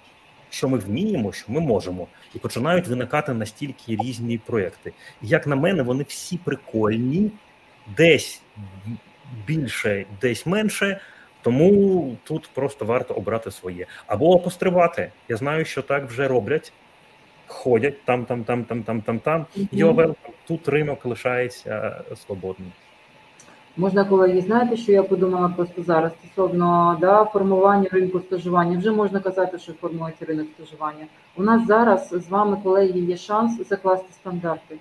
Що 0.52 0.68
ми 0.68 0.78
вміємо, 0.78 1.32
що 1.32 1.52
ми 1.52 1.60
можемо, 1.60 2.06
і 2.34 2.38
починають 2.38 2.88
виникати 2.88 3.34
настільки 3.34 3.96
різні 3.96 4.38
проекти. 4.38 4.92
Як 5.22 5.46
на 5.46 5.56
мене, 5.56 5.82
вони 5.82 6.04
всі 6.08 6.38
прикольні, 6.38 7.30
десь 7.96 8.42
більше, 9.46 10.06
десь 10.20 10.46
менше. 10.46 11.00
Тому 11.42 12.16
тут 12.24 12.50
просто 12.54 12.84
варто 12.84 13.14
обрати 13.14 13.50
своє 13.50 13.86
або 14.06 14.38
постривати. 14.38 15.12
Я 15.28 15.36
знаю, 15.36 15.64
що 15.64 15.82
так 15.82 16.08
вже 16.08 16.28
роблять. 16.28 16.72
Ходять 17.46 18.04
там, 18.04 18.24
там, 18.24 18.44
там, 18.44 18.64
там, 18.64 18.82
там, 18.82 19.02
там, 19.02 19.18
там. 19.18 19.46
Йовел, 19.72 20.16
тут 20.46 20.68
ринок 20.68 21.06
лишається 21.06 22.04
свободним. 22.26 22.72
Можна, 23.76 24.04
колеги, 24.04 24.40
знаєте, 24.40 24.76
що 24.76 24.92
я 24.92 25.02
подумала 25.02 25.48
просто 25.56 25.82
зараз 25.82 26.12
стосовно 26.12 26.98
да, 27.00 27.24
формування 27.24 27.88
ринку 27.92 28.20
стажування. 28.20 28.78
Вже 28.78 28.90
можна 28.90 29.20
казати, 29.20 29.58
що 29.58 29.72
формується 29.72 30.24
ринок 30.24 30.46
стажування. 30.56 31.06
У 31.36 31.42
нас 31.42 31.66
зараз 31.66 32.08
з 32.08 32.28
вами, 32.28 32.56
колеги, 32.62 33.00
є 33.00 33.16
шанс 33.16 33.68
закласти 33.68 34.12
стандарти. 34.12 34.76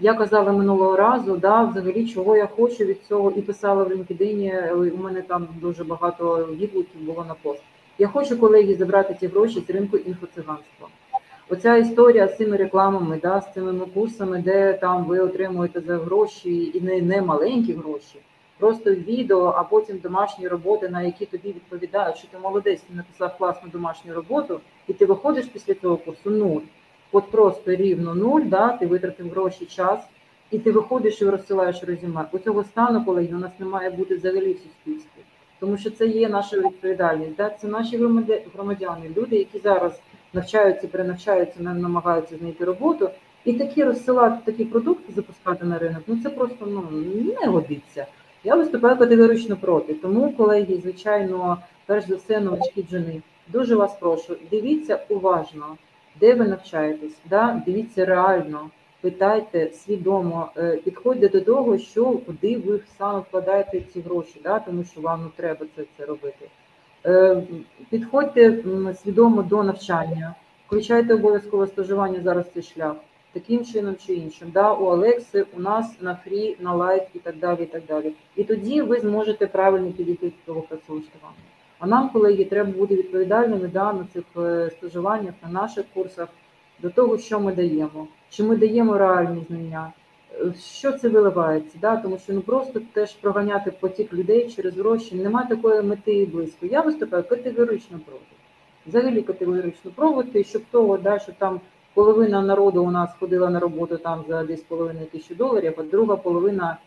Я 0.00 0.14
казала 0.14 0.52
минулого 0.52 0.96
разу, 0.96 1.36
да, 1.36 1.62
взагалі, 1.62 2.06
чого 2.06 2.36
я 2.36 2.46
хочу 2.46 2.84
від 2.84 3.04
цього, 3.04 3.30
і 3.30 3.42
писала 3.42 3.84
в 3.84 3.92
LinkedIn, 3.92 4.70
у 4.90 5.02
мене 5.02 5.22
там 5.22 5.48
дуже 5.60 5.84
багато 5.84 6.48
відгуків 6.52 7.00
було 7.00 7.24
на 7.28 7.34
пост. 7.34 7.62
Я 7.98 8.08
хочу, 8.08 8.38
колеги, 8.38 8.74
забрати 8.74 9.16
ці 9.20 9.26
гроші 9.26 9.64
з 9.66 9.70
ринку 9.70 9.96
інфоциганства. 9.96 10.88
Оця 11.52 11.76
історія 11.76 12.28
з 12.28 12.36
цими 12.36 12.56
рекламами, 12.56 13.18
да, 13.22 13.40
з 13.40 13.54
цими 13.54 13.86
курсами, 13.94 14.42
де 14.42 14.72
там 14.72 15.04
ви 15.04 15.20
отримуєте 15.20 15.80
за 15.80 15.98
гроші 15.98 16.70
і 16.74 16.80
не, 16.80 17.00
не 17.00 17.22
маленькі 17.22 17.72
гроші, 17.72 18.18
просто 18.58 18.94
відео, 18.94 19.54
а 19.56 19.64
потім 19.64 19.98
домашні 19.98 20.48
роботи, 20.48 20.88
на 20.88 21.02
які 21.02 21.26
тобі 21.26 21.48
відповідають, 21.48 22.16
що 22.16 22.28
ти 22.28 22.38
молодець, 22.38 22.80
ти 22.80 22.94
написав 22.94 23.38
класну 23.38 23.68
домашню 23.72 24.14
роботу, 24.14 24.60
і 24.88 24.92
ти 24.92 25.06
виходиш 25.06 25.46
після 25.46 25.74
цього 25.74 25.96
курсу 25.96 26.30
нуль. 26.30 26.60
От 27.12 27.30
просто 27.30 27.74
рівно 27.74 28.14
нуль, 28.14 28.42
да, 28.44 28.68
ти 28.68 28.86
витратив 28.86 29.30
гроші, 29.30 29.66
час, 29.66 30.00
і 30.50 30.58
ти 30.58 30.72
виходиш 30.72 31.22
і 31.22 31.24
розсилаєш 31.24 31.84
резюме. 31.84 32.24
У 32.32 32.38
цього 32.38 32.64
стану, 32.64 33.04
колеги, 33.04 33.34
у 33.36 33.38
нас 33.38 33.52
не 33.58 33.66
має 33.66 33.90
бути 33.90 34.16
взагалі 34.16 34.52
в 34.52 34.58
суспільстві, 34.58 35.22
тому 35.60 35.76
що 35.76 35.90
це 35.90 36.06
є 36.06 36.28
наша 36.28 36.56
відповідальність. 36.56 37.36
Да? 37.36 37.50
Це 37.50 37.68
наші 37.68 37.96
громадяни, 38.54 39.10
люди, 39.16 39.36
які 39.36 39.58
зараз 39.58 40.00
навчаються, 40.32 40.88
перенавчаються, 40.88 41.62
нам- 41.62 41.80
намагаються 41.80 42.36
знайти 42.36 42.64
роботу, 42.64 43.10
і 43.44 43.52
такі 43.52 43.84
розсилати 43.84 44.38
такі 44.44 44.64
продукти, 44.64 45.12
запускати 45.12 45.64
на 45.64 45.78
ринок, 45.78 46.02
ну 46.06 46.18
це 46.22 46.30
просто 46.30 46.66
ну 46.66 46.84
не 47.40 47.46
годиться. 47.46 48.06
Я 48.44 48.54
виступаю 48.54 48.96
категорично 48.96 49.56
проти. 49.56 49.94
Тому, 49.94 50.32
колеги, 50.32 50.80
звичайно, 50.82 51.58
перш 51.86 52.06
за 52.06 52.16
все, 52.16 52.40
новачки 52.40 52.84
джуни. 52.90 53.22
Дуже 53.48 53.76
вас 53.76 53.96
прошу, 54.00 54.36
дивіться 54.50 55.00
уважно, 55.08 55.76
де 56.20 56.34
ви 56.34 56.48
навчаєтесь, 56.48 57.16
да? 57.30 57.62
дивіться 57.66 58.04
реально, 58.04 58.70
питайте 59.00 59.70
свідомо, 59.70 60.50
е, 60.56 60.76
підходьте 60.76 61.28
до 61.28 61.40
того, 61.40 61.78
що 61.78 62.12
куди 62.12 62.58
ви 62.58 62.80
саме 62.98 63.20
вкладаєте 63.20 63.80
ці 63.80 64.00
гроші, 64.00 64.40
да? 64.44 64.58
тому 64.58 64.84
що 64.84 65.00
вам 65.00 65.20
ну, 65.22 65.30
треба 65.36 65.66
це, 65.76 65.84
це 65.98 66.04
робити. 66.04 66.48
Е, 67.06 67.42
Підходьте 67.90 68.64
свідомо 69.02 69.42
до 69.42 69.62
навчання, 69.62 70.34
включайте 70.66 71.14
обов'язкове 71.14 71.66
стажування 71.66 72.20
зараз 72.20 72.44
цей 72.54 72.62
шлях, 72.62 72.96
таким 73.32 73.64
чином 73.64 73.96
чи 74.06 74.14
іншим. 74.14 74.50
Да, 74.54 74.72
у 74.72 74.84
Олекси, 74.84 75.46
у 75.56 75.60
нас 75.60 76.00
на 76.00 76.14
free, 76.14 76.56
на 76.60 76.74
light 76.74 77.02
і 77.14 77.18
так 77.18 77.36
далі. 77.36 77.62
І 77.62 77.66
так 77.66 77.82
далі. 77.88 78.12
І 78.36 78.44
тоді 78.44 78.82
ви 78.82 79.00
зможете 79.00 79.46
правильно 79.46 79.92
підійти 79.92 80.26
до 80.26 80.32
того 80.46 80.60
працевлаштування. 80.60 81.36
А 81.78 81.86
нам, 81.86 82.08
колеги, 82.08 82.44
треба 82.44 82.70
бути 82.70 82.96
відповідальними 82.96 83.68
да, 83.68 83.92
на 83.92 84.06
цих 84.12 84.24
е, 84.36 84.70
стажуваннях, 84.70 85.34
на 85.42 85.48
наших 85.48 85.84
курсах, 85.94 86.28
до 86.78 86.90
того, 86.90 87.18
що 87.18 87.40
ми 87.40 87.52
даємо, 87.52 88.06
чи 88.30 88.42
ми 88.42 88.56
даємо 88.56 88.98
реальні 88.98 89.44
знання. 89.48 89.92
Що 90.58 90.92
це 90.92 91.08
виливається? 91.08 91.78
Да? 91.80 91.96
Тому 91.96 92.18
що 92.18 92.32
ну 92.32 92.40
просто 92.40 92.80
теж 92.92 93.12
проганяти 93.12 93.70
потік 93.70 94.12
людей 94.12 94.50
через 94.50 94.76
гроші 94.76 95.14
немає 95.14 95.48
такої 95.48 95.82
мети 95.82 96.12
і 96.12 96.26
близько. 96.26 96.66
Я 96.66 96.80
виступаю 96.80 97.24
категорично 97.24 98.00
проти. 98.06 98.24
Взагалі 98.86 99.22
категорично 99.22 99.90
проти, 99.94 100.44
щоб 100.44 100.62
того, 100.70 100.96
да, 100.96 101.18
що 101.18 101.32
там 101.32 101.60
половина 101.94 102.42
народу 102.42 102.84
у 102.84 102.90
нас 102.90 103.10
ходила 103.20 103.50
на 103.50 103.60
роботу 103.60 103.96
там 103.96 104.24
за 104.28 104.44
десь 104.44 104.62
половиною 104.62 105.06
тисячі 105.06 105.34
доларів, 105.34 105.74
а 105.78 105.82
друга 105.82 106.16
половина 106.16 106.78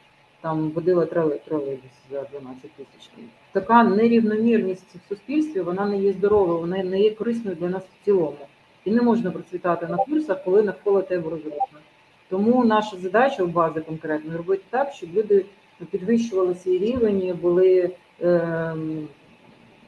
там 0.42 0.70
водила 0.70 1.06
тролейбус 1.06 1.92
за 2.12 2.22
12 2.22 2.72
тисяч. 2.72 3.12
Така 3.52 3.84
нерівномірність 3.84 4.96
в 4.96 5.10
суспільстві 5.10 5.62
вона 5.62 5.86
не 5.86 5.98
є 5.98 6.14
здоровою, 6.14 6.60
вона 6.60 6.84
не 6.84 7.00
є 7.00 7.12
корисною 7.12 7.58
для 7.60 7.70
нас 7.70 7.84
в 7.84 8.06
цілому. 8.06 8.38
І 8.86 8.92
не 8.92 9.02
можна 9.02 9.32
процвітати 9.32 9.88
на 9.88 9.98
курсах, 9.98 10.44
коли 10.44 10.64
навколо 10.64 11.02
тебе 11.02 11.30
розрушено. 11.30 11.80
Тому 12.36 12.66
наша 12.66 12.98
задача 12.98 13.44
у 13.44 13.48
бази 13.48 13.82
конкретно 13.82 14.38
робити 14.38 14.64
так, 14.70 14.94
щоб 14.94 15.10
люди 15.14 15.46
підвищували 15.92 16.56
свій 16.56 16.78
рівень, 16.78 17.38
були 17.42 17.92
е, 18.22 18.76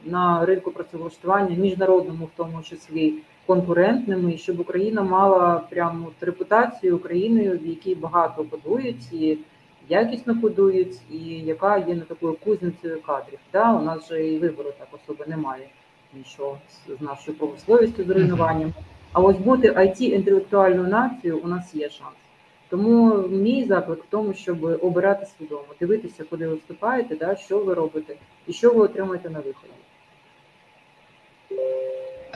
на 0.04 0.46
ринку 0.46 0.70
працевлаштування, 0.70 1.56
міжнародному 1.56 2.24
в 2.24 2.30
тому 2.36 2.62
числі 2.62 3.14
конкурентними, 3.46 4.32
і 4.32 4.38
щоб 4.38 4.60
Україна 4.60 5.02
мала 5.02 5.62
прямо 5.70 6.08
репутацію 6.20 6.96
Україною, 6.96 7.58
в 7.58 7.66
якій 7.66 7.94
багато 7.94 8.42
будують 8.42 9.12
і 9.12 9.38
якісно 9.88 10.40
кодують, 10.40 10.96
і 11.10 11.18
яка 11.28 11.78
є 11.78 11.94
не 11.94 12.00
такою 12.00 12.34
кузницею 12.44 13.02
кадрів. 13.02 13.38
Да? 13.52 13.72
У 13.72 13.82
нас 13.82 14.08
же 14.08 14.26
і 14.26 14.38
вибору 14.38 14.72
так 14.78 14.88
особи 14.92 15.24
немає 15.26 15.68
нічого 16.14 16.58
з 16.98 17.02
нашою 17.02 17.36
промисловістю, 17.36 18.04
з 18.04 18.10
руйнуванням. 18.10 18.72
А 19.12 19.20
ось 19.20 19.36
бути 19.36 19.70
it 19.70 20.02
інтелектуальною 20.02 20.88
нацією 20.88 21.38
у 21.38 21.48
нас 21.48 21.74
є 21.74 21.90
шанс. 21.90 22.16
Тому 22.68 23.28
мій 23.28 23.64
заклик 23.64 23.98
в 24.04 24.06
тому, 24.10 24.34
щоб 24.34 24.64
обирати 24.82 25.26
свідомо, 25.38 25.66
дивитися, 25.80 26.24
куди 26.30 26.48
ви 26.48 26.54
вступаєте, 26.54 27.16
да, 27.16 27.36
що 27.36 27.58
ви 27.58 27.74
робите 27.74 28.14
і 28.46 28.52
що 28.52 28.72
ви 28.72 28.80
отримаєте 28.80 29.30
на 29.30 29.38
виході. 29.38 29.72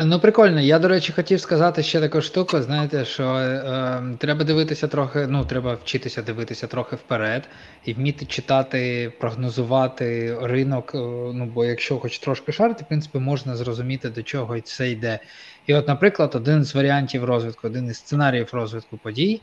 Ну, 0.04 0.20
прикольно. 0.20 0.60
Я, 0.60 0.78
до 0.78 0.88
речі, 0.88 1.12
хотів 1.12 1.40
сказати 1.40 1.82
ще 1.82 2.00
таку 2.00 2.20
штуку. 2.22 2.62
Знаєте, 2.62 3.04
що 3.04 3.24
е, 3.24 4.02
треба 4.18 4.44
дивитися 4.44 4.88
трохи, 4.88 5.26
ну, 5.26 5.44
треба 5.44 5.74
вчитися 5.74 6.22
дивитися 6.22 6.66
трохи 6.66 6.96
вперед 6.96 7.48
і 7.84 7.92
вміти 7.92 8.26
читати, 8.26 9.12
прогнозувати 9.20 10.36
ринок. 10.42 10.94
Е, 10.94 10.98
ну, 11.34 11.50
бо 11.54 11.64
якщо 11.64 11.98
хоч 11.98 12.18
трошки 12.18 12.52
шарити, 12.52 12.84
в 12.84 12.88
принципі, 12.88 13.18
можна 13.18 13.56
зрозуміти, 13.56 14.08
до 14.08 14.22
чого 14.22 14.60
це 14.60 14.90
йде. 14.90 15.18
І, 15.66 15.74
от, 15.74 15.88
наприклад, 15.88 16.34
один 16.34 16.64
з 16.64 16.74
варіантів 16.74 17.24
розвитку, 17.24 17.66
один 17.66 17.86
із 17.86 17.96
сценаріїв 17.96 18.48
розвитку 18.52 18.96
подій 18.96 19.40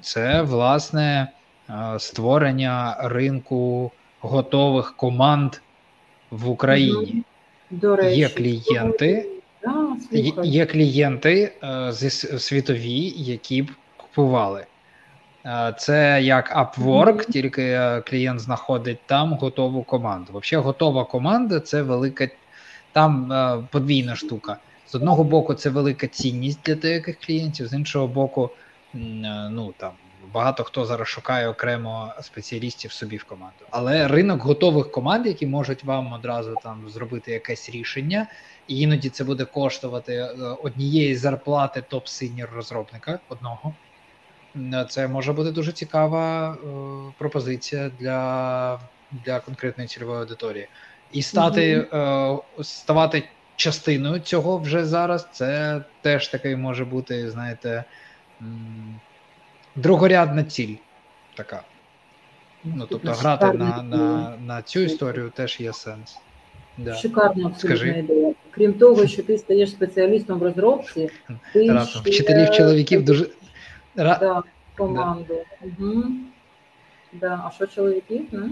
це 0.00 0.42
власне 0.42 1.28
е, 1.70 1.98
створення 1.98 2.96
ринку 3.00 3.92
готових 4.20 4.96
команд 4.96 5.56
в 6.30 6.48
Україні. 6.48 7.24
До 7.70 7.96
речі, 7.96 8.20
є 8.20 8.28
клієнти. 8.28 9.28
Да, 9.62 9.96
Є 10.42 10.66
клієнти 10.66 11.52
е, 11.62 11.92
зі 11.92 12.10
світові, 12.38 13.14
які 13.16 13.62
б 13.62 13.70
купували. 13.96 14.66
Е, 15.46 15.74
це 15.78 16.22
як 16.22 16.56
Upwork, 16.56 17.16
mm-hmm. 17.16 17.30
тільки 17.30 17.78
клієнт 18.06 18.40
знаходить 18.40 18.98
там 19.06 19.32
готову 19.32 19.82
команду. 19.82 20.32
Взагалі, 20.34 20.64
готова 20.64 21.04
команда 21.04 21.60
це 21.60 21.82
велика 21.82 22.28
там 22.92 23.32
подвійна 23.70 24.16
штука. 24.16 24.56
З 24.86 24.94
одного 24.94 25.24
боку, 25.24 25.54
це 25.54 25.70
велика 25.70 26.06
цінність 26.06 26.60
для 26.64 26.74
деяких 26.74 27.20
клієнтів, 27.20 27.66
з 27.66 27.72
іншого 27.72 28.06
боку, 28.06 28.50
ну 28.94 29.74
там 29.76 29.92
багато 30.32 30.64
хто 30.64 30.84
зараз 30.84 31.08
шукає 31.08 31.48
окремо 31.48 32.12
спеціалістів 32.22 32.92
собі 32.92 33.16
в 33.16 33.24
команду. 33.24 33.64
Але 33.70 34.08
ринок 34.08 34.42
готових 34.42 34.90
команд, 34.90 35.26
які 35.26 35.46
можуть 35.46 35.84
вам 35.84 36.12
одразу 36.12 36.54
там 36.62 36.88
зробити 36.88 37.32
якесь 37.32 37.70
рішення, 37.70 38.26
і 38.68 38.80
іноді 38.80 39.08
це 39.08 39.24
буде 39.24 39.44
коштувати 39.44 40.14
е, 40.14 40.32
однієї 40.62 41.16
зарплати 41.16 41.82
топ 41.88 42.08
синір 42.08 42.48
розробника 42.54 43.18
одного. 43.28 43.74
Це 44.88 45.08
може 45.08 45.32
бути 45.32 45.50
дуже 45.50 45.72
цікава 45.72 46.52
е, 46.52 46.56
пропозиція 47.18 47.90
для 48.00 48.80
для 49.24 49.40
конкретної 49.40 49.88
цільової 49.88 50.20
аудиторії. 50.20 50.68
І 51.12 51.22
стати 51.22 51.78
mm-hmm. 51.78 52.40
е, 52.60 52.64
ставати 52.64 53.28
частиною 53.56 54.20
цього 54.20 54.58
вже 54.58 54.84
зараз. 54.84 55.28
Це 55.32 55.80
теж 56.02 56.28
такий 56.28 56.56
може 56.56 56.84
бути, 56.84 57.30
знаєте, 57.30 57.84
другорядна 59.76 60.44
ціль 60.44 60.74
така. 61.34 61.62
Ну, 62.64 62.86
тобто, 62.90 63.12
грати 63.12 63.52
на, 63.52 63.82
на, 63.82 64.34
на 64.46 64.62
цю 64.62 64.80
історію 64.80 65.30
теж 65.30 65.60
є 65.60 65.72
сенс. 65.72 66.18
Да. 66.78 66.94
Шикарна 66.94 67.46
абсолютна 67.46 67.96
ідея. 67.96 68.34
Крім 68.50 68.72
того, 68.72 69.06
що 69.06 69.22
ти 69.22 69.38
стаєш 69.38 69.70
спеціалістом 69.70 70.38
в 70.38 70.42
розробці, 70.42 71.10
ти 71.52 71.72
Разом. 71.72 72.02
ще... 72.02 72.10
вчителів 72.10 72.50
чоловіків 72.50 73.04
дуже 73.04 73.26
да, 73.96 74.42
команду. 74.76 75.44
Да. 75.62 75.68
Угу. 75.84 76.04
Да. 77.12 77.42
А 77.46 77.50
що 77.50 77.66
чоловіків? 77.66 78.26
Не? 78.32 78.50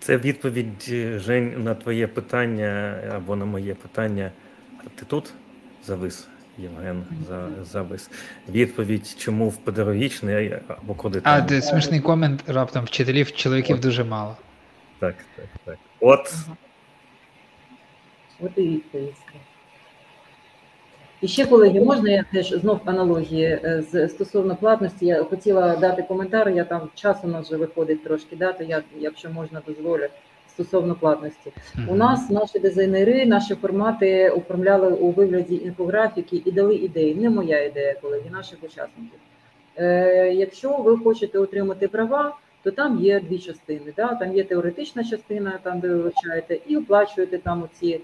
Це 0.00 0.16
відповідь 0.16 0.82
Жень 1.16 1.62
на 1.64 1.74
твоє 1.74 2.06
питання 2.06 3.00
або 3.14 3.36
на 3.36 3.44
моє 3.44 3.74
питання. 3.74 4.30
Ти 4.94 5.04
тут 5.04 5.32
завис? 5.84 6.28
Євген 6.58 7.04
за 7.28 7.48
завис. 7.64 8.10
Відповідь, 8.48 9.14
чому 9.18 9.48
в 9.48 9.56
педагогічний 9.56 10.56
або 10.68 10.94
куди 10.94 11.20
там. 11.20 11.34
А, 11.34 11.40
де 11.40 11.62
смішний 11.62 12.00
комент 12.00 12.44
раптом 12.46 12.84
вчителів, 12.84 13.32
чоловіків 13.32 13.76
От. 13.76 13.82
дуже 13.82 14.04
мало. 14.04 14.36
Так, 14.98 15.14
так, 15.36 15.46
так. 15.64 15.78
От. 16.00 16.34
От 18.40 18.50
і 18.56 18.62
відповідь. 18.62 19.14
І 21.20 21.28
ще, 21.28 21.46
колеги, 21.46 21.80
можна 21.80 22.10
я 22.10 22.24
теж 22.32 22.52
знов 22.52 22.80
аналогії 22.84 23.44
е, 23.44 23.84
з 23.92 24.08
стосовно 24.08 24.56
платності. 24.56 25.06
Я 25.06 25.24
хотіла 25.24 25.76
дати 25.76 26.02
коментар, 26.02 26.50
я 26.50 26.64
там 26.64 26.88
час 26.94 27.16
у 27.22 27.28
нас 27.28 27.46
вже 27.46 27.56
виходить 27.56 28.04
трошки 28.04 28.36
дати, 28.36 28.64
я, 28.64 28.82
якщо 28.98 29.30
можна 29.30 29.62
дозволю 29.66 30.06
стосовно 30.48 30.94
платності. 30.94 31.52
У 31.88 31.94
нас 31.94 32.30
наші 32.30 32.58
дизайнери, 32.58 33.26
наші 33.26 33.54
формати 33.54 34.28
оформляли 34.28 34.92
у 34.92 35.10
вигляді 35.10 35.54
інфографіки 35.54 36.42
і 36.44 36.52
дали 36.52 36.74
ідеї. 36.74 37.14
Не 37.14 37.30
моя 37.30 37.64
ідея, 37.64 37.94
колеги, 38.02 38.30
наших 38.30 38.58
учасників. 38.62 39.18
Е, 39.76 40.32
Якщо 40.34 40.76
ви 40.76 40.96
хочете 40.96 41.38
отримати 41.38 41.88
права, 41.88 42.36
то 42.62 42.70
там 42.70 43.00
є 43.00 43.20
дві 43.20 43.38
частини. 43.38 43.92
Да? 43.96 44.14
Там 44.14 44.36
є 44.36 44.44
теоретична 44.44 45.04
частина, 45.04 45.58
там 45.62 45.80
де 45.80 45.88
ви 45.88 45.94
вивчаєте, 45.94 46.58
і 46.66 46.76
оплачуєте 46.76 47.38
там 47.38 47.62
оці 47.62 48.00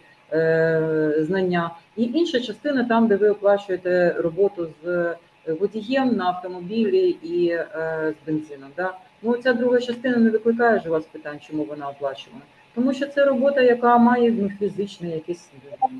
знання, 1.19 1.71
і 1.97 2.03
інша 2.03 2.41
частина 2.41 2.85
там, 2.85 3.07
де 3.07 3.17
ви 3.17 3.29
оплачуєте 3.29 4.17
роботу 4.19 4.69
з 4.83 5.15
водієм 5.47 6.17
на 6.17 6.25
автомобілі 6.25 7.09
і 7.23 7.49
е, 7.49 7.67
з 8.23 8.27
бензином. 8.27 8.71
Да? 8.77 8.93
Ну, 9.23 9.37
ця 9.37 9.53
друга 9.53 9.81
частина 9.81 10.17
не 10.17 10.31
викликає 10.31 10.81
ж 10.81 10.89
у 10.89 10.93
вас 10.93 11.05
питань, 11.05 11.39
чому 11.41 11.65
вона 11.65 11.89
оплачувана. 11.89 12.43
Тому 12.75 12.93
що 12.95 13.07
це 13.07 13.25
робота, 13.25 13.61
яка 13.61 13.99
має 13.99 14.31
ну, 14.31 14.51
фізичний 14.59 15.13
якийсь 15.13 15.51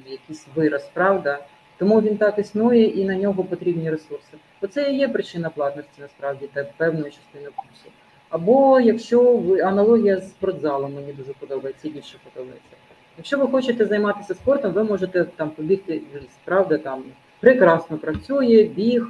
якийсь 0.07 0.47
вираз, 0.55 0.91
правда? 0.95 1.39
Тому 1.79 2.01
він 2.01 2.17
так 2.17 2.39
існує 2.39 2.85
і 2.85 3.05
на 3.05 3.17
нього 3.17 3.45
потрібні 3.45 3.91
ресурси. 3.91 4.37
Оце 4.61 4.93
і 4.93 4.99
є 4.99 5.09
причина 5.09 5.51
платності 5.51 6.01
насправді 6.01 6.49
та 6.53 6.65
певної 6.77 7.13
частини 7.13 7.49
курсу. 7.57 7.91
Або 8.29 8.81
якщо 8.81 9.37
ви 9.37 9.61
аналогія 9.61 10.21
з 10.21 10.31
спортзалом 10.31 10.95
мені 10.95 11.13
дуже 11.13 11.33
подобається 11.33 11.89
більше 11.89 12.19
подобається. 12.25 12.77
Якщо 13.17 13.39
ви 13.39 13.49
хочете 13.49 13.87
займатися 13.87 14.35
спортом, 14.35 14.73
ви 14.73 14.85
можете 14.85 15.25
там 15.25 15.51
побігти 15.51 15.99
в 15.99 16.45
правда, 16.45 16.79
там 16.79 17.03
прекрасно 17.41 17.99
працює, 17.99 18.63
біг 18.63 19.09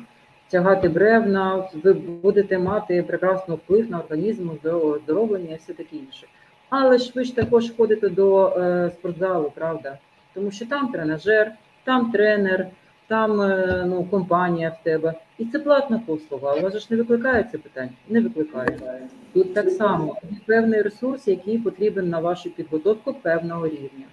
тягати 0.49 0.89
бревна, 0.89 1.69
ви 1.83 1.93
будете 1.93 2.59
мати 2.59 3.03
прекрасний 3.03 3.57
вплив 3.57 3.91
на 3.91 4.01
організм, 4.01 4.51
оздоровлення 4.65 5.55
і 5.55 5.59
все 5.59 5.73
таке 5.73 5.97
інше. 5.97 6.27
Але 6.69 6.99
ж 6.99 7.13
ви 7.15 7.25
ж 7.25 7.37
також 7.37 7.73
ходите 7.77 8.09
до 8.09 8.49
е, 8.49 8.91
спортзалу, 8.91 9.53
правда? 9.55 9.99
Тому 10.35 10.51
що 10.51 10.67
там 10.67 10.89
тренажер, 10.89 11.53
там 11.85 12.11
тренер, 12.11 12.67
там 13.07 13.41
е, 13.41 13.85
ну, 13.89 14.05
компанія 14.05 14.77
в 14.81 14.85
тебе. 14.85 15.15
І 15.39 15.45
це 15.45 15.59
платна 15.59 16.03
послуга. 16.07 16.55
У 16.55 16.61
вас 16.61 16.79
ж 16.79 16.87
не 16.91 16.97
викликає 16.97 17.49
це 17.53 17.59
питання? 17.59 17.91
Не 18.09 18.21
викликає. 18.21 18.79
Тут 19.33 19.55
так 19.55 19.71
само 19.71 20.17
певний 20.47 20.83
ресурс, 20.83 21.29
який 21.29 21.59
потрібен 21.59 22.09
на 22.09 22.21
вашу 22.21 22.51
підготовку 22.51 23.15
певного 23.15 23.67
рівня. 23.69 24.07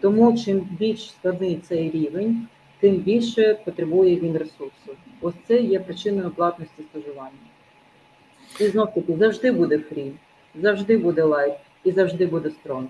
Тому 0.00 0.38
чим 0.38 0.68
більш 0.78 1.10
складний 1.10 1.60
цей 1.68 1.90
рівень, 1.90 2.46
тим 2.80 2.96
більше 2.96 3.58
потребує 3.64 4.16
він 4.16 4.36
ресурсу. 4.36 4.96
Ось 5.20 5.34
це 5.48 5.60
є 5.60 5.80
причиною 5.80 6.30
платності 6.30 6.82
стажування. 6.90 7.30
І 8.60 8.66
знов 8.66 8.94
таки 8.94 9.16
завжди 9.16 9.52
буде 9.52 9.78
free, 9.78 10.12
завжди 10.54 10.98
буде 10.98 11.22
light 11.22 11.54
і 11.84 11.92
завжди 11.92 12.26
буде 12.26 12.50
strong. 12.50 12.88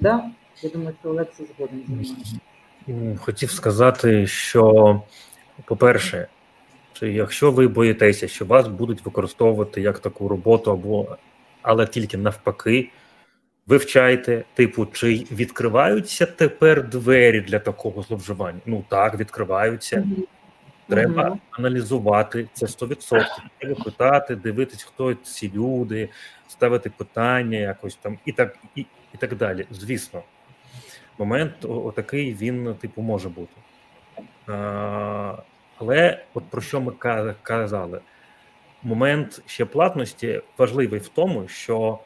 Да? 0.00 0.30
Я 0.62 0.70
думаю, 0.70 0.94
що 1.00 1.10
Олекса 1.10 1.44
згоден 1.44 1.84
зі 1.86 1.92
мною. 1.92 2.16
Хотів 3.18 3.50
сказати, 3.50 4.26
що, 4.26 5.02
по-перше, 5.64 6.28
якщо 7.02 7.50
ви 7.50 7.68
боїтеся, 7.68 8.28
що 8.28 8.44
вас 8.44 8.68
будуть 8.68 9.04
використовувати 9.04 9.80
як 9.80 9.98
таку 9.98 10.28
роботу, 10.28 10.70
або 10.70 11.16
але 11.62 11.86
тільки 11.86 12.16
навпаки, 12.16 12.90
вивчайте, 13.66 14.44
типу, 14.54 14.86
чи 14.86 15.26
відкриваються 15.30 16.26
тепер 16.26 16.88
двері 16.88 17.40
для 17.40 17.58
такого 17.58 18.02
зловживання? 18.02 18.60
Ну 18.66 18.84
так, 18.88 19.18
відкриваються. 19.18 20.04
Треба 20.88 21.28
угу. 21.28 21.38
аналізувати 21.50 22.48
це 22.52 22.66
100%. 22.66 23.26
Треба 23.58 23.84
питати, 23.84 24.36
дивитись, 24.36 24.82
хто 24.82 25.14
ці 25.14 25.52
люди, 25.54 26.08
ставити 26.48 26.90
питання 26.90 27.58
якось 27.58 27.96
там 27.96 28.18
і 28.24 28.32
так 28.32 28.56
і, 28.74 28.80
і 29.14 29.16
так 29.18 29.36
далі. 29.36 29.66
Звісно, 29.70 30.22
момент 31.18 31.64
отакий 31.64 32.34
він, 32.34 32.74
типу, 32.74 33.02
може 33.02 33.28
бути. 33.28 33.54
Але 35.78 36.24
от 36.34 36.44
про 36.44 36.60
що 36.60 36.80
ми 36.80 36.92
казали? 37.42 38.00
Момент 38.82 39.42
ще 39.46 39.64
платності 39.64 40.40
важливий 40.58 41.00
в 41.00 41.08
тому, 41.08 41.48
що 41.48 41.98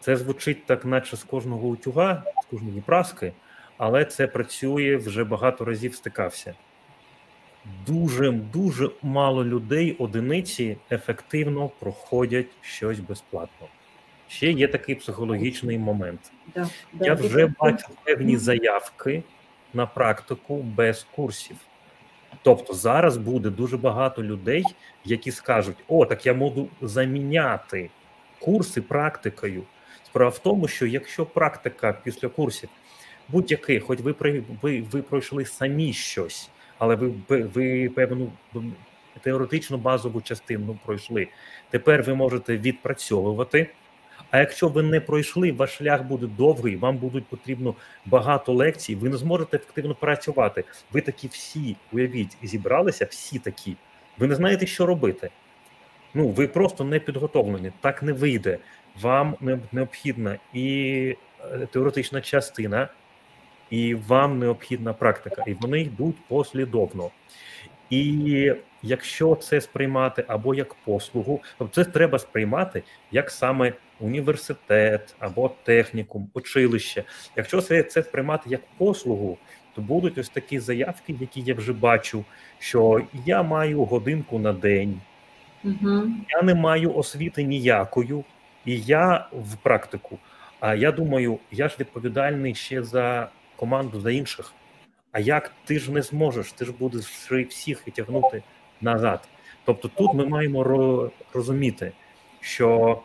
це 0.00 0.16
звучить 0.16 0.66
так, 0.66 0.84
наче 0.84 1.16
з 1.16 1.24
кожного 1.24 1.68
утюга, 1.68 2.24
з 2.42 2.46
кожної 2.46 2.80
праски, 2.80 3.32
але 3.78 4.04
це 4.04 4.26
працює 4.26 4.96
вже 4.96 5.24
багато 5.24 5.64
разів 5.64 5.94
стикався. 5.94 6.54
Дуже 7.86 8.30
дуже 8.30 8.90
мало 9.02 9.44
людей, 9.44 9.96
одиниці 9.98 10.76
ефективно 10.90 11.68
проходять 11.68 12.46
щось 12.60 13.00
безплатно. 13.00 13.66
Ще 14.32 14.50
є 14.52 14.68
такий 14.68 14.94
психологічний 14.94 15.78
момент. 15.78 16.20
Да, 16.54 16.68
да, 16.92 17.06
Я 17.06 17.14
вже 17.14 17.52
бачу 17.60 17.86
певні 18.04 18.36
заявки 18.36 19.22
на 19.74 19.86
практику 19.86 20.56
без 20.62 21.06
курсів. 21.14 21.56
Тобто 22.42 22.74
зараз 22.74 23.16
буде 23.16 23.50
дуже 23.50 23.76
багато 23.76 24.22
людей, 24.22 24.64
які 25.04 25.30
скажуть: 25.30 25.76
О, 25.88 26.06
так 26.06 26.26
я 26.26 26.34
можу 26.34 26.68
заміняти 26.80 27.90
курси 28.38 28.82
практикою. 28.82 29.62
Справа 30.06 30.30
в 30.30 30.38
тому, 30.38 30.68
що 30.68 30.86
якщо 30.86 31.26
практика 31.26 31.98
після 32.04 32.28
курсів 32.28 32.68
будь-який, 33.28 33.80
хоч 33.80 34.00
ви 34.00 34.14
ви, 34.62 34.84
ви 34.90 35.02
пройшли 35.02 35.44
самі 35.44 35.92
щось, 35.92 36.50
але 36.78 36.94
ви 36.94 37.12
ви 37.28 37.88
певну 37.88 38.32
теоретичну 39.20 39.76
базову 39.76 40.20
частину 40.20 40.78
пройшли. 40.84 41.28
Тепер 41.70 42.02
ви 42.02 42.14
можете 42.14 42.56
відпрацьовувати. 42.56 43.70
А 44.32 44.38
якщо 44.38 44.68
ви 44.68 44.82
не 44.82 45.00
пройшли, 45.00 45.52
ваш 45.52 45.76
шлях 45.76 46.02
буде 46.02 46.26
довгий, 46.26 46.76
вам 46.76 46.96
будуть 46.96 47.26
потрібно 47.26 47.74
багато 48.06 48.52
лекцій, 48.52 48.94
ви 48.94 49.08
не 49.08 49.16
зможете 49.16 49.56
ефективно 49.56 49.94
працювати. 49.94 50.64
Ви 50.92 51.00
такі 51.00 51.28
всі, 51.28 51.76
уявіть, 51.92 52.36
зібралися, 52.42 53.04
всі 53.10 53.38
такі. 53.38 53.76
Ви 54.18 54.26
не 54.26 54.34
знаєте, 54.34 54.66
що 54.66 54.86
робити. 54.86 55.30
Ну, 56.14 56.28
ви 56.28 56.48
просто 56.48 56.84
не 56.84 57.00
підготовлені. 57.00 57.72
Так 57.80 58.02
не 58.02 58.12
вийде. 58.12 58.58
Вам 59.00 59.36
необхідна 59.72 60.38
і 60.52 61.16
е, 61.52 61.66
теоретична 61.72 62.20
частина, 62.20 62.88
і 63.70 63.94
вам 63.94 64.38
необхідна 64.38 64.92
практика. 64.92 65.44
І 65.46 65.54
вони 65.54 65.80
йдуть 65.80 66.16
послідовно. 66.28 67.10
І 67.90 68.52
якщо 68.82 69.34
це 69.34 69.60
сприймати 69.60 70.24
або 70.28 70.54
як 70.54 70.74
послугу, 70.74 71.40
то 71.58 71.68
це 71.72 71.84
треба 71.84 72.18
сприймати 72.18 72.82
як 73.10 73.30
саме 73.30 73.72
університет 74.02 75.14
або 75.18 75.50
технікум, 75.64 76.30
училище. 76.34 77.04
Якщо 77.36 77.60
це 77.60 77.82
це 77.82 78.02
сприймати 78.02 78.50
як 78.50 78.60
послугу, 78.78 79.38
то 79.74 79.82
будуть 79.82 80.18
ось 80.18 80.28
такі 80.28 80.58
заявки, 80.58 81.16
які 81.20 81.40
я 81.40 81.54
вже 81.54 81.72
бачу, 81.72 82.24
що 82.58 83.00
я 83.26 83.42
маю 83.42 83.84
годинку 83.84 84.38
на 84.38 84.52
день, 84.52 85.00
угу. 85.64 86.02
я 86.28 86.42
не 86.42 86.54
маю 86.54 86.94
освіти 86.94 87.42
ніякою, 87.42 88.24
і 88.64 88.80
я 88.80 89.26
в 89.32 89.56
практику. 89.56 90.18
А 90.60 90.74
я 90.74 90.92
думаю, 90.92 91.38
я 91.50 91.68
ж 91.68 91.76
відповідальний 91.80 92.54
ще 92.54 92.82
за 92.82 93.28
команду 93.56 94.00
за 94.00 94.10
інших. 94.10 94.52
А 95.12 95.20
як 95.20 95.52
ти 95.64 95.78
ж 95.78 95.92
не 95.92 96.02
зможеш? 96.02 96.52
Ти 96.52 96.64
ж 96.64 96.72
будеш 96.78 97.06
всіх 97.48 97.86
витягнути 97.86 98.42
назад. 98.80 99.28
Тобто, 99.64 99.88
тут 99.88 100.14
ми 100.14 100.26
маємо 100.26 101.10
розуміти, 101.32 101.92
що 102.40 102.98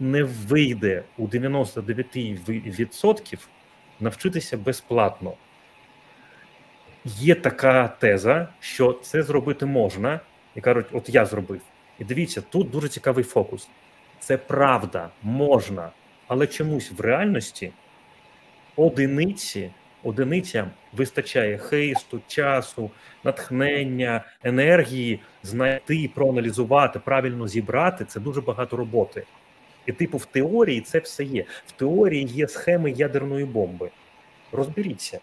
не 0.00 0.22
вийде 0.22 1.04
у 1.18 1.26
99% 1.26 3.38
навчитися 4.00 4.56
безплатно. 4.56 5.32
Є 7.04 7.34
така 7.34 7.88
теза, 7.88 8.48
що 8.60 8.92
це 8.92 9.22
зробити 9.22 9.66
можна, 9.66 10.20
і 10.54 10.60
кажуть, 10.60 10.86
от 10.92 11.08
я 11.08 11.26
зробив. 11.26 11.60
І 11.98 12.04
дивіться, 12.04 12.40
тут 12.40 12.70
дуже 12.70 12.88
цікавий 12.88 13.24
фокус. 13.24 13.68
Це 14.20 14.36
правда, 14.36 15.08
можна, 15.22 15.90
але 16.26 16.46
чомусь 16.46 16.92
в 16.92 17.00
реальності 17.00 17.72
одиниці 18.76 19.70
одиницям 20.04 20.70
вистачає 20.92 21.58
хисту, 21.58 22.20
часу, 22.26 22.90
натхнення, 23.24 24.24
енергії 24.42 25.20
знайти, 25.42 26.10
проаналізувати, 26.14 26.98
правильно 26.98 27.48
зібрати 27.48 28.04
це 28.04 28.20
дуже 28.20 28.40
багато 28.40 28.76
роботи. 28.76 29.24
І, 29.86 29.92
типу, 29.92 30.18
в 30.18 30.24
теорії 30.26 30.80
це 30.80 30.98
все 30.98 31.24
є. 31.24 31.44
В 31.66 31.72
теорії 31.72 32.24
є 32.24 32.48
схеми 32.48 32.90
ядерної 32.90 33.44
бомби. 33.44 33.90
Розберіться. 34.52 35.20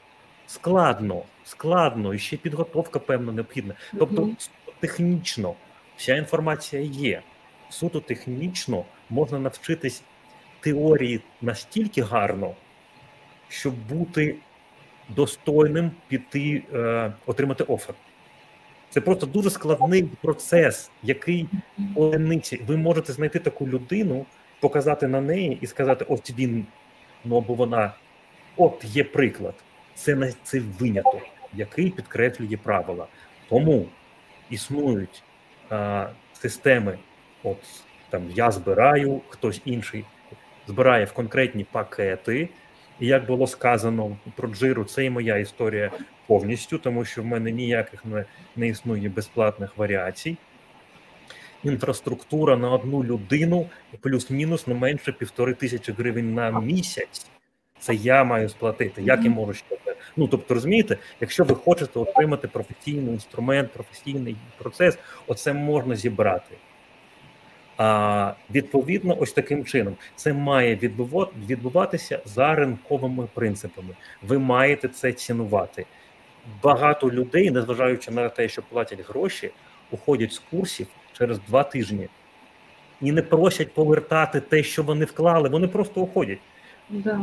Складно, 0.47 1.23
складно, 1.43 2.13
і 2.13 2.19
ще 2.19 2.37
підготовка, 2.37 2.99
певно, 2.99 3.31
необхідна. 3.31 3.73
Тобто, 3.99 4.29
технічно 4.79 5.55
вся 5.97 6.15
інформація 6.15 6.81
є. 6.81 7.21
Суто 7.69 7.99
технічно 7.99 8.85
можна 9.09 9.39
навчитись 9.39 10.03
теорії 10.59 11.21
настільки 11.41 12.01
гарно, 12.01 12.55
щоб 13.47 13.73
бути 13.73 14.35
достойним 15.15 15.91
піти 16.07 16.63
е, 16.73 17.13
отримати 17.25 17.63
офер. 17.63 17.95
Це 18.89 19.01
просто 19.01 19.25
дуже 19.25 19.49
складний 19.49 20.03
процес, 20.03 20.91
який 21.03 21.47
одиниці. 21.95 22.61
Ви 22.67 22.77
можете 22.77 23.13
знайти 23.13 23.39
таку 23.39 23.67
людину, 23.67 24.25
показати 24.59 25.07
на 25.07 25.21
неї 25.21 25.57
і 25.61 25.67
сказати: 25.67 26.05
ось 26.09 26.31
він, 26.38 26.65
ну 27.25 27.38
або 27.38 27.53
вона, 27.53 27.93
от 28.57 28.83
є 28.83 29.03
приклад. 29.03 29.53
Це 29.95 30.15
не 30.15 30.33
це 30.43 30.61
виняток, 30.79 31.21
який 31.53 31.89
підкреслює 31.89 32.57
правила. 32.63 33.07
Тому 33.49 33.85
існують 34.49 35.23
а, 35.69 36.09
системи. 36.33 36.97
От 37.43 37.57
там 38.09 38.29
я 38.35 38.51
збираю, 38.51 39.21
хтось 39.29 39.61
інший 39.65 40.05
збирає 40.67 41.05
в 41.05 41.13
конкретні 41.13 41.63
пакети. 41.63 42.49
І 43.01 43.07
як 43.07 43.25
було 43.25 43.47
сказано 43.47 44.17
про 44.35 44.49
джиру, 44.49 44.83
це 44.83 45.05
і 45.05 45.09
моя 45.09 45.37
історія 45.37 45.91
повністю, 46.27 46.77
тому 46.77 47.05
що 47.05 47.21
в 47.21 47.25
мене 47.25 47.51
ніяких 47.51 48.05
не, 48.05 48.25
не 48.55 48.67
існує 48.67 49.09
безплатних 49.09 49.77
варіацій. 49.77 50.37
Інфраструктура 51.63 52.57
на 52.57 52.71
одну 52.71 53.03
людину 53.03 53.69
плюс-мінус 54.01 54.67
не 54.67 54.73
менше 54.73 55.11
півтори 55.11 55.53
тисячі 55.53 55.93
гривень 55.93 56.33
на 56.33 56.51
місяць. 56.51 57.27
Це 57.79 57.95
я 57.95 58.23
маю 58.23 58.49
сплатити. 58.49 59.01
Як 59.01 59.23
я 59.23 59.29
можу 59.29 59.53
ще 59.53 59.77
Ну 60.15 60.27
тобто, 60.27 60.53
розумієте, 60.53 60.97
якщо 61.21 61.43
ви 61.43 61.55
хочете 61.55 61.99
отримати 61.99 62.47
професійний 62.47 63.13
інструмент, 63.13 63.71
професійний 63.71 64.35
процес, 64.57 64.97
оце 65.27 65.53
можна 65.53 65.95
зібрати. 65.95 66.55
А 67.77 68.34
відповідно, 68.52 69.18
ось 69.19 69.34
таким 69.34 69.65
чином 69.65 69.95
це 70.15 70.34
має 70.34 70.76
відбуватися 71.48 72.19
за 72.26 72.56
ринковими 72.56 73.27
принципами. 73.34 73.95
Ви 74.22 74.39
маєте 74.39 74.88
це 74.88 75.14
цінувати. 75.14 75.85
Багато 76.64 77.11
людей, 77.11 77.52
незважаючи 77.52 78.11
на 78.11 78.30
те, 78.30 78.49
що 78.49 78.61
платять 78.61 79.10
гроші, 79.10 79.52
уходять 79.91 80.34
з 80.34 80.39
курсів 80.39 80.88
через 81.14 81.39
два 81.39 81.64
тижні 81.64 82.07
і 83.02 83.11
не 83.11 83.22
просять 83.22 83.73
повертати 83.73 84.39
те, 84.39 84.64
що 84.64 84.84
вони 84.84 85.06
вклали. 85.06 85.49
Вони 85.49 85.68
просто 85.68 86.02
уходять. 86.02 86.39
Да. 86.89 87.19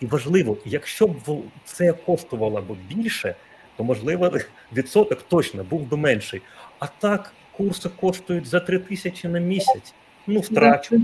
І 0.00 0.06
важливо, 0.06 0.56
якщо 0.64 1.06
б 1.06 1.42
це 1.64 1.92
коштувало 1.92 2.60
б 2.60 2.76
більше, 2.88 3.34
то 3.76 3.84
можливо 3.84 4.32
відсоток 4.72 5.22
точно 5.22 5.64
був 5.64 5.80
би 5.80 5.96
менший. 5.96 6.42
А 6.78 6.86
так 6.86 7.32
курси 7.56 7.88
коштують 8.00 8.46
за 8.46 8.60
3 8.60 8.78
тисячі 8.78 9.28
на 9.28 9.38
місяць. 9.38 9.94
Ну, 10.26 10.40
втрачу 10.40 10.94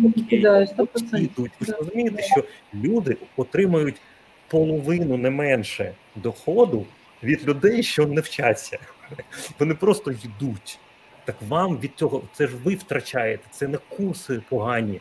йдуть. 1.19 1.53
Ви 1.61 1.67
ж 1.67 1.73
розумієте, 1.73 2.23
що 2.23 2.45
люди 2.75 3.17
отримують 3.37 3.97
половину 4.49 5.17
не 5.17 5.31
менше 5.31 5.95
доходу 6.17 6.87
від 7.23 7.49
людей, 7.49 7.83
що 7.83 8.07
не 8.07 8.21
вчаться. 8.21 8.79
Вони 9.59 9.75
просто 9.75 10.11
йдуть. 10.11 10.79
Так 11.25 11.37
вам 11.49 11.79
від 11.79 11.91
цього 11.97 12.23
це 12.33 12.47
ж 12.47 12.57
ви 12.65 12.75
втрачаєте, 12.75 13.43
це 13.51 13.69
не 13.69 13.79
курси 13.79 14.43
погані, 14.49 15.01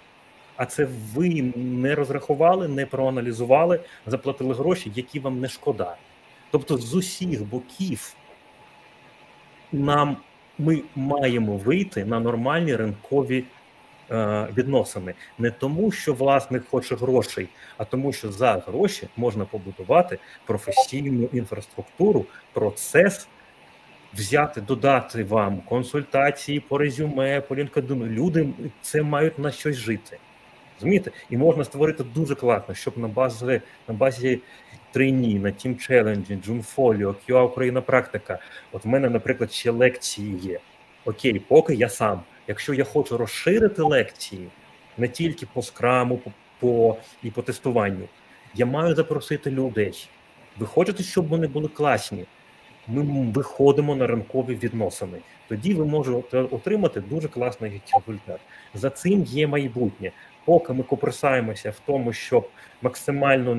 а 0.56 0.65
це 0.65 0.88
ви 1.14 1.53
не 1.56 1.95
розрахували, 1.95 2.68
не 2.68 2.86
проаналізували, 2.86 3.80
заплатили 4.06 4.53
гроші, 4.53 4.91
які 4.95 5.19
вам 5.19 5.40
не 5.40 5.49
шкода. 5.49 5.95
Тобто 6.52 6.78
з 6.78 6.95
усіх 6.95 7.44
боків 7.44 8.15
нам 9.72 10.18
ми 10.61 10.81
маємо 10.95 11.57
вийти 11.57 12.05
на 12.05 12.19
нормальні 12.19 12.75
ринкові 12.75 13.43
е, 14.11 14.47
відносини 14.57 15.13
не 15.39 15.51
тому, 15.51 15.91
що 15.91 16.13
власник 16.13 16.67
хоче 16.69 16.95
грошей, 16.95 17.47
а 17.77 17.85
тому, 17.85 18.13
що 18.13 18.31
за 18.31 18.63
гроші 18.67 19.07
можна 19.17 19.45
побудувати 19.45 20.17
професійну 20.45 21.29
інфраструктуру, 21.33 22.25
процес 22.53 23.27
взяти, 24.13 24.61
додати 24.61 25.23
вам 25.23 25.61
консультації 25.61 26.59
по 26.59 26.77
резюме, 26.77 27.41
по 27.41 27.55
LinkedIn. 27.55 28.07
Люди 28.07 28.49
це 28.81 29.01
мають 29.01 29.39
на 29.39 29.51
щось 29.51 29.75
жити. 29.75 30.17
Розумієте? 30.75 31.11
І 31.29 31.38
можна 31.38 31.63
створити 31.63 32.03
дуже 32.03 32.35
класно, 32.35 32.75
щоб 32.75 32.97
на 32.97 33.07
базі 33.07 33.61
на 33.88 33.93
базі 33.93 34.39
трейні, 34.91 35.35
на 35.35 35.49
Team 35.49 35.91
Challenge, 35.91 36.43
Джунфоліо, 36.43 37.15
QA 37.27 37.41
Україна 37.41 37.81
практика. 37.81 38.39
От 38.72 38.85
в 38.85 38.88
мене, 38.88 39.09
наприклад, 39.09 39.51
ще 39.51 39.72
лекції 39.72 40.38
є. 40.38 40.59
Окей, 41.05 41.39
поки 41.39 41.73
я 41.76 41.89
сам. 41.89 42.22
Якщо 42.47 42.73
я 42.73 42.84
хочу 42.84 43.18
розширити 43.18 43.81
лекції 43.81 44.47
не 44.97 45.07
тільки 45.07 45.45
по 45.53 45.61
скраму, 45.61 46.18
по, 46.18 46.31
по 46.59 46.97
і 47.23 47.31
по 47.31 47.41
тестуванню, 47.41 48.07
я 48.53 48.65
маю 48.65 48.95
запросити 48.95 49.51
людей. 49.51 50.09
Ви 50.57 50.65
хочете, 50.65 51.03
щоб 51.03 51.27
вони 51.27 51.47
були 51.47 51.68
класні? 51.68 52.26
Ми 52.88 53.31
виходимо 53.31 53.95
на 53.95 54.07
ранкові 54.07 54.55
відносини. 54.55 55.18
Тоді 55.47 55.73
ви 55.73 55.85
можете 55.85 56.38
отримати 56.38 57.01
дуже 57.01 57.27
класний 57.27 57.81
результат. 57.93 58.39
За 58.73 58.89
цим 58.89 59.23
є 59.23 59.47
майбутнє. 59.47 60.11
Поки 60.45 60.73
ми 60.73 60.84
коприсаємося 60.84 61.69
в 61.69 61.80
тому, 61.85 62.13
щоб 62.13 62.49
максимально 62.81 63.55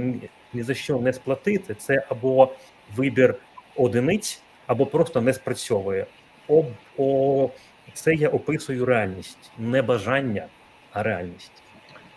ні 0.54 0.62
за 0.62 0.74
що 0.74 0.98
не 0.98 1.12
сплатити, 1.12 1.74
це 1.74 2.06
або 2.08 2.48
вибір 2.96 3.34
одиниць, 3.76 4.42
або 4.66 4.86
просто 4.86 5.20
не 5.20 5.32
спрацьовує. 5.32 6.06
Об, 6.48 6.66
о, 6.98 7.50
Це 7.94 8.14
я 8.14 8.28
описую 8.28 8.84
реальність, 8.84 9.50
не 9.58 9.82
бажання, 9.82 10.46
а 10.92 11.02
реальність. 11.02 11.52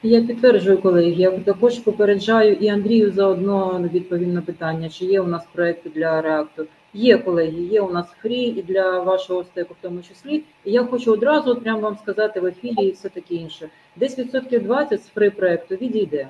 Я 0.04 0.22
підтверджую, 0.22 0.78
колеги. 0.78 1.12
Я 1.12 1.32
також 1.32 1.80
попереджаю 1.80 2.54
і 2.54 2.68
Андрію 2.68 3.12
заодно 3.12 3.90
відповім 3.94 4.34
на 4.34 4.42
питання, 4.42 4.90
чи 4.90 5.06
є 5.06 5.22
у 5.22 5.28
нас 5.28 5.44
проекти 5.54 5.90
для 5.90 6.22
реакту. 6.22 6.66
Є 6.94 7.18
колеги, 7.18 7.62
є 7.62 7.82
у 7.82 7.92
нас 7.92 8.08
фрі 8.22 8.42
і 8.42 8.62
для 8.62 9.00
вашого 9.00 9.44
стеку, 9.44 9.74
в 9.74 9.82
тому 9.82 10.02
числі. 10.02 10.44
І 10.66 10.72
я 10.72 10.84
хочу 10.84 11.14
одразу 11.14 11.56
прямо 11.56 11.80
вам 11.80 11.98
сказати 11.98 12.40
в 12.40 12.46
ефірі 12.46 12.86
і 12.86 12.92
все 12.92 13.10
таке 13.10 13.36
інше. 13.36 13.70
Десь 13.96 14.20
відсотків 14.20 14.64
20 14.64 15.04
з 15.04 15.08
фрі 15.08 15.30
проекту 15.30 15.76
відійде. 15.76 16.28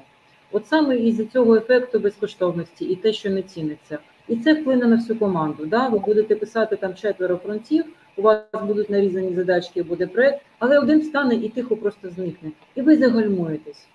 От 0.56 0.68
саме 0.68 0.98
із 0.98 1.30
цього 1.30 1.56
ефекту 1.56 2.00
безкоштовності 2.00 2.86
і 2.86 2.96
те, 2.96 3.14
що 3.14 3.30
не 3.30 3.42
ціниться. 3.42 4.00
І 4.28 4.36
це 4.36 4.54
вплине 4.54 4.86
на 4.86 4.96
всю 4.96 5.20
команду. 5.20 5.66
Да? 5.66 5.88
Ви 5.88 6.00
будете 6.00 6.36
писати 6.36 6.76
там 6.76 6.94
четверо 6.96 7.38
фронтів, 7.38 7.86
у 8.18 8.22
вас 8.22 8.40
будуть 8.68 8.90
нарізані 8.90 9.36
задачки, 9.36 9.84
буде 9.84 10.08
проект, 10.08 10.42
але 10.60 10.80
один 10.80 11.00
встане 11.00 11.36
і 11.36 11.50
тихо 11.50 11.78
просто 11.78 12.10
зникне. 12.10 12.52
І 12.76 12.82
ви 12.82 12.98
загальмуєтесь. 12.98 13.88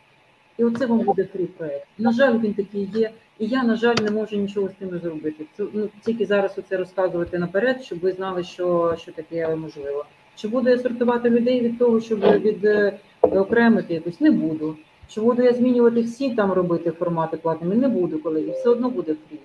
І 0.58 0.64
оце 0.64 0.86
вам 0.86 0.98
буде 0.98 1.24
фрі 1.24 1.44
проект. 1.44 1.86
На 1.98 2.12
жаль, 2.12 2.38
він 2.38 2.54
такий 2.54 2.90
є. 2.94 3.10
І 3.38 3.46
я, 3.46 3.62
на 3.62 3.76
жаль, 3.76 3.96
не 4.02 4.10
можу 4.10 4.36
нічого 4.36 4.68
з 4.68 4.72
тим 4.72 4.98
зробити. 4.98 5.44
Це 5.56 5.64
ну 5.72 5.88
тільки 6.04 6.26
зараз 6.26 6.58
оце 6.58 6.76
розказувати 6.76 7.38
наперед, 7.38 7.82
щоб 7.84 8.00
ви 8.00 8.12
знали, 8.12 8.44
що 8.44 8.96
що 8.98 9.12
таке 9.12 9.56
можливо. 9.56 10.04
Чи 10.34 10.48
буду 10.48 10.70
я 10.70 10.78
сортувати 10.78 11.30
людей 11.30 11.60
від 11.60 11.78
того, 11.78 12.00
щоб 12.00 12.20
від 12.20 12.64
е, 12.64 12.98
окремити 13.22 13.94
якось? 13.94 14.20
Не 14.20 14.30
буду. 14.30 14.76
Чи 15.10 15.20
буду 15.20 15.42
я 15.42 15.52
змінювати 15.52 16.02
всі 16.02 16.34
там 16.34 16.52
робити 16.52 16.90
формати 16.90 17.36
платними? 17.36 17.74
Не 17.74 17.88
буду, 17.88 18.18
колеги. 18.18 18.50
Все 18.50 18.68
одно 18.68 18.90
буде 18.90 19.14
фрі. 19.28 19.38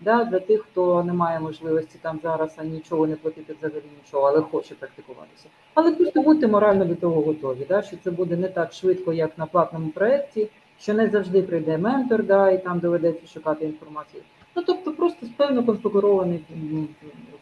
Да, 0.00 0.24
Для 0.24 0.40
тих, 0.40 0.62
хто 0.62 1.04
не 1.04 1.12
має 1.12 1.40
можливості 1.40 1.98
там 2.02 2.20
зараз 2.22 2.56
нічого 2.64 3.06
не 3.06 3.16
платити 3.16 3.54
взагалі 3.58 3.82
нічого, 4.04 4.26
але 4.26 4.40
хоче 4.40 4.74
практикуватися. 4.74 5.46
Але 5.74 5.92
просто 5.92 6.22
будьте 6.22 6.48
морально 6.48 6.84
до 6.84 6.94
того 6.94 7.20
готові, 7.22 7.66
да, 7.68 7.82
що 7.82 7.96
це 8.04 8.10
буде 8.10 8.36
не 8.36 8.48
так 8.48 8.72
швидко, 8.72 9.12
як 9.12 9.38
на 9.38 9.46
платному 9.46 9.88
проєкті, 9.88 10.48
що 10.80 10.94
не 10.94 11.08
завжди 11.08 11.42
прийде 11.42 11.78
ментор, 11.78 12.24
да, 12.24 12.50
і 12.50 12.64
там 12.64 12.78
доведеться 12.78 13.26
шукати 13.26 13.64
інформацію. 13.64 14.22
Ну 14.56 14.62
тобто 14.66 14.92
просто 14.92 15.26
певно 15.36 15.64
конфігурований 15.64 16.44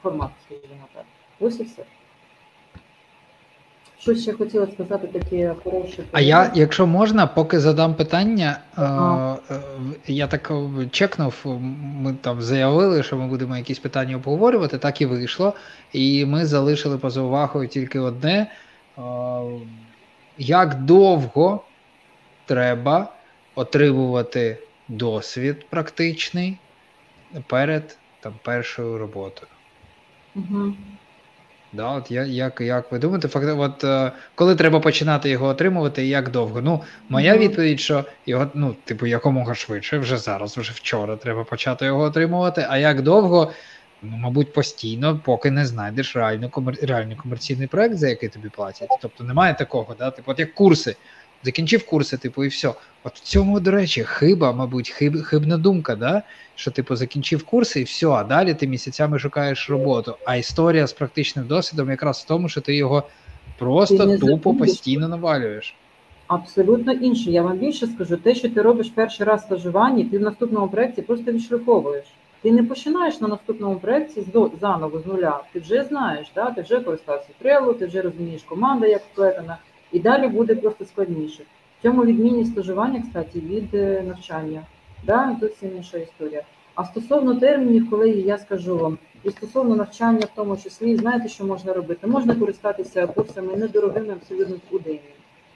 формат, 0.03 0.31
скажімо 0.47 0.87
так. 0.95 1.05
Ось 1.41 1.61
і 1.61 1.63
все. 1.63 1.83
Що 3.99 4.15
ще 4.15 4.33
хотіла 4.33 4.67
сказати 4.67 5.07
таке 5.07 5.55
хороше. 5.65 6.03
А 6.13 6.21
я, 6.21 6.53
якщо 6.55 6.87
можна, 6.87 7.27
поки 7.27 7.61
задам 7.61 7.95
питання, 7.95 8.59
ага. 8.75 9.39
е, 9.51 9.61
я 10.07 10.27
так 10.27 10.53
чекнув, 10.91 11.35
ми 11.81 12.15
там 12.21 12.43
заявили, 12.43 13.03
що 13.03 13.17
ми 13.17 13.27
будемо 13.27 13.57
якісь 13.57 13.79
питання 13.79 14.17
обговорювати, 14.17 14.79
так 14.79 15.01
і 15.01 15.07
вийшло. 15.07 15.55
І 15.93 16.25
ми 16.25 16.47
залишили 16.47 16.99
поза 16.99 17.21
увагою 17.21 17.69
тільки 17.69 17.99
одне: 17.99 18.47
е, 18.99 19.03
як 20.39 20.75
довго 20.75 21.65
треба 22.47 23.13
отримувати 23.55 24.59
досвід 24.89 25.67
практичний 25.71 26.59
перед 27.47 27.99
там, 28.21 28.35
першою 28.43 28.99
роботою? 28.99 29.49
Угу. 30.35 30.75
Да, 31.77 31.91
от 31.91 32.11
я, 32.11 32.25
як 32.25 32.61
як 32.61 32.93
ви 32.93 32.99
думаєте, 32.99 33.29
факт, 33.29 33.47
от 33.59 33.85
е, 33.85 34.13
коли 34.35 34.57
треба 34.57 34.81
починати 34.81 35.31
його 35.31 35.47
отримувати 35.47 36.05
і 36.05 36.09
як 36.09 36.31
довго? 36.31 36.61
Ну, 36.61 36.83
моя 37.09 37.35
mm-hmm. 37.35 37.39
відповідь, 37.39 37.81
що 37.81 38.05
його, 38.27 38.47
ну, 38.55 38.77
типу, 38.85 39.07
якомога 39.07 39.55
швидше, 39.55 39.99
вже 39.99 40.17
зараз, 40.19 40.59
вже 40.59 40.73
вчора 40.73 41.17
треба 41.17 41.45
почати 41.45 41.85
його 41.85 42.03
отримувати. 42.03 42.67
А 42.69 42.79
як 42.79 43.03
довго? 43.03 43.53
Ну, 44.03 44.17
мабуть, 44.17 44.53
постійно, 44.53 45.21
поки 45.25 45.51
не 45.51 45.67
знайдеш 45.67 46.17
реальний 46.17 46.49
комер... 46.49 46.75
реальний 46.83 47.17
комерційний 47.17 47.67
проект, 47.67 47.97
за 47.97 48.09
який 48.09 48.29
тобі 48.29 48.49
платять. 48.49 48.89
Тобто 49.03 49.25
немає 49.25 49.55
такого, 49.55 49.95
да? 49.99 50.11
Типу, 50.11 50.31
от 50.31 50.39
як 50.39 50.55
курси. 50.55 50.97
Закінчив 51.43 51.87
курси, 51.87 52.17
типу, 52.17 52.45
і 52.45 52.49
все. 52.49 52.73
От 53.05 53.15
в 53.15 53.21
цьому, 53.21 53.61
до 53.61 53.71
речі, 53.71 54.05
хиба, 54.05 54.53
мабуть, 54.53 54.91
хиб, 54.91 55.23
хибна 55.23 55.59
думка, 55.59 55.97
да? 55.97 56.23
що 56.55 56.71
типу 56.71 56.97
закінчив 56.97 57.45
курси 57.45 57.81
і 57.81 57.85
все, 57.85 58.09
а 58.09 58.25
далі 58.25 58.55
ти 58.55 58.67
місяцями 58.67 59.19
шукаєш 59.19 59.71
роботу. 59.71 60.17
А 60.25 60.37
історія 60.37 60.87
з 60.87 60.93
практичним 60.93 61.47
досвідом 61.47 61.91
якраз 61.91 62.19
в 62.19 62.29
тому, 62.29 62.49
що 62.49 62.61
ти 62.61 62.77
його 62.77 63.03
просто 63.59 64.07
ти 64.07 64.19
тупо 64.19 64.51
забудеш. 64.51 64.59
постійно 64.59 65.09
навалюєш. 65.09 65.75
Абсолютно 66.27 66.93
інше. 66.93 67.31
Я 67.31 67.43
вам 67.43 67.59
більше 67.59 67.87
скажу, 67.87 68.17
те, 68.17 68.35
що 68.35 68.49
ти 68.49 68.63
робиш 68.63 68.93
перший 68.95 69.27
раз 69.27 69.43
стажування, 69.43 70.05
ти 70.11 70.19
в 70.19 70.23
наступному 70.23 70.69
проєкті 70.69 71.03
просто 71.03 71.33
відшліфовуєш. 71.33 72.05
Ти 72.43 72.53
не 72.53 72.63
починаєш 72.63 73.21
на 73.21 73.29
наступному 73.29 73.77
проєкті 73.77 74.27
заново 74.61 75.01
з 75.01 75.07
нуля. 75.07 75.41
Ти 75.53 75.61
вже 75.61 75.85
знаєш, 75.85 76.27
да? 76.35 76.51
ти 76.51 76.63
вже 76.63 76.81
користався 76.81 77.29
трелу, 77.39 77.73
ти 77.73 77.87
вже 77.87 78.03
розумієш 78.03 78.43
команда, 78.43 78.87
як 78.87 79.03
вплетена 79.13 79.59
і 79.97 79.99
далі 79.99 80.29
буде 80.29 80.55
просто 80.55 80.85
складніше. 80.85 81.43
В 81.79 81.83
цьому 81.83 82.05
відмінність 82.05 82.53
стажування, 82.53 83.03
кстати, 83.03 83.41
від 83.41 83.75
е, 83.75 84.03
навчання. 84.07 84.63
Да? 85.05 85.37
Зовсім 85.41 85.77
інша 85.77 85.99
історія. 85.99 86.43
А 86.75 86.85
стосовно 86.85 87.35
термінів, 87.35 87.91
колеги, 87.91 88.21
я 88.21 88.39
скажу 88.39 88.79
вам, 88.79 88.99
і 89.25 89.31
стосовно 89.31 89.77
навчання, 89.77 90.21
в 90.21 90.37
тому 90.37 90.57
числі, 90.57 90.97
знаєте, 90.97 91.29
що 91.29 91.45
можна 91.45 91.73
робити? 91.73 92.07
Можна 92.07 92.35
користатися 92.35 93.07
курсами 93.07 93.57
недорогими 93.57 94.13
абсолютно 94.13 94.57
уденні, 94.71 95.01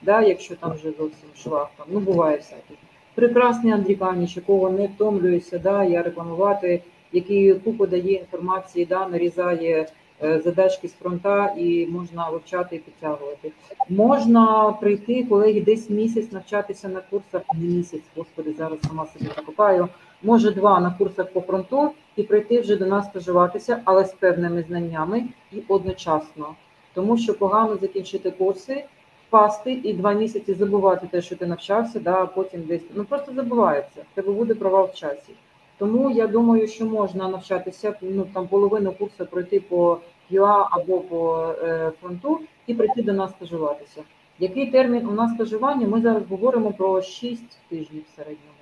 да? 0.01 0.21
якщо 0.21 0.55
там 0.55 0.73
вже 0.73 0.91
зовсім 0.91 1.29
швах, 1.35 1.69
там, 1.77 1.87
ну 1.91 1.99
буває 1.99 2.37
всяке. 2.37 2.73
Прекрасний 3.15 3.73
Андрій 3.73 3.95
Паніч, 3.95 4.35
якого 4.35 4.69
не 4.69 4.87
втомлююся, 4.87 5.59
да, 5.59 5.83
я 5.83 6.03
рекламувати, 6.03 6.81
який 7.11 7.53
купу 7.53 7.85
дає 7.85 8.13
інформації, 8.13 8.85
да, 8.85 9.07
нарізає 9.07 9.87
задачки 10.21 10.87
з 10.87 10.93
фронта 10.93 11.53
і 11.57 11.87
можна 11.87 12.29
вивчати 12.29 12.75
і 12.75 12.79
підтягувати. 12.79 13.51
Можна 13.89 14.71
прийти, 14.81 15.23
колеги, 15.23 15.61
десь 15.61 15.89
місяць 15.89 16.31
навчатися 16.31 16.89
на 16.89 17.01
курсах, 17.01 17.41
не 17.55 17.65
місяць, 17.65 18.03
господи, 18.15 18.53
зараз 18.57 18.79
сама 18.87 19.05
собі 19.05 19.25
накопаю, 19.37 19.87
може 20.23 20.51
два 20.51 20.79
на 20.79 20.91
курсах 20.91 21.33
по 21.33 21.41
фронту 21.41 21.91
і 22.15 22.23
прийти 22.23 22.61
вже 22.61 22.75
до 22.75 22.85
нас 22.85 23.05
стажуватися, 23.05 23.81
але 23.85 24.05
з 24.05 24.13
певними 24.13 24.63
знаннями 24.67 25.23
і 25.51 25.63
одночасно. 25.67 26.55
Тому 26.93 27.17
що 27.17 27.33
погано 27.33 27.77
закінчити 27.81 28.31
курси, 28.31 28.83
впасти 29.27 29.71
і 29.83 29.93
два 29.93 30.13
місяці 30.13 30.53
забувати 30.53 31.07
те, 31.11 31.21
що 31.21 31.35
ти 31.35 31.45
навчався, 31.45 31.99
да, 31.99 32.13
а 32.13 32.25
потім 32.25 32.61
десь 32.61 32.81
ну 32.95 33.03
просто 33.03 33.33
забувається. 33.33 34.01
Тебе 34.13 34.31
буде 34.33 34.55
провал 34.55 34.89
в 34.93 34.93
часі. 34.93 35.33
Тому 35.77 36.11
я 36.11 36.27
думаю, 36.27 36.67
що 36.67 36.85
можна 36.85 37.29
навчатися 37.29 37.93
ну 38.01 38.27
там 38.33 38.47
половину 38.47 38.91
курсу 38.91 39.25
пройти 39.25 39.59
по 39.59 39.97
QA 40.31 40.67
або 40.71 40.99
по 40.99 41.53
е, 41.63 41.91
фронту 42.01 42.39
і 42.67 42.73
прийти 42.73 43.01
до 43.01 43.13
нас 43.13 43.31
стажуватися. 43.31 44.03
Який 44.39 44.71
термін 44.71 45.07
у 45.07 45.11
нас 45.11 45.33
стажування? 45.33 45.87
Ми 45.87 46.01
зараз 46.01 46.23
говоримо 46.29 46.71
про 46.71 47.01
6 47.01 47.43
тижнів 47.69 48.03
в 48.03 48.15
середньому 48.15 48.61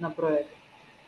на 0.00 0.10
проект. 0.10 0.48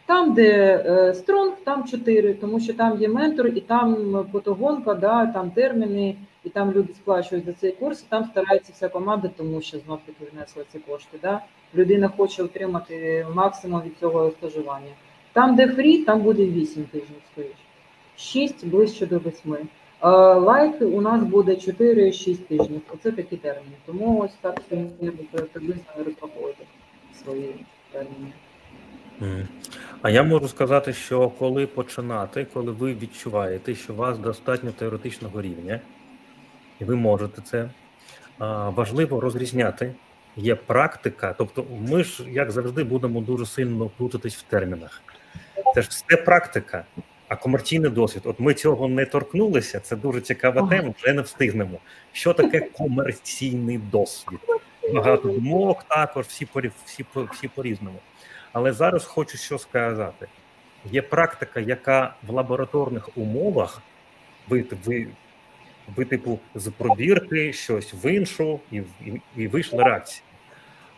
Там, 0.07 0.35
де 0.35 0.85
е, 0.87 1.15
стронг, 1.15 1.53
там 1.65 1.85
4, 1.85 2.35
тому 2.35 2.61
що 2.61 2.75
там 2.75 3.03
є 3.03 3.09
ментор, 3.09 3.47
і 3.47 3.61
там 3.61 4.25
фотогонка, 4.33 4.95
да, 4.95 5.27
там 5.27 5.51
терміни, 5.51 6.17
і 6.45 6.49
там 6.49 6.73
люди 6.73 6.95
сплачують 6.95 7.45
за 7.45 7.53
цей 7.53 7.73
курс, 7.73 8.03
і 8.03 8.07
там 8.09 8.25
старається 8.25 8.73
вся 8.73 8.89
команда, 8.89 9.31
тому 9.37 9.61
що 9.61 9.79
знов 9.79 9.99
таки 10.07 10.31
внесли 10.33 10.65
ці 10.73 10.79
кошти. 10.79 11.19
Да. 11.23 11.43
Людина 11.75 12.09
хоче 12.17 12.43
отримати 12.43 13.27
максимум 13.35 13.83
від 13.83 13.99
цього 13.99 14.31
стажування. 14.31 14.93
Там, 15.33 15.57
де 15.57 15.69
фрі, 15.69 15.99
там 15.99 16.21
буде 16.21 16.47
8 16.47 16.85
тижнів, 16.85 17.21
скоріше. 17.33 17.55
6 18.17 18.67
ближче 18.67 19.07
до 19.07 19.19
8. 19.19 19.57
Лайк 20.03 20.83
у 20.83 21.01
нас 21.01 21.23
буде 21.23 21.53
4-6 21.53 22.37
тижнів. 22.37 22.81
Оце 22.95 23.13
такі 23.13 23.37
терміни. 23.37 23.77
Тому 23.87 24.21
ось 24.21 24.35
так 24.41 24.61
приблизно 25.53 25.83
розраховуйте 25.99 26.65
свої 27.25 27.67
терміни. 27.93 28.33
А 30.03 30.11
я 30.11 30.23
можу 30.23 30.49
сказати, 30.49 30.93
що 30.93 31.29
коли 31.29 31.67
починати, 31.67 32.47
коли 32.55 32.73
ви 32.73 32.95
відчуваєте, 32.95 33.75
що 33.75 33.93
у 33.93 33.97
вас 33.97 34.19
достатньо 34.19 34.73
теоретичного 34.73 35.43
рівня, 35.43 35.81
і 36.81 36.85
ви 36.85 36.97
можете 36.97 37.43
це, 37.43 37.71
важливо 38.71 39.21
розрізняти. 39.21 39.95
Є 40.37 40.55
практика, 40.55 41.35
тобто 41.39 41.65
ми 41.81 42.05
ж, 42.05 42.25
як 42.31 42.51
завжди, 42.51 42.85
будемо 42.85 43.21
дуже 43.21 43.47
сильно 43.47 43.91
плутатись 43.97 44.37
в 44.37 44.43
термінах. 44.43 45.03
Це 45.75 45.83
ж 45.83 45.89
все 45.89 46.17
практика, 46.17 46.85
а 47.29 47.37
комерційний 47.37 47.91
досвід. 47.91 48.23
От 48.27 48.41
ми 48.41 48.55
цього 48.55 48.89
не 48.89 49.07
торкнулися. 49.07 49.81
Це 49.81 49.97
дуже 49.97 50.21
цікава 50.21 50.69
тема. 50.69 50.95
Вже 50.99 51.13
не 51.13 51.23
встигнемо. 51.23 51.79
Що 52.13 52.33
таке 52.33 52.61
комерційний 52.73 53.79
досвід? 53.79 54.39
Багато 54.95 55.29
думок 55.29 55.83
також, 55.83 56.27
всі 56.27 56.49
всі, 56.85 57.05
всі 57.33 57.49
по 57.49 57.63
різному. 57.63 57.99
Але 58.53 58.73
зараз 58.73 59.05
хочу 59.05 59.39
що 59.39 59.59
сказати: 59.59 60.27
є 60.91 61.03
практика, 61.03 61.61
яка 61.61 62.15
в 62.27 62.31
лабораторних 62.31 63.17
умовах 63.17 63.83
ви 64.49 64.65
ви, 64.85 65.07
ви 65.97 66.05
типу 66.05 66.39
з 66.55 66.71
пробірки 66.71 67.53
щось 67.53 67.95
в 68.03 68.13
іншу, 68.13 68.61
і, 68.71 68.77
і, 68.77 69.21
і 69.37 69.49
вийшла 69.49 69.85
реакція. 69.85 70.23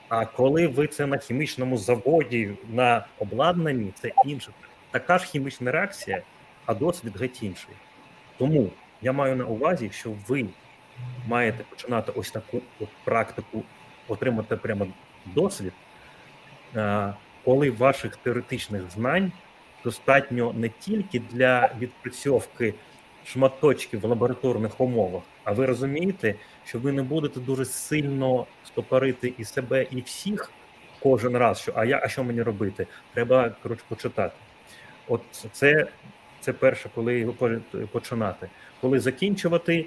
А 0.09 0.27
коли 0.27 0.67
ви 0.67 0.87
це 0.87 1.07
на 1.07 1.19
хімічному 1.19 1.79
заводі 1.79 2.51
на 2.73 3.07
обладнанні, 3.19 3.93
це 4.01 4.11
інше. 4.25 4.51
Така 4.90 5.19
ж 5.19 5.24
хімічна 5.24 5.73
реакція, 5.73 6.23
а 6.66 6.74
досвід 6.74 7.16
геть 7.20 7.43
інший. 7.43 7.74
Тому 8.39 8.70
я 9.02 9.12
маю 9.12 9.36
на 9.36 9.44
увазі, 9.44 9.90
що 9.93 10.10
ви 10.28 10.47
маєте 11.27 11.65
починати 11.70 12.12
ось 12.15 12.31
таку 12.31 12.60
от 12.81 12.89
практику, 13.05 13.62
отримати 14.09 14.56
прямо 14.56 14.86
досвід 15.27 15.73
коли 17.44 17.70
ваших 17.70 18.16
теоретичних 18.16 18.90
знань 18.90 19.32
достатньо 19.85 20.52
не 20.52 20.69
тільки 20.69 21.19
для 21.19 21.70
відпрацьовки 21.78 22.74
шматочків 23.24 24.01
в 24.01 24.05
лабораторних 24.05 24.81
умовах, 24.81 25.23
а 25.44 25.52
ви 25.52 25.66
розумієте, 25.66 26.35
що 26.65 26.78
ви 26.78 26.93
не 26.93 27.02
будете 27.02 27.40
дуже 27.40 27.65
сильно 27.65 28.47
стопорити 28.65 29.32
і 29.39 29.44
себе, 29.44 29.86
і 29.90 30.01
всіх 30.01 30.51
кожен 31.01 31.36
раз, 31.36 31.59
що 31.60 31.73
а 31.77 31.85
я 31.85 32.01
а 32.05 32.09
що 32.09 32.24
мені 32.24 32.43
робити? 32.43 32.86
Треба 33.15 33.51
коротше 33.62 33.85
почитати. 33.89 34.35
От 35.09 35.23
це 35.53 35.87
це 36.41 36.53
перше, 36.53 36.91
коли 36.95 37.19
його 37.19 37.35
починати. 37.93 38.49
Коли 38.81 39.01
закінчувати, 39.01 39.87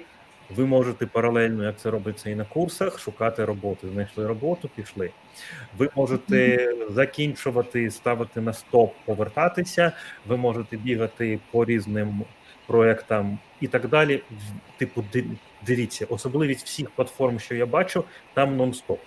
ви 0.50 0.66
можете 0.66 1.06
паралельно, 1.06 1.64
як 1.64 1.78
це 1.78 1.90
робиться 1.90 2.30
і 2.30 2.34
на 2.34 2.44
курсах, 2.44 2.98
шукати 2.98 3.44
роботу. 3.44 3.88
Знайшли 3.92 4.26
роботу, 4.26 4.70
пішли. 4.74 5.10
Ви 5.78 5.88
можете 5.96 6.68
закінчувати, 6.90 7.90
ставити 7.90 8.40
на 8.40 8.52
стоп, 8.52 8.94
повертатися. 9.04 9.92
Ви 10.26 10.36
можете 10.36 10.76
бігати 10.76 11.40
по 11.50 11.64
різним 11.64 12.24
проектам 12.66 13.38
і 13.60 13.66
так 13.66 13.88
далі. 13.88 14.22
Типу, 14.76 15.04
дивіться, 15.66 16.06
особливість 16.08 16.66
всіх 16.66 16.90
платформ, 16.90 17.38
що 17.38 17.54
я 17.54 17.66
бачу, 17.66 18.04
там 18.34 18.60
нон-стоп. 18.60 18.98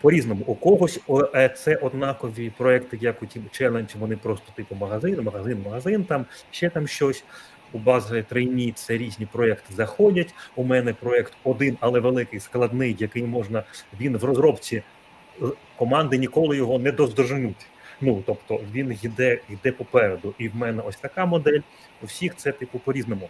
По 0.00 0.10
різному 0.10 0.44
у 0.46 0.54
когось 0.54 1.00
е, 1.34 1.48
це 1.48 1.76
однакові 1.76 2.52
проекти, 2.56 2.98
як 3.00 3.22
у 3.22 3.26
Team 3.26 3.42
Challenge, 3.60 3.98
Вони 3.98 4.16
просто 4.16 4.52
типу 4.56 4.74
магазин, 4.74 5.22
магазин, 5.22 5.62
магазин, 5.64 6.04
там 6.04 6.26
ще 6.50 6.70
там 6.70 6.86
щось 6.86 7.24
у 7.72 7.78
бази 7.78 8.22
трейні 8.22 8.72
це 8.72 8.96
різні 8.96 9.26
проекти 9.26 9.74
заходять. 9.74 10.34
У 10.56 10.64
мене 10.64 10.92
проект 10.92 11.32
один, 11.44 11.76
але 11.80 12.00
великий, 12.00 12.40
складний, 12.40 12.96
який 12.98 13.22
можна 13.22 13.62
він 14.00 14.16
в 14.16 14.24
розробці 14.24 14.76
е, 14.76 15.44
команди 15.76 16.18
ніколи 16.18 16.56
його 16.56 16.78
не 16.78 16.92
доздоженуть. 16.92 17.66
Ну 18.00 18.22
тобто 18.26 18.60
він 18.72 18.98
йде 19.02 19.40
йде 19.48 19.72
попереду, 19.72 20.34
і 20.38 20.48
в 20.48 20.56
мене 20.56 20.82
ось 20.82 20.96
така 20.96 21.26
модель. 21.26 21.60
У 22.02 22.06
всіх 22.06 22.36
це 22.36 22.52
типу 22.52 22.78
по 22.78 22.92
різному. 22.92 23.28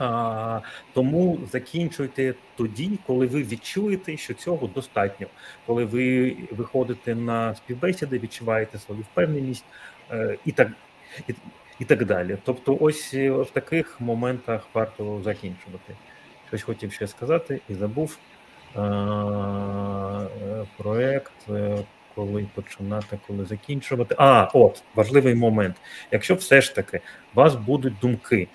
А, 0.00 0.60
Тому 0.92 1.38
закінчуйте 1.52 2.34
тоді, 2.56 2.98
коли 3.06 3.26
ви 3.26 3.42
відчуєте, 3.42 4.16
що 4.16 4.34
цього 4.34 4.66
достатньо. 4.66 5.26
Коли 5.66 5.84
ви 5.84 6.36
виходите 6.50 7.14
на 7.14 7.54
співбесіди, 7.54 8.18
відчуваєте 8.18 8.78
свою 8.78 9.00
впевненість 9.00 9.64
е, 10.10 10.38
і 10.44 10.52
так 10.52 10.68
і, 11.28 11.34
і 11.78 11.84
так 11.84 12.04
далі. 12.04 12.36
Тобто, 12.44 12.78
ось 12.80 13.14
е, 13.14 13.30
в 13.30 13.50
таких 13.50 14.00
моментах 14.00 14.68
варто 14.74 15.20
закінчувати. 15.24 15.94
Щось 16.48 16.62
хотів 16.62 16.92
ще 16.92 17.06
сказати 17.06 17.60
і 17.68 17.74
забув 17.74 18.18
е, 18.76 18.80
проект, 20.76 21.32
коли 22.14 22.46
починати, 22.54 23.18
коли 23.26 23.44
закінчувати. 23.44 24.14
А, 24.18 24.48
от 24.54 24.82
важливий 24.94 25.34
момент. 25.34 25.76
Якщо 26.10 26.34
все 26.34 26.60
ж 26.60 26.74
таки 26.74 27.00
у 27.34 27.36
вас 27.36 27.54
будуть 27.54 27.98
думки, 28.02 28.48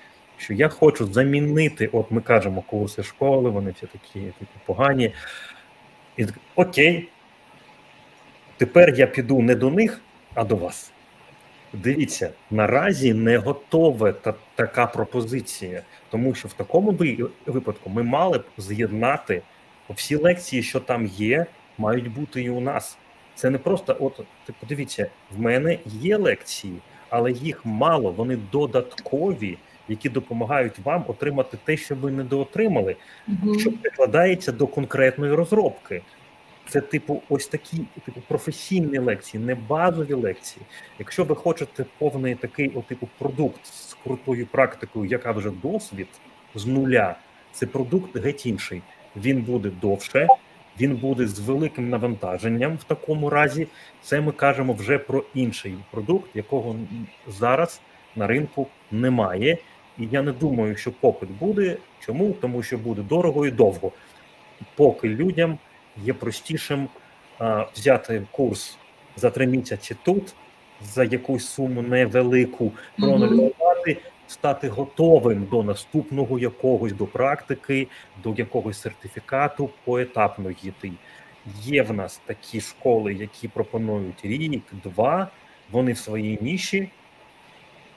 що 0.46 0.54
я 0.54 0.70
хочу 0.70 1.06
замінити, 1.14 1.90
от 1.92 2.12
ми 2.12 2.22
кажемо, 2.22 2.62
курси 2.62 3.04
школи, 3.04 3.50
вони 3.50 3.72
всі 3.72 3.88
такі 3.88 4.20
такі 4.40 4.52
погані. 4.66 5.14
І 6.18 6.26
Окей, 6.56 7.10
тепер 8.58 8.94
я 8.96 9.08
піду 9.08 9.42
не 9.42 9.56
до 9.56 9.70
них, 9.70 10.02
а 10.34 10.44
до 10.44 10.56
вас. 10.56 10.92
Дивіться, 11.74 12.30
наразі 12.52 13.14
не 13.14 13.38
готова 13.38 14.12
та 14.12 14.34
така 14.56 14.86
пропозиція, 14.86 15.82
тому 16.10 16.36
що 16.36 16.48
в 16.48 16.54
такому 16.54 16.98
випадку 17.46 17.90
ми 17.90 18.04
мали 18.04 18.38
б 18.38 18.46
з'єднати 18.58 19.42
всі 19.90 20.16
лекції, 20.16 20.64
що 20.64 20.80
там 20.80 21.06
є, 21.06 21.46
мають 21.78 22.14
бути 22.14 22.42
і 22.42 22.50
у 22.50 22.60
нас. 22.60 22.98
Це 23.36 23.50
не 23.50 23.58
просто, 23.58 23.98
от 24.00 24.22
ти 24.46 24.54
подивіться, 24.60 25.10
в 25.32 25.40
мене 25.40 25.80
є 25.86 26.18
лекції, 26.18 26.78
але 27.10 27.32
їх 27.32 27.66
мало. 27.66 28.12
Вони 28.12 28.38
додаткові, 28.52 29.58
які 29.88 30.10
допомагають 30.10 30.80
вам 30.84 31.06
отримати 31.08 31.58
те, 31.64 31.78
що 31.78 31.96
ви 31.96 32.12
недоотримали, 32.12 32.96
угу. 33.28 33.60
що 33.60 33.72
прикладається 33.72 34.52
до 34.52 34.68
конкретної 34.68 35.34
розробки. 35.34 36.02
Це, 36.70 36.82
типу, 36.82 37.22
ось 37.30 37.48
такі 37.48 37.78
типу 38.06 38.22
професійні 38.28 38.98
лекції, 38.98 39.44
не 39.44 39.56
базові 39.56 40.14
лекції. 40.14 40.66
Якщо 41.00 41.24
ви 41.24 41.36
хочете 41.36 41.86
повний 41.98 42.36
такий 42.36 42.72
о, 42.76 42.82
типу 42.82 43.08
продукт 43.18 43.66
з 43.66 43.94
крутою 44.04 44.48
практикою, 44.48 45.06
яка 45.06 45.32
вже 45.32 45.50
досвід 45.50 46.08
з 46.56 46.66
нуля, 46.66 47.16
це 47.52 47.66
продукт 47.66 48.18
геть 48.18 48.46
інший. 48.46 48.82
Він 49.16 49.42
буде 49.42 49.72
довше, 49.82 50.28
він 50.80 50.96
буде 50.96 51.28
з 51.28 51.40
великим 51.40 51.90
навантаженням. 51.90 52.78
В 52.78 52.84
такому 52.84 53.30
разі 53.30 53.68
це 54.02 54.22
ми 54.22 54.32
кажемо 54.32 54.74
вже 54.74 54.98
про 54.98 55.24
інший 55.34 55.76
продукт, 55.92 56.36
якого 56.36 56.76
зараз 57.28 57.82
на 58.16 58.28
ринку 58.28 58.68
немає. 58.92 59.58
І 60.00 60.08
я 60.12 60.22
не 60.22 60.32
думаю, 60.32 60.76
що 60.76 60.92
попит 60.92 61.30
буде. 61.32 61.78
Чому? 62.00 62.34
Тому 62.34 62.64
що 62.64 62.78
буде 62.78 63.02
дорого 63.02 63.46
і 63.46 63.52
довго, 63.52 63.92
поки 64.76 65.08
людям 65.08 65.58
є 66.04 66.14
простішим 66.14 66.90
а, 67.40 67.66
взяти 67.76 68.28
курс 68.32 68.78
за 69.16 69.30
три 69.30 69.48
місяці 69.48 69.96
тут, 70.04 70.36
за 70.82 71.04
якусь 71.04 71.48
суму 71.48 71.82
невелику, 71.82 72.72
проаналізувати, 72.98 73.98
стати 74.28 74.70
готовим 74.70 75.48
до 75.52 75.64
наступного 75.64 76.40
якогось 76.40 76.94
до 76.94 77.06
практики, 77.06 77.88
до 78.24 78.34
якогось 78.38 78.82
сертифікату 78.82 79.70
поетапно 79.84 80.52
йти. 80.52 80.92
Є 81.62 81.84
в 81.84 81.94
нас 81.94 82.22
такі 82.26 82.62
школи, 82.62 83.14
які 83.14 83.48
пропонують 83.48 84.26
рік, 84.26 84.64
два, 84.84 85.28
вони 85.72 85.92
в 85.92 85.98
своїй 85.98 86.38
ніші, 86.42 86.90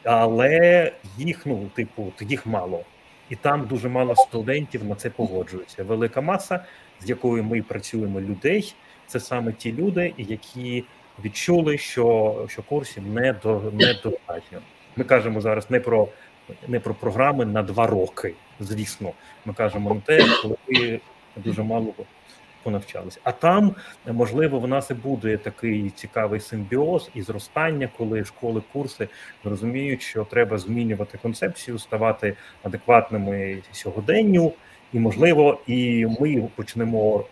але 0.05 0.93
їх, 1.19 1.47
ну, 1.47 1.71
типу, 1.75 2.13
їх 2.21 2.47
мало. 2.47 2.85
І 3.31 3.37
там 3.37 3.67
дуже 3.67 3.89
мало 3.89 4.17
студентів 4.17 4.85
на 4.85 4.95
це 4.95 5.11
погоджуються. 5.11 5.85
Велика 5.85 6.21
маса 6.21 6.65
з 7.01 7.09
якою 7.09 7.45
ми 7.45 7.63
працюємо 7.63 8.21
людей, 8.21 8.75
це 9.07 9.21
саме 9.21 9.53
ті 9.53 9.73
люди, 9.73 10.15
які 10.19 10.85
відчули, 11.25 11.79
що 11.79 12.47
що 12.49 12.63
курсів 12.63 13.07
не 13.07 13.33
до 13.33 13.61
недостатньо. 13.73 14.59
Ми 14.97 15.05
кажемо 15.05 15.41
зараз 15.41 15.71
не 15.71 15.81
про 15.81 16.09
не 16.69 16.81
про 16.81 16.95
програми 16.95 17.45
на 17.45 17.63
два 17.63 17.87
роки. 17.87 18.35
Звісно, 18.61 19.13
ми 19.45 19.55
кажемо 19.55 19.95
на 19.95 20.01
те, 20.01 20.25
коли 20.43 21.01
дуже 21.37 21.63
мало 21.63 21.95
понавчалися. 22.69 23.21
А 23.25 23.33
там 23.33 23.75
можливо 24.07 24.59
в 24.59 24.69
нас 24.69 24.91
і 24.91 24.95
буде 24.95 25.37
такий 25.37 25.91
цікавий 25.91 26.41
симбіоз 26.41 27.11
і 27.15 27.23
зростання, 27.23 27.89
коли 27.99 28.25
школи, 28.25 28.63
курси 28.73 29.09
розуміють, 29.45 30.03
що 30.03 30.25
треба 30.25 30.59
змінювати 30.59 31.19
концепцію, 31.19 31.79
ставати 31.79 32.37
адекватними 32.63 33.59
сьогоденню. 33.73 34.53
І, 34.93 34.99
можливо, 34.99 35.61
і 35.67 36.07
ми 36.21 36.49
почнемо 36.57 37.25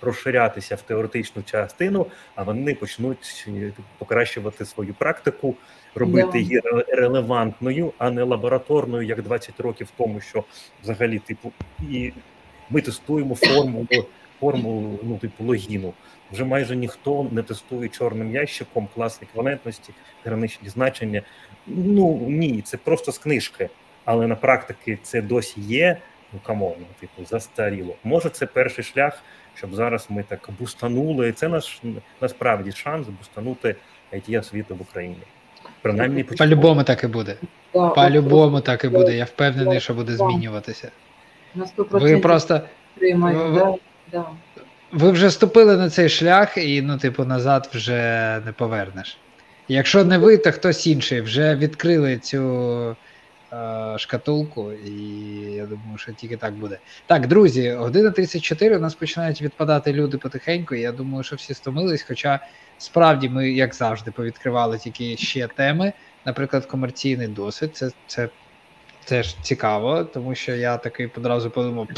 розширятися 0.00 0.76
в 0.76 0.82
теоретичну 0.82 1.42
частину, 1.42 2.06
а 2.34 2.42
вони 2.42 2.74
почнуть 2.74 3.44
е, 3.48 3.72
покращувати 3.98 4.64
свою 4.64 4.94
практику, 4.94 5.54
робити 5.94 6.40
її 6.40 6.60
релевантною, 6.88 7.92
а 7.98 8.10
не 8.10 8.22
лабораторною, 8.22 9.02
як 9.08 9.22
20 9.22 9.60
років 9.60 9.88
тому, 9.96 10.20
що 10.20 10.44
взагалі, 10.82 11.18
типу, 11.18 11.52
і 11.90 12.12
ми 12.70 12.80
тестуємо 12.80 13.34
формулу 13.34 13.86
форму 14.42 14.98
ну, 15.02 15.18
типу 15.18 15.44
логіну. 15.44 15.92
Вже 16.32 16.44
майже 16.44 16.76
ніхто 16.76 17.26
не 17.30 17.42
тестує 17.42 17.88
чорним 17.88 18.34
ящиком 18.34 18.88
клас 18.94 19.20
еквівалентності, 19.22 19.92
граничні 20.24 20.68
значення. 20.68 21.22
Ну 21.66 22.18
ні, 22.28 22.62
це 22.62 22.76
просто 22.76 23.12
з 23.12 23.18
книжки, 23.18 23.68
але 24.04 24.26
на 24.26 24.36
практиці 24.36 24.98
це 25.02 25.22
досі 25.22 25.60
є. 25.60 25.96
Ну 26.32 26.40
камон, 26.46 26.72
ну, 26.78 26.86
типу, 27.00 27.28
застаріло. 27.28 27.94
Може, 28.04 28.28
це 28.28 28.46
перший 28.46 28.84
шлях, 28.84 29.22
щоб 29.54 29.74
зараз 29.74 30.06
ми 30.10 30.22
так 30.22 30.48
boost 30.58 30.92
анули. 30.92 31.32
Це 31.32 31.48
наш 31.48 31.82
насправді 32.20 32.72
шанс 32.72 33.08
boost 33.08 33.42
анути 33.42 33.76
IT 34.12 34.38
освіту 34.40 34.74
в 34.76 34.82
Україні. 34.82 35.16
Принаймні, 35.82 36.24
по-любому 36.24 36.82
так 36.82 37.04
і 37.04 37.06
буде. 37.06 37.36
Да, 37.74 37.88
По-любому 37.88 38.60
так 38.60 38.84
і 38.84 38.88
буде. 38.88 39.16
Я 39.16 39.24
впевнений, 39.24 39.80
що 39.80 39.94
буде 39.94 40.16
змінюватися. 40.16 40.90
Ви 41.90 42.18
просто 42.18 42.60
ви, 43.00 43.12
да. 43.54 43.74
Ви 44.92 45.10
вже 45.10 45.30
ступили 45.30 45.76
на 45.76 45.90
цей 45.90 46.08
шлях, 46.08 46.56
і 46.56 46.82
ну, 46.82 46.98
типу, 46.98 47.24
назад 47.24 47.70
вже 47.72 48.40
не 48.46 48.52
повернеш. 48.52 49.18
Якщо 49.68 50.04
не 50.04 50.18
ви, 50.18 50.36
то 50.36 50.52
хтось 50.52 50.86
інший 50.86 51.20
вже 51.20 51.56
відкрили 51.56 52.18
цю 52.18 52.96
е, 53.52 53.94
шкатулку, 53.98 54.72
і 54.72 54.92
я 55.52 55.66
думаю, 55.66 55.98
що 55.98 56.12
тільки 56.12 56.36
так 56.36 56.54
буде. 56.54 56.78
Так, 57.06 57.26
друзі, 57.26 57.72
година 57.72 58.10
34 58.10 58.76
у 58.76 58.80
нас 58.80 58.94
починають 58.94 59.42
відпадати 59.42 59.92
люди 59.92 60.18
потихеньку. 60.18 60.74
Я 60.74 60.92
думаю, 60.92 61.24
що 61.24 61.36
всі 61.36 61.54
стомились. 61.54 62.04
Хоча 62.08 62.40
справді 62.78 63.28
ми, 63.28 63.50
як 63.50 63.74
завжди, 63.74 64.10
повідкривали 64.10 64.78
тільки 64.78 65.16
ще 65.16 65.46
теми. 65.46 65.92
Наприклад, 66.24 66.66
комерційний 66.66 67.28
досвід. 67.28 67.76
Це 67.76 67.90
це 68.06 68.28
теж 69.04 69.34
цікаво, 69.42 70.04
тому 70.04 70.34
що 70.34 70.54
я 70.54 70.76
такий 70.76 71.10
одразу 71.16 71.50
подумав. 71.50 71.88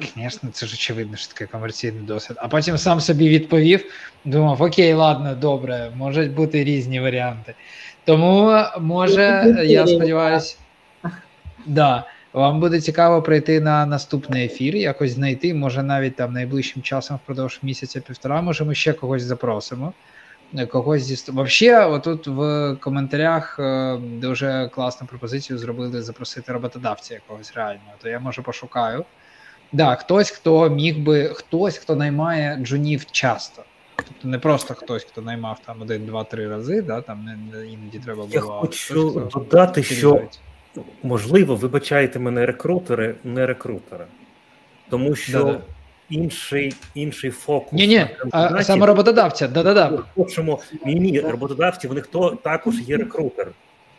Звісно, 0.00 0.50
це 0.52 0.66
ж 0.66 0.74
очевидно, 0.74 1.16
що 1.16 1.32
таке 1.32 1.46
комерційний 1.46 2.02
досвід. 2.02 2.36
А 2.40 2.48
потім 2.48 2.78
сам 2.78 3.00
собі 3.00 3.28
відповів, 3.28 3.84
думав: 4.24 4.62
Окей, 4.62 4.94
ладно, 4.94 5.34
добре, 5.34 5.90
можуть 5.96 6.32
бути 6.32 6.64
різні 6.64 7.00
варіанти. 7.00 7.54
Тому, 8.04 8.56
може, 8.80 9.56
я 9.64 9.86
сподіваюся, 9.86 10.56
да, 11.66 12.04
вам 12.32 12.60
буде 12.60 12.80
цікаво 12.80 13.22
прийти 13.22 13.60
на 13.60 13.86
наступний 13.86 14.44
ефір, 14.44 14.76
якось 14.76 15.10
знайти, 15.10 15.54
може 15.54 15.82
навіть 15.82 16.16
там 16.16 16.32
найближчим 16.32 16.82
часом 16.82 17.16
впродовж 17.16 17.58
місяця-півтора, 17.62 18.42
може 18.42 18.64
ми 18.64 18.74
ще 18.74 18.92
когось 18.92 19.22
запросимо. 19.22 19.92
Когось 20.70 21.02
зі 21.02 21.32
Взагалі, 21.32 21.92
отут 21.92 22.26
в 22.26 22.74
коментарях 22.80 23.56
е, 23.58 23.96
дуже 23.96 24.70
класну 24.74 25.06
пропозицію 25.06 25.58
зробили 25.58 26.02
запросити 26.02 26.52
роботодавця 26.52 27.14
якогось 27.14 27.54
реального, 27.54 27.92
то 28.02 28.08
я 28.08 28.20
може 28.20 28.42
пошукаю. 28.42 29.04
Да, 29.72 29.94
хтось, 29.94 30.30
хто 30.30 30.70
міг 30.70 30.98
би, 30.98 31.28
хтось, 31.34 31.76
хто 31.76 31.96
наймає 31.96 32.58
джунів 32.62 33.06
часто. 33.10 33.62
Тобто 33.96 34.28
не 34.28 34.38
просто 34.38 34.74
хтось, 34.74 35.04
хто 35.04 35.22
наймав 35.22 35.58
там 35.66 35.82
один, 35.82 36.06
два, 36.06 36.24
три 36.24 36.48
рази, 36.48 36.82
да, 36.82 37.00
там 37.00 37.24
не, 37.24 37.58
не 37.58 37.66
іноді 37.66 37.98
треба 37.98 38.22
було. 38.22 38.34
Я 38.34 38.40
хочу 38.40 39.10
хтось, 39.10 39.32
додати, 39.32 39.82
що 39.82 40.22
можливо, 41.02 41.56
вибачайте 41.56 42.18
мене 42.18 42.46
рекрутери, 42.46 43.14
не 43.24 43.46
рекрутери. 43.46 44.04
Тому 44.90 45.14
що 45.14 45.44
да, 45.44 45.60
інший 46.10 46.74
інший 46.94 47.30
фокус. 47.30 47.72
Ні, 47.72 47.86
ні, 47.86 48.06
а 48.32 48.62
саме 48.62 48.86
роботодавця, 48.86 49.48
да-да-да. 49.48 50.02
Хочемо, 50.16 50.58
ні, 50.86 50.94
ні, 50.94 51.20
роботодавці, 51.20 51.88
в 51.88 51.94
них 51.94 52.08
також 52.42 52.80
є 52.80 52.96
рекрутер. 52.96 53.48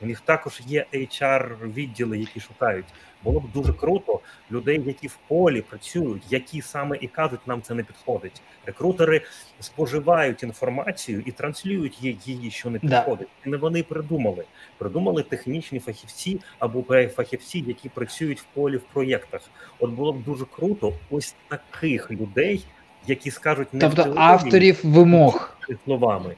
У 0.02 0.06
них 0.06 0.19
також 0.19 0.61
є 0.68 0.86
HR 0.94 1.74
відділи, 1.74 2.18
які 2.19 2.40
шукають. 2.40 2.86
Було 3.24 3.40
б 3.40 3.52
дуже 3.53 3.74
круто 3.74 4.19
людей, 4.52 4.82
які 4.86 5.07
в 5.07 5.18
полі 5.28 5.61
працюють, 5.61 6.24
які 6.30 6.61
саме 6.61 6.98
і 7.02 7.07
кажуть, 7.07 7.40
нам 7.48 7.61
це 7.61 7.74
не 7.74 7.84
підходить. 7.84 8.41
Рекрутери 8.65 9.22
споживають 9.60 10.44
інформацію 10.44 11.24
і 11.26 11.32
транслюють 11.32 12.02
її, 12.02 12.52
що 12.52 12.69
не 12.69 12.80
підходить. 12.80 13.28
Да. 13.45 13.52
Не 13.52 13.57
вони 13.57 13.84
придумали. 13.84 14.45
Придумали 14.78 15.24
технічні 15.24 15.80
фахівці 15.80 16.40
або 16.60 17.07
фахівці, 17.15 17.64
які 17.68 17.90
працюють 17.90 18.41
в 18.41 18.45
полі 18.53 18.78
в 18.78 18.84
проєктах. 18.94 19.41
От 19.80 19.91
було 19.91 20.14
б 20.14 20.24
дуже 20.24 20.45
круто, 20.45 20.94
ось 21.10 21.36
таких 21.48 22.11
людей, 22.11 22.65
які 23.07 23.32
скажуть 23.32 23.74
не 23.74 23.80
тобто 23.80 24.14
авторів 24.18 24.80
вимог 24.84 25.57
словами. 25.86 26.36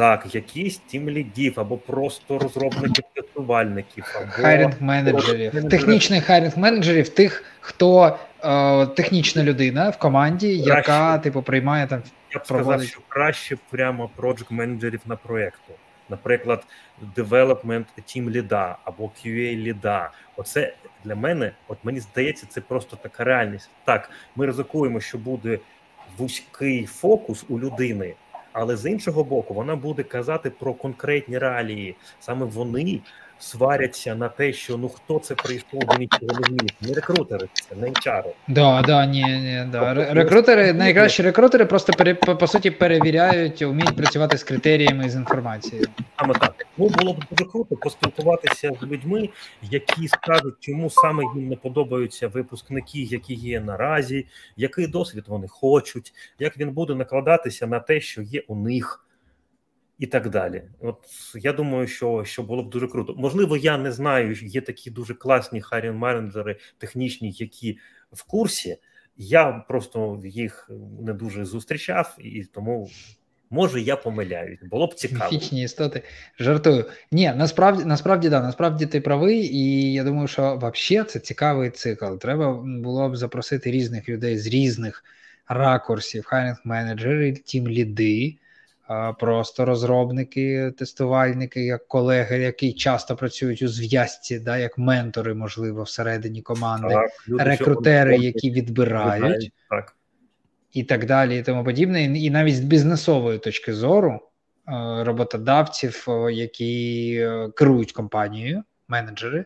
Так, 0.00 0.34
якісь 0.34 0.78
тім 0.78 1.10
лідів, 1.10 1.60
або 1.60 1.76
просто 1.76 2.38
розробників 2.38 3.04
тестувальників, 3.14 4.04
або 4.16 4.26
хайринг 4.30 4.82
менеджерів, 4.82 5.68
технічних 5.68 6.24
хайринг 6.24 6.58
менеджерів, 6.58 7.08
тих, 7.08 7.44
хто 7.60 8.18
е, 8.44 8.86
технічна 8.86 9.42
людина 9.42 9.90
в 9.90 9.98
команді, 9.98 10.62
краще, 10.66 10.92
яка 10.92 11.18
типу 11.18 11.42
приймає 11.42 11.86
там. 11.86 12.02
Я 12.34 12.40
б 12.40 12.46
сказав, 12.46 12.82
що 12.82 13.00
краще 13.08 13.56
прямо 13.70 14.10
проджект 14.16 14.50
менеджерів 14.50 15.00
на 15.06 15.16
проєкту. 15.16 15.72
Наприклад, 16.08 16.64
development 17.16 17.84
team 17.98 18.30
ліда 18.30 18.76
або 18.84 19.04
QA 19.04 19.56
ліда. 19.56 20.10
Оце 20.36 20.74
для 21.04 21.14
мене, 21.14 21.52
от 21.68 21.78
мені 21.82 22.00
здається, 22.00 22.46
це 22.48 22.60
просто 22.60 22.96
така 22.96 23.24
реальність. 23.24 23.70
Так, 23.84 24.10
ми 24.36 24.46
ризикуємо, 24.46 25.00
що 25.00 25.18
буде 25.18 25.58
вузький 26.18 26.86
фокус 26.86 27.44
у 27.48 27.58
людини 27.58 28.14
але 28.52 28.76
з 28.76 28.90
іншого 28.90 29.24
боку, 29.24 29.54
вона 29.54 29.76
буде 29.76 30.02
казати 30.02 30.50
про 30.50 30.74
конкретні 30.74 31.38
реалії. 31.38 31.96
Саме 32.20 32.46
вони 32.46 33.00
сваряться 33.40 34.14
на 34.14 34.28
те, 34.28 34.52
що 34.52 34.76
ну 34.76 34.88
хто 34.88 35.18
це 35.18 35.34
прийшов, 35.34 35.80
до 35.84 35.96
нічого 35.98 36.26
не 36.26 36.48
вміє. 36.48 36.70
Не 36.80 36.94
рекрутери, 36.94 37.48
це 37.54 37.76
не 37.76 37.88
HR. 37.88 38.24
Да, 38.48 38.82
да, 38.82 39.06
ні, 39.06 39.22
ні, 39.22 39.66
да. 39.72 39.94
Тобто, 39.94 40.14
рекрутери, 40.14 40.72
найкращі 40.72 41.22
рекрутери 41.22 41.64
просто 41.64 41.92
пере, 41.92 42.14
по, 42.14 42.36
по 42.36 42.46
суті 42.46 42.70
перевіряють, 42.70 43.62
вміють 43.62 43.96
працювати 43.96 44.38
з 44.38 44.44
критеріями 44.44 45.10
з 45.10 45.14
інформацією. 45.14 45.88
Саме 46.18 46.34
так. 46.34 46.66
Ну 46.78 46.88
було 46.88 47.12
б 47.12 47.24
дуже 47.30 47.50
круто 47.50 47.76
поспілкуватися 47.76 48.72
з 48.80 48.86
людьми, 48.86 49.28
які 49.62 50.08
скажуть, 50.08 50.54
чому 50.60 50.90
саме 50.90 51.24
їм 51.34 51.48
не 51.48 51.56
подобаються 51.56 52.28
випускники, 52.28 53.02
які 53.02 53.34
є 53.34 53.60
наразі, 53.60 54.26
який 54.56 54.86
досвід 54.86 55.24
вони 55.26 55.48
хочуть, 55.48 56.12
як 56.38 56.58
він 56.58 56.70
буде 56.70 56.94
накладатися 56.94 57.66
на 57.66 57.80
те, 57.80 58.00
що 58.00 58.22
є 58.22 58.42
у 58.48 58.56
них 58.56 59.04
і 60.00 60.06
так 60.06 60.30
далі. 60.30 60.62
От 60.80 60.96
я 61.34 61.52
думаю, 61.52 61.86
що 61.86 62.24
що 62.24 62.42
було 62.42 62.62
б 62.62 62.70
дуже 62.70 62.88
круто. 62.88 63.14
Можливо, 63.18 63.56
я 63.56 63.78
не 63.78 63.92
знаю. 63.92 64.34
Є 64.34 64.60
такі 64.60 64.90
дуже 64.90 65.14
класні 65.14 65.60
харін 65.60 65.94
менеджери 65.94 66.56
технічні, 66.78 67.30
які 67.30 67.78
в 68.12 68.22
курсі. 68.22 68.76
Я 69.16 69.64
просто 69.68 70.20
їх 70.24 70.70
не 71.00 71.12
дуже 71.12 71.44
зустрічав, 71.44 72.16
і 72.18 72.44
тому 72.44 72.90
може 73.50 73.80
я 73.80 73.96
помиляюсь. 73.96 74.60
Було 74.62 74.86
б 74.86 74.94
цікаво. 74.94 75.30
Міфічні 75.32 75.62
істоти 75.62 76.02
жартую. 76.38 76.84
Ні, 77.12 77.32
насправді 77.36 77.84
насправді 77.84 78.28
да, 78.28 78.42
насправді 78.42 78.86
ти 78.86 79.00
правий, 79.00 79.56
і 79.56 79.92
я 79.92 80.04
думаю, 80.04 80.28
що 80.28 80.56
взагалі 80.56 81.08
це 81.08 81.18
цікавий 81.18 81.70
цикл. 81.70 82.14
Треба 82.14 82.52
було 82.62 83.08
б 83.08 83.16
запросити 83.16 83.70
різних 83.70 84.08
людей 84.08 84.38
з 84.38 84.46
різних 84.46 85.04
ракурсів, 85.48 86.24
хайрінг 86.24 86.60
менеджери, 86.64 87.32
тім 87.32 87.68
ліди 87.68 88.36
просто 89.18 89.64
розробники, 89.64 90.72
тестувальники, 90.78 91.64
як 91.64 91.88
колеги, 91.88 92.38
які 92.38 92.72
часто 92.72 93.16
працюють 93.16 93.62
у 93.62 93.68
зв'язці, 93.68 94.38
да, 94.38 94.58
як 94.58 94.78
ментори, 94.78 95.34
можливо, 95.34 95.82
всередині 95.82 96.42
команди, 96.42 96.94
так, 97.28 97.46
рекрутери, 97.46 98.16
які 98.16 98.50
відбирають 98.50 99.52
так. 99.70 99.96
і 100.72 100.84
так 100.84 101.06
далі, 101.06 101.38
і 101.38 101.42
тому 101.42 101.64
подібне. 101.64 102.04
І 102.04 102.30
навіть 102.30 102.56
з 102.56 102.60
бізнесової 102.60 103.38
точки 103.38 103.74
зору 103.74 104.20
роботодавців, 104.98 106.06
які 106.30 107.14
е, 107.20 107.48
керують 107.56 107.92
компанією, 107.92 108.62
менеджери, 108.88 109.44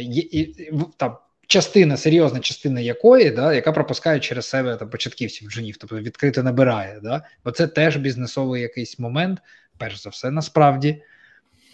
і, 0.00 0.54
там 0.96 1.16
частина, 1.46 1.96
серйозна 1.96 2.40
частина 2.40 2.80
якої, 2.80 3.30
да, 3.30 3.54
яка 3.54 3.72
пропускає 3.72 4.20
через 4.20 4.46
себе 4.46 4.76
там, 4.76 4.90
початківців 4.90 5.50
джунів, 5.50 5.76
тобто 5.76 5.98
відкрито 5.98 6.42
набирає. 6.42 7.00
Да? 7.02 7.22
Бо 7.44 7.50
це 7.50 7.66
теж 7.66 7.96
бізнесовий 7.96 8.62
якийсь 8.62 8.98
момент, 8.98 9.38
перш 9.78 10.02
за 10.02 10.10
все, 10.10 10.30
насправді. 10.30 11.02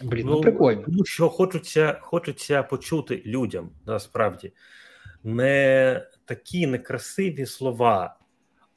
Блін, 0.01 0.25
ну, 0.25 0.31
ну 0.31 0.41
прикольно. 0.41 0.81
Тому 0.81 1.05
що 1.05 1.29
хочеться 1.29 1.97
хочеться 2.01 2.63
почути 2.63 3.21
людям 3.25 3.69
насправді 3.85 4.51
не 5.23 6.01
такі 6.25 6.67
некрасиві 6.67 7.45
слова, 7.45 8.15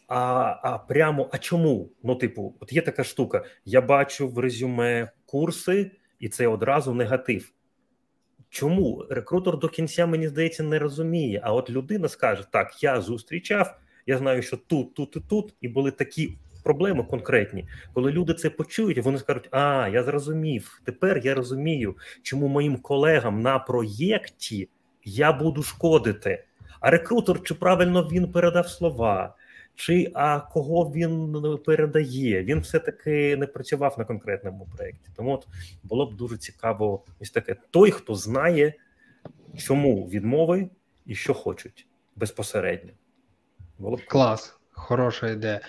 а 0.08 0.16
а 0.62 0.78
прямо 0.78 1.30
а 1.32 1.38
чому? 1.38 1.90
Ну, 2.02 2.14
типу, 2.14 2.54
от 2.60 2.72
є 2.72 2.82
така 2.82 3.04
штука: 3.04 3.44
я 3.64 3.80
бачу 3.80 4.28
в 4.28 4.38
резюме 4.38 5.10
курси, 5.26 5.90
і 6.18 6.28
це 6.28 6.46
одразу 6.46 6.94
негатив. 6.94 7.52
Чому 8.56 9.06
рекрутер 9.10 9.58
до 9.58 9.68
кінця, 9.68 10.06
мені 10.06 10.28
здається, 10.28 10.62
не 10.62 10.78
розуміє. 10.78 11.40
А 11.44 11.52
от 11.52 11.70
людина 11.70 12.08
скаже: 12.08 12.44
Так, 12.50 12.82
я 12.82 13.00
зустрічав, 13.00 13.78
я 14.06 14.18
знаю, 14.18 14.42
що 14.42 14.56
тут, 14.56 14.94
тут 14.94 15.16
і 15.16 15.20
тут, 15.20 15.54
і 15.60 15.68
були 15.68 15.90
такі 15.90 16.36
проблеми 16.64 17.04
конкретні. 17.04 17.68
Коли 17.92 18.12
люди 18.12 18.34
це 18.34 18.50
почують, 18.50 18.98
вони 18.98 19.18
скажуть: 19.18 19.48
А, 19.50 19.88
я 19.92 20.02
зрозумів. 20.02 20.80
Тепер 20.84 21.20
я 21.24 21.34
розумію, 21.34 21.96
чому 22.22 22.48
моїм 22.48 22.76
колегам 22.76 23.42
на 23.42 23.58
проєкті 23.58 24.68
я 25.04 25.32
буду 25.32 25.62
шкодити. 25.62 26.44
а 26.80 26.90
рекрутер, 26.90 27.42
чи 27.42 27.54
правильно 27.54 28.08
він 28.12 28.32
передав 28.32 28.68
слова, 28.68 29.35
чи 29.76 30.10
а 30.14 30.40
кого 30.40 30.92
він 30.94 31.36
передає. 31.66 32.42
Він 32.42 32.60
все-таки 32.60 33.36
не 33.36 33.46
працював 33.46 33.94
на 33.98 34.04
конкретному 34.04 34.68
проєкті. 34.76 35.10
Тому 35.16 35.32
от 35.32 35.46
було 35.82 36.06
б 36.06 36.16
дуже 36.16 36.36
цікаво, 36.36 37.04
ось 37.20 37.30
таке 37.30 37.56
той, 37.70 37.90
хто 37.90 38.14
знає, 38.14 38.74
чому 39.56 40.08
відмови 40.08 40.68
і 41.06 41.14
що 41.14 41.34
хочуть 41.34 41.86
безпосередньо. 42.16 42.90
Було 43.78 43.96
б 43.96 44.00
клас. 44.06 44.52
Хороша 44.78 45.30
ідея. 45.30 45.60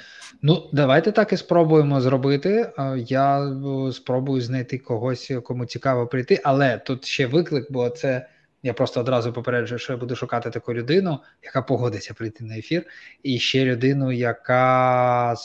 Ну, 0.42 0.70
давайте 0.74 1.12
так 1.12 1.34
і 1.34 1.38
спробуємо 1.38 2.02
зробити. 2.02 2.72
Я 2.98 3.54
спробую 3.94 4.42
знайти 4.42 4.78
когось, 4.78 5.32
кому 5.44 5.66
цікаво 5.66 6.08
прийти, 6.08 6.42
але 6.44 6.78
тут 6.78 7.06
ще 7.06 7.28
виклик, 7.28 7.72
бо 7.72 7.90
це 7.90 8.30
я 8.64 8.74
просто 8.74 9.00
одразу 9.00 9.34
попереджую, 9.34 9.80
що 9.80 9.94
я 9.94 9.98
буду 10.00 10.16
шукати 10.16 10.50
таку 10.50 10.74
людину, 10.74 11.20
яка 11.44 11.62
погодиться 11.62 12.14
прийти 12.14 12.44
на 12.44 12.58
ефір, 12.58 12.86
і 13.24 13.40
ще 13.40 13.66
людину, 13.66 14.12
яка 14.12 15.36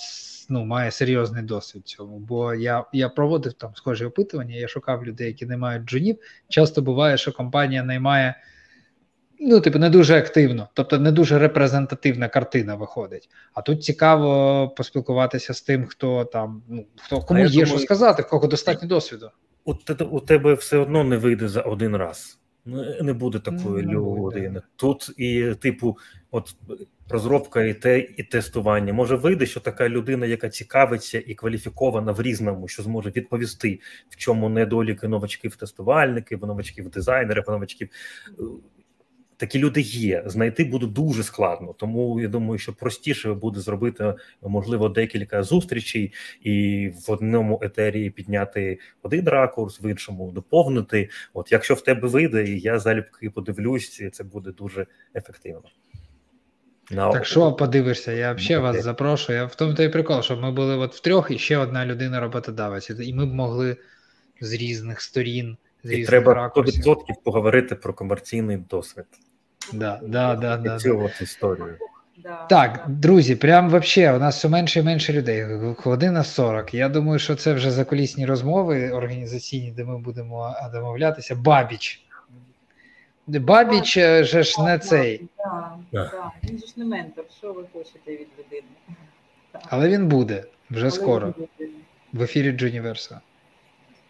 ну, 0.49 0.65
має 0.65 0.91
серйозний 0.91 1.43
досвід 1.43 1.89
цьому. 1.89 2.19
Бо 2.19 2.55
я 2.55 2.85
я 2.93 3.09
проводив 3.09 3.53
там 3.53 3.75
схожі 3.75 4.05
опитування, 4.05 4.55
я 4.55 4.69
шукав 4.69 5.05
людей, 5.05 5.27
які 5.27 5.47
не 5.47 5.57
мають 5.57 5.85
джунів. 5.85 6.17
Часто 6.49 6.83
буває, 6.83 7.17
що 7.17 7.33
компанія 7.33 7.83
наймає 7.83 8.35
ну, 9.43 9.61
типу, 9.61 9.79
не 9.79 9.91
дуже 9.91 10.19
активно, 10.19 10.69
тобто 10.75 10.99
не 10.99 11.13
дуже 11.13 11.39
репрезентативна 11.39 12.29
картина 12.29 12.75
виходить. 12.75 13.29
А 13.55 13.63
тут 13.63 13.85
цікаво 13.85 14.69
поспілкуватися 14.69 15.55
з 15.55 15.63
тим, 15.63 15.87
хто 15.87 16.25
там, 16.25 16.63
ну 16.69 16.87
хто 16.97 17.21
кому 17.21 17.41
є 17.41 17.49
думаю, 17.49 17.67
що 17.67 17.79
сказати, 17.79 18.23
в 18.23 18.29
кого 18.29 18.47
достатньо 18.47 18.89
досвіду. 18.89 19.31
У, 19.65 19.75
у 20.11 20.21
тебе 20.21 20.55
все 20.55 20.79
одно 20.79 21.05
не 21.05 21.17
вийде 21.17 21.49
за 21.49 21.61
один 21.61 21.97
раз. 21.97 22.39
Не 23.03 23.13
буде 23.13 23.39
такої 23.39 23.87
не 23.87 23.93
людини. 23.93 24.49
Буде. 24.49 24.63
Тут 24.77 25.11
і, 25.17 25.55
типу, 25.61 25.99
от 26.31 26.57
розробка 27.09 27.65
і 27.65 27.75
те, 27.75 27.99
і 28.17 28.23
тестування. 28.23 28.93
Може 28.93 29.17
вийде, 29.17 29.47
що 29.47 29.61
така 29.61 29.89
людина, 29.89 30.27
яка 30.27 30.49
цікавиться 30.49 31.23
і 31.27 31.35
кваліфікована 31.35 32.13
в 32.13 32.23
різному, 32.23 32.69
що 32.69 32.83
зможе 32.83 33.11
відповісти, 33.11 33.81
в 34.09 34.17
чому 34.17 34.49
недоліки 34.49 35.09
новачків 35.09 35.57
тестувальників, 35.57 36.47
новачків 36.47 36.91
новачків 37.49 37.89
такі 39.43 39.59
люди 39.59 39.81
є. 39.81 40.23
Знайти 40.27 40.65
буде 40.65 40.87
дуже 40.87 41.23
складно. 41.23 41.75
Тому 41.79 42.21
я 42.21 42.29
думаю, 42.29 42.59
що 42.59 42.73
простіше 42.73 43.33
буде 43.33 43.61
зробити 43.61 44.15
можливо 44.43 44.89
декілька 44.89 45.43
зустрічей 45.43 46.13
і 46.43 46.89
в 47.07 47.11
одному 47.11 47.61
етері 47.63 48.11
підняти 48.11 48.79
один 49.03 49.29
ракурс, 49.29 49.81
в 49.83 49.91
іншому 49.91 50.33
доповнити. 50.33 51.09
От 51.35 51.53
якщо 51.53 51.75
в 51.75 51.81
тебе 51.81 52.09
вийде, 52.09 52.45
і 52.45 52.61
я 52.61 52.79
залюбки 52.79 53.31
подивлюсь, 53.31 54.03
це 54.13 54.25
буде 54.25 54.53
дуже 54.53 54.87
ефективно. 55.15 55.63
No. 56.91 57.13
Так 57.13 57.27
що 57.27 57.53
подивишся, 57.53 58.13
я 58.13 58.33
взагалі 58.33 58.63
вас 58.63 58.83
запрошую. 58.85 59.39
Я 59.39 59.45
в 59.45 59.55
тому 59.55 59.75
той 59.75 59.89
прикол, 59.89 60.23
щоб 60.23 60.41
ми 60.41 60.53
були 60.53 60.77
от 60.77 60.95
втрьох 60.95 61.31
і 61.31 61.39
ще 61.39 61.59
одна 61.59 61.87
людина 61.87 62.21
роботодавець, 62.21 62.91
і 62.91 63.15
ми 63.15 63.27
б 63.27 63.35
могли 63.35 63.77
з 64.41 64.53
різних 64.53 65.01
сторін. 65.01 65.57
З 65.85 65.93
і 65.93 65.97
різних 65.97 66.09
треба 66.09 66.35
ракурсів. 66.35 66.85
100% 66.85 66.97
поговорити 67.25 67.75
про 67.75 67.95
комерційний 67.95 68.57
досвід. 68.57 69.05
Да, 69.73 70.01
да, 70.03 70.35
да, 70.35 70.57
да, 70.57 70.79
Цю 70.79 71.01
от 71.01 71.21
історію. 71.23 71.79
Так, 72.49 72.85
друзі, 72.89 73.37
прям 73.37 73.71
вообще 73.71 74.13
у 74.13 74.19
нас 74.19 74.37
все 74.37 74.49
менше 74.49 74.81
і 74.81 74.83
менше 74.83 75.13
людей. 75.13 75.45
Година 75.79 76.25
40. 76.25 76.75
Я 76.75 76.89
думаю, 76.89 77.19
що 77.19 77.35
це 77.35 77.53
вже 77.53 77.71
закулісні 77.71 78.27
розмови 78.27 78.91
організаційні, 78.91 79.71
де 79.71 79.85
ми 79.85 79.99
будемо 79.99 80.55
домовлятися. 80.73 81.35
Бабіч. 81.35 82.05
Бабіч 83.27 83.97
е, 83.97 84.25
же 84.25 84.43
ж 84.43 84.63
не 84.63 84.79
цей. 84.79 85.29
Так, 85.93 86.13
Він 86.45 86.59
же 86.59 86.67
ж 86.67 86.73
не 86.77 86.85
ментор. 86.85 87.25
Що 87.39 87.53
ви 87.53 87.65
хочете 87.73 88.13
від 88.13 88.29
людини? 88.39 88.69
Але 89.69 89.89
він 89.89 90.09
буде 90.09 90.45
вже 90.71 90.91
скоро. 90.91 91.35
В 92.13 92.23
ефірі 92.23 92.53
Джуніверса. 92.53 93.21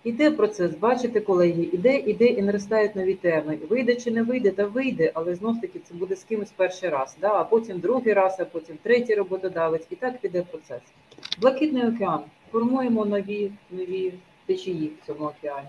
Іде 0.05 0.31
процес, 0.31 0.75
бачите, 0.75 1.21
колеги, 1.21 1.69
іде, 1.73 1.97
іде 1.97 2.25
і 2.25 2.43
наростають 2.43 2.97
нові 2.97 3.15
теми. 3.15 3.59
Вийде 3.71 3.95
чи 3.95 4.11
не 4.11 4.23
вийде, 4.23 4.51
та 4.51 4.67
вийде, 4.67 5.11
але 5.15 5.35
знов 5.35 5.61
таки 5.61 5.79
це 5.89 5.95
буде 5.95 6.17
з 6.17 6.25
кимось 6.25 6.53
перший 6.57 6.89
раз, 6.89 7.17
да? 7.21 7.29
а 7.29 7.45
потім 7.45 7.81
другий 7.81 8.13
раз, 8.13 8.37
а 8.41 8.45
потім 8.45 8.79
третій 8.83 9.15
роботодавець, 9.15 9.87
і 9.91 9.95
так 9.95 10.19
піде 10.19 10.43
процес. 10.43 10.81
Блакитний 11.41 11.89
океан. 11.89 12.21
Формуємо 12.53 13.05
нові 13.05 13.53
нові 13.71 14.13
течії 14.47 14.93
в 15.03 15.07
цьому 15.07 15.25
океані. 15.25 15.69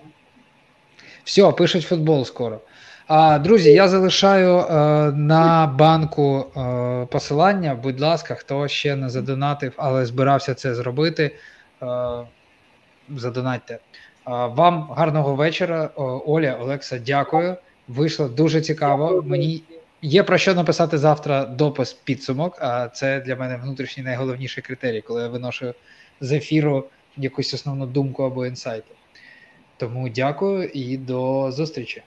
Все, 1.23 1.51
пишуть 1.51 1.84
футбол 1.84 2.26
скоро. 2.26 2.60
А, 3.07 3.39
Друзі, 3.39 3.72
я 3.72 3.88
залишаю 3.88 4.57
е, 4.57 4.73
на 5.11 5.68
банку 5.68 6.45
е, 6.57 7.05
посилання. 7.11 7.76
Будь 7.76 7.99
ласка, 7.99 8.35
хто 8.35 8.68
ще 8.68 8.95
не 8.95 9.10
задонатив, 9.10 9.73
але 9.77 10.05
збирався 10.05 10.53
це 10.53 10.76
зробити. 10.76 11.35
Е, 11.81 11.88
задонатьте. 13.10 13.80
Вам 14.26 14.88
гарного 14.91 15.36
вечора, 15.36 15.90
Оля, 15.95 16.54
Олекса. 16.62 17.00
Дякую. 17.00 17.56
Вийшло 17.88 18.28
дуже 18.28 18.62
цікаво. 18.62 19.24
Мені 19.26 19.64
є 20.02 20.24
про 20.24 20.38
що 20.38 20.54
написати 20.54 20.98
завтра 20.98 21.45
допис 21.45 21.94
підсумок. 21.94 22.58
А 22.62 22.88
це 22.88 23.20
для 23.20 23.36
мене 23.36 23.58
внутрішній 23.58 24.04
найголовніший 24.04 24.64
критерій, 24.64 25.02
коли 25.02 25.22
я 25.22 25.28
виношу 25.28 25.74
з 26.22 26.32
ефіру 26.32 26.86
якусь 27.18 27.54
основну 27.54 27.86
думку 27.86 28.24
або 28.24 28.45
інсайт. 28.45 28.84
Тому 29.78 30.10
дякую 30.10 30.68
і 30.68 30.98
до 30.98 31.52
зустрічі. 31.52 32.04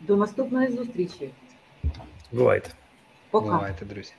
До 0.00 0.16
наступної 0.16 0.72
зустрічі. 0.72 1.30
Бувайте. 2.32 2.70
Пока. 3.30 3.46
Бувайте, 3.46 3.84
друзі. 3.84 4.12